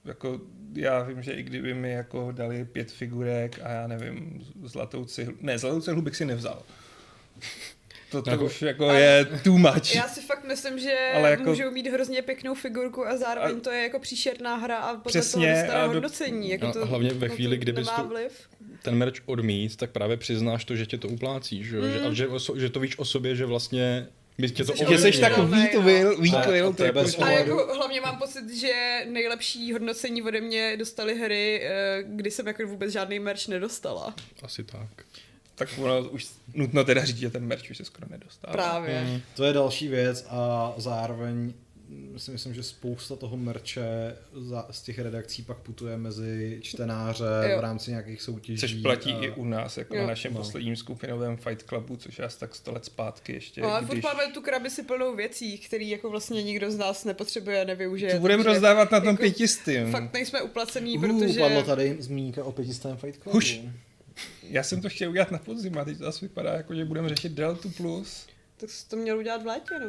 Jako, 0.06 0.42
já 0.74 1.04
vím, 1.04 1.24
že 1.24 1.32
i 1.32 1.44
kdyby 1.44 1.74
mi 1.74 1.92
jako 1.92 2.32
dali 2.32 2.66
pět 2.66 2.92
figurek 2.92 3.60
a 3.64 3.70
já 3.70 3.88
nevím, 3.88 4.46
zlatou 4.64 5.06
cihlu, 5.06 5.34
ne, 5.42 5.58
zlatou 5.60 5.82
cihlu 5.82 6.02
bych 6.02 6.16
si 6.16 6.26
nevzal. 6.26 6.64
To, 8.12 8.22
to 8.22 8.30
Jako- 8.30 8.46
už 8.46 8.62
jako 8.62 8.92
je 8.92 9.26
too 9.44 9.58
much. 9.58 9.96
Já 9.96 10.08
si 10.08 10.22
fakt 10.22 10.44
myslím, 10.48 10.80
že 10.80 11.12
Ale 11.16 11.30
jako- 11.30 11.44
můžou 11.44 11.72
mít 11.72 11.88
hrozně 11.88 12.22
pěknou 12.22 12.56
figurku 12.56 13.08
a 13.08 13.18
zároveň 13.18 13.58
A- 13.58 13.60
to 13.60 13.72
je 13.72 13.84
jako 13.84 14.00
příšerná 14.00 14.56
hra 14.56 14.78
a 14.78 14.88
podle 14.96 15.10
Přesně, 15.10 15.46
toho 15.46 15.56
dostane 15.62 15.82
a 15.84 15.88
do- 15.88 15.94
hodnocení. 15.94 16.50
Jako 16.50 16.68
A 16.68 16.72
to, 16.72 16.86
hlavně 16.86 17.14
ve 17.14 17.30
chvíli, 17.30 17.58
to 17.60 17.72
nemá 17.72 17.98
to- 17.98 18.08
vliv. 18.08 18.50
Ten 18.82 18.96
merch 18.96 19.22
odmít, 19.26 19.76
tak 19.76 19.92
právě 19.92 20.18
přiznáš 20.18 20.66
to, 20.66 20.76
že 20.76 20.86
tě 20.86 20.98
to 20.98 21.08
uplácí, 21.08 21.64
že, 21.64 21.82
mm. 21.82 21.92
že, 21.92 22.00
a 22.00 22.14
že, 22.14 22.28
oso- 22.28 22.56
že 22.56 22.70
to 22.70 22.80
víš 22.80 23.00
o 23.00 23.06
sobě, 23.06 23.36
že 23.36 23.46
vlastně 23.46 24.08
by 24.40 24.50
tě 24.50 24.64
to 24.64 24.74
Že 24.76 24.98
jsi 24.98 25.22
takový 25.22 25.52
Ne, 25.52 25.68
to 25.68 25.82
will, 25.82 26.10
A- 26.10 26.22
weak 26.22 26.48
a 26.48 26.52
will, 26.52 26.72
to 26.72 26.78
to 26.78 26.84
je 26.84 26.92
bez 26.92 27.20
A 27.20 27.30
jako 27.30 27.76
hlavně 27.76 28.02
mám 28.02 28.18
pocit, 28.20 28.50
že 28.50 29.06
nejlepší 29.10 29.74
hodnocení 29.74 30.22
ode 30.22 30.42
mě 30.42 30.78
dostali 30.78 31.20
hry, 31.20 31.62
eh, 31.64 32.04
kdy 32.08 32.32
jsem 32.32 32.48
jako 32.48 32.68
vůbec 32.68 32.92
žádný 32.92 33.20
merch 33.20 33.48
nedostala. 33.48 34.16
asi 34.44 34.64
tak. 34.64 35.06
tak 35.56 35.70
ono 35.78 36.10
už 36.10 36.28
nutno 36.54 36.84
teda 36.84 37.06
říct, 37.06 37.18
že 37.18 37.30
ten 37.30 37.46
merch 37.46 37.72
už 37.72 37.78
se 37.78 37.86
skoro 37.86 38.08
nedostává. 38.10 38.54
Právě. 38.54 39.04
Mm. 39.04 39.22
To 39.36 39.44
je 39.44 39.54
další 39.54 39.88
věc 39.88 40.26
a 40.30 40.74
zároveň 40.78 41.54
si 42.18 42.32
myslím, 42.32 42.54
že 42.54 42.64
spousta 42.64 43.16
toho 43.16 43.38
merče 43.38 44.16
za, 44.34 44.68
z 44.72 44.82
těch 44.82 45.00
redakcí 45.00 45.44
pak 45.44 45.58
putuje 45.58 45.98
mezi 45.98 46.60
čtenáře 46.62 47.24
Jo. 47.52 47.58
v 47.58 47.62
rámci 47.62 47.92
nějakých 47.92 48.22
soutěží. 48.22 48.60
Což 48.60 48.74
platí 48.74 49.12
a... 49.14 49.24
i 49.26 49.30
u 49.32 49.46
nás, 49.46 49.78
jako 49.78 49.96
Jo. 49.96 50.02
na 50.02 50.08
našem 50.08 50.34
No. 50.34 50.40
posledním 50.40 50.76
skupinovém 50.76 51.38
Fight 51.38 51.64
Clubu, 51.68 51.98
což 51.98 52.20
je 52.20 52.26
asi 52.26 52.40
tak 52.40 52.56
100 52.56 52.72
let 52.72 52.86
zpátky 52.86 53.34
ještě. 53.34 53.62
No, 53.62 53.72
ale 53.74 53.86
když... 53.90 54.04
máme 54.04 54.28
tu 54.34 54.42
krabici 54.42 54.84
plnou 54.84 55.16
věcí, 55.16 55.58
který 55.58 55.90
jako 55.90 56.10
vlastně 56.10 56.44
nikdo 56.44 56.72
z 56.72 56.78
nás 56.78 57.06
nepotřebuje 57.06 57.62
a 57.62 57.66
nevyužije. 57.66 58.14
To 58.14 58.20
budeme 58.20 58.44
rozdávat 58.44 58.92
na 58.92 59.00
tom 59.00 59.10
jako 59.10 59.22
pětistým. 59.22 59.92
Fakt 59.92 60.14
nejsme 60.14 60.42
uplacený, 60.42 60.98
Uh, 60.98 61.02
protože... 61.02 61.40
Padla 61.40 61.64
tady 61.64 61.96
zmínka 62.00 62.44
o 62.44 62.52
pětistém 62.52 62.98
Fight 62.98 63.22
Clubu. 63.24 63.38
Huš. 63.38 63.62
Já 64.44 64.64
jsem 64.64 64.82
to 64.82 64.90
chtěl 64.90 65.10
udělat 65.10 65.32
na 65.32 65.38
podzim 65.38 65.78
a 65.78 65.86
teď 65.86 65.98
to 65.98 66.04
zase 66.04 66.26
vypadá 66.26 66.54
jako, 66.54 66.76
že 66.76 66.86
budeme 66.86 67.10
řešit 67.10 67.32
Deltu 67.32 67.70
Plus. 67.70 68.28
Tak 68.58 68.70
jsi 68.70 68.90
to 68.90 68.96
měl 68.96 69.18
udělat 69.18 69.44
v 69.44 69.46
létě, 69.46 69.80
no. 69.80 69.88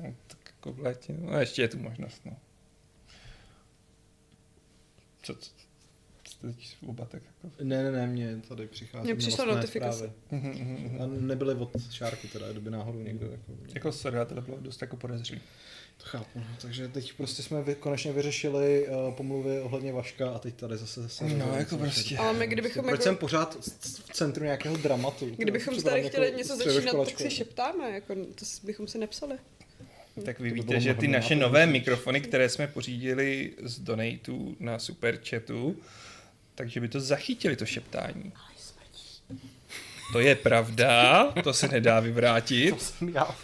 No, 0.00 0.14
tak 0.26 0.38
jako 0.66 0.82
v 0.82 0.84
létě. 0.84 1.14
No, 1.18 1.32
a 1.32 1.40
ještě 1.40 1.62
je 1.62 1.68
tu 1.68 1.78
možnost, 1.78 2.20
no. 2.24 2.36
Co, 5.22 5.34
co, 5.34 5.50
teď 6.40 6.76
oba 6.86 7.04
tak 7.04 7.22
jako... 7.26 7.56
Ne, 7.62 7.82
ne, 7.82 7.92
ne, 7.92 8.06
mě 8.06 8.40
tady 8.48 8.66
přichází 8.66 9.04
Mně 9.04 9.14
přišla 9.14 9.44
notifikace. 9.44 10.12
Mhm, 10.30 10.50
mhm, 10.50 10.76
mhm. 10.84 11.02
A 11.02 11.06
nebyly 11.06 11.54
od 11.54 11.70
Šárky 11.90 12.28
teda, 12.28 12.52
kdyby 12.52 12.70
náhodou 12.70 12.98
někdo 12.98 13.26
jako... 13.26 13.52
Jako 13.74 13.92
sorry, 13.92 14.16
ale 14.16 14.26
to 14.26 14.40
bylo 14.40 14.60
dost 14.60 14.82
jako 14.82 14.96
podezřelý. 14.96 15.40
To 15.96 16.04
chápu, 16.04 16.38
no. 16.38 16.56
takže 16.62 16.88
teď 16.88 17.12
prostě 17.12 17.42
jsme 17.42 17.62
vy, 17.62 17.74
konečně 17.74 18.12
vyřešili 18.12 18.88
uh, 18.88 19.14
pomluvy 19.14 19.60
ohledně 19.60 19.92
Vaška 19.92 20.30
a 20.30 20.38
teď 20.38 20.54
tady 20.54 20.76
zase... 20.76 21.02
zase 21.02 21.24
No, 21.24 21.54
jako 21.56 21.76
prostě. 21.76 22.18
Ale 22.18 22.32
my 22.32 22.46
kdybychom 22.46 22.84
Proč 22.84 22.92
jako... 22.92 23.02
jsem 23.02 23.16
pořád 23.16 23.56
v 23.60 24.12
centru 24.12 24.44
nějakého 24.44 24.76
dramatu? 24.76 25.26
Kdybychom 25.36 25.82
tady 25.82 25.96
jako 25.96 26.08
chtěli 26.08 26.34
něco 26.36 26.56
začínat, 26.56 27.04
tak 27.04 27.18
si 27.18 27.30
šeptáme, 27.30 27.90
jako 27.90 28.14
to 28.14 28.44
bychom 28.62 28.88
si 28.88 28.98
nepsali. 28.98 29.38
Tak 30.22 30.40
vy 30.40 30.48
To 30.48 30.54
by 30.54 30.60
víte, 30.60 30.80
že 30.80 30.94
ty 30.94 31.08
naše 31.08 31.36
nové 31.36 31.66
mikrofony, 31.66 32.20
které 32.20 32.48
jsme 32.48 32.66
pořídili 32.66 33.52
z 33.62 33.78
donatů 33.78 34.56
na 34.60 34.78
Superchatu, 34.78 35.76
takže 36.54 36.80
by 36.80 36.88
to 36.88 37.00
zachytili, 37.00 37.56
to 37.56 37.66
šeptání. 37.66 38.32
To 40.12 40.20
je 40.20 40.34
pravda, 40.34 41.24
to 41.44 41.52
se 41.52 41.68
nedá 41.68 42.00
vyvrátit. 42.00 42.82
jsem 42.82 43.08
já. 43.08 43.36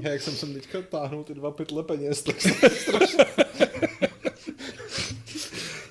Já, 0.00 0.10
jak 0.10 0.22
jsem 0.22 0.34
sem 0.34 0.54
teďka 0.54 0.82
táhnul 0.82 1.24
ty 1.24 1.34
dva 1.34 1.50
pytle 1.50 1.82
peněz, 1.82 2.22
tak 2.22 2.40
jsem 2.40 2.54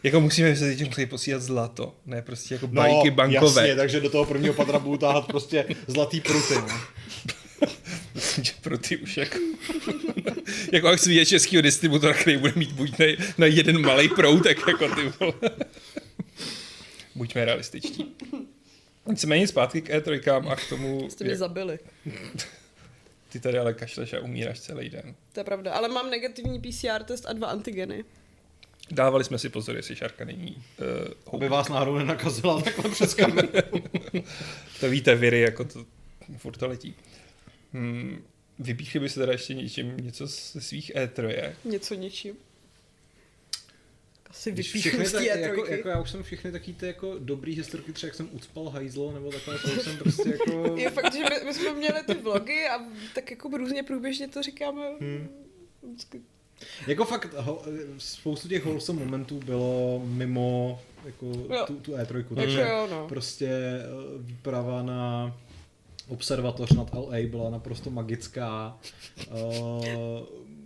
Jako 0.04 0.22
musíme 0.22 0.56
se 0.56 0.66
teď 0.66 0.88
musí 0.88 1.06
posílat 1.06 1.42
zlato, 1.42 1.96
ne 2.06 2.22
prostě 2.22 2.54
jako 2.54 2.68
bajky 2.68 3.10
no, 3.10 3.16
bankové. 3.16 3.62
Jasně, 3.62 3.76
takže 3.76 4.00
do 4.00 4.10
toho 4.10 4.26
prvního 4.26 4.54
patra 4.54 4.80
budu 4.80 4.98
táhat 4.98 5.28
prostě 5.28 5.66
zlatý 5.88 6.22
pruty. 6.22 6.54
No. 6.54 6.82
Myslím, 8.16 8.44
že 8.44 8.54
pro 8.62 8.78
ty 8.78 8.98
už 8.98 9.18
jako... 9.18 9.38
jako 10.72 10.88
jak 10.88 11.06
vidět 11.06 11.26
českýho 11.26 11.62
distributora, 11.62 12.14
který 12.14 12.38
bude 12.38 12.54
mít 12.56 12.72
buď 12.72 13.00
na, 13.00 13.06
na 13.38 13.46
jeden 13.46 13.82
malý 13.82 14.10
proutek, 14.10 14.58
jako 14.68 14.96
ty 14.96 15.14
vole. 15.20 15.34
Buďme 17.16 17.46
realističtí. 17.46 18.16
Nicméně 19.08 19.48
zpátky 19.48 19.82
k 19.82 19.90
E3 19.90 20.48
a 20.52 20.56
k 20.56 20.70
tomu, 20.70 21.10
Jste 21.10 21.24
mě 21.24 21.32
jak 21.32 21.40
zabili. 21.40 21.80
ty 23.30 23.40
tady 23.40 23.58
ale 23.58 23.74
kašleš 23.74 24.14
a 24.14 24.20
umíráš 24.20 24.60
celý 24.60 24.90
den. 24.90 25.16
To 25.34 25.40
je 25.40 25.44
pravda, 25.44 25.74
ale 25.74 25.90
mám 25.90 26.10
negativní 26.10 26.62
PCR 26.62 27.04
test 27.04 27.26
a 27.26 27.34
dva 27.34 27.48
antigeny. 27.48 28.04
Dávali 28.92 29.24
jsme 29.24 29.40
si 29.40 29.50
pozor, 29.50 29.76
jestli 29.76 29.96
šarka 29.96 30.26
není 30.26 30.64
uh, 31.26 31.36
Aby 31.36 31.50
vás 31.50 31.70
náhodou 31.70 31.98
nenakazila 31.98 32.62
takhle 32.62 32.92
přes 32.92 33.14
kameru. 33.14 33.50
To 34.80 34.90
víte, 34.90 35.16
viry, 35.16 35.40
jako 35.40 35.64
to 35.64 35.86
furt 36.38 36.58
to 36.58 36.68
letí. 36.68 36.96
Hmm, 37.74 38.24
vypíchli 38.60 39.00
by 39.00 39.10
se 39.10 39.20
teda 39.20 39.32
ještě 39.32 39.54
něčím 39.54 39.98
něco 39.98 40.28
ze 40.28 40.62
svých 40.62 40.92
E3. 40.96 41.54
Něco 41.66 41.94
ničím. 41.94 42.36
Asi 44.30 44.52
vypíchnu 44.52 45.06
z 45.06 45.12
tak, 45.12 45.22
té 45.22 45.40
jako, 45.40 45.62
E3. 45.62 45.72
jako, 45.72 45.90
já 45.90 46.02
už 46.02 46.12
jsem 46.12 46.24
všechny 46.24 46.52
taky 46.52 46.74
ty 46.74 46.88
jako 46.88 47.16
dobrý 47.20 47.56
historky, 47.56 47.94
třeba 47.94 48.08
jak 48.08 48.16
jsem 48.16 48.30
ucpal 48.32 48.70
hajzlo, 48.70 49.12
nebo 49.12 49.32
takhle, 49.32 49.60
to 49.60 49.68
už 49.68 49.82
jsem 49.82 49.98
prostě 49.98 50.30
jako... 50.30 50.76
Je 50.78 50.90
fakt, 50.90 51.14
že 51.14 51.24
my, 51.24 51.46
my 51.46 51.54
jsme 51.54 51.74
měli 51.74 52.04
ty 52.04 52.14
vlogy 52.14 52.68
a 52.68 52.80
tak 53.16 53.32
jako 53.32 53.50
různě 53.58 53.84
průběžně 53.84 54.28
to 54.28 54.44
říkáme. 54.44 54.90
Hmm. 55.00 55.30
Vždycky. 55.84 56.22
Jako 56.88 57.06
fakt, 57.06 57.34
ho, 57.38 57.62
spoustu 57.98 58.48
těch 58.48 58.66
wholesome 58.66 59.00
momentů 59.00 59.40
bylo 59.46 60.02
mimo 60.06 60.80
jako 61.06 61.26
Jo. 61.26 61.64
tu, 61.68 61.74
tu 61.76 61.92
E3, 61.92 62.18
Jako 62.18 62.36
takže 62.36 62.62
jo, 62.62 62.88
no. 62.92 63.08
prostě 63.08 63.48
eh, 63.48 63.84
výprava 64.20 64.84
na 64.84 65.36
observatoř 66.08 66.72
nad 66.72 66.94
LA 66.94 67.18
byla 67.30 67.50
naprosto 67.50 67.90
magická. 67.90 68.78
Uh, 69.32 69.86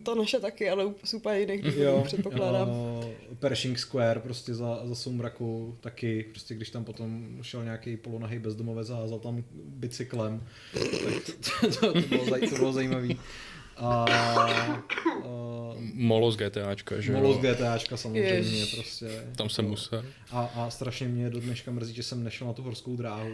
To 0.03 0.15
naše 0.15 0.39
taky, 0.39 0.69
ale 0.69 0.93
z 1.03 1.13
úplně 1.13 1.39
jiných 1.39 1.61
důvodů, 1.61 2.01
předpokládám. 2.03 2.69
uh, 2.69 3.05
Pershing 3.39 3.79
Square 3.79 4.19
prostě 4.19 4.53
za, 4.55 4.79
za 4.85 4.95
soumraku 4.95 5.77
taky, 5.81 6.23
prostě 6.31 6.55
když 6.55 6.69
tam 6.69 6.83
potom 6.83 7.37
šel 7.41 7.63
nějaký 7.63 7.97
polonahý 7.97 8.39
bezdomovec 8.39 8.89
a 8.89 8.95
házal 8.95 9.19
tam 9.19 9.43
bicyklem, 9.65 10.43
tak 10.73 10.83
to, 11.25 11.67
to, 11.69 11.93
to, 11.93 12.07
bylo, 12.07 12.39
to 12.49 12.55
bylo 12.55 12.73
zajímavý. 12.73 13.19
A 13.79 14.05
uh, 15.25 15.75
Molo 15.93 16.31
z 16.31 16.37
GTAčka, 16.37 17.01
že 17.01 17.11
Molo 17.11 17.33
z? 17.33 17.37
GTAčka 17.37 17.97
samozřejmě 17.97 18.29
Jež. 18.29 18.75
prostě. 18.75 19.23
Tam 19.35 19.49
jsem 19.49 19.65
musel. 19.65 20.05
A, 20.31 20.39
a 20.55 20.69
strašně 20.69 21.07
mě 21.07 21.29
do 21.29 21.39
dneška 21.39 21.71
mrzí, 21.71 21.93
že 21.93 22.03
jsem 22.03 22.23
nešel 22.23 22.47
na 22.47 22.53
tu 22.53 22.63
horskou 22.63 22.95
dráhu. 22.95 23.29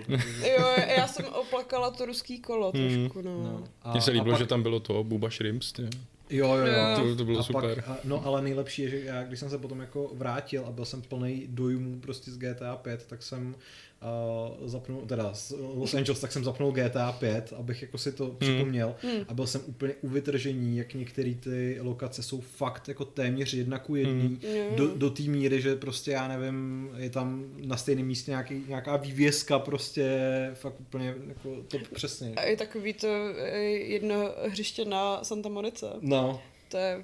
Jo, 0.57 0.67
já 0.97 1.07
jsem 1.07 1.25
oplakala 1.25 1.91
to 1.91 2.05
ruský 2.05 2.39
kolo 2.39 2.71
trošku, 2.71 3.21
no. 3.21 3.43
No, 3.43 3.63
a, 3.81 3.91
Mně 3.91 4.01
se 4.01 4.11
a 4.11 4.13
líbilo, 4.13 4.33
pak- 4.33 4.39
že 4.41 4.45
tam 4.47 4.63
bylo 4.63 4.79
to, 4.79 5.03
Buba 5.03 5.29
Shrimps. 5.29 5.71
tě. 5.71 5.89
Jo, 6.29 6.47
jo, 6.55 6.65
jo. 6.65 6.73
Jo. 6.73 7.09
To, 7.09 7.15
to 7.15 7.25
bylo 7.25 7.39
a 7.39 7.43
super. 7.43 7.75
Pak, 7.75 7.87
a, 7.89 7.97
no 8.03 8.25
ale 8.25 8.41
nejlepší 8.41 8.81
je, 8.81 8.89
že 8.89 8.99
já, 9.03 9.23
když 9.23 9.39
jsem 9.39 9.49
se 9.49 9.57
potom 9.57 9.79
jako 9.79 10.11
vrátil 10.13 10.65
a 10.65 10.71
byl 10.71 10.85
jsem 10.85 11.01
plný 11.01 11.45
dojmů 11.49 11.99
prostě 11.99 12.31
z 12.31 12.37
GTA 12.37 12.75
5, 12.75 13.05
tak 13.07 13.23
jsem 13.23 13.55
uh, 14.03 14.67
zapnul, 14.67 15.01
teda 15.01 15.33
z 15.33 15.53
Los 15.75 15.93
Angeles, 15.93 16.19
tak 16.19 16.31
jsem 16.31 16.43
zapnul 16.43 16.71
GTA 16.71 17.11
5, 17.11 17.53
abych 17.57 17.81
jako 17.81 17.97
si 17.97 18.11
to 18.11 18.27
připomněl 18.29 18.95
Hmm. 19.03 19.25
a 19.27 19.33
byl 19.33 19.47
jsem 19.47 19.61
úplně 19.67 19.93
u 20.01 20.07
vytržení, 20.07 20.77
jak 20.77 20.93
některé 20.93 21.33
ty 21.35 21.77
lokace 21.81 22.23
jsou 22.23 22.41
fakt 22.41 22.87
jako 22.87 23.05
téměř 23.05 23.53
jedna 23.53 23.79
ku 23.79 23.95
jedný, 23.95 24.39
Jo. 24.43 24.63
do, 24.75 24.87
do 24.95 25.09
té 25.09 25.23
míry, 25.23 25.61
že 25.61 25.75
prostě 25.75 26.11
já 26.11 26.27
nevím, 26.27 26.89
je 26.97 27.09
tam 27.09 27.45
na 27.57 27.77
stejném 27.77 28.05
místě 28.05 28.31
nějaký, 28.31 28.63
nějaká 28.67 28.97
vývězka 28.97 29.59
prostě 29.59 30.19
fakt 30.53 30.79
úplně 30.79 31.15
jako 31.27 31.49
to 31.67 31.77
přesně. 31.93 32.33
A 32.35 32.43
je 32.43 32.57
takový 32.57 32.93
to 32.93 33.07
eh, 33.37 33.57
jedno 33.63 34.31
hřiště 34.49 34.85
na 34.85 35.23
Santa 35.23 35.49
Monice. 35.49 35.85
No, 36.01 36.41
To 36.69 36.77
je 36.77 37.03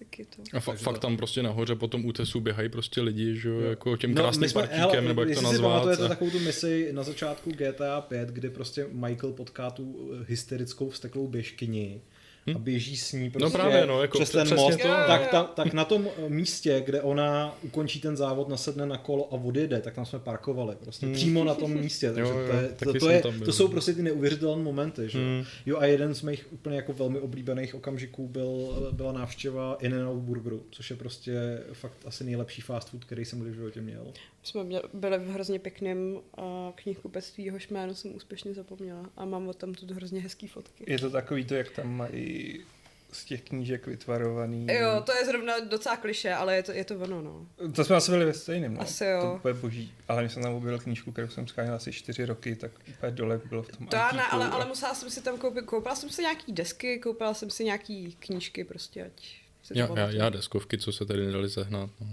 taky 0.00 0.24
to. 0.24 0.42
A 0.52 0.60
fa- 0.60 0.70
Takže 0.70 0.84
fakt 0.84 0.94
to- 0.94 1.00
tam 1.00 1.16
prostě 1.16 1.42
nahoře 1.42 1.74
po 1.74 1.88
tom 1.88 2.04
útesu 2.06 2.40
běhají 2.40 2.68
prostě 2.68 3.00
lidi, 3.00 3.36
že 3.36 3.48
jo, 3.48 3.60
jako 3.60 3.96
tím 3.96 4.14
No, 4.14 4.22
krásným 4.22 4.50
jsme- 4.50 4.60
partíkem, 4.60 4.90
hele, 4.90 5.00
nebo 5.02 5.20
jak 5.20 5.26
to 5.26 5.30
jestli 5.30 5.46
si 5.46 5.52
nazvat. 5.52 5.72
pamatujete 5.72 6.04
a- 6.04 6.08
takovou 6.08 6.30
tu 6.30 6.38
misi 6.38 6.88
na 6.92 7.02
začátku 7.02 7.50
GTA 7.52 8.00
5, 8.00 8.28
kdy 8.28 8.50
prostě 8.50 8.86
Michael 8.92 9.32
potká 9.32 9.70
tu 9.70 10.10
eh, 10.20 10.24
hysterickou 10.28 10.90
vsteklou 10.90 11.28
běžkyni 11.28 12.00
a 12.54 12.58
běží 12.58 12.96
s 12.96 13.12
ní 13.12 13.30
prostě 13.30 13.48
Hm? 13.48 13.60
právě, 13.60 13.86
no, 13.86 14.02
jako 14.02 14.18
přes 14.18 14.28
pře- 14.28 14.44
ten 14.44 14.56
most, 14.56 14.76
to. 14.82 14.88
tak, 14.88 15.30
ta, 15.30 15.42
tak 15.44 15.72
na 15.72 15.84
tom 15.84 16.08
eh, 16.18 16.28
místě, 16.28 16.82
kde 16.86 17.02
ona 17.02 17.54
ukončí 17.62 18.00
ten 18.00 18.16
závod, 18.16 18.48
nasedne 18.48 18.86
na 18.86 18.96
kolo 18.96 19.28
a 19.34 19.36
odjede, 19.36 19.80
tak 19.80 19.94
tam 19.94 20.06
jsme 20.06 20.18
parkovali 20.18 20.76
prostě 20.80 21.06
přímo 21.12 21.44
na 21.44 21.54
tom 21.54 21.70
místě, 21.74 22.12
takže 22.14 22.32
Hm. 22.32 22.36
Jo, 22.36 22.42
jo, 22.42 22.48
to, 22.50 22.56
je, 22.56 22.68
to, 22.92 22.98
to, 22.98 23.10
je, 23.10 23.22
to 23.44 23.52
jsou 23.52 23.68
prostě 23.68 23.92
ty 23.92 24.02
neuvěřitelné 24.02 24.62
momenty, 24.62 25.08
že? 25.08 25.18
Hmm. 25.18 25.44
Jo 25.66 25.78
a 25.78 25.86
jeden 25.86 26.14
z 26.14 26.22
mých 26.22 26.46
úplně 26.52 26.76
jako 26.76 26.92
velmi 26.92 27.18
oblíbených 27.18 27.74
okamžiků 27.74 28.28
byl, 28.28 28.78
byla 28.92 29.12
návštěva 29.12 29.76
In-N-Out 29.80 30.18
Burgeru, 30.22 30.62
což 30.70 30.90
je 30.90 30.96
prostě 30.96 31.62
fakt 31.72 31.96
asi 32.04 32.24
nejlepší 32.24 32.62
fast 32.62 32.88
food, 32.88 33.04
který 33.04 33.24
jsem 33.24 33.40
kdy 33.40 33.50
v 33.50 33.54
životě 33.54 33.80
měl. 33.80 34.12
Jsme 34.42 34.64
měli, 34.64 34.82
byli 34.94 35.18
v 35.18 35.28
hrozně 35.28 35.58
pěkném 35.58 35.98
uh, 36.38 36.44
knihkupectví, 36.74 37.44
jehož 37.44 37.68
jméno 37.68 37.94
jsem 37.94 38.14
úspěšně 38.16 38.54
zapomněla. 38.54 39.10
A 39.16 39.24
mám 39.24 39.48
od 39.48 39.56
tam 39.56 39.74
tu 39.74 39.94
hrozně 39.94 40.20
hezký 40.20 40.46
fotky. 40.46 40.84
Je 40.86 40.98
to 40.98 41.10
takový 41.10 41.44
to, 41.44 41.54
jak 41.54 41.70
tam 41.70 41.96
mají 41.96 42.29
z 43.12 43.24
těch 43.24 43.42
knížek 43.42 43.86
vytvarovaný. 43.86 44.66
Jo, 44.72 45.02
to 45.06 45.12
je 45.12 45.24
zrovna 45.26 45.60
docela 45.60 45.96
kliše, 45.96 46.34
ale 46.34 46.56
je 46.56 46.62
to, 46.62 46.72
je 46.72 46.84
to 46.84 46.94
ono, 46.98 47.22
no. 47.22 47.46
To 47.72 47.84
jsme 47.84 47.96
asi 47.96 48.10
byli 48.10 48.24
ve 48.24 48.32
stejném, 48.34 48.74
no. 48.74 48.80
Asi 48.80 49.04
jo. 49.04 49.20
To 49.22 49.34
úplně 49.34 49.54
boží. 49.54 49.94
Ale 50.08 50.22
když 50.22 50.32
jsem 50.32 50.42
tam 50.42 50.54
objevil 50.54 50.78
knížku, 50.78 51.12
kterou 51.12 51.28
jsem 51.28 51.46
scháněl 51.48 51.74
asi 51.74 51.92
čtyři 51.92 52.24
roky, 52.24 52.56
tak 52.56 52.70
úplně 52.88 53.12
dole 53.12 53.40
bylo 53.48 53.62
v 53.62 53.68
tom 53.76 53.86
To 53.86 53.96
já 53.96 54.12
ne, 54.12 54.22
ale, 54.26 54.46
a- 54.46 54.50
ale 54.50 54.66
musela 54.66 54.94
jsem 54.94 55.10
si 55.10 55.22
tam 55.22 55.38
koupit, 55.38 55.64
koupila 55.64 55.94
jsem 55.94 56.10
si 56.10 56.22
nějaký 56.22 56.52
desky, 56.52 56.98
koupila 56.98 57.34
jsem 57.34 57.50
si 57.50 57.64
nějaký 57.64 58.16
knížky 58.18 58.64
prostě, 58.64 59.04
ať 59.04 59.34
to 59.68 59.78
Já, 59.78 59.88
já, 59.98 60.10
já 60.10 60.28
deskovky, 60.28 60.78
co 60.78 60.92
se 60.92 61.04
tady 61.06 61.26
nedali 61.26 61.50
sehnat. 61.50 61.90
No. 62.00 62.06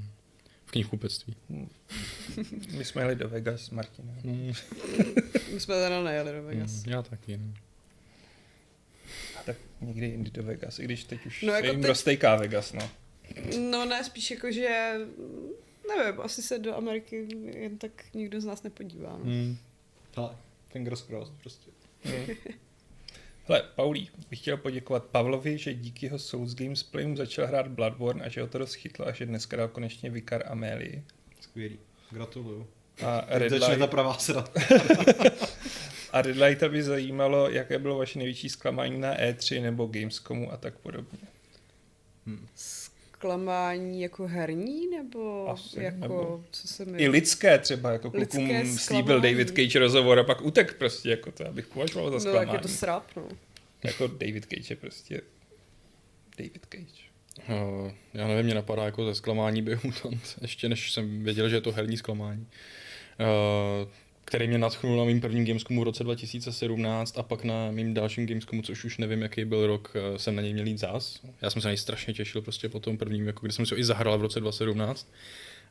V 0.65 0.71
knihkupectví. 0.71 1.35
My 2.77 2.85
jsme 2.85 3.01
jeli 3.01 3.15
do 3.15 3.29
Vegas 3.29 3.61
s 3.61 3.69
Martinem. 3.69 4.15
Mm, 4.23 4.53
My 5.53 5.59
jsme 5.59 5.75
teda 5.75 6.03
nejeli 6.03 6.31
do 6.31 6.43
Vegas. 6.43 6.85
já 6.85 7.01
taky. 7.01 7.37
No. 7.37 7.53
Tak 9.47 9.55
někdy 9.81 10.05
jindy 10.05 10.31
do 10.31 10.43
Vegas, 10.43 10.79
i 10.79 10.83
když 10.83 11.03
teď 11.03 11.25
už 11.25 11.41
No 11.41 11.53
jako 11.53 11.67
jim 11.67 11.81
teď- 11.81 11.87
roztejká 11.87 12.35
Vegas, 12.35 12.73
no. 12.73 12.89
No 13.59 13.85
ne, 13.85 14.03
spíš 14.03 14.31
jako, 14.31 14.51
že 14.51 14.93
nevím, 15.97 16.21
asi 16.21 16.41
se 16.41 16.59
do 16.59 16.75
Ameriky 16.75 17.27
jen 17.55 17.77
tak 17.77 17.91
nikdo 18.13 18.41
z 18.41 18.45
nás 18.45 18.63
nepodívá. 18.63 19.09
No. 19.17 19.23
Mm. 19.25 19.57
Ale 20.15 20.29
fingers 20.69 21.01
crossed 21.01 21.33
prostě. 21.41 21.71
Hele, 23.47 23.63
Paulí, 23.75 24.09
bych 24.29 24.39
chtěl 24.39 24.57
poděkovat 24.57 25.05
Pavlovi, 25.05 25.57
že 25.57 25.73
díky 25.73 26.05
jeho 26.05 26.19
Souls 26.19 26.55
Games 26.55 26.83
Playu 26.83 27.15
začal 27.15 27.47
hrát 27.47 27.67
Bloodborne 27.67 28.25
a 28.25 28.29
že 28.29 28.41
ho 28.41 28.47
to 28.47 28.57
dost 28.57 28.73
chytlo 28.73 29.07
a 29.07 29.11
že 29.11 29.25
dneska 29.25 29.57
dal 29.57 29.67
konečně 29.67 30.09
Vikar 30.09 30.43
Amelie. 30.47 31.03
Skvělý. 31.41 31.79
Gratuluju. 32.11 32.67
A 33.05 33.25
Red, 33.27 33.49
Začne 33.51 33.77
ta 33.77 33.87
pravá 33.87 34.17
srata. 34.17 34.61
a 36.17 36.21
Red 36.21 36.37
Lighta 36.37 36.69
by 36.69 36.83
zajímalo, 36.83 37.49
jaké 37.49 37.79
bylo 37.79 37.97
vaše 37.97 38.19
největší 38.19 38.49
zklamání 38.49 38.99
na 38.99 39.17
E3 39.17 39.61
nebo 39.61 39.85
Gamescomu 39.85 40.53
a 40.53 40.57
tak 40.57 40.77
podobně. 40.77 41.19
Zklamání 42.55 44.01
jako 44.01 44.27
herní, 44.27 44.89
nebo 44.89 45.49
Asi, 45.49 45.83
jako, 45.83 45.97
nebo- 45.99 46.43
co 46.51 46.67
se 46.67 46.85
mi... 46.85 47.01
I 47.01 47.07
lidské 47.07 47.57
třeba, 47.57 47.91
jako 47.91 48.11
Lidské 48.13 48.37
klukům 48.37 48.77
slíbil. 48.77 49.21
David 49.21 49.49
Cage 49.49 49.79
rozhovor 49.79 50.19
a 50.19 50.23
pak 50.23 50.41
utek 50.41 50.73
prostě, 50.73 51.09
jako 51.09 51.31
to, 51.31 51.47
abych 51.47 51.67
považoval 51.67 52.09
za 52.09 52.13
no, 52.13 52.19
zklamání. 52.19 52.45
tak 52.51 52.53
je 52.53 52.61
to 52.61 52.67
srap, 52.67 53.03
no. 53.15 53.27
Jako 53.83 54.07
David 54.07 54.45
Cage 54.45 54.73
je 54.73 54.75
prostě 54.75 55.21
David 56.37 56.65
Cage. 56.69 57.07
Uh, 57.49 57.91
já 58.13 58.27
nevím, 58.27 58.45
mě 58.45 58.55
napadá 58.55 58.85
jako 58.85 59.05
ze 59.05 59.15
zklamání 59.15 59.61
Biomutant, 59.61 60.35
ještě 60.41 60.69
než 60.69 60.91
jsem 60.91 61.23
věděl, 61.23 61.49
že 61.49 61.55
je 61.55 61.61
to 61.61 61.71
herní 61.71 61.97
zklamání. 61.97 62.47
Uh, 63.19 63.89
který 64.27 64.47
mě 64.47 64.57
natchnul 64.57 64.97
na 64.97 65.03
mým 65.03 65.21
prvním 65.21 65.45
Gamescomu 65.45 65.81
v 65.81 65.83
roce 65.83 66.03
2017 66.03 67.17
a 67.17 67.23
pak 67.23 67.43
na 67.43 67.71
mým 67.71 67.93
dalším 67.93 68.27
Gamescomu, 68.27 68.61
což 68.61 68.83
už 68.83 68.97
nevím, 68.97 69.21
jaký 69.21 69.45
byl 69.45 69.67
rok, 69.67 69.93
eh, 69.95 70.19
jsem 70.19 70.35
na 70.35 70.41
něj 70.41 70.53
měl 70.53 70.67
jít 70.67 70.77
zás. 70.77 71.19
Já 71.41 71.49
jsem 71.49 71.61
se 71.61 71.67
na 71.67 71.71
něj 71.71 71.77
strašně 71.77 72.13
těšil 72.13 72.41
prostě 72.41 72.69
po 72.69 72.79
tom 72.79 72.97
prvním, 72.97 73.27
jako 73.27 73.45
kdy 73.45 73.53
jsem 73.53 73.65
si 73.65 73.73
ho 73.73 73.79
i 73.79 73.83
zahrál 73.83 74.17
v 74.17 74.21
roce 74.21 74.39
2017. 74.39 75.07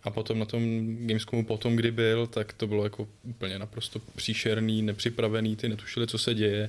A 0.02 0.10
potom 0.10 0.38
na 0.38 0.44
tom 0.44 0.62
Gamescomu 1.06 1.44
potom, 1.44 1.76
kdy 1.76 1.90
byl, 1.90 2.26
tak 2.26 2.52
to 2.52 2.66
bylo 2.66 2.84
jako 2.84 3.08
úplně 3.22 3.58
naprosto 3.58 4.00
příšerný, 4.16 4.82
nepřipravený, 4.82 5.56
ty 5.56 5.68
netušili, 5.68 6.06
co 6.06 6.18
se 6.18 6.34
děje. 6.34 6.68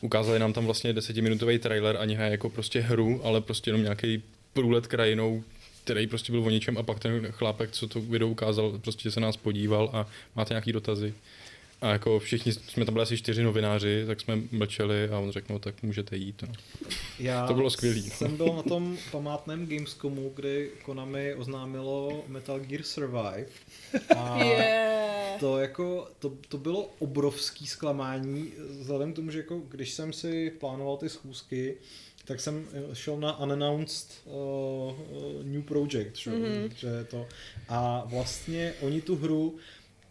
Ukázali 0.00 0.38
nám 0.38 0.52
tam 0.52 0.64
vlastně 0.64 0.92
desetiminutový 0.92 1.58
trailer, 1.58 1.96
ani 2.00 2.14
jako 2.14 2.50
prostě 2.50 2.80
hru, 2.80 3.20
ale 3.24 3.40
prostě 3.40 3.68
jenom 3.68 3.82
nějaký 3.82 4.22
průlet 4.52 4.86
krajinou, 4.86 5.44
který 5.84 6.06
prostě 6.06 6.32
byl 6.32 6.44
o 6.44 6.50
ničem 6.50 6.78
a 6.78 6.82
pak 6.82 6.98
ten 6.98 7.26
chlápek, 7.30 7.70
co 7.70 7.88
to 7.88 8.00
video 8.00 8.28
ukázal, 8.28 8.78
prostě 8.78 9.10
se 9.10 9.20
nás 9.20 9.36
podíval 9.36 9.90
a 9.92 10.06
máte 10.36 10.54
nějaký 10.54 10.72
dotazy. 10.72 11.14
A 11.80 11.88
jako 11.92 12.18
všichni 12.18 12.52
jsme 12.52 12.84
tam 12.84 12.94
byli 12.94 13.02
asi 13.02 13.16
čtyři 13.18 13.42
novináři, 13.42 14.04
tak 14.06 14.20
jsme 14.20 14.36
mlčeli 14.52 15.08
a 15.08 15.18
on 15.18 15.30
řekl, 15.30 15.52
no 15.52 15.58
tak 15.58 15.82
můžete 15.82 16.16
jít. 16.16 16.44
No. 16.48 16.54
Já 17.18 17.46
To 17.46 17.54
bylo 17.54 17.70
skvělý, 17.70 18.02
no. 18.04 18.10
jsem 18.16 18.36
byl 18.36 18.52
na 18.56 18.62
tom 18.62 18.96
památném 19.10 19.66
Gamescomu, 19.66 20.32
kdy 20.36 20.70
Konami 20.84 21.34
oznámilo 21.34 22.24
Metal 22.28 22.60
Gear 22.60 22.82
Survive. 22.82 23.46
A 24.16 24.38
Yeah. 24.44 25.40
to 25.40 25.58
jako, 25.58 26.08
to, 26.18 26.32
to 26.48 26.58
bylo 26.58 26.90
obrovský 26.98 27.66
zklamání, 27.66 28.52
vzhledem 28.80 29.12
k 29.12 29.16
tomu, 29.16 29.30
že 29.30 29.38
jako, 29.38 29.62
když 29.68 29.90
jsem 29.90 30.12
si 30.12 30.50
plánoval 30.60 30.96
ty 30.96 31.08
schůzky, 31.08 31.74
tak 32.24 32.40
jsem 32.40 32.66
eh, 32.72 32.94
šel 32.94 33.20
na 33.20 33.40
unannounced 33.40 34.08
uh, 34.24 34.32
uh, 34.32 35.42
new 35.42 35.62
project, 35.62 36.16
že, 36.16 36.30
mm-hmm. 36.30 36.70
že 36.76 37.04
to. 37.04 37.26
A 37.68 38.04
vlastně 38.06 38.74
oni 38.80 39.00
tu 39.00 39.16
hru, 39.16 39.56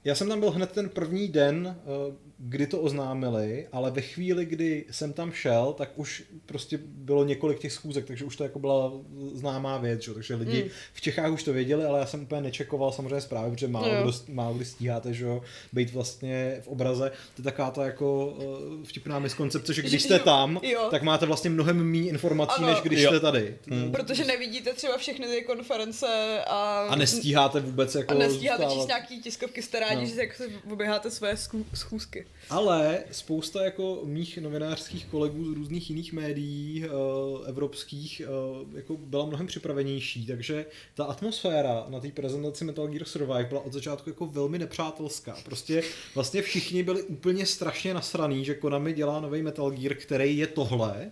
já 0.04 0.16
jsem 0.16 0.30
tam 0.30 0.40
byl 0.40 0.52
hned 0.52 0.72
ten 0.72 0.90
první 0.90 1.28
den, 1.28 1.76
uh, 2.08 2.16
kdy 2.38 2.68
to 2.68 2.80
oznámili, 2.82 3.68
ale 3.72 3.92
ve 3.92 4.02
chvíli, 4.02 4.46
kdy 4.46 4.86
jsem 4.92 5.14
tam 5.14 5.32
šel, 5.32 5.74
tak 5.78 5.90
už 5.96 6.24
prostě 6.46 6.80
bylo 6.86 7.24
několik 7.26 7.60
těch 7.60 7.74
schůzek, 7.74 8.06
takže 8.06 8.26
už 8.26 8.36
to 8.36 8.44
jako 8.44 8.60
byla 8.60 8.92
známá 9.34 9.78
věc, 9.78 10.02
že? 10.02 10.14
takže 10.14 10.36
lidi 10.36 10.64
Mm. 10.64 10.70
v 10.94 11.02
Čechách 11.02 11.32
už 11.32 11.44
to 11.44 11.54
věděli, 11.54 11.86
ale 11.86 12.00
já 12.00 12.06
jsem 12.06 12.22
úplně 12.24 12.42
nečekoval 12.42 12.92
samozřejmě 12.92 13.22
zprávy, 13.22 13.52
protože 13.52 13.68
málo, 13.68 13.88
kdo, 14.04 14.14
málo 14.30 14.54
kdy 14.54 14.66
stíháte, 14.66 15.14
že 15.14 15.26
jo, 15.26 15.42
být 15.74 15.94
vlastně 15.94 16.58
v 16.62 16.68
obraze. 16.68 17.12
To 17.36 17.42
je 17.42 17.44
taková 17.44 17.72
ta 17.72 17.86
jako 17.86 18.26
uh, 18.28 18.84
vtipná 18.84 19.20
miskoncepce, 19.20 19.74
že 19.74 19.82
když 19.82 20.04
jste 20.04 20.20
tam, 20.20 20.60
jo. 20.64 20.88
tak 20.92 21.04
máte 21.04 21.26
vlastně 21.26 21.50
mnohem 21.50 21.84
méně 21.84 22.10
informací, 22.10 22.54
Ano. 22.58 22.68
než 22.68 22.82
když 22.82 23.02
Jo. 23.02 23.10
jste 23.10 23.20
tady. 23.20 23.58
Protože 23.92 24.26
nevidíte 24.26 24.74
třeba 24.74 24.98
všechny 24.98 25.28
ty 25.28 25.42
konference 25.42 26.08
a... 26.48 26.86
A 26.90 26.96
nestíháte 26.96 27.60
vůbec 27.60 27.96
jako 27.96 28.14
a 28.14 28.18
nestíháte 28.18 28.66
číst 28.74 28.88
nějaký 28.88 29.22
tiskovky 29.22 29.62
stará 29.62 29.91
rádi, 29.96 30.10
No. 30.10 30.16
že 30.16 30.22
jako 30.22 30.34
se 30.38 30.48
oběháte 30.72 31.12
své 31.12 31.38
schůzky. 31.74 32.26
Ale 32.50 33.04
spousta 33.12 33.66
jako 33.66 34.02
mých 34.04 34.38
novinářských 34.38 35.06
kolegů 35.06 35.46
z 35.46 35.58
různých 35.58 35.90
jiných 35.90 36.14
médií 36.14 36.86
uh, 36.86 37.50
evropských 37.50 38.22
uh, 38.62 38.76
jako 38.78 38.98
byla 38.98 39.26
mnohem 39.26 39.48
připravenější, 39.48 40.26
takže 40.26 40.66
ta 40.94 41.04
atmosféra 41.06 41.86
na 41.90 42.00
té 42.00 42.08
prezentaci 42.12 42.66
Metal 42.66 42.88
Gear 42.88 43.06
Survive 43.06 43.44
byla 43.44 43.62
od 43.62 43.74
začátku 43.74 44.10
jako 44.10 44.26
velmi 44.28 44.60
nepřátelská. 44.60 45.38
Prostě 45.46 45.84
vlastně 46.16 46.42
všichni 46.42 46.84
byli 46.84 47.04
úplně 47.04 47.46
strašně 47.46 47.94
nasraný, 47.94 48.46
že 48.46 48.56
Konami 48.56 48.94
dělá 48.94 49.20
nový 49.20 49.42
Metal 49.42 49.72
Gear, 49.72 49.96
který 49.96 50.38
je 50.38 50.48
tohle. 50.48 51.12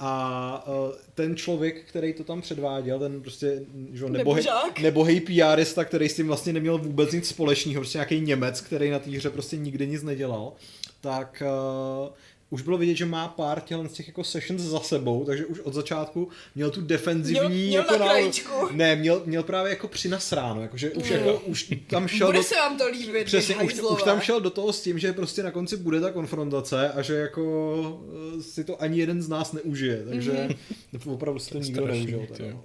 A 0.00 0.64
uh, 0.66 0.94
ten 1.14 1.36
člověk, 1.36 1.84
který 1.84 2.12
to 2.12 2.24
tam 2.24 2.40
předváděl, 2.40 2.98
ten 2.98 3.20
prostě 3.20 3.62
že, 3.92 4.04
jo, 4.04 4.08
nebohej, 4.08 4.44
nebohej 4.82 5.20
PRista, 5.20 5.84
který 5.84 6.08
s 6.08 6.16
tím 6.16 6.26
vlastně 6.26 6.52
neměl 6.52 6.78
vůbec 6.78 7.12
nic 7.12 7.28
společného, 7.28 7.80
prostě 7.80 7.98
nějaký 7.98 8.20
Němec, 8.20 8.60
který 8.60 8.90
na 8.90 8.98
té 8.98 9.10
hře 9.10 9.30
prostě 9.30 9.56
nikdy 9.56 9.86
nic 9.86 10.02
nedělal, 10.02 10.52
tak 11.00 11.42
uh, 11.46 12.08
už 12.50 12.62
bylo 12.62 12.78
vidět, 12.78 12.94
že 12.94 13.06
má 13.06 13.28
pár 13.28 13.60
tělen 13.60 13.88
z 13.88 13.92
těch 13.92 14.06
jako 14.06 14.24
sessions 14.24 14.62
za 14.62 14.80
sebou, 14.80 15.24
takže 15.24 15.46
už 15.46 15.60
od 15.60 15.74
začátku 15.74 16.28
měl 16.54 16.70
tu 16.70 16.80
defenzivní... 16.80 17.66
Měl- 17.66 17.82
měl 17.82 17.82
jako 17.82 17.98
na. 17.98 18.68
Ne, 18.72 18.96
měl, 18.96 19.22
měl 19.26 19.42
právě 19.42 19.70
jako 19.70 19.88
přinasráno, 19.88 20.62
jakože 20.62 20.90
už, 20.90 21.10
jako, 21.10 21.40
už 21.40 21.72
tam 21.86 22.08
šel 22.08 22.26
Bude 22.26 22.38
do, 22.38 22.44
se 22.44 22.54
vám 22.54 22.78
to 22.78 22.88
líbit, 22.88 23.24
Přesně, 23.24 23.56
už, 23.56 23.74
už 23.74 24.02
tam 24.02 24.20
šel 24.20 24.40
do 24.40 24.50
toho 24.50 24.72
s 24.72 24.82
tím, 24.82 24.98
že 24.98 25.12
prostě 25.12 25.42
na 25.42 25.50
konci 25.50 25.76
bude 25.76 26.00
ta 26.00 26.12
konfrontace 26.12 26.92
a 26.92 27.02
že 27.02 27.14
jako 27.14 28.02
eh, 28.38 28.42
si 28.42 28.64
to 28.64 28.82
ani 28.82 28.98
jeden 28.98 29.22
z 29.22 29.28
nás 29.28 29.52
neužije, 29.52 30.04
takže 30.08 30.32
mm-hmm. 30.32 31.12
opravdu 31.12 31.40
si 31.40 31.50
to 31.50 31.58
nikdo 31.58 31.82
strašný, 31.82 32.12
neužil. 32.12 32.26
no. 32.50 32.64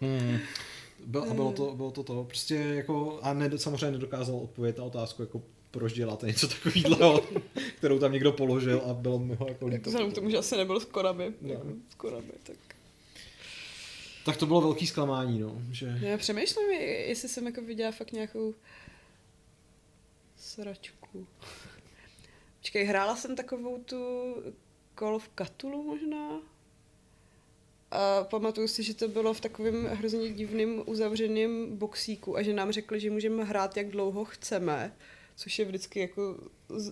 Hmm. 0.00 0.38
Byl, 1.06 1.26
a 1.30 1.34
bylo 1.34 1.52
to, 1.52 1.74
bylo 1.76 1.90
to 1.90 2.02
to, 2.02 2.24
prostě 2.24 2.54
jako, 2.54 3.18
a 3.22 3.34
ne, 3.34 3.50
samozřejmě 3.56 3.90
nedokázal 3.90 4.36
odpovědět 4.36 4.78
na 4.78 4.84
otázku, 4.84 5.22
jako 5.22 5.42
proč 5.70 5.92
děláte 5.92 6.26
něco 6.26 6.48
takového, 6.48 7.24
kterou 7.76 7.98
tam 7.98 8.12
někdo 8.12 8.32
položil 8.32 8.82
a 8.90 8.94
bylo 8.94 9.18
mi 9.18 9.34
ho 9.34 9.48
jako 9.48 9.66
líto. 9.66 9.90
Vzhledem 9.90 10.12
k 10.12 10.14
tomu, 10.14 10.30
že 10.30 10.38
asi 10.38 10.56
nebyl 10.56 10.80
s 10.80 10.84
Konami. 10.84 11.34
No. 11.40 11.52
Jako, 11.52 11.68
s 11.90 11.94
Konami, 11.94 12.32
tak... 12.42 12.56
Tak 14.24 14.36
to 14.36 14.46
bylo 14.46 14.60
velký 14.60 14.86
zklamání, 14.86 15.40
no, 15.40 15.62
že... 15.72 15.98
Já 16.00 16.18
přemýšlím, 16.18 16.70
jestli 16.70 17.28
jsem 17.28 17.46
jako 17.46 17.62
viděla 17.62 17.92
fakt 17.92 18.12
nějakou 18.12 18.54
sračku. 20.36 21.26
Počkej, 22.58 22.84
hrála 22.84 23.16
jsem 23.16 23.36
takovou 23.36 23.78
tu 23.78 24.34
Call 24.98 25.14
of 25.14 25.30
Cthulhu 25.44 25.82
možná? 25.82 26.40
A 27.90 28.24
pamatuju 28.24 28.68
si, 28.68 28.82
že 28.82 28.94
to 28.94 29.08
bylo 29.08 29.34
v 29.34 29.40
takovém 29.40 29.86
hrozně 29.86 30.32
divným 30.32 30.82
uzavřeném 30.86 31.76
boxíku 31.76 32.36
a 32.36 32.42
že 32.42 32.52
nám 32.52 32.72
řekli, 32.72 33.00
že 33.00 33.10
můžeme 33.10 33.44
hrát 33.44 33.76
jak 33.76 33.88
dlouho 33.88 34.24
chceme, 34.24 34.96
což 35.40 35.58
je 35.58 35.64
vždycky 35.64 36.00
jako 36.00 36.36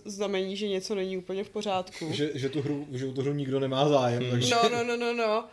znamení, 0.05 0.57
že 0.57 0.67
něco 0.67 0.95
není 0.95 1.17
úplně 1.17 1.43
v 1.43 1.49
pořádku. 1.49 2.11
Že, 2.11 2.31
že, 2.33 2.49
tu 2.49 2.61
hru, 2.61 2.87
že 2.91 3.05
o 3.05 3.11
tu 3.11 3.21
hru 3.21 3.33
nikdo 3.33 3.59
nemá 3.59 3.89
zájem, 3.89 4.29
takže... 4.31 4.55
No, 4.55 4.69
no, 4.69 4.83
no, 4.83 4.97
no, 4.97 5.13
no. 5.13 5.47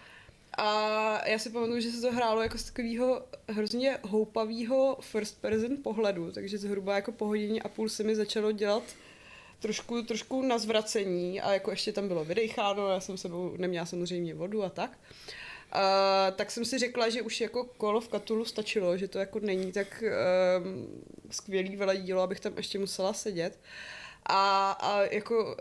A 0.58 1.28
já 1.28 1.38
si 1.38 1.50
pamatuju, 1.50 1.80
že 1.80 1.90
se 1.90 2.00
to 2.00 2.12
hrálo 2.12 2.42
jako 2.42 2.58
z 2.58 2.64
takového 2.64 3.22
hrozně 3.48 3.98
houpavého 4.02 4.98
first 5.00 5.40
person 5.40 5.76
pohledu, 5.82 6.32
takže 6.32 6.58
zhruba 6.58 6.94
jako 6.94 7.12
po 7.12 7.26
hodině 7.26 7.62
a 7.62 7.68
půl 7.68 7.88
se 7.88 8.02
mi 8.02 8.16
začalo 8.16 8.52
dělat 8.52 8.82
trošku, 9.60 10.02
trošku 10.02 10.42
na 10.42 10.58
zvracení 10.58 11.40
a 11.40 11.52
jako 11.52 11.70
ještě 11.70 11.92
tam 11.92 12.08
bylo 12.08 12.24
vydecháno, 12.24 12.88
já 12.88 13.00
jsem 13.00 13.16
sebou 13.16 13.56
neměla 13.56 13.86
samozřejmě 13.86 14.34
vodu 14.34 14.62
a 14.62 14.68
tak. 14.68 14.98
A, 15.72 16.30
tak 16.30 16.50
jsem 16.50 16.64
si 16.64 16.78
řekla, 16.78 17.08
že 17.08 17.22
už 17.22 17.40
jako 17.40 17.70
Call 17.80 17.96
of 17.96 18.08
Cthulhu 18.08 18.44
stačilo, 18.44 18.96
že 18.96 19.08
to 19.08 19.18
jako 19.18 19.40
není 19.40 19.72
tak 19.72 20.04
um, 20.62 21.02
skvělý 21.30 21.76
veledílo, 21.76 22.22
abych 22.22 22.40
tam 22.40 22.52
ještě 22.56 22.78
musela 22.78 23.12
sedět. 23.12 23.58
A, 24.26 24.70
a 24.70 25.02
jako 25.02 25.56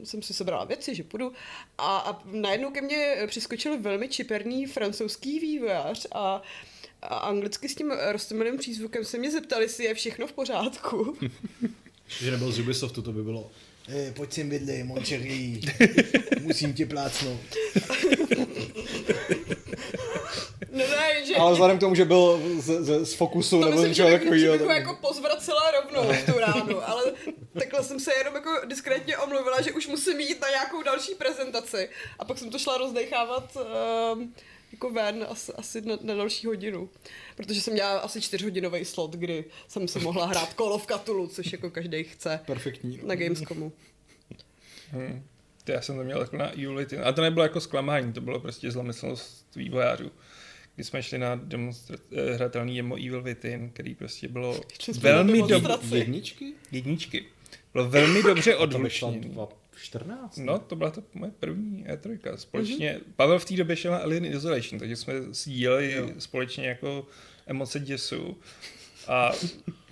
eh, 0.00 0.06
jsem 0.06 0.22
si 0.22 0.34
sebrala 0.34 0.64
věci, 0.64 0.94
že 0.94 1.02
půjdu. 1.02 1.32
A, 1.78 1.98
a 1.98 2.22
najednou 2.24 2.70
ke 2.70 2.80
mně 2.80 3.16
přiskočil 3.26 3.80
velmi 3.80 4.08
čiperný 4.08 4.66
francouzský 4.66 5.40
vývojář 5.40 6.06
a, 6.12 6.42
a 7.02 7.14
anglicky 7.14 7.68
s 7.68 7.74
tím 7.74 7.90
roztomilým 7.90 8.58
přízvukem 8.58 9.04
se 9.04 9.18
mě 9.18 9.30
zeptali, 9.30 9.64
jestli 9.64 9.84
je 9.84 9.94
všechno 9.94 10.26
v 10.26 10.32
pořádku. 10.32 11.16
Že 12.20 12.30
nebyl 12.30 12.52
z 12.52 12.58
Ubisoftu, 12.58 13.02
to 13.02 13.12
by 13.12 13.22
bylo. 13.22 13.50
Hey, 13.86 14.12
pojď 14.12 14.32
sem 14.32 14.48
bydli, 14.48 14.82
mon 14.84 15.04
chéri. 15.04 15.60
musím 16.40 16.74
tě 16.74 16.86
plácnout. 16.86 17.40
No 20.72 20.78
ne, 20.86 21.24
že... 21.26 21.36
Ale 21.36 21.52
vzhledem 21.52 21.76
k 21.76 21.80
tomu, 21.80 21.94
že 21.94 22.04
byl 22.04 22.40
z, 22.58 22.64
z, 22.64 23.04
z 23.06 23.14
fokusu 23.14 23.60
to 23.60 23.64
nebo 23.68 23.76
myslím, 23.82 23.94
že 23.94 24.10
že 24.10 24.18
takového. 24.18 24.58
tak- 24.58 24.76
jako 24.76 24.98
pozvracela 25.00 25.70
rovnou 25.70 26.12
v 26.12 26.26
tu 26.32 26.38
ránu, 26.38 26.88
ale 26.88 27.12
takhle 27.58 27.84
jsem 27.84 28.00
se 28.00 28.10
jenom 28.18 28.34
jako 28.34 28.50
diskrétně 28.66 29.16
omluvila, 29.18 29.60
že 29.60 29.72
už 29.72 29.86
musím 29.86 30.20
jít 30.20 30.40
na 30.40 30.48
nějakou 30.48 30.82
další 30.82 31.14
prezentaci. 31.14 31.88
A 32.18 32.24
pak 32.24 32.38
jsem 32.38 32.50
to 32.50 32.58
šla 32.58 32.78
rozdechávat 32.78 33.56
um, 34.14 34.34
jako 34.72 34.90
ven 34.90 35.26
asi, 35.28 35.52
asi 35.52 35.80
na, 35.80 35.98
na 36.02 36.14
další 36.14 36.46
hodinu. 36.46 36.88
Protože 37.36 37.60
jsem 37.60 37.72
měla 37.72 37.98
asi 37.98 38.20
čtyřhodinový 38.20 38.84
slot, 38.84 39.10
kdy 39.12 39.44
jsem 39.68 39.88
se 39.88 39.98
mohla 39.98 40.26
hrát 40.26 40.52
Call 40.56 40.72
of 40.72 40.86
Cthulhu, 40.86 41.26
což 41.26 41.52
jako 41.52 41.70
každý 41.70 42.04
chce 42.04 42.40
Perfektní. 42.46 42.98
no. 43.02 43.08
na 43.08 43.14
Gamescomu. 43.14 43.72
Hmm. 44.90 45.22
To 45.70 45.74
já 45.74 45.80
jsem 45.82 45.96
to 45.96 46.04
měl 46.04 46.20
jako 46.20 46.36
na 46.36 46.52
Ulity. 46.68 46.98
A 46.98 47.12
to 47.12 47.22
nebylo 47.22 47.42
jako 47.42 47.60
zklamání, 47.60 48.12
to 48.12 48.20
bylo 48.20 48.40
prostě 48.40 48.70
zlomyslnost 48.70 49.56
vývojářů. 49.56 50.10
Když 50.74 50.86
jsme 50.86 51.02
šli 51.02 51.18
na 51.18 51.36
demonstra- 51.36 51.98
eh, 52.12 52.34
hratelný 52.34 52.76
demo 52.76 52.96
Evil 52.96 53.22
Within, 53.22 53.70
který 53.70 53.94
prostě 53.94 54.28
bylo 54.28 54.54
na 54.88 54.92
velmi 55.00 55.42
dobře... 55.42 55.96
Jedničky? 55.96 56.52
Jedničky. 56.72 57.24
Bylo 57.72 57.88
velmi 57.88 58.22
dobře 58.22 58.56
odhlučněný. 58.56 59.20
2014. 59.20 60.36
No, 60.36 60.58
to 60.58 60.76
byla 60.76 60.90
to 60.90 61.02
moje 61.14 61.32
první 61.40 61.84
E3. 61.84 62.36
Společně, 62.36 62.92
mm-hmm. 62.98 63.12
Pavel 63.16 63.38
v 63.38 63.44
té 63.44 63.56
době 63.56 63.76
šel 63.76 63.92
na 63.92 63.98
Alien 63.98 64.24
Isolation, 64.24 64.78
takže 64.78 64.96
jsme 64.96 65.14
sdíleli 65.22 65.92
Jo. 65.92 66.10
společně 66.18 66.68
jako 66.68 67.06
emoce 67.46 67.80
děsu. 67.80 68.38
A 69.10 69.32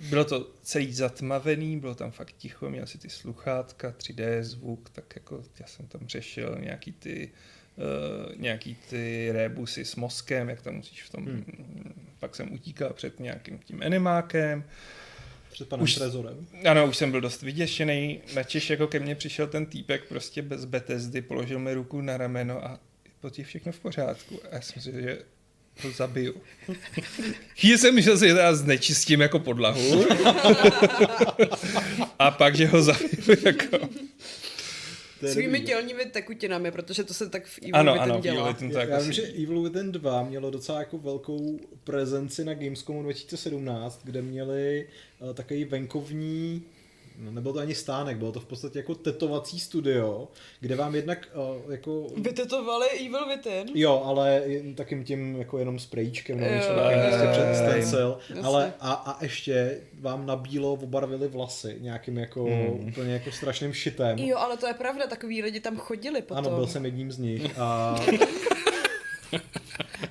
bylo 0.09 0.25
to 0.25 0.47
celý 0.61 0.93
zatmavený, 0.93 1.79
bylo 1.79 1.95
tam 1.95 2.11
fakt 2.11 2.35
ticho, 2.37 2.69
měl 2.69 2.87
si 2.87 2.97
ty 2.97 3.09
sluchátka, 3.09 3.93
3D 3.97 4.41
zvuk, 4.41 4.89
tak 4.89 5.15
jako 5.15 5.43
já 5.59 5.67
jsem 5.67 5.87
tam 5.87 6.01
řešil 6.07 6.57
nějaký 6.59 6.91
ty 6.91 7.31
uh, 7.77 8.35
nějaký 8.41 8.77
ty 8.89 9.29
rébusy 9.31 9.85
s 9.85 9.95
mozkem, 9.95 10.49
jak 10.49 10.61
tam 10.61 10.75
musíš 10.75 11.03
v 11.03 11.09
tom, 11.09 11.25
hmm. 11.25 11.93
pak 12.19 12.35
jsem 12.35 12.53
utíkal 12.53 12.93
před 12.93 13.19
nějakým 13.19 13.59
tím 13.59 13.81
animákem, 13.85 14.63
Před 15.51 15.69
panem 15.69 15.83
Už- 15.83 15.95
Trezorem. 15.95 16.47
ano, 16.69 16.87
už 16.87 16.97
jsem 16.97 17.11
byl 17.11 17.21
dost 17.21 17.41
vyděšený. 17.41 18.21
Načež 18.35 18.69
jako 18.69 18.87
ke 18.87 18.99
mně 18.99 19.15
přišel 19.15 19.47
ten 19.47 19.65
týpek 19.65 20.03
prostě 20.07 20.41
bez 20.41 20.65
Bethesdy, 20.65 21.21
položil 21.21 21.59
mi 21.59 21.73
ruku 21.73 22.01
na 22.01 22.17
rameno 22.17 22.65
a 22.65 22.79
po 23.21 23.29
všechno 23.43 23.71
v 23.71 23.79
pořádku. 23.79 24.39
A 24.51 24.55
já 24.55 24.61
jsem 24.61 24.81
si, 24.81 24.91
že 24.91 25.17
ho 25.83 25.91
zabiju. 25.91 26.33
Chvíli 27.59 27.77
jsem 27.77 27.95
myslel, 27.95 28.17
že 28.17 28.27
já 28.27 28.53
znečistím 28.55 29.21
jako 29.21 29.39
podlahu. 29.39 30.05
a 32.19 32.31
pak, 32.31 32.55
že 32.55 32.67
ho 32.67 32.81
zabiju 32.83 33.35
jako... 33.45 33.89
To 35.19 35.27
Svými 35.27 35.61
tělními 35.61 36.05
tekutinami, 36.05 36.71
protože 36.71 37.03
to 37.03 37.13
se 37.13 37.29
tak 37.29 37.45
v 37.45 37.59
Evil 37.61 37.75
Ano, 37.75 37.93
Within 37.93 38.11
ano, 38.11 38.21
dělá. 38.21 38.35
Evil 38.35 38.53
Within 38.53 38.71
to 38.71 38.77
Já, 38.77 38.83
jako 38.85 39.03
vím, 39.03 39.13
si- 39.13 39.21
že 39.21 39.27
Evil 39.43 39.61
Within 39.61 39.91
2 39.91 40.23
mělo 40.23 40.49
docela 40.51 40.79
jako 40.79 40.97
velkou 40.97 41.59
prezenci 41.83 42.45
na 42.45 42.53
Gamescomu 42.53 43.03
2017, 43.03 43.99
kde 44.03 44.21
měli 44.21 44.87
uh, 45.19 45.33
takový 45.33 45.65
venkovní 45.65 46.63
No, 47.19 47.31
nebyl 47.31 47.53
to 47.53 47.59
ani 47.59 47.75
stánek, 47.75 48.17
bylo 48.17 48.31
to 48.31 48.39
v 48.39 48.45
podstatě 48.45 48.79
jako 48.79 48.95
tetovací 48.95 49.59
studio, 49.59 50.27
kde 50.59 50.75
vám 50.75 50.95
jednak 50.95 51.29
uh, 51.65 51.71
jako... 51.71 52.07
Vytetovali 52.17 52.87
Evil 52.89 53.27
Within? 53.27 53.67
Jo, 53.73 54.01
ale 54.05 54.43
takým 54.75 55.03
tím 55.03 55.35
jako 55.35 55.57
jenom 55.57 55.79
sprejčkem 55.79 56.39
nebo 56.39 56.49
Jo, 56.51 56.55
něco 56.55 56.69
jo, 56.71 56.75
takovým 56.75 56.99
jo, 56.99 57.07
prostě 57.09 57.25
jo, 57.25 57.31
před 57.31 57.47
jo. 57.49 57.55
stencil, 57.55 58.17
ale 58.43 58.73
a, 58.79 58.93
a 58.93 59.23
ještě 59.23 59.81
vám 59.99 60.25
na 60.25 60.35
bílo 60.35 60.73
obarvili 60.73 61.27
vlasy 61.27 61.77
nějakým 61.79 62.17
jako 62.17 62.43
Hmm. 62.43 62.87
úplně 62.87 63.13
jako 63.13 63.31
strašným 63.31 63.73
šitem. 63.73 64.17
Jo, 64.19 64.37
ale 64.37 64.57
to 64.57 64.67
je 64.67 64.73
pravda, 64.73 65.07
takový 65.07 65.41
lidi 65.43 65.59
tam 65.59 65.77
chodili 65.77 66.21
potom. 66.21 66.45
Ano, 66.45 66.55
byl 66.55 66.67
jsem 66.67 66.85
jedním 66.85 67.11
z 67.11 67.17
nich 67.17 67.59
a... 67.59 67.95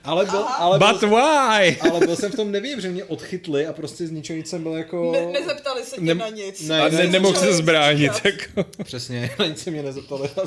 ale 0.04 0.24
byl, 0.26 0.38
ale 0.38 0.78
But 0.78 1.00
byl, 1.00 1.08
why? 1.08 1.76
ale 1.80 2.00
byl 2.06 2.16
jsem 2.16 2.32
v 2.32 2.36
tom 2.36 2.50
nevím, 2.52 2.80
že 2.80 2.88
mě 2.90 3.04
odchytli 3.04 3.66
a 3.66 3.72
prostě 3.72 4.06
z 4.06 4.10
ničeho 4.10 4.36
nic 4.36 4.48
jsem 4.48 4.62
byl 4.62 4.72
jako... 4.72 5.12
Ne, 5.12 5.26
nezeptali 5.26 5.84
se 5.84 5.96
tě 5.96 6.00
Ne- 6.02 6.14
na 6.14 6.28
nic. 6.28 6.68
ne, 6.68 6.80
A 6.82 6.88
ne, 6.88 6.96
ne, 6.98 7.06
nemohl 7.06 7.38
se 7.38 7.54
zbránit. 7.54 8.12
Jako. 8.24 8.64
Přesně, 8.84 9.30
na 9.38 9.46
nic 9.46 9.58
se 9.62 9.70
mě 9.70 9.82
nezeptali. 9.82 10.28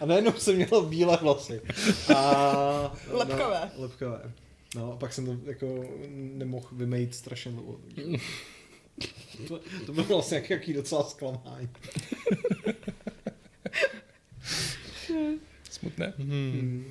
a 0.00 0.06
najednou 0.06 0.32
jsem 0.32 0.56
měl 0.56 0.82
bílé 0.82 1.18
vlasy. 1.22 1.60
A... 2.14 2.96
Lepkavé. 3.10 3.70
No, 3.76 3.82
lepkavé. 3.82 4.32
No 4.76 4.92
a 4.92 4.96
pak 4.96 5.12
jsem 5.12 5.26
to 5.26 5.36
jako 5.44 5.84
nemohl 6.10 6.68
vymejt 6.72 7.14
strašně 7.14 7.50
dlouho. 7.52 7.76
To, 9.48 9.60
to 9.86 9.92
bylo 9.92 10.06
vlastně 10.08 10.36
jak, 10.36 10.50
jaký 10.50 10.72
docela 10.72 11.04
zklamání. 11.04 11.68
Smutné. 15.84 16.12
Hmm. 16.18 16.84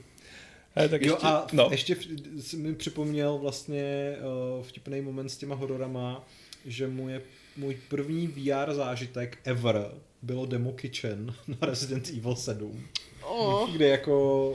Ale 0.75 0.89
tak 0.89 1.01
Jo 1.01 1.13
ještě, 1.13 1.27
a 1.27 1.47
no. 1.53 1.67
ještě 1.71 1.97
jsi 2.39 2.57
mi 2.57 2.75
připomněl 2.75 3.37
vlastně 3.37 4.15
uh, 4.57 4.63
vtipný 4.63 5.01
moment 5.01 5.29
s 5.29 5.37
těma 5.37 5.55
hororama, 5.55 6.27
že 6.65 6.87
můj, 6.87 7.21
můj 7.57 7.77
první 7.89 8.27
VR 8.27 8.73
zážitek 8.73 9.39
ever 9.43 9.91
bylo 10.21 10.45
Demo 10.45 10.71
Kitchen 10.71 11.33
na 11.47 11.57
Resident 11.61 12.09
Evil 12.17 12.35
7. 12.35 12.83
O, 13.23 13.67
Kde 13.71 13.87
jako 13.87 14.49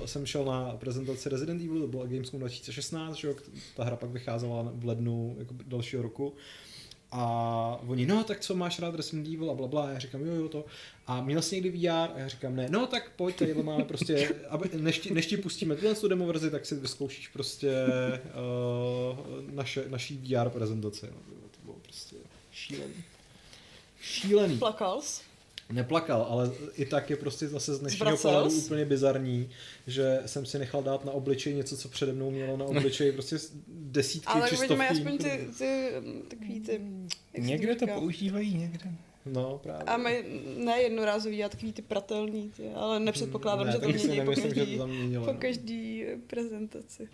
uh, 0.00 0.06
jsem 0.06 0.26
šel 0.26 0.44
na 0.44 0.76
prezentaci 0.76 1.28
Resident 1.28 1.62
Evil, 1.62 1.80
to 1.80 1.86
bylo 1.86 2.06
Gamescom 2.06 2.40
2016, 2.40 3.14
že 3.14 3.28
jo, 3.28 3.34
ta 3.76 3.84
hra 3.84 3.96
pak 3.96 4.10
vycházela 4.10 4.72
v 4.74 4.84
lednu 4.84 5.36
jako 5.38 5.54
dalšího 5.66 6.02
roku. 6.02 6.34
A 7.16 7.80
oni, 7.86 8.06
no 8.06 8.24
tak 8.24 8.40
co 8.40 8.54
máš 8.54 8.78
rád 8.78 8.94
Resident 8.94 9.26
Evil 9.28 9.50
a 9.50 9.54
bla, 9.54 9.66
bla. 9.66 9.86
A 9.86 9.90
já 9.90 9.98
říkám, 9.98 10.26
jo, 10.26 10.34
jo, 10.34 10.48
to. 10.48 10.64
A 11.06 11.20
měl 11.20 11.42
jsi 11.42 11.54
někdy 11.54 11.70
VR? 11.70 11.88
A 11.88 12.18
já 12.18 12.28
říkám, 12.28 12.56
ne. 12.56 12.66
No 12.70 12.86
tak 12.86 13.10
pojď, 13.16 13.36
tady 13.36 13.54
máme 13.62 13.84
prostě, 13.84 14.34
aby, 14.48 14.70
než, 14.74 14.98
ti, 14.98 15.14
než 15.14 15.26
ti 15.26 15.36
pustíme 15.36 15.76
tuhle 15.76 15.94
tu 15.94 16.08
demo 16.08 16.26
verzi, 16.26 16.50
tak 16.50 16.66
si 16.66 16.74
vyzkoušíš 16.74 17.28
prostě 17.28 17.72
uh, 17.78 19.54
naše, 19.54 19.84
naší 19.88 20.16
VR 20.16 20.50
prezentaci. 20.50 21.06
No, 21.06 21.48
to 21.50 21.58
bylo 21.64 21.76
prostě 21.82 22.16
šílený. 22.52 22.94
Šílený. 24.00 24.58
plakal? 24.58 25.02
Neplakal, 25.72 26.22
ale 26.22 26.50
i 26.74 26.86
tak 26.86 27.10
je 27.10 27.16
prostě 27.16 27.48
zase 27.48 27.74
z 27.74 27.80
dnešního 27.80 28.16
pohledu 28.16 28.50
úplně 28.56 28.84
bizarní, 28.84 29.50
že 29.86 30.20
jsem 30.26 30.46
si 30.46 30.58
nechal 30.58 30.82
dát 30.82 31.04
na 31.04 31.12
obličej 31.12 31.54
něco, 31.54 31.76
co 31.76 31.88
přede 31.88 32.12
mnou 32.12 32.30
mělo 32.30 32.56
na 32.56 32.64
obličeji 32.64 33.12
prostě 33.12 33.36
desítky 33.68 34.26
Ale 34.32 34.48
či 34.48 34.56
stovky. 34.56 34.86
aspoň 34.86 35.18
ty, 35.18 35.48
ty, 35.58 35.90
takový 36.28 36.60
ty... 36.60 36.80
Někde 37.38 37.74
to 37.76 37.86
používají, 37.86 38.54
někde. 38.54 38.90
No, 39.26 39.58
právě. 39.62 39.82
A 39.82 39.96
my 39.96 40.24
ne 40.56 40.82
jednorázový, 40.82 41.44
a 41.44 41.48
takový 41.48 41.72
ty 41.72 41.82
pratelný, 41.82 42.50
ty, 42.56 42.70
ale 42.70 43.00
nepředpokládám, 43.00 43.66
Ne, 43.66 43.72
že 43.72 43.78
to 43.78 43.88
mění 43.88 44.08
po 44.08 44.14
nemyslím, 44.14 44.48
že 44.48 44.54
to 44.54 44.60
každý, 44.60 44.78
tam 44.78 44.90
měnilo. 44.90 45.26
po 45.26 45.34
každý 45.34 46.04
eh, 46.04 46.16
prezentaci. 46.26 47.08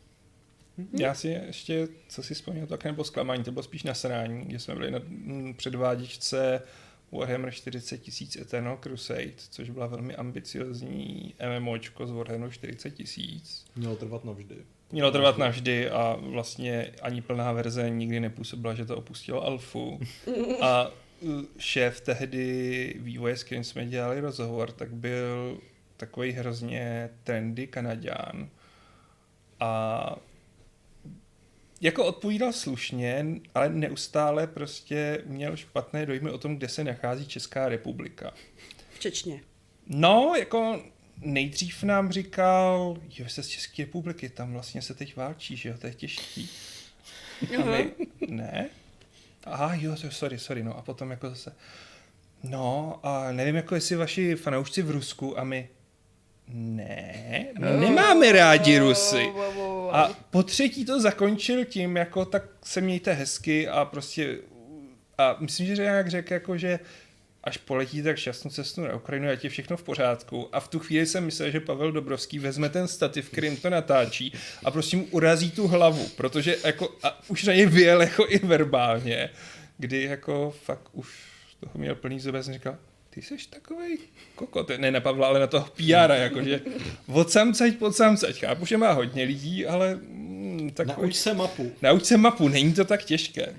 Já 0.93 1.15
si 1.15 1.29
ještě, 1.29 1.89
co 2.09 2.23
si 2.23 2.35
vzpomněl, 2.35 2.67
tak 2.67 2.85
nebylo 2.85 3.05
zklamání, 3.05 3.45
to 3.45 3.53
bylo 3.53 3.63
spíš 3.63 3.83
nasrání, 3.83 4.45
kde 4.45 4.59
jsme 4.59 4.75
byli 4.75 4.91
na 4.91 5.01
předváděčce 5.57 6.63
Warhammer 7.13 7.51
40 7.51 7.99
tisíc 7.99 8.37
Eternal 8.37 8.79
Crusade, 8.83 9.33
což 9.51 9.71
byla 9.71 9.87
velmi 9.87 10.17
ambiciozní 10.17 11.35
MMOčko 11.59 12.07
z 12.07 12.11
Warhammeru 12.11 12.53
40 12.53 12.91
tisíc. 12.91 13.65
Mělo 13.77 13.97
trvat 13.97 14.25
navždy. 14.25 14.57
Mělo 14.93 15.11
trvat 15.11 15.39
navždy 15.39 15.91
a 15.91 16.17
vlastně 16.21 16.93
ani 17.03 17.23
plná 17.23 17.53
verze 17.53 17.91
nikdy 17.91 18.21
nepůsobila, 18.21 18.75
že 18.75 18.85
to 18.85 18.97
opustilo 18.97 19.45
alfu. 19.45 20.01
A 20.61 20.91
uh, 21.21 21.43
šéf 21.59 22.01
tehdy 22.01 22.95
vývoje, 22.99 23.37
s 23.37 23.45
kterým 23.45 23.65
jsme 23.65 23.87
dělali 23.87 24.21
rozhovor, 24.21 24.73
tak 24.73 24.95
byl 24.95 25.59
takový 25.97 26.33
hrozně 26.33 27.11
trendy 27.25 27.67
Kanaďán. 27.67 28.49
A 29.61 30.17
jako 31.81 32.07
odpovídal 32.07 32.53
slušně, 32.53 33.27
ale 33.55 33.69
neustále 33.69 34.47
prostě 34.47 35.23
měl 35.27 35.57
špatné 35.57 36.07
dojmy 36.07 36.31
o 36.31 36.39
tom, 36.39 36.57
kde 36.57 36.69
se 36.69 36.85
nachází 36.85 37.27
Česká 37.27 37.69
republika. 37.69 38.35
V 38.91 38.99
Čečně. 38.99 39.41
No, 39.87 40.35
jako 40.39 40.83
nejdřív 41.21 41.83
nám 41.83 42.13
říkal, 42.13 42.99
jo, 43.19 43.29
jste 43.29 43.43
z 43.43 43.49
České 43.49 43.85
republiky, 43.85 44.29
tam 44.29 44.53
vlastně 44.53 44.83
se 44.83 44.95
teď 44.95 45.17
válčí, 45.17 45.57
že 45.57 45.69
jo, 45.69 45.75
to 45.79 45.87
je 45.87 45.95
těžký. 45.95 46.51
A 47.59 47.65
my, 47.65 47.91
ne? 48.29 48.69
Aha, 49.45 49.75
jo, 49.75 49.97
sorry, 50.11 50.39
sorry, 50.39 50.63
no 50.63 50.79
a 50.79 50.83
potom 50.83 51.11
jako 51.11 51.29
zase, 51.31 51.57
no 52.43 53.01
a 53.03 53.33
nevím, 53.33 53.57
jako 53.57 53.75
jestli 53.75 53.97
vaši 53.97 54.35
fanoušci 54.35 54.83
v 54.83 54.91
Rusku 54.91 55.39
a 55.39 55.45
my, 55.45 55.69
ne, 56.53 57.47
my 57.59 57.77
nemáme 57.81 58.33
rádi 58.33 58.79
Rusy. 58.79 59.33
A 59.93 60.11
po 60.31 60.43
třetí 60.43 60.85
to 60.85 61.01
zakončil 61.01 61.65
tím, 61.65 61.97
jako 61.97 62.25
tak 62.25 62.43
se 62.65 62.81
mějte 62.81 63.13
hezky 63.13 63.69
a 63.69 63.85
prostě 63.85 64.39
a 65.19 65.37
myslím, 65.41 65.67
že 65.67 65.83
nějak 65.83 66.09
řekl 66.09 66.33
jako, 66.33 66.57
že 66.57 66.79
až 67.45 67.57
poletí 67.57 68.03
tak 68.03 68.17
šťastnou 68.17 68.51
cestu 68.51 68.81
na 68.81 68.95
Ukrajinu, 68.95 69.31
ať 69.31 69.45
je 69.45 69.51
všechno 69.51 69.77
v 69.77 69.83
pořádku. 69.83 70.49
A 70.53 70.61
v 70.61 70.69
tu 70.69 70.79
chvíli 70.79 71.07
jsem 71.07 71.25
myslel, 71.25 71.51
že 71.51 71.61
Pavel 71.61 71.93
Dobrovský 71.93 72.39
vezme 72.39 72.69
ten 72.69 72.89
stativ, 72.89 73.31
kterým 73.31 73.57
to 73.57 73.71
natáčí 73.71 74.33
a 74.65 74.71
prostě 74.71 74.97
mu 74.97 75.05
urazí 75.11 75.51
tu 75.51 75.67
hlavu, 75.67 76.09
protože 76.09 76.57
jako, 76.65 76.95
a 77.03 77.21
už 77.29 77.45
na 77.45 77.55
něj 77.55 77.67
vyjel 77.67 78.03
jako 78.03 78.25
i 78.29 78.39
verbálně, 78.39 79.31
kdy 79.79 80.03
jako 80.03 80.55
fakt 80.65 80.89
už 80.93 81.09
toho 81.61 81.73
měl 81.75 81.95
plný 81.95 82.21
jsem 82.21 82.43
říkal, 82.43 82.77
ty 83.11 83.23
jsi 83.23 83.37
takovej 83.51 83.99
kokot, 84.35 84.71
ne 84.79 84.91
na 84.91 85.01
Pavla, 85.01 85.29
ale 85.29 85.41
na 85.41 85.47
toho 85.47 85.67
PR, 85.77 86.11
jakože 86.11 86.61
od 87.07 87.31
samcať 87.31 87.77
pod 87.77 87.97
samcať. 87.97 88.41
Chápu, 88.41 88.67
že 88.67 88.77
má 88.77 88.93
hodně 88.93 89.25
lidí, 89.25 89.67
ale 89.67 89.95
mm, 89.95 90.71
takový... 90.75 91.07
Nauč 91.07 91.15
se 91.15 91.35
mapu. 91.35 91.73
Nauč 91.83 92.05
se 92.05 92.17
mapu, 92.17 92.49
není 92.49 92.75
to 92.75 92.85
tak 92.85 93.05
těžké. 93.05 93.55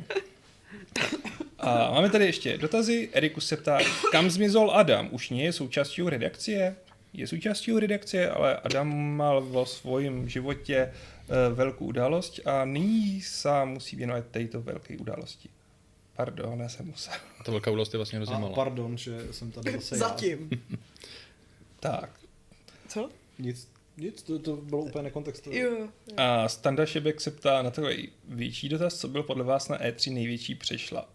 A 1.60 1.92
máme 1.92 2.10
tady 2.10 2.26
ještě 2.26 2.58
dotazy. 2.58 3.10
Erikus 3.14 3.48
se 3.48 3.58
ptá, 3.58 3.80
kam 4.12 4.30
zmizol 4.30 4.72
Adam? 4.72 5.10
Už 5.12 5.30
nie 5.30 5.46
je 5.46 5.54
součástí 5.54 6.02
redakcie? 6.02 6.76
Je 7.14 7.28
součástí 7.28 7.80
redakcie, 7.80 8.30
ale 8.30 8.58
Adam 8.58 9.16
mal 9.16 9.42
vo 9.42 9.66
svém 9.66 10.30
životě 10.30 10.92
uh, 10.92 11.58
velkou 11.58 11.86
událost 11.86 12.40
a 12.46 12.66
nyní 12.66 13.22
se 13.22 13.66
musí 13.66 13.96
věnovat 13.96 14.26
této 14.32 14.62
velké 14.62 14.98
události. 14.98 15.50
Pardon, 16.26 16.60
já 16.60 16.70
jsem 16.70 16.86
musel. 16.88 17.14
A 17.40 17.44
ta 17.44 17.52
velká 17.52 17.72
událost 17.72 17.94
je 17.94 17.98
vlastně 17.98 18.18
hrozně 18.18 18.36
malá. 18.38 18.54
pardon, 18.56 18.98
že 18.98 19.28
jsem 19.32 19.52
tady 19.52 19.72
zase 19.80 19.96
já. 19.96 20.00
Zatím. 20.00 20.50
Tak. 21.80 22.20
Co? 22.88 23.10
Nic, 23.40 23.68
nic, 23.98 24.22
to, 24.22 24.40
to 24.40 24.56
bylo 24.56 24.82
úplně 24.82 25.04
nekontextové. 25.04 25.56
Jo. 25.58 25.88
A 26.18 26.50
Standa 26.50 26.86
Šebek 26.86 27.22
se 27.22 27.32
ptá 27.32 27.62
na 27.62 27.72
takový 27.72 28.10
větší 28.28 28.70
dotaz, 28.70 29.00
co 29.00 29.08
byl 29.08 29.24
podle 29.24 29.44
vás 29.44 29.70
na 29.70 29.78
E3 29.80 30.14
největší 30.14 30.56
přešlap? 30.56 31.10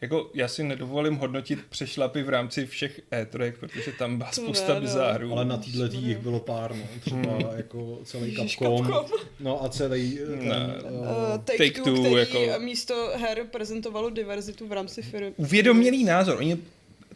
Jako, 0.00 0.30
já 0.34 0.48
si 0.48 0.62
nedovolím 0.62 1.14
hodnotit 1.16 1.58
přešlapy 1.68 2.22
v 2.22 2.28
rámci 2.28 2.66
všech 2.66 3.00
E3, 3.12 3.52
protože 3.60 3.92
tam 3.92 4.18
byla 4.18 4.32
spousta 4.32 4.68
ne, 4.68 4.74
no. 4.74 4.80
bizárů. 4.80 5.32
Ale 5.32 5.44
na 5.44 5.56
této 5.56 5.96
jich 5.96 6.18
bylo 6.18 6.40
pár, 6.40 6.74
no. 6.76 6.82
Třeba 7.00 7.38
jako 7.56 7.98
celý 8.04 8.32
Ježiš, 8.34 8.56
Capcom. 8.56 8.86
Capcom. 8.86 9.18
No 9.40 9.64
a 9.64 9.68
celý 9.68 10.18
ten, 10.26 10.48
Ne. 10.48 10.74
Uh, 10.90 11.00
uh, 11.00 11.06
Take, 11.44 11.58
Take 11.58 11.70
Two, 11.70 11.84
Two, 11.84 12.02
který 12.02 12.42
jako- 12.46 12.64
místo 12.64 13.12
her 13.16 13.46
prezentovalo 13.50 14.10
diverzitu 14.10 14.68
v 14.68 14.72
rámci 14.72 15.02
firmy. 15.02 15.32
Uvědomělý 15.36 16.04
názor. 16.04 16.36
Oni 16.38 16.58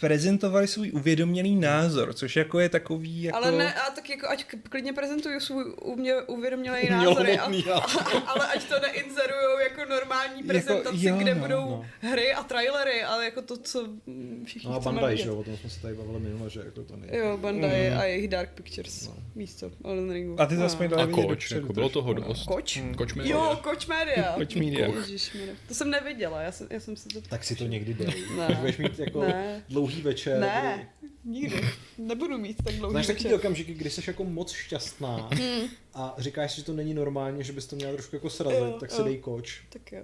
prezentovali 0.03 0.67
svůj 0.69 0.91
uvědomělý 0.93 1.57
názor, 1.57 2.13
což 2.15 2.37
jako 2.37 2.61
je 2.61 2.69
takový 2.69 3.23
jako... 3.23 3.37
Ale 3.39 3.53
ne, 3.53 3.75
a 3.75 3.91
tak 3.91 4.11
jako 4.11 4.29
ať 4.29 4.45
klidně 4.69 4.93
prezentují 4.93 5.41
svůj 5.41 5.65
umě, 5.83 6.15
uvědomělý 6.23 6.91
názor. 6.91 7.27
ale 8.27 8.47
ať 8.55 8.65
to 8.69 8.75
neinzerujou 8.81 9.59
jako 9.59 9.85
normální 9.91 10.43
prezentaci, 10.43 11.07
jo, 11.07 11.17
kde 11.17 11.35
no, 11.35 11.41
budou 11.41 11.61
no. 11.61 11.87
hry 12.01 12.33
a 12.33 12.43
trailery, 12.43 13.03
ale 13.03 13.25
jako 13.25 13.43
to, 13.43 13.57
co 13.57 13.89
mm, 14.07 14.43
všichni 14.47 14.71
No 14.71 14.77
a 14.77 14.81
Bandai, 14.81 15.17
že 15.17 15.29
jo, 15.29 15.37
o 15.37 15.45
tom 15.45 15.57
jsme 15.57 15.71
se 15.71 15.81
tady 15.81 15.95
bavili 15.95 16.21
minule, 16.21 16.51
že 16.51 16.61
jako 16.61 16.83
to 16.83 16.97
nejde. 16.97 17.17
Jo, 17.19 17.37
Bandai 17.37 17.91
Mhm. 17.91 17.99
a 17.99 18.05
jejich 18.05 18.29
Dark 18.29 18.51
Pictures 18.51 19.09
No. 19.09 19.15
místo 19.35 19.71
Elden 19.85 20.11
Ringu. 20.13 20.41
A 20.41 20.47
ty 20.47 20.57
to 20.57 20.65
aspoň 20.65 20.89
dali 20.89 21.03
A 21.03 21.07
vidět 21.07 21.27
koč, 21.27 21.51
jako 21.51 21.73
bylo 21.73 21.89
toho 21.89 22.15
trošku, 22.15 22.29
no. 22.29 22.35
dost. 22.35 22.47
Koč? 22.47 22.77
Hmm. 22.77 22.95
Koč 22.95 23.15
mi 23.15 23.29
Jo, 23.29 23.59
Koč 23.63 23.87
Media. 23.87 24.33
Koč 24.37 24.55
Media. 24.55 24.89
To 25.69 25.75
jsem 25.75 25.91
neviděla, 25.91 26.43
já 26.43 26.53
jsem, 26.53 26.67
já 26.71 26.81
jsem 26.81 26.97
si 26.97 27.09
to... 27.09 27.21
Tak 27.21 27.45
si 27.45 27.57
to 27.57 27.65
někdy 27.65 27.95
dej. 27.95 28.25
Ne. 28.37 28.57
Budeš 28.61 28.77
mít 28.77 28.99
jako 28.99 29.21
Ne. 29.21 29.63
Dlouhý 29.93 30.03
večer. 30.03 30.41
Ne, 30.41 30.89
nikdy. 31.25 31.61
Nebudu 31.99 32.39
mít 32.39 32.57
tak 32.65 32.75
dlouhý 32.75 32.93
Znáš 32.93 33.09
večer. 33.09 33.35
okamžiky, 33.35 33.75
kdy 33.75 33.91
jsi 33.91 34.03
jako 34.07 34.25
moc 34.25 34.53
šťastná 34.53 35.31
a 35.95 36.15
říkáš 36.19 36.51
si, 36.53 36.57
že 36.57 36.65
to 36.65 36.73
není 36.73 36.95
normálně, 36.95 37.45
že 37.45 37.53
bys 37.53 37.67
to 37.67 37.77
měla 37.77 37.93
trošku 37.93 38.17
jako 38.17 38.31
srazit, 38.31 38.59
Jo, 38.59 38.77
tak 38.81 38.91
jo. 38.91 38.97
se 38.97 39.03
dej 39.03 39.19
koč. 39.19 39.63
Tak 39.69 39.93
jo. 39.93 40.03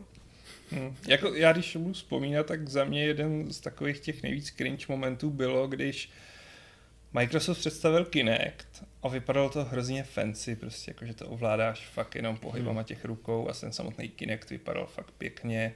Hmm. 0.70 0.96
Jako 1.08 1.34
já 1.34 1.52
když 1.52 1.76
budu 1.76 1.92
vzpomínat, 1.92 2.46
tak 2.46 2.68
za 2.68 2.84
mě 2.84 3.04
jeden 3.04 3.52
z 3.52 3.60
takových 3.60 4.00
těch 4.00 4.22
nejvíc 4.22 4.46
cringe 4.56 4.86
momentů 4.88 5.30
bylo, 5.30 5.66
když 5.68 6.10
Microsoft 7.12 7.58
představil 7.58 8.04
Kinect 8.04 8.84
a 9.02 9.08
vypadalo 9.08 9.50
to 9.50 9.64
hrozně 9.64 10.02
fancy, 10.02 10.56
prostě 10.56 10.90
jako, 10.90 11.06
že 11.06 11.14
to 11.14 11.26
ovládáš 11.28 11.86
fakt 11.88 12.14
jenom 12.14 12.36
pohybama 12.36 12.82
těch 12.82 13.04
rukou 13.04 13.48
a 13.48 13.52
ten 13.52 13.72
samotný 13.72 14.08
Kinect 14.08 14.50
vypadal 14.50 14.86
fakt 14.86 15.10
pěkně. 15.18 15.74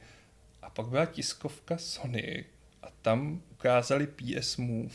A 0.63 0.71
pak 0.71 0.87
byla 0.87 1.07
tiskovka 1.07 1.79
Sony 1.79 2.45
a 2.83 2.87
tam 3.03 3.43
ukázali 3.53 4.07
PS 4.07 4.57
Move. 4.57 4.95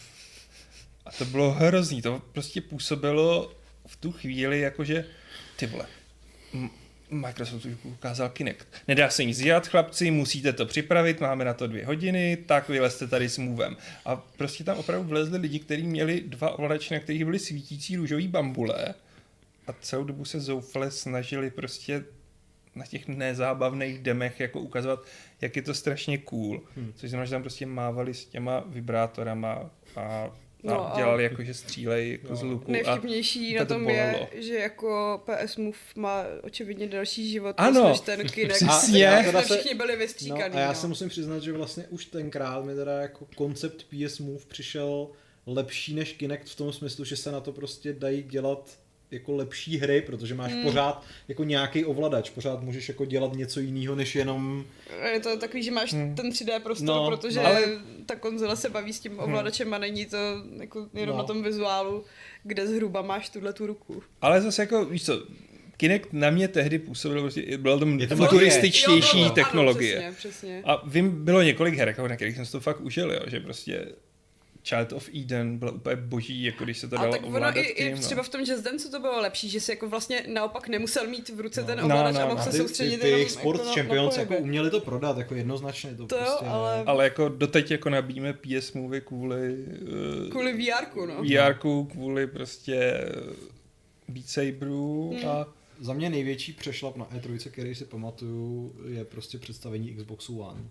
A 1.06 1.12
to 1.12 1.26
bylo 1.26 1.52
hrozný, 1.52 2.02
to 2.02 2.22
prostě 2.32 2.62
působilo 2.62 3.54
v 3.88 3.96
tu 3.96 4.12
chvíli 4.12 4.60
jakože, 4.60 5.06
ty 5.56 5.68
vole, 5.68 5.86
Microsoft 7.10 7.66
už 7.66 7.74
ukázal 7.84 8.30
Kinect. 8.30 8.68
Nedá 8.88 9.10
se 9.10 9.24
nic 9.24 9.38
dělat, 9.38 9.68
chlapci, 9.68 10.12
musíte 10.12 10.54
to 10.54 10.66
připravit, 10.66 11.22
máme 11.22 11.46
na 11.46 11.54
to 11.54 11.68
dvě 11.68 11.86
hodiny, 11.86 12.38
tak 12.46 12.70
vylezte 12.70 13.08
tady 13.08 13.30
s 13.30 13.38
Movem. 13.38 13.78
A 14.06 14.16
prostě 14.16 14.64
tam 14.64 14.78
opravdu 14.78 15.10
vlezli 15.10 15.38
lidi, 15.38 15.60
kteří 15.60 15.84
měli 15.84 16.22
dva 16.22 16.52
ovladače, 16.52 16.94
na 16.94 17.00
kterých 17.00 17.26
byly 17.26 17.40
svítící 17.40 17.96
růžový 17.96 18.28
bambule 18.28 18.94
a 19.68 19.74
celou 19.82 20.04
dobu 20.04 20.26
se 20.26 20.40
zoufale 20.40 20.92
snažili 20.92 21.52
prostě 21.52 22.04
na 22.78 22.86
těch 22.86 23.08
nezábavných 23.08 24.00
demech 24.00 24.40
jako 24.40 24.60
ukazovat, 24.60 25.06
jak 25.42 25.56
je 25.56 25.62
to 25.62 25.74
strašně 25.74 26.18
cool. 26.18 26.62
Hmm. 26.76 26.94
Což 26.96 27.10
znamená, 27.10 27.26
že 27.26 27.32
tam 27.32 27.42
prostě 27.42 27.66
mávali 27.66 28.14
s 28.14 28.26
těma 28.26 28.64
vibrátorama 28.68 29.70
a 29.96 30.02
a 30.02 30.32
No 30.64 30.94
a- 30.94 30.98
dělali 30.98 31.24
jako, 31.24 31.44
že 31.44 31.54
střílej 31.54 32.12
jako 32.12 32.36
z 32.36 32.42
luku. 32.44 32.70
A 32.70 32.72
Nejvtipnější 32.72 33.56
na 33.56 33.66
to 33.66 33.74
tom 33.74 33.84
bolelo. 33.84 34.28
je, 34.34 34.42
že 34.44 34.54
jako 34.56 35.22
PS 35.26 35.58
Move 35.58 35.78
má 35.96 36.24
očividně 36.44 36.88
delší 36.88 37.32
život 37.32 37.56
Ano, 37.58 37.88
než 37.90 38.00
ten 38.00 38.28
Kinect. 38.30 38.56
přesně. 38.56 39.08
A 39.10 39.38
A 39.40 39.42
se- 39.44 39.54
všichni 39.58 39.76
byli 39.78 39.94
No 39.94 40.00
vystříkaný. 40.00 40.56
a 40.56 40.60
já 40.60 40.74
se 40.74 40.88
musím 40.88 41.10
přiznat, 41.10 41.40
že 41.44 41.54
vlastně 41.54 41.84
už 41.90 42.06
tenkrát 42.06 42.66
mi 42.66 42.76
teda 42.76 42.92
jako 43.02 43.28
koncept 43.36 43.84
PS 43.90 44.20
Move 44.20 44.46
přišel 44.48 45.08
lepší 45.46 45.94
než 45.96 46.14
Kinect 46.14 46.50
v 46.50 46.56
tom 46.56 46.74
smyslu, 46.74 47.06
že 47.06 47.16
se 47.18 47.32
na 47.32 47.40
to 47.40 47.52
prostě 47.52 47.94
dají 47.94 48.24
dělat 48.24 48.80
jako 49.12 49.36
lepší 49.36 49.78
hry, 49.78 50.02
protože 50.02 50.36
máš 50.36 50.52
Hmm. 50.52 50.64
pořád 50.64 51.04
jako 51.28 51.44
nějaký 51.44 51.86
ovladač, 51.86 52.30
pořád 52.30 52.62
můžeš 52.62 52.90
jako 52.90 53.06
dělat 53.06 53.34
něco 53.34 53.60
jiného, 53.60 53.96
než 53.96 54.16
jenom 54.16 54.66
Je 55.14 55.20
to 55.20 55.38
takový, 55.38 55.64
že 55.64 55.72
máš 55.72 55.94
Hmm. 55.94 56.16
ten 56.16 56.30
3D 56.32 56.60
prostor, 56.60 56.88
No, 56.88 57.10
protože 57.10 57.40
ale- 57.40 57.68
ta 58.06 58.16
konzole 58.16 58.56
se 58.56 58.70
baví 58.70 58.94
s 58.94 59.00
tím 59.00 59.20
ovladačem 59.20 59.74
a 59.74 59.78
není 59.78 60.06
to 60.06 60.18
jako 60.60 60.88
jenom 60.94 61.16
No. 61.16 61.22
na 61.22 61.28
tom 61.28 61.44
vizuálu, 61.44 62.04
kde 62.44 62.68
zhruba 62.68 63.02
máš 63.02 63.30
tuhle 63.30 63.54
tu 63.54 63.68
ruku. 63.68 64.04
Ale 64.22 64.42
zase 64.42 64.62
jako, 64.62 64.86
víš 64.86 65.06
co, 65.06 65.24
Kinect 65.78 66.10
na 66.14 66.30
mě 66.30 66.48
tehdy 66.48 66.80
působil, 66.80 67.22
prostě, 67.22 67.58
byla 67.58 67.80
to 67.80 67.86
Je 67.88 68.08
to 68.08 68.16
futurističtější 68.16 69.18
Jo, 69.18 69.24
bylo 69.24 69.36
technologie. 69.36 69.98
Ano, 70.06 70.14
přesně, 70.18 70.30
přesně. 70.32 70.62
A 70.66 70.82
vím, 70.90 71.26
bylo 71.26 71.42
několik 71.42 71.76
her, 71.76 71.88
jako 71.88 72.08
na 72.08 72.16
kterých 72.16 72.36
jsem 72.36 72.46
si 72.46 72.52
to 72.52 72.60
fakt 72.60 72.82
užil, 72.82 73.12
jo, 73.12 73.20
že 73.28 73.40
prostě 73.40 73.86
Child 74.68 74.94
of 74.94 75.10
Eden 75.22 75.58
byla 75.58 75.72
úplně 75.72 75.96
boží, 75.96 76.44
jako 76.44 76.64
když 76.64 76.78
se 76.78 76.88
to 76.88 76.96
A 76.96 77.00
dalo 77.02 77.12
tak 77.12 77.22
ono 77.22 77.36
ovládat 77.38 77.62
i, 77.62 77.74
tím. 77.78 77.88
i 77.88 77.92
no. 77.96 78.02
třeba 78.02 78.24
v 78.24 78.30
tom 78.30 78.42
Just 78.42 78.64
Dance 78.64 78.90
to 78.90 79.00
bylo 79.00 79.22
lepší, 79.22 79.50
že 79.50 79.60
si 79.60 79.72
jako 79.72 79.90
vlastně 79.90 80.24
naopak 80.34 80.68
nemusel 80.68 81.08
mít 81.08 81.30
v 81.30 81.40
ruce 81.40 81.64
ten 81.64 81.78
No, 81.80 81.86
ovladač 81.86 82.14
no, 82.16 82.20
a 82.22 82.24
no. 82.24 82.30
mohl 82.30 82.42
A 82.42 82.44
se 82.44 82.52
ty, 82.52 82.58
soustředit 82.58 82.96
ty, 82.96 83.02
ty 83.02 83.08
jenom 83.08 83.18
jejich 83.20 83.32
Sport 83.32 83.58
jako 83.60 83.70
na, 83.70 83.76
Champions 83.76 84.16
na 84.16 84.22
jako 84.22 84.28
pohyby. 84.34 84.44
uměli 84.44 84.70
to 84.70 84.80
prodat, 84.80 85.18
jako 85.18 85.36
jednoznačně 85.36 85.96
to, 85.96 86.06
To 86.08 86.16
jo, 86.16 86.22
prostě... 86.26 86.46
ale- 86.46 86.84
Ale 86.86 87.04
jako 87.04 87.30
doteď 87.30 87.72
jako 87.72 87.90
nabíjíme 87.90 88.34
PS 88.34 88.74
Movie 88.74 89.02
kvůli, 89.02 89.56
uh, 90.24 90.30
Kvůli 90.30 90.54
VR, 90.54 90.98
no. 91.08 91.24
VR, 91.24 91.54
kvůli 91.92 92.28
prostě 92.28 93.02
uh, 93.28 93.34
Beat 94.16 94.28
Saberu 94.28 95.14
Hmm. 95.20 95.30
a 95.30 95.48
Za 95.80 95.94
mě 95.94 96.10
největší 96.10 96.54
přešlap 96.54 96.96
na 96.98 97.06
E3, 97.06 97.50
který 97.52 97.76
si 97.76 97.86
pamatuju, 97.86 98.76
je 98.88 99.06
prostě 99.06 99.38
představení 99.38 99.96
Xboxu 99.96 100.40
One. 100.40 100.62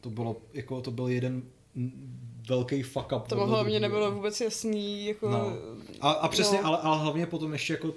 To 0.00 0.10
bylo, 0.10 0.36
jako, 0.54 0.80
to 0.80 0.90
byl 0.90 1.08
jeden 1.08 1.42
velký 2.48 2.82
fuck 2.82 3.12
up. 3.16 3.28
To 3.28 3.36
hlavně 3.46 3.78
druhýho. 3.80 3.80
nebylo 3.80 4.12
vůbec 4.12 4.40
jasný, 4.40 5.06
jako... 5.06 5.28
No. 5.28 5.52
A, 6.00 6.10
a 6.10 6.28
přesně, 6.28 6.58
No. 6.62 6.66
ale, 6.66 6.78
ale 6.78 6.98
hlavně 6.98 7.26
potom 7.26 7.52
ještě 7.52 7.72
jako 7.72 7.94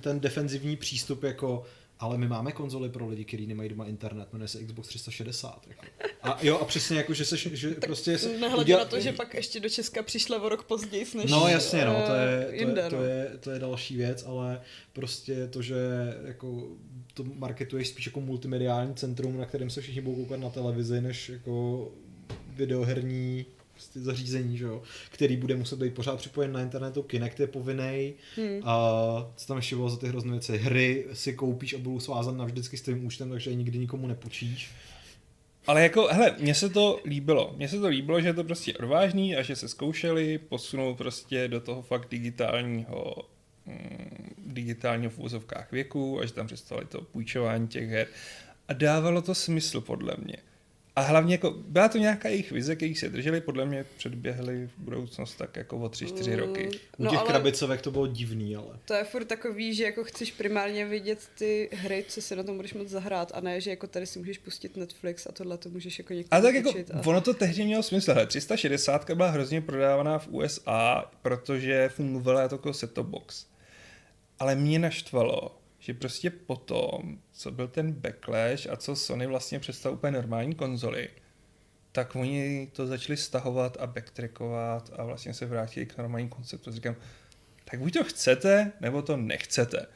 ten 0.00 0.20
defenzivní 0.20 0.76
přístup, 0.76 1.22
jako 1.22 1.64
ale 2.00 2.18
my 2.18 2.28
máme 2.28 2.52
konzoly 2.52 2.88
pro 2.88 3.08
lidi, 3.08 3.24
kteří 3.24 3.46
nemají 3.46 3.68
doma 3.68 3.84
internet, 3.86 4.28
jmenuje 4.32 4.48
se 4.48 4.64
Xbox 4.64 4.88
360. 4.88 5.66
Jako. 5.68 5.84
A 6.22 6.38
jo, 6.42 6.58
a 6.58 6.64
přesně 6.64 6.96
jako, 6.96 7.14
že, 7.14 7.24
seš, 7.24 7.48
že 7.52 7.70
prostě... 7.70 8.18
se 8.18 8.38
Nehledě 8.38 8.60
uděla- 8.72 8.78
na 8.78 8.84
to, 8.84 9.00
že 9.00 9.12
pak 9.12 9.34
ještě 9.34 9.60
do 9.60 9.68
Česka 9.68 10.02
přišla 10.02 10.42
o 10.42 10.48
rok 10.48 10.64
později, 10.64 11.06
než 11.16 11.30
No 11.30 11.48
jasně, 11.48 11.84
no, 11.84 11.92
to 12.06 12.12
je, 12.12 12.42
eh, 12.42 12.46
to, 12.46 12.54
jinde, 12.54 12.82
je, 12.82 12.90
to, 12.90 12.96
no. 12.96 13.02
je, 13.02 13.30
to 13.40 13.50
je 13.50 13.58
další 13.58 13.96
věc, 13.96 14.24
ale 14.26 14.60
prostě 14.92 15.46
to, 15.46 15.62
že 15.62 15.76
jako 16.24 16.68
to 17.14 17.24
marketuješ 17.34 17.88
spíš 17.88 18.06
jako 18.06 18.20
multimediální 18.20 18.94
centrum, 18.94 19.36
na 19.38 19.46
kterém 19.46 19.70
se 19.70 19.80
všichni 19.80 20.00
budou 20.00 20.16
koukat 20.16 20.40
na 20.40 20.50
televizi, 20.50 21.00
než 21.00 21.28
jako 21.28 21.88
videoherní 22.58 23.46
prostě 23.72 24.00
zařízení, 24.00 24.58
že 24.58 24.64
jo, 24.64 24.82
který 25.10 25.36
bude 25.36 25.56
muset 25.56 25.78
být 25.78 25.94
pořád 25.94 26.16
připojen 26.16 26.52
na 26.52 26.62
internetu, 26.62 27.02
Kinect 27.02 27.40
je 27.40 27.46
povinný 27.46 28.14
Hmm. 28.36 28.60
a 28.64 29.30
co 29.36 29.46
tam 29.46 29.56
ještě 29.56 29.76
bylo 29.76 29.90
za 29.90 29.96
ty 29.96 30.08
hrozné 30.08 30.32
věci, 30.32 30.58
hry 30.58 31.06
si 31.12 31.32
koupíš 31.32 31.74
a 31.74 31.78
budou 31.78 32.00
svázat 32.00 32.36
navždycky 32.36 32.76
s 32.76 32.82
tvým 32.82 33.06
účtem, 33.06 33.30
takže 33.30 33.50
je 33.50 33.54
nikdy 33.54 33.78
nikomu 33.78 34.06
nepůjčíš. 34.06 34.70
Ale 35.66 35.82
jako, 35.82 36.08
hele, 36.10 36.36
mně 36.38 36.54
se 36.54 36.68
to 36.68 37.00
líbilo. 37.04 37.54
Mně 37.56 37.68
se 37.68 37.80
to 37.80 37.86
líbilo, 37.86 38.20
že 38.20 38.28
je 38.28 38.34
to 38.34 38.44
prostě 38.44 38.74
odvážný 38.74 39.36
a 39.36 39.42
že 39.42 39.56
se 39.56 39.68
zkoušeli 39.68 40.38
posunout 40.38 40.94
prostě 40.94 41.48
do 41.48 41.60
toho 41.60 41.82
fakt 41.82 42.10
digitálního 42.10 43.14
mm, 43.66 44.34
digitálního 44.46 45.10
v 45.10 45.18
úzovkách 45.18 45.72
věku 45.72 46.20
a 46.20 46.26
že 46.26 46.32
tam 46.32 46.46
představili 46.46 46.86
to 46.86 47.00
půjčování 47.00 47.68
těch 47.68 47.88
her. 47.88 48.06
A 48.68 48.72
dávalo 48.72 49.22
to 49.22 49.34
smysl 49.34 49.80
podle 49.80 50.14
mě. 50.24 50.36
A 50.98 51.00
hlavně 51.00 51.34
jako, 51.34 51.50
byla 51.50 51.88
to 51.88 51.98
nějaká 51.98 52.28
jejich 52.28 52.52
vize, 52.52 52.76
kterých 52.76 52.98
se 52.98 53.08
drželi, 53.08 53.40
podle 53.40 53.64
mě 53.64 53.84
předběhli 53.96 54.66
v 54.66 54.78
budoucnost 54.78 55.34
tak 55.34 55.56
jako 55.56 55.76
o 55.76 55.88
3-4 55.88 56.36
roky. 56.36 56.68
U 56.98 57.04
No, 57.04 57.10
těch 57.10 57.18
ale 57.18 57.28
krabicovek 57.28 57.82
to 57.82 57.90
bylo 57.90 58.06
divný, 58.06 58.56
ale... 58.56 58.78
to 58.84 58.94
je 58.94 59.04
furt 59.04 59.24
takový, 59.24 59.74
že 59.74 59.84
jako 59.84 60.04
chceš 60.04 60.32
primárně 60.32 60.86
vidět 60.86 61.18
ty 61.38 61.68
hry, 61.72 62.04
co 62.08 62.22
si 62.22 62.36
na 62.36 62.42
tom 62.42 62.56
budeš 62.56 62.74
moc 62.74 62.88
zahrát 62.88 63.32
a 63.34 63.40
ne, 63.40 63.60
že 63.60 63.70
jako 63.70 63.86
tady 63.86 64.06
si 64.06 64.18
můžeš 64.18 64.38
pustit 64.38 64.76
Netflix 64.76 65.26
a 65.26 65.32
tohle 65.32 65.58
to 65.58 65.68
můžeš 65.68 65.98
jako 65.98 66.12
někdo 66.12 66.28
A 66.34 66.40
tak 66.40 66.54
jako, 66.54 66.70
a... 66.92 67.06
ono 67.06 67.20
to 67.20 67.34
tehdy 67.34 67.64
mělo 67.64 67.82
smysl. 67.82 68.12
Hele, 68.12 68.26
360 68.26 69.10
byla 69.10 69.30
hrozně 69.30 69.60
prodávaná 69.60 70.18
v 70.18 70.28
USA, 70.28 71.10
protože 71.22 71.88
fungovala 71.88 72.42
jako 72.42 72.72
set-top 72.72 73.06
box. 73.06 73.46
Ale 74.38 74.54
mě 74.54 74.78
naštvalo, 74.78 75.58
že 75.78 75.94
prostě 75.94 76.30
potom, 76.30 77.18
co 77.38 77.50
byl 77.50 77.68
ten 77.68 77.92
backlash 77.92 78.66
a 78.70 78.76
co 78.76 78.96
Sony 78.96 79.26
vlastně 79.26 79.58
představil 79.58 79.98
úplně 79.98 80.12
normální 80.12 80.54
konzoli, 80.54 81.08
tak 81.92 82.16
oni 82.16 82.68
to 82.72 82.86
začali 82.86 83.16
stahovat 83.16 83.76
a 83.80 83.86
backtrackovat 83.86 84.90
a 84.96 85.04
vlastně 85.04 85.34
se 85.34 85.46
vrátili 85.46 85.86
k 85.86 85.96
normálním 85.98 86.28
konceptu. 86.28 86.72
Říkám, 86.72 86.96
tak 87.64 87.80
buď 87.80 87.92
to 87.92 88.04
chcete, 88.04 88.72
nebo 88.80 89.02
to 89.02 89.16
nechcete. 89.16 89.86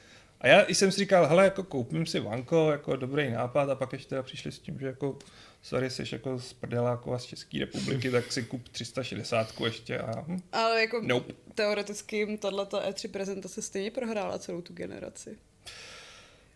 A 0.41 0.49
já 0.49 0.67
jsem 0.69 0.93
si 0.93 0.99
říkal, 0.99 1.27
hele, 1.27 1.45
jako 1.45 1.63
koupím 1.63 2.07
si 2.07 2.21
vanko, 2.21 2.71
jako 2.71 2.97
dobrý 2.97 3.31
nápad 3.31 3.71
a 3.71 3.75
pak 3.75 3.93
ještě 3.93 4.09
teda 4.09 4.23
přišli 4.23 4.53
s 4.53 4.59
tím, 4.59 4.79
že 4.79 4.87
jako 4.87 5.19
sorry, 5.63 5.91
jsi 5.91 6.05
jako 6.13 6.39
z 6.39 6.53
prdelákova 6.53 7.19
z 7.19 7.25
České 7.25 7.59
republiky, 7.59 8.11
tak 8.11 8.33
si 8.33 8.43
kup 8.43 8.69
360 8.69 9.61
ještě 9.65 9.99
a 9.99 10.21
hm, 10.21 10.43
Ale 10.53 10.81
jako 10.81 11.01
Nope. 11.05 11.33
teoreticky 11.55 12.17
jim 12.17 12.39
tato 12.39 12.81
E3 12.81 13.11
prezentace 13.11 13.63
stejně 13.63 13.91
prohrála 13.91 14.39
celou 14.39 14.61
tu 14.61 14.73
generaci. 14.73 15.39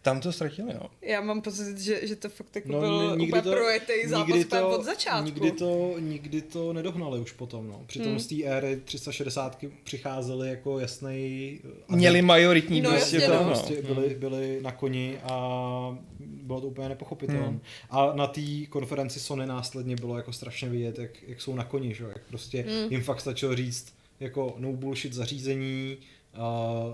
Tam 0.07 0.21
to 0.21 0.33
ztratili, 0.33 0.75
no. 0.75 0.91
Já 1.03 1.21
mám 1.21 1.41
pocit, 1.43 1.79
že, 1.79 2.07
že 2.07 2.17
to 2.17 2.29
fakt 2.29 2.57
jako 2.57 2.73
No, 2.73 2.81
byl 2.81 3.03
ni- 3.03 3.17
nikdy 3.17 3.27
úplně 3.27 3.43
to- 3.43 3.51
projetej 3.51 4.09
zápas 4.09 4.45
to, 4.51 4.69
od 4.79 4.85
začátku. 4.85 5.25
Nikdy 5.25 5.51
to, 5.53 5.95
nikdy 5.99 6.43
to 6.43 6.73
nedohnali 6.73 7.21
už 7.21 7.33
potom, 7.33 7.69
no. 7.69 7.83
Přitom 7.87 8.09
Hmm. 8.09 8.19
z 8.19 8.27
té 8.27 8.43
éry 8.45 8.81
360 8.85 9.65
přicházely 9.85 10.49
jako 10.49 10.79
jasný... 10.79 11.61
Měli 11.89 12.23
majoritní 12.23 12.81
No, 12.81 12.91
prostě 12.91 13.17
jasně, 13.17 13.29
to, 13.29 13.35
no. 13.35 13.41
no. 13.43 13.47
Prostě 13.49 13.83
byli, 13.83 14.15
byli 14.15 14.59
na 14.63 14.73
koni 14.73 15.19
a 15.23 15.99
bylo 16.21 16.61
to 16.61 16.67
úplně 16.67 16.89
nepochopitelné. 16.89 17.47
Hmm. 17.47 17.61
A 17.91 18.13
na 18.15 18.27
té 18.27 18.41
konferenci 18.69 19.21
Sony 19.21 19.47
následně 19.47 19.97
bylo 19.97 20.17
jako 20.17 20.33
strašně 20.33 20.69
vidět, 20.69 20.99
jak, 20.99 21.11
jak 21.27 21.41
jsou 21.41 21.55
na 21.55 21.65
koni, 21.65 21.95
že? 21.95 22.05
jo, 22.05 22.09
jak 22.09 22.27
prostě 22.29 22.63
Hmm. 22.69 22.93
jim 22.93 23.03
fakt 23.03 23.21
stačilo 23.21 23.57
říct 23.57 23.93
jako 24.21 24.55
no 24.59 24.73
bullshit 24.73 25.13
zařízení, 25.13 25.97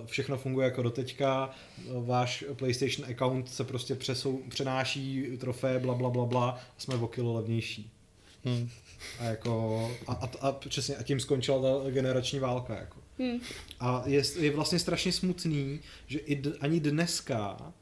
všechno 0.07 0.37
funguje 0.37 0.65
jako 0.65 0.83
doteďka, 0.83 1.51
váš 2.05 2.45
PlayStation 2.57 3.11
account 3.11 3.49
se 3.49 3.65
prostě 3.65 3.95
přesou, 3.95 4.43
přenáší 4.49 5.27
trofé, 5.39 5.79
bla 5.79 5.95
bla 5.95 6.11
bla 6.11 6.25
bla, 6.25 6.51
a 6.51 6.61
jsme 6.79 6.95
o 6.95 7.09
kilo 7.09 7.35
levnější. 7.35 7.91
Hmm. 8.45 8.69
A 9.19 9.25
jako, 9.25 9.91
a, 10.07 10.13
a, 10.13 10.31
a, 10.41 10.53
přesně, 10.53 10.97
a 10.97 11.03
tím 11.03 11.21
skončila 11.21 11.63
ta 11.63 11.91
generační 11.91 12.39
válka, 12.39 12.75
jako. 12.75 12.99
Hmm. 13.19 13.41
A 13.81 14.03
je, 14.07 14.23
je 14.39 14.51
vlastně 14.51 14.79
strašně 14.79 15.13
smutný, 15.13 15.81
že 16.07 16.19
i 16.19 16.37
d, 16.37 16.53
ani 16.61 16.81
dneska 16.81 17.73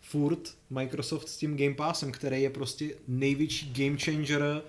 furt 0.00 0.54
Microsoft 0.70 1.28
s 1.28 1.36
tím 1.36 1.56
Game 1.56 1.74
Passem, 1.74 2.12
který 2.12 2.42
je 2.42 2.50
prostě 2.50 2.94
největší 3.08 3.72
game 3.72 3.98
changer 3.98 4.62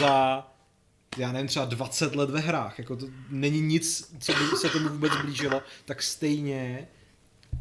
za 0.00 0.46
já 1.18 1.32
nevím, 1.32 1.48
třeba 1.48 1.64
20 1.64 2.14
let 2.14 2.30
ve 2.30 2.40
hrách, 2.40 2.78
jako 2.78 2.96
to 2.96 3.06
není 3.30 3.60
nic, 3.60 4.14
co 4.18 4.32
by 4.32 4.56
se 4.56 4.68
tomu 4.68 4.88
vůbec 4.88 5.12
blížilo, 5.22 5.62
tak 5.84 6.02
stejně 6.02 6.88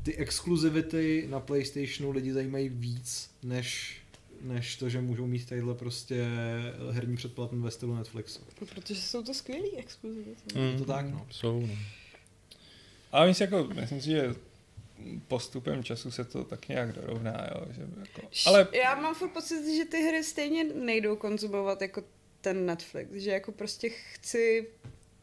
ty 0.04 0.16
exkluzivity 0.16 1.28
na 1.30 1.40
Playstationu 1.40 2.12
lidi 2.12 2.34
zajímají 2.34 2.70
víc, 2.70 3.32
než, 3.44 3.98
než 4.42 4.76
to, 4.76 4.90
že 4.90 5.02
můžou 5.02 5.28
mít 5.28 5.50
tadyhle 5.50 5.76
prostě 5.76 6.26
herní 6.92 7.16
předplatný 7.16 7.62
ve 7.62 7.72
stylu 7.72 7.96
Netflixu. 7.96 8.40
Protože 8.76 9.02
jsou 9.02 9.24
to 9.24 9.34
skvělý 9.34 9.78
exkluzivity. 9.78 10.60
Je 10.60 10.78
to 10.78 10.86
tak, 10.86 11.06
no. 11.06 11.28
Jsou, 11.32 11.62
no. 11.62 11.76
Ale 13.12 13.28
myslím, 13.28 13.46
jako, 13.52 13.74
myslím 13.74 14.02
si, 14.02 14.10
že 14.10 14.36
postupem 15.28 15.84
času 15.84 16.12
se 16.12 16.24
to 16.24 16.44
tak 16.44 16.68
nějak 16.68 16.96
dorovná, 16.96 17.48
jo, 17.56 17.66
že 17.72 17.82
jako, 18.00 18.22
ale 18.46 18.68
Já 18.72 18.96
mám 18.96 19.16
furt 19.16 19.30
pocit, 19.30 19.78
že 19.78 19.86
ty 19.86 20.02
hry 20.02 20.24
stejně 20.24 20.64
nejdou 20.64 21.16
konzumovat 21.16 21.82
jako 21.82 22.04
ten 22.48 22.66
Netflix, 22.66 23.10
že 23.14 23.32
jako 23.32 23.52
prostě 23.52 23.90
chci 23.90 24.68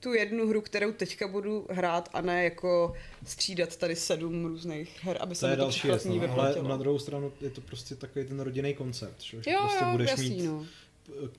tu 0.01 0.13
jednu 0.13 0.49
hru, 0.49 0.61
kterou 0.61 0.93
teďka 0.93 1.29
budu 1.29 1.67
hrát 1.71 2.09
a 2.13 2.21
ne 2.21 2.45
jako 2.45 2.95
střídat 3.27 3.77
tady 3.77 3.97
sedm 3.97 4.45
různých 4.45 5.05
her, 5.05 5.17
aby 5.21 5.35
se 5.35 5.41
To 5.41 5.47
je 5.51 5.57
další 5.57 5.89
věc, 5.89 6.05
no, 6.05 6.33
ale 6.33 6.63
na 6.63 6.77
druhou 6.77 6.99
stranu 6.99 7.33
je 7.41 7.51
to 7.51 7.61
prostě 7.61 7.95
takový 7.95 8.25
ten 8.25 8.41
rodinný 8.41 8.75
koncept, 8.75 9.21
že, 9.23 9.43
že 9.43 9.51
Jo, 9.51 9.59
prostě 9.63 9.85
jo, 9.85 9.91
budeš 9.91 10.11
jasný, 10.11 10.31
mít 10.31 10.47
no. 10.47 10.67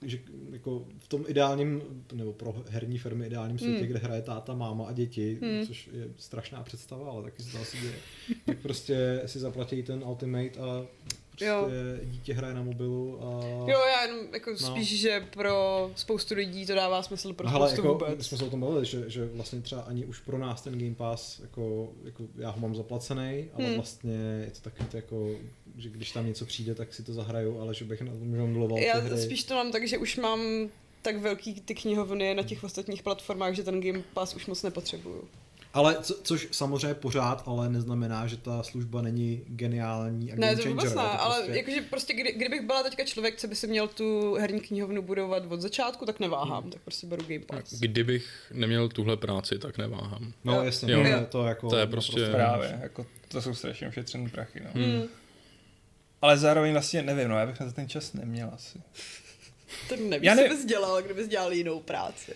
že 0.02 0.20
jako 0.52 0.86
v 0.99 1.07
tom 1.07 1.26
ideálním, 1.28 1.82
nebo 2.14 2.34
pro 2.34 2.64
herní 2.70 2.98
firmy 2.98 3.26
ideálním 3.28 3.60
světě, 3.60 3.78
Hmm. 3.80 3.88
kde 3.88 3.99
hraje 3.99 4.22
táta, 4.22 4.53
máma 4.53 4.86
a 4.86 4.91
děti, 4.91 5.40
Hmm. 5.41 5.68
což 5.68 5.90
je 5.94 6.07
strašná 6.18 6.64
představa, 6.64 7.12
ale 7.12 7.24
taky 7.24 7.44
se 7.44 7.52
to 7.52 7.62
asi 7.62 7.78
děje, 7.78 7.95
tak 8.45 8.57
prostě 8.57 9.22
si 9.26 9.40
zaplatí 9.40 9.84
ten 9.84 10.03
Ultimate 10.03 10.60
a 10.60 10.86
prostě 11.36 11.45
Jo. 11.45 11.68
dítě 12.03 12.34
hraje 12.34 12.53
na 12.53 12.62
mobilu 12.64 13.20
a... 13.24 13.41
Jo, 13.72 13.80
já 13.88 14.02
jenom 14.06 14.20
jako 14.34 14.52
No. 14.52 14.57
spíš, 14.57 14.99
že 14.99 15.28
pro 15.34 15.91
spoustu 15.95 16.34
lidí 16.36 16.66
to 16.66 16.76
dává 16.76 17.03
smysl, 17.03 17.34
pro 17.34 17.45
No, 17.45 17.52
hele, 17.52 17.68
spoustu 17.70 17.88
jako, 17.88 18.06
my 18.06 18.10
vůbec. 18.12 18.28
jsme 18.28 18.38
se 18.38 18.45
o 18.45 18.49
tom 18.49 18.62
bavili, 18.62 18.86
že, 18.86 19.10
že 19.10 19.26
vlastně 19.26 19.62
třeba 19.62 19.82
ani 19.82 20.06
už 20.06 20.20
pro 20.20 20.38
nás 20.38 20.62
ten 20.62 20.80
Game 20.80 20.95
Pass, 20.95 21.40
jako, 21.40 21.90
jako 22.03 22.24
já 22.38 22.49
ho 22.49 22.60
mám 22.60 22.76
zaplacený, 22.76 23.45
ale 23.53 23.66
Hmm. 23.66 23.76
vlastně 23.76 24.14
je 24.45 24.52
to 24.52 24.60
takový 24.62 24.90
to 24.90 24.98
jako, 24.98 25.30
že 25.78 25.90
když 25.90 26.12
tam 26.12 26.26
něco 26.28 26.45
přijde, 26.45 26.76
tak 26.76 26.94
si 26.94 27.03
to 27.03 27.14
zahraju, 27.14 27.60
ale 27.60 27.74
že 27.74 27.86
bych 27.86 28.02
na 28.02 28.12
tom 28.12 28.36
žongloval 28.36 28.78
Já 28.80 28.99
hry. 28.99 29.18
spíš 29.22 29.44
to 29.44 29.53
mám 29.53 29.72
tak, 29.72 29.88
že 29.88 29.98
už 29.98 30.18
mám 30.18 30.40
tak 31.02 31.18
velký 31.18 31.53
ty 31.62 31.76
knihovny 31.76 32.34
na 32.34 32.44
těch 32.44 32.64
ostatních 32.64 33.03
platformách, 33.03 33.53
že 33.53 33.64
ten 33.64 33.82
Game 33.82 34.03
Pass 34.14 34.36
už 34.36 34.45
moc 34.45 34.64
nepotřebuju. 34.64 35.24
Ale 35.76 35.98
co, 36.02 36.16
což 36.24 36.48
samozřejmě 36.52 36.94
pořád, 36.94 37.44
ale 37.46 37.70
neznamená, 37.70 38.28
že 38.28 38.38
ta 38.38 38.64
služba 38.64 39.02
není 39.02 39.44
geniální 39.48 40.32
a 40.32 40.36
Ne, 40.36 40.56
to 40.56 40.62
changer. 40.64 40.70
vůbec 40.78 40.96
ne, 40.96 41.02
ale 41.02 41.36
prostě- 41.36 41.58
jakože 41.58 41.82
prostě 41.82 42.14
kdy, 42.14 42.32
kdybych 42.34 42.62
byla 42.62 42.84
teďka 42.84 43.04
člověk, 43.04 43.36
co 43.38 43.48
by 43.48 43.56
si 43.56 43.68
měl 43.68 43.88
tu 43.88 44.34
herní 44.40 44.60
knihovnu 44.60 45.02
budovat 45.02 45.44
od 45.52 45.62
začátku, 45.62 46.06
tak 46.06 46.20
neváhám, 46.20 46.62
Hmm. 46.64 46.72
tak 46.72 46.82
prostě 46.82 47.08
beru 47.08 47.24
Game 47.28 47.40
Pass. 47.40 47.74
Kdybych 47.80 48.52
neměl 48.54 48.90
tuhle 48.90 49.18
práci, 49.18 49.60
tak 49.60 49.78
neváhám. 49.78 50.34
No 50.44 50.54
Jo. 50.56 50.64
jasně, 50.64 50.94
Jo. 50.94 51.00
to, 51.02 51.08
je, 51.08 51.12
Jo. 51.14 51.26
to 51.32 51.44
jako... 51.46 51.70
To 51.70 51.78
je 51.78 51.88
prostě- 51.88 52.20
naprosto- 52.20 52.32
Právě, 52.36 52.80
jako 52.82 53.06
to 53.28 53.42
jsou 53.42 53.54
strašně 53.56 53.88
ušetřený 53.88 54.30
prachy, 54.30 54.62
no. 54.64 54.70
Hmm. 54.82 55.04
Ale 56.22 56.38
zároveň 56.38 56.72
vlastně 56.72 57.02
nevím, 57.02 57.28
no, 57.28 57.38
já 57.40 57.46
bych 57.46 57.60
na 57.60 57.72
ten 57.72 57.90
čas 57.90 58.14
neměl 58.14 58.50
asi. 58.54 58.80
To 59.90 59.96
nevím, 59.96 60.24
Já 60.24 60.36
co 60.36 60.42
ne- 60.42 60.50
bys 60.50 60.66
dělal, 60.66 61.02
kdybys 61.02 61.28
dělal 61.28 61.54
jinou 61.54 61.80
práci. 61.80 62.32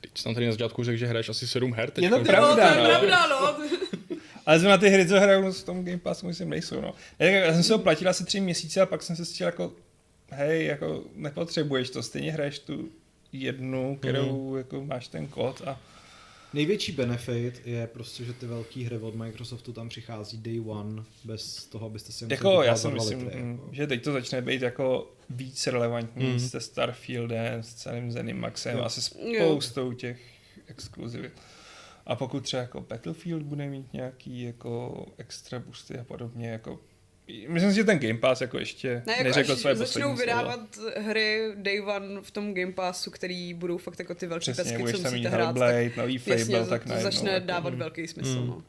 Teď 0.00 0.10
jsem 0.18 0.34
tady 0.34 0.46
na 0.46 0.52
začátku 0.52 0.84
řekl, 0.84 0.98
že 0.98 1.06
hraješ 1.06 1.28
asi 1.28 1.46
7 1.46 1.72
her 1.72 1.90
teď. 1.90 2.04
Je 2.04 2.10
to 2.10 2.24
Pravda, 2.24 2.74
to 2.74 2.78
je 2.78 2.84
no. 2.84 2.90
pravda, 2.90 3.26
no. 3.26 3.56
Ale 4.46 4.60
jsme 4.60 4.68
na 4.68 4.78
ty 4.78 4.88
hry, 4.88 5.08
co 5.08 5.20
hraju 5.20 5.52
v 5.52 5.64
tom 5.64 5.84
Game 5.84 5.98
Passu, 5.98 6.26
myslím, 6.26 6.50
nejsou, 6.50 6.80
no. 6.80 6.94
Já, 7.18 7.26
já 7.28 7.52
jsem 7.52 7.62
si 7.62 7.72
ho 7.72 7.78
platil 7.78 8.08
asi 8.08 8.24
tři 8.24 8.40
měsíce 8.40 8.80
a 8.80 8.86
pak 8.86 9.02
jsem 9.02 9.16
se 9.16 9.26
cítil 9.26 9.46
jako, 9.46 9.72
hej, 10.30 10.66
jako 10.66 11.04
nepotřebuješ 11.14 11.90
to, 11.90 12.02
stejně 12.02 12.32
hraješ 12.32 12.58
tu 12.58 12.88
jednu, 13.32 13.96
kterou 13.96 14.56
jako 14.56 14.84
máš 14.84 15.08
ten 15.08 15.26
kód 15.26 15.62
a 15.66 15.80
Největší 16.54 16.92
benefit 16.92 17.62
je 17.64 17.86
prostě, 17.86 18.24
že 18.24 18.32
ty 18.32 18.46
velké 18.46 18.80
hry 18.84 18.98
od 18.98 19.14
Microsoftu 19.14 19.72
tam 19.72 19.88
přichází 19.88 20.38
day 20.38 20.60
one, 20.60 21.02
bez 21.24 21.66
toho, 21.66 21.86
abyste 21.86 22.12
si 22.12 22.26
jako 22.30 22.62
já 22.62 22.76
si 22.76 22.88
myslím, 22.88 23.18
litry, 23.22 23.42
mm, 23.42 23.50
jako. 23.52 23.68
že 23.72 23.86
teď 23.86 24.04
to 24.04 24.12
začne 24.12 24.42
být 24.42 24.62
jako 24.62 25.12
víc 25.30 25.66
relevantní 25.66 26.24
Mm. 26.32 26.38
se 26.40 26.60
Starfieldem, 26.60 27.62
s 27.62 27.74
celým 27.74 28.12
Zenimaxem 28.12 28.78
Jo. 28.78 28.84
a 28.84 28.88
se 28.88 29.00
spoustou 29.02 29.92
těch 29.92 30.20
exkluzivit. 30.66 31.32
A 32.06 32.16
pokud 32.16 32.40
třeba 32.44 32.62
jako 32.62 32.80
Battlefield 32.80 33.42
bude 33.42 33.68
mít 33.68 33.92
nějaký 33.92 34.42
jako 34.42 35.06
extra 35.18 35.58
boosty 35.58 35.98
a 35.98 36.04
podobně, 36.04 36.48
jako 36.48 36.80
Myslím 37.48 37.70
si, 37.70 37.76
že 37.76 37.84
ten 37.84 37.98
Game 37.98 38.18
Pass 38.18 38.40
jako 38.40 38.58
ještě 38.58 39.02
Ne, 39.06 39.12
jako 39.12 39.24
neřekl 39.24 39.56
své 39.56 39.76
začnou 39.76 40.10
poslední 40.10 40.16
vydávat 40.20 40.60
hry 40.96 41.52
Day 41.54 41.80
One 41.80 42.20
v 42.20 42.30
tom 42.30 42.54
Game 42.54 42.72
Passu, 42.72 43.10
který 43.10 43.54
budou 43.54 43.78
fakt 43.78 43.98
jako 43.98 44.14
ty 44.14 44.26
velké 44.26 44.52
Přesně, 44.52 44.78
pesky, 44.78 44.92
co 44.92 45.02
musíte 45.02 45.28
hrát, 45.28 45.30
tak 45.30 45.32
Hellblade, 45.32 45.90
nový 45.96 46.18
Fable, 46.18 46.38
jasně, 46.38 46.64
tak 46.66 46.82
to 46.82 46.88
najednou. 46.88 47.10
začne 47.10 47.30
jako, 47.30 47.46
dávat 47.46 47.72
mm. 47.72 47.78
velký 47.78 48.06
smysl. 48.06 48.40
Mm. 48.40 48.46
No. 48.46 48.62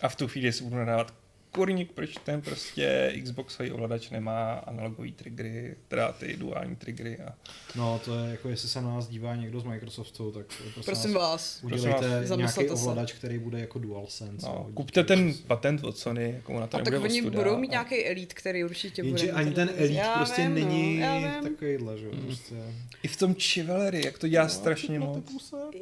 A 0.00 0.08
v 0.08 0.16
tu 0.16 0.28
chvíli 0.28 0.52
si 0.52 0.64
budu 0.64 0.76
nadávat 0.76 1.14
kurník, 1.56 1.92
proč 1.92 2.14
ten 2.24 2.42
prostě 2.42 3.14
Xboxový 3.22 3.70
ovladač 3.72 4.10
nemá 4.10 4.52
analogový 4.54 5.12
triggery, 5.12 5.76
teda 5.88 6.12
ty 6.12 6.36
duální 6.36 6.76
triggery 6.76 7.18
a 7.18 7.34
No 7.76 8.00
to 8.04 8.18
je 8.18 8.30
jako, 8.30 8.48
jestli 8.48 8.68
se 8.68 8.80
na 8.80 8.88
nás 8.94 9.08
dívá 9.08 9.36
někdo 9.36 9.60
z 9.60 9.64
Microsoftu, 9.64 10.32
tak 10.32 10.46
prosím, 10.46 10.82
Prosím 10.84 11.12
vás, 11.14 11.22
vás. 11.30 11.60
udělejte 11.64 11.88
prosím 11.88 12.00
vás, 12.02 12.10
nějaký 12.10 12.26
zamyslete 12.28 12.68
se. 12.68 12.74
ovladač, 12.82 13.12
který 13.12 13.38
bude 13.38 13.60
jako 13.60 13.78
DualSense. 13.78 14.46
no, 14.46 14.70
kupte 14.74 15.04
ten 15.04 15.34
patent 15.46 15.84
od 15.84 15.98
Sony, 15.98 16.32
jako 16.36 16.60
na 16.60 16.66
to 16.66 16.76
A 16.76 16.80
tak 16.80 16.92
nebude 16.92 17.10
oni 17.10 17.20
ostuda 17.22 17.38
budou 17.42 17.58
mít 17.58 17.68
a- 17.68 17.70
nějaký 17.70 18.04
elite, 18.06 18.34
který 18.34 18.64
určitě 18.64 19.02
bude. 19.02 19.20
Jenže 19.20 19.32
ani 19.32 19.50
ten. 19.54 19.70
Elite 19.76 19.94
Já 19.94 20.14
prostě 20.14 20.42
vím, 20.42 20.54
není 20.54 20.96
no, 20.98 21.04
já 21.06 21.40
vím. 21.40 21.50
takovýhle, 21.50 21.98
že 21.98 22.06
jo, 22.06 22.12
prostě. 22.26 22.54
I 23.02 23.08
v 23.08 23.16
tom 23.16 23.34
Chivalry, 23.34 24.04
jak 24.04 24.18
to 24.18 24.28
dělá 24.28 24.48
strašně 24.48 24.98
moc. 25.00 25.52
Je. 25.74 25.80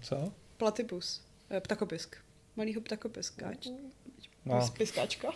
Co? 0.00 0.32
Platypus. 0.56 1.22
Eh, 1.50 1.60
Ptakopisk. 1.60 2.16
Malýho 2.56 2.80
ptakopiskáč. 2.80 3.68
No. 4.46 4.54
No. 4.54 4.68
Piskáčka. 4.78 5.28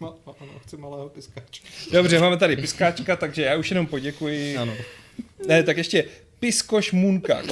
No, 0.00 0.18
ano, 0.40 0.58
chci 0.62 0.76
malého 0.76 1.08
piskačka. 1.08 1.68
Dobře, 1.92 2.18
máme 2.18 2.36
tady 2.36 2.56
piskáčka, 2.56 3.16
takže 3.16 3.42
já 3.42 3.56
už 3.56 3.70
jenom 3.70 3.86
poděkuji. 3.86 4.56
Ano. 4.56 4.74
Ne, 5.46 5.62
tak 5.62 5.76
ještě 5.76 6.04
Piskoš 6.38 6.92
Moonkak. 6.92 7.44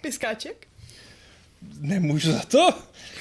Piskáček? 0.00 0.66
Nemůžu 1.80 2.32
za 2.32 2.38
to. 2.42 2.68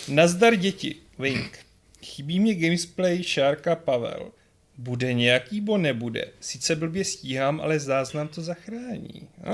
Nazdar 0.07 0.55
děti. 0.55 0.95
Wink. 1.19 1.59
Chybí 2.05 2.39
mě 2.39 2.55
gamesplay 2.55 3.23
Šárka 3.23 3.75
Pavel. 3.75 4.31
Bude 4.77 5.13
nějaký, 5.13 5.61
bo 5.61 5.77
nebude. 5.77 6.31
Sice 6.39 6.75
blbě 6.75 7.05
stíhám, 7.05 7.61
ale 7.61 7.79
záznam 7.79 8.27
to 8.27 8.41
zachrání. 8.41 9.27
A? 9.43 9.51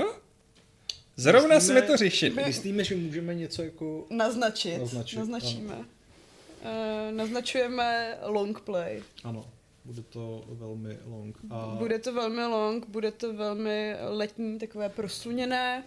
Zrovna 1.16 1.56
Myslíme- 1.56 1.80
jsme 1.80 1.82
to 1.82 1.96
řešili. 1.96 2.44
Myslíme, 2.46 2.84
že 2.84 2.96
můžeme 2.96 3.34
něco 3.34 3.62
jako... 3.62 4.06
Naznačit. 4.10 4.78
Naznačit, 4.78 5.16
Naznačíme. 5.18 5.74
Uh, 6.64 7.16
naznačujeme 7.16 8.18
long 8.22 8.60
play. 8.60 9.02
Ano, 9.24 9.50
bude 9.84 10.02
to 10.02 10.44
velmi 10.48 10.98
long. 11.06 11.38
A 11.50 11.66
Bude 11.66 11.98
to 11.98 12.12
velmi 12.14 12.44
long, 12.44 12.86
bude 12.88 13.10
to 13.12 13.34
velmi 13.34 13.94
letní, 14.08 14.58
takové 14.58 14.88
prosluněné, 14.88 15.84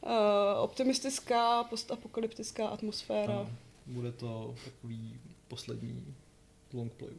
uh, 0.00 0.10
optimistická, 0.58 1.64
postapokalyptická 1.64 2.68
atmosféra. 2.68 3.32
ano, 3.34 3.50
bude 3.86 4.12
to 4.12 4.54
takový 4.64 5.20
poslední 5.48 6.14
long 6.72 6.92
play. 6.92 7.10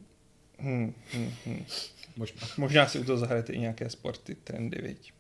Hmm, 0.59 0.93
hmm, 1.13 1.31
hmm. 1.45 1.65
Možná. 2.17 2.41
Možná 2.57 2.87
si 2.87 2.99
u 2.99 3.03
toho 3.03 3.17
zahrajete 3.17 3.53
i 3.53 3.59
nějaké 3.59 3.89
sporty, 3.89 4.35
trendy, 4.35 4.81
viď? 4.81 5.13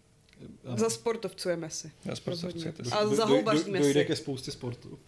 Ano. 0.65 0.77
Za 0.77 0.89
sportovcujeme 0.89 1.69
si. 1.69 1.91
Rozhodně. 2.25 2.61
chcete 2.61 2.85
si. 2.85 2.91
A 2.91 3.03
Do- 3.03 3.09
do- 3.09 3.15
zahoubaříme 3.15 3.77
do- 3.79 3.83
Dojde 3.83 4.01
si. 4.01 4.05
ke 4.07 4.15
spoustě 4.15 4.51
sportu. 4.51 4.99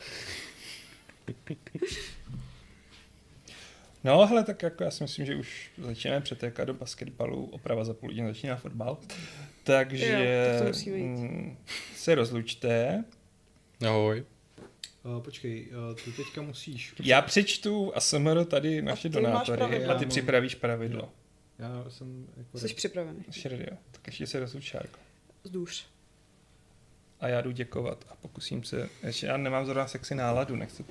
No, 4.03 4.26
hele, 4.26 4.43
tak 4.43 4.64
jako 4.64 4.84
já 4.84 4.91
si 4.91 5.03
myslím, 5.03 5.26
že 5.26 5.35
už 5.35 5.72
začínáme 5.77 6.22
přetékat 6.22 6.68
do 6.68 6.73
basketbalu, 6.73 7.45
oprava 7.45 7.84
za 7.84 7.93
půl 7.93 8.10
hodiny 8.10 8.27
začíná 8.27 8.56
fotbal. 8.56 8.98
Takže 9.64 10.07
Jo, 10.07 10.60
tak 10.60 10.73
to 10.73 10.91
mm, 10.91 11.57
se 11.95 12.15
rozlučte. 12.15 13.03
Ahoj. 13.88 14.26
Uh, 15.03 15.23
počkej, 15.23 15.69
uh, 15.89 15.95
ty 15.95 16.11
teďka 16.11 16.41
musíš... 16.41 16.93
Já 17.03 17.22
přečtu 17.22 17.95
ASMR 17.95 18.45
tady 18.45 18.81
naše 18.81 19.10
ty 19.10 19.22
máš 19.22 19.23
donátory 19.23 19.85
a 19.85 19.95
ty 19.95 20.03
Já 20.03 20.10
připravíš 20.10 20.56
pravidlo. 20.56 21.10
Já 21.60 21.89
jsem 21.89 22.27
jako... 22.38 22.60
Jsi 22.60 22.73
připravený. 22.73 23.26
Jsi 23.31 23.49
ready, 23.49 23.68
jo? 23.72 23.77
Tak 23.91 24.07
ještě 24.07 24.27
se 24.27 24.39
rozluč, 24.39 24.64
Šárko. 24.64 24.99
Zdůř. 25.43 25.91
A 27.22 27.27
já 27.27 27.41
jdu 27.41 27.52
děkovat 27.52 28.06
a 28.10 28.15
pokusím 28.15 28.64
se, 28.64 28.89
ještě 29.03 29.26
já 29.26 29.38
nemám 29.38 29.65
zrovna 29.65 29.88
sexy 29.88 30.15
náladu, 30.15 30.56
nechci, 30.56 30.85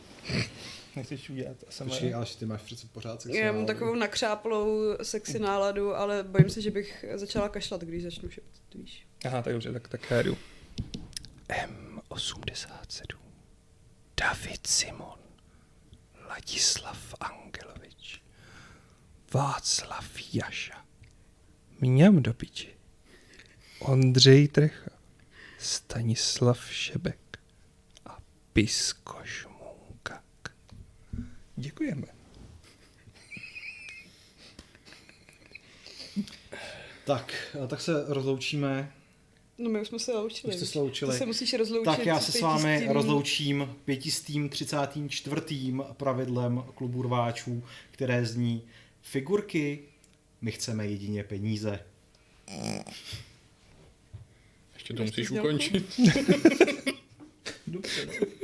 nechceš 0.96 1.30
udělat 1.30 1.56
ASMR. 1.68 1.84
Počkej, 1.88 2.14
ale 2.14 2.26
ty 2.38 2.46
máš 2.46 2.62
přece 2.62 2.86
pořád 2.92 3.22
sexy 3.22 3.38
Já 3.38 3.44
mám 3.46 3.54
náladu. 3.54 3.66
takovou 3.66 3.94
nakřáplou 3.94 4.96
sexy 5.02 5.38
náladu, 5.38 5.94
ale 5.94 6.22
bojím 6.22 6.50
se, 6.50 6.60
že 6.60 6.70
bych 6.70 7.04
začala 7.14 7.48
kašlat, 7.48 7.80
když 7.80 8.02
začnu 8.02 8.30
šeptat, 8.30 8.74
víš. 8.74 9.06
Aha, 9.24 9.42
tak 9.42 9.52
dobře, 9.52 9.72
tak, 9.72 9.88
tak 9.88 10.10
já 10.10 10.22
jdu. 10.22 10.36
M87. 11.48 13.16
David 14.20 14.66
Simon. 14.66 15.18
Ladislav 16.28 17.14
Angelovič. 17.20 18.22
Václav 19.34 20.10
Jaša. 20.32 20.84
Mňam 21.80 22.22
do 22.22 22.34
piči. 22.34 22.68
Ondřej 23.80 24.48
Trecha. 24.48 24.89
Stanislav 25.60 26.72
Šebek. 26.72 27.38
A 28.06 28.18
Piskoš 28.52 29.46
Munkak. 29.58 30.24
Děkujeme. 31.56 32.06
Tak, 37.06 37.56
tak 37.68 37.80
se 37.80 38.04
rozloučíme. 38.08 38.92
No 39.58 39.70
my 39.70 39.80
už 39.80 39.88
jsme 39.88 39.98
se 39.98 40.12
loučili. 40.12 40.52
Už 40.52 40.56
jste 40.56 40.66
se 40.66 40.78
loučili. 40.78 41.12
Ty 41.12 41.18
se 41.18 41.26
musíš 41.26 41.52
rozloučit. 41.54 41.84
Tak 41.96 42.06
já 42.06 42.20
se 42.20 42.32
s 42.32 42.40
vámi 42.40 42.62
pětistým- 42.64 42.92
rozloučím 42.92 43.76
pětistým 43.84 44.48
34. 44.48 45.72
pravidlem 45.92 46.64
klubu 46.74 47.02
rváčů, 47.02 47.64
které 47.90 48.26
zní 48.26 48.62
figurky, 49.02 49.78
my 50.40 50.52
chceme 50.52 50.86
jedině 50.86 51.24
peníze. 51.24 51.80
Ještě 54.90 54.96
to 54.96 55.02
Máš 55.02 55.04
musíš 55.04 55.28
tu 55.28 55.34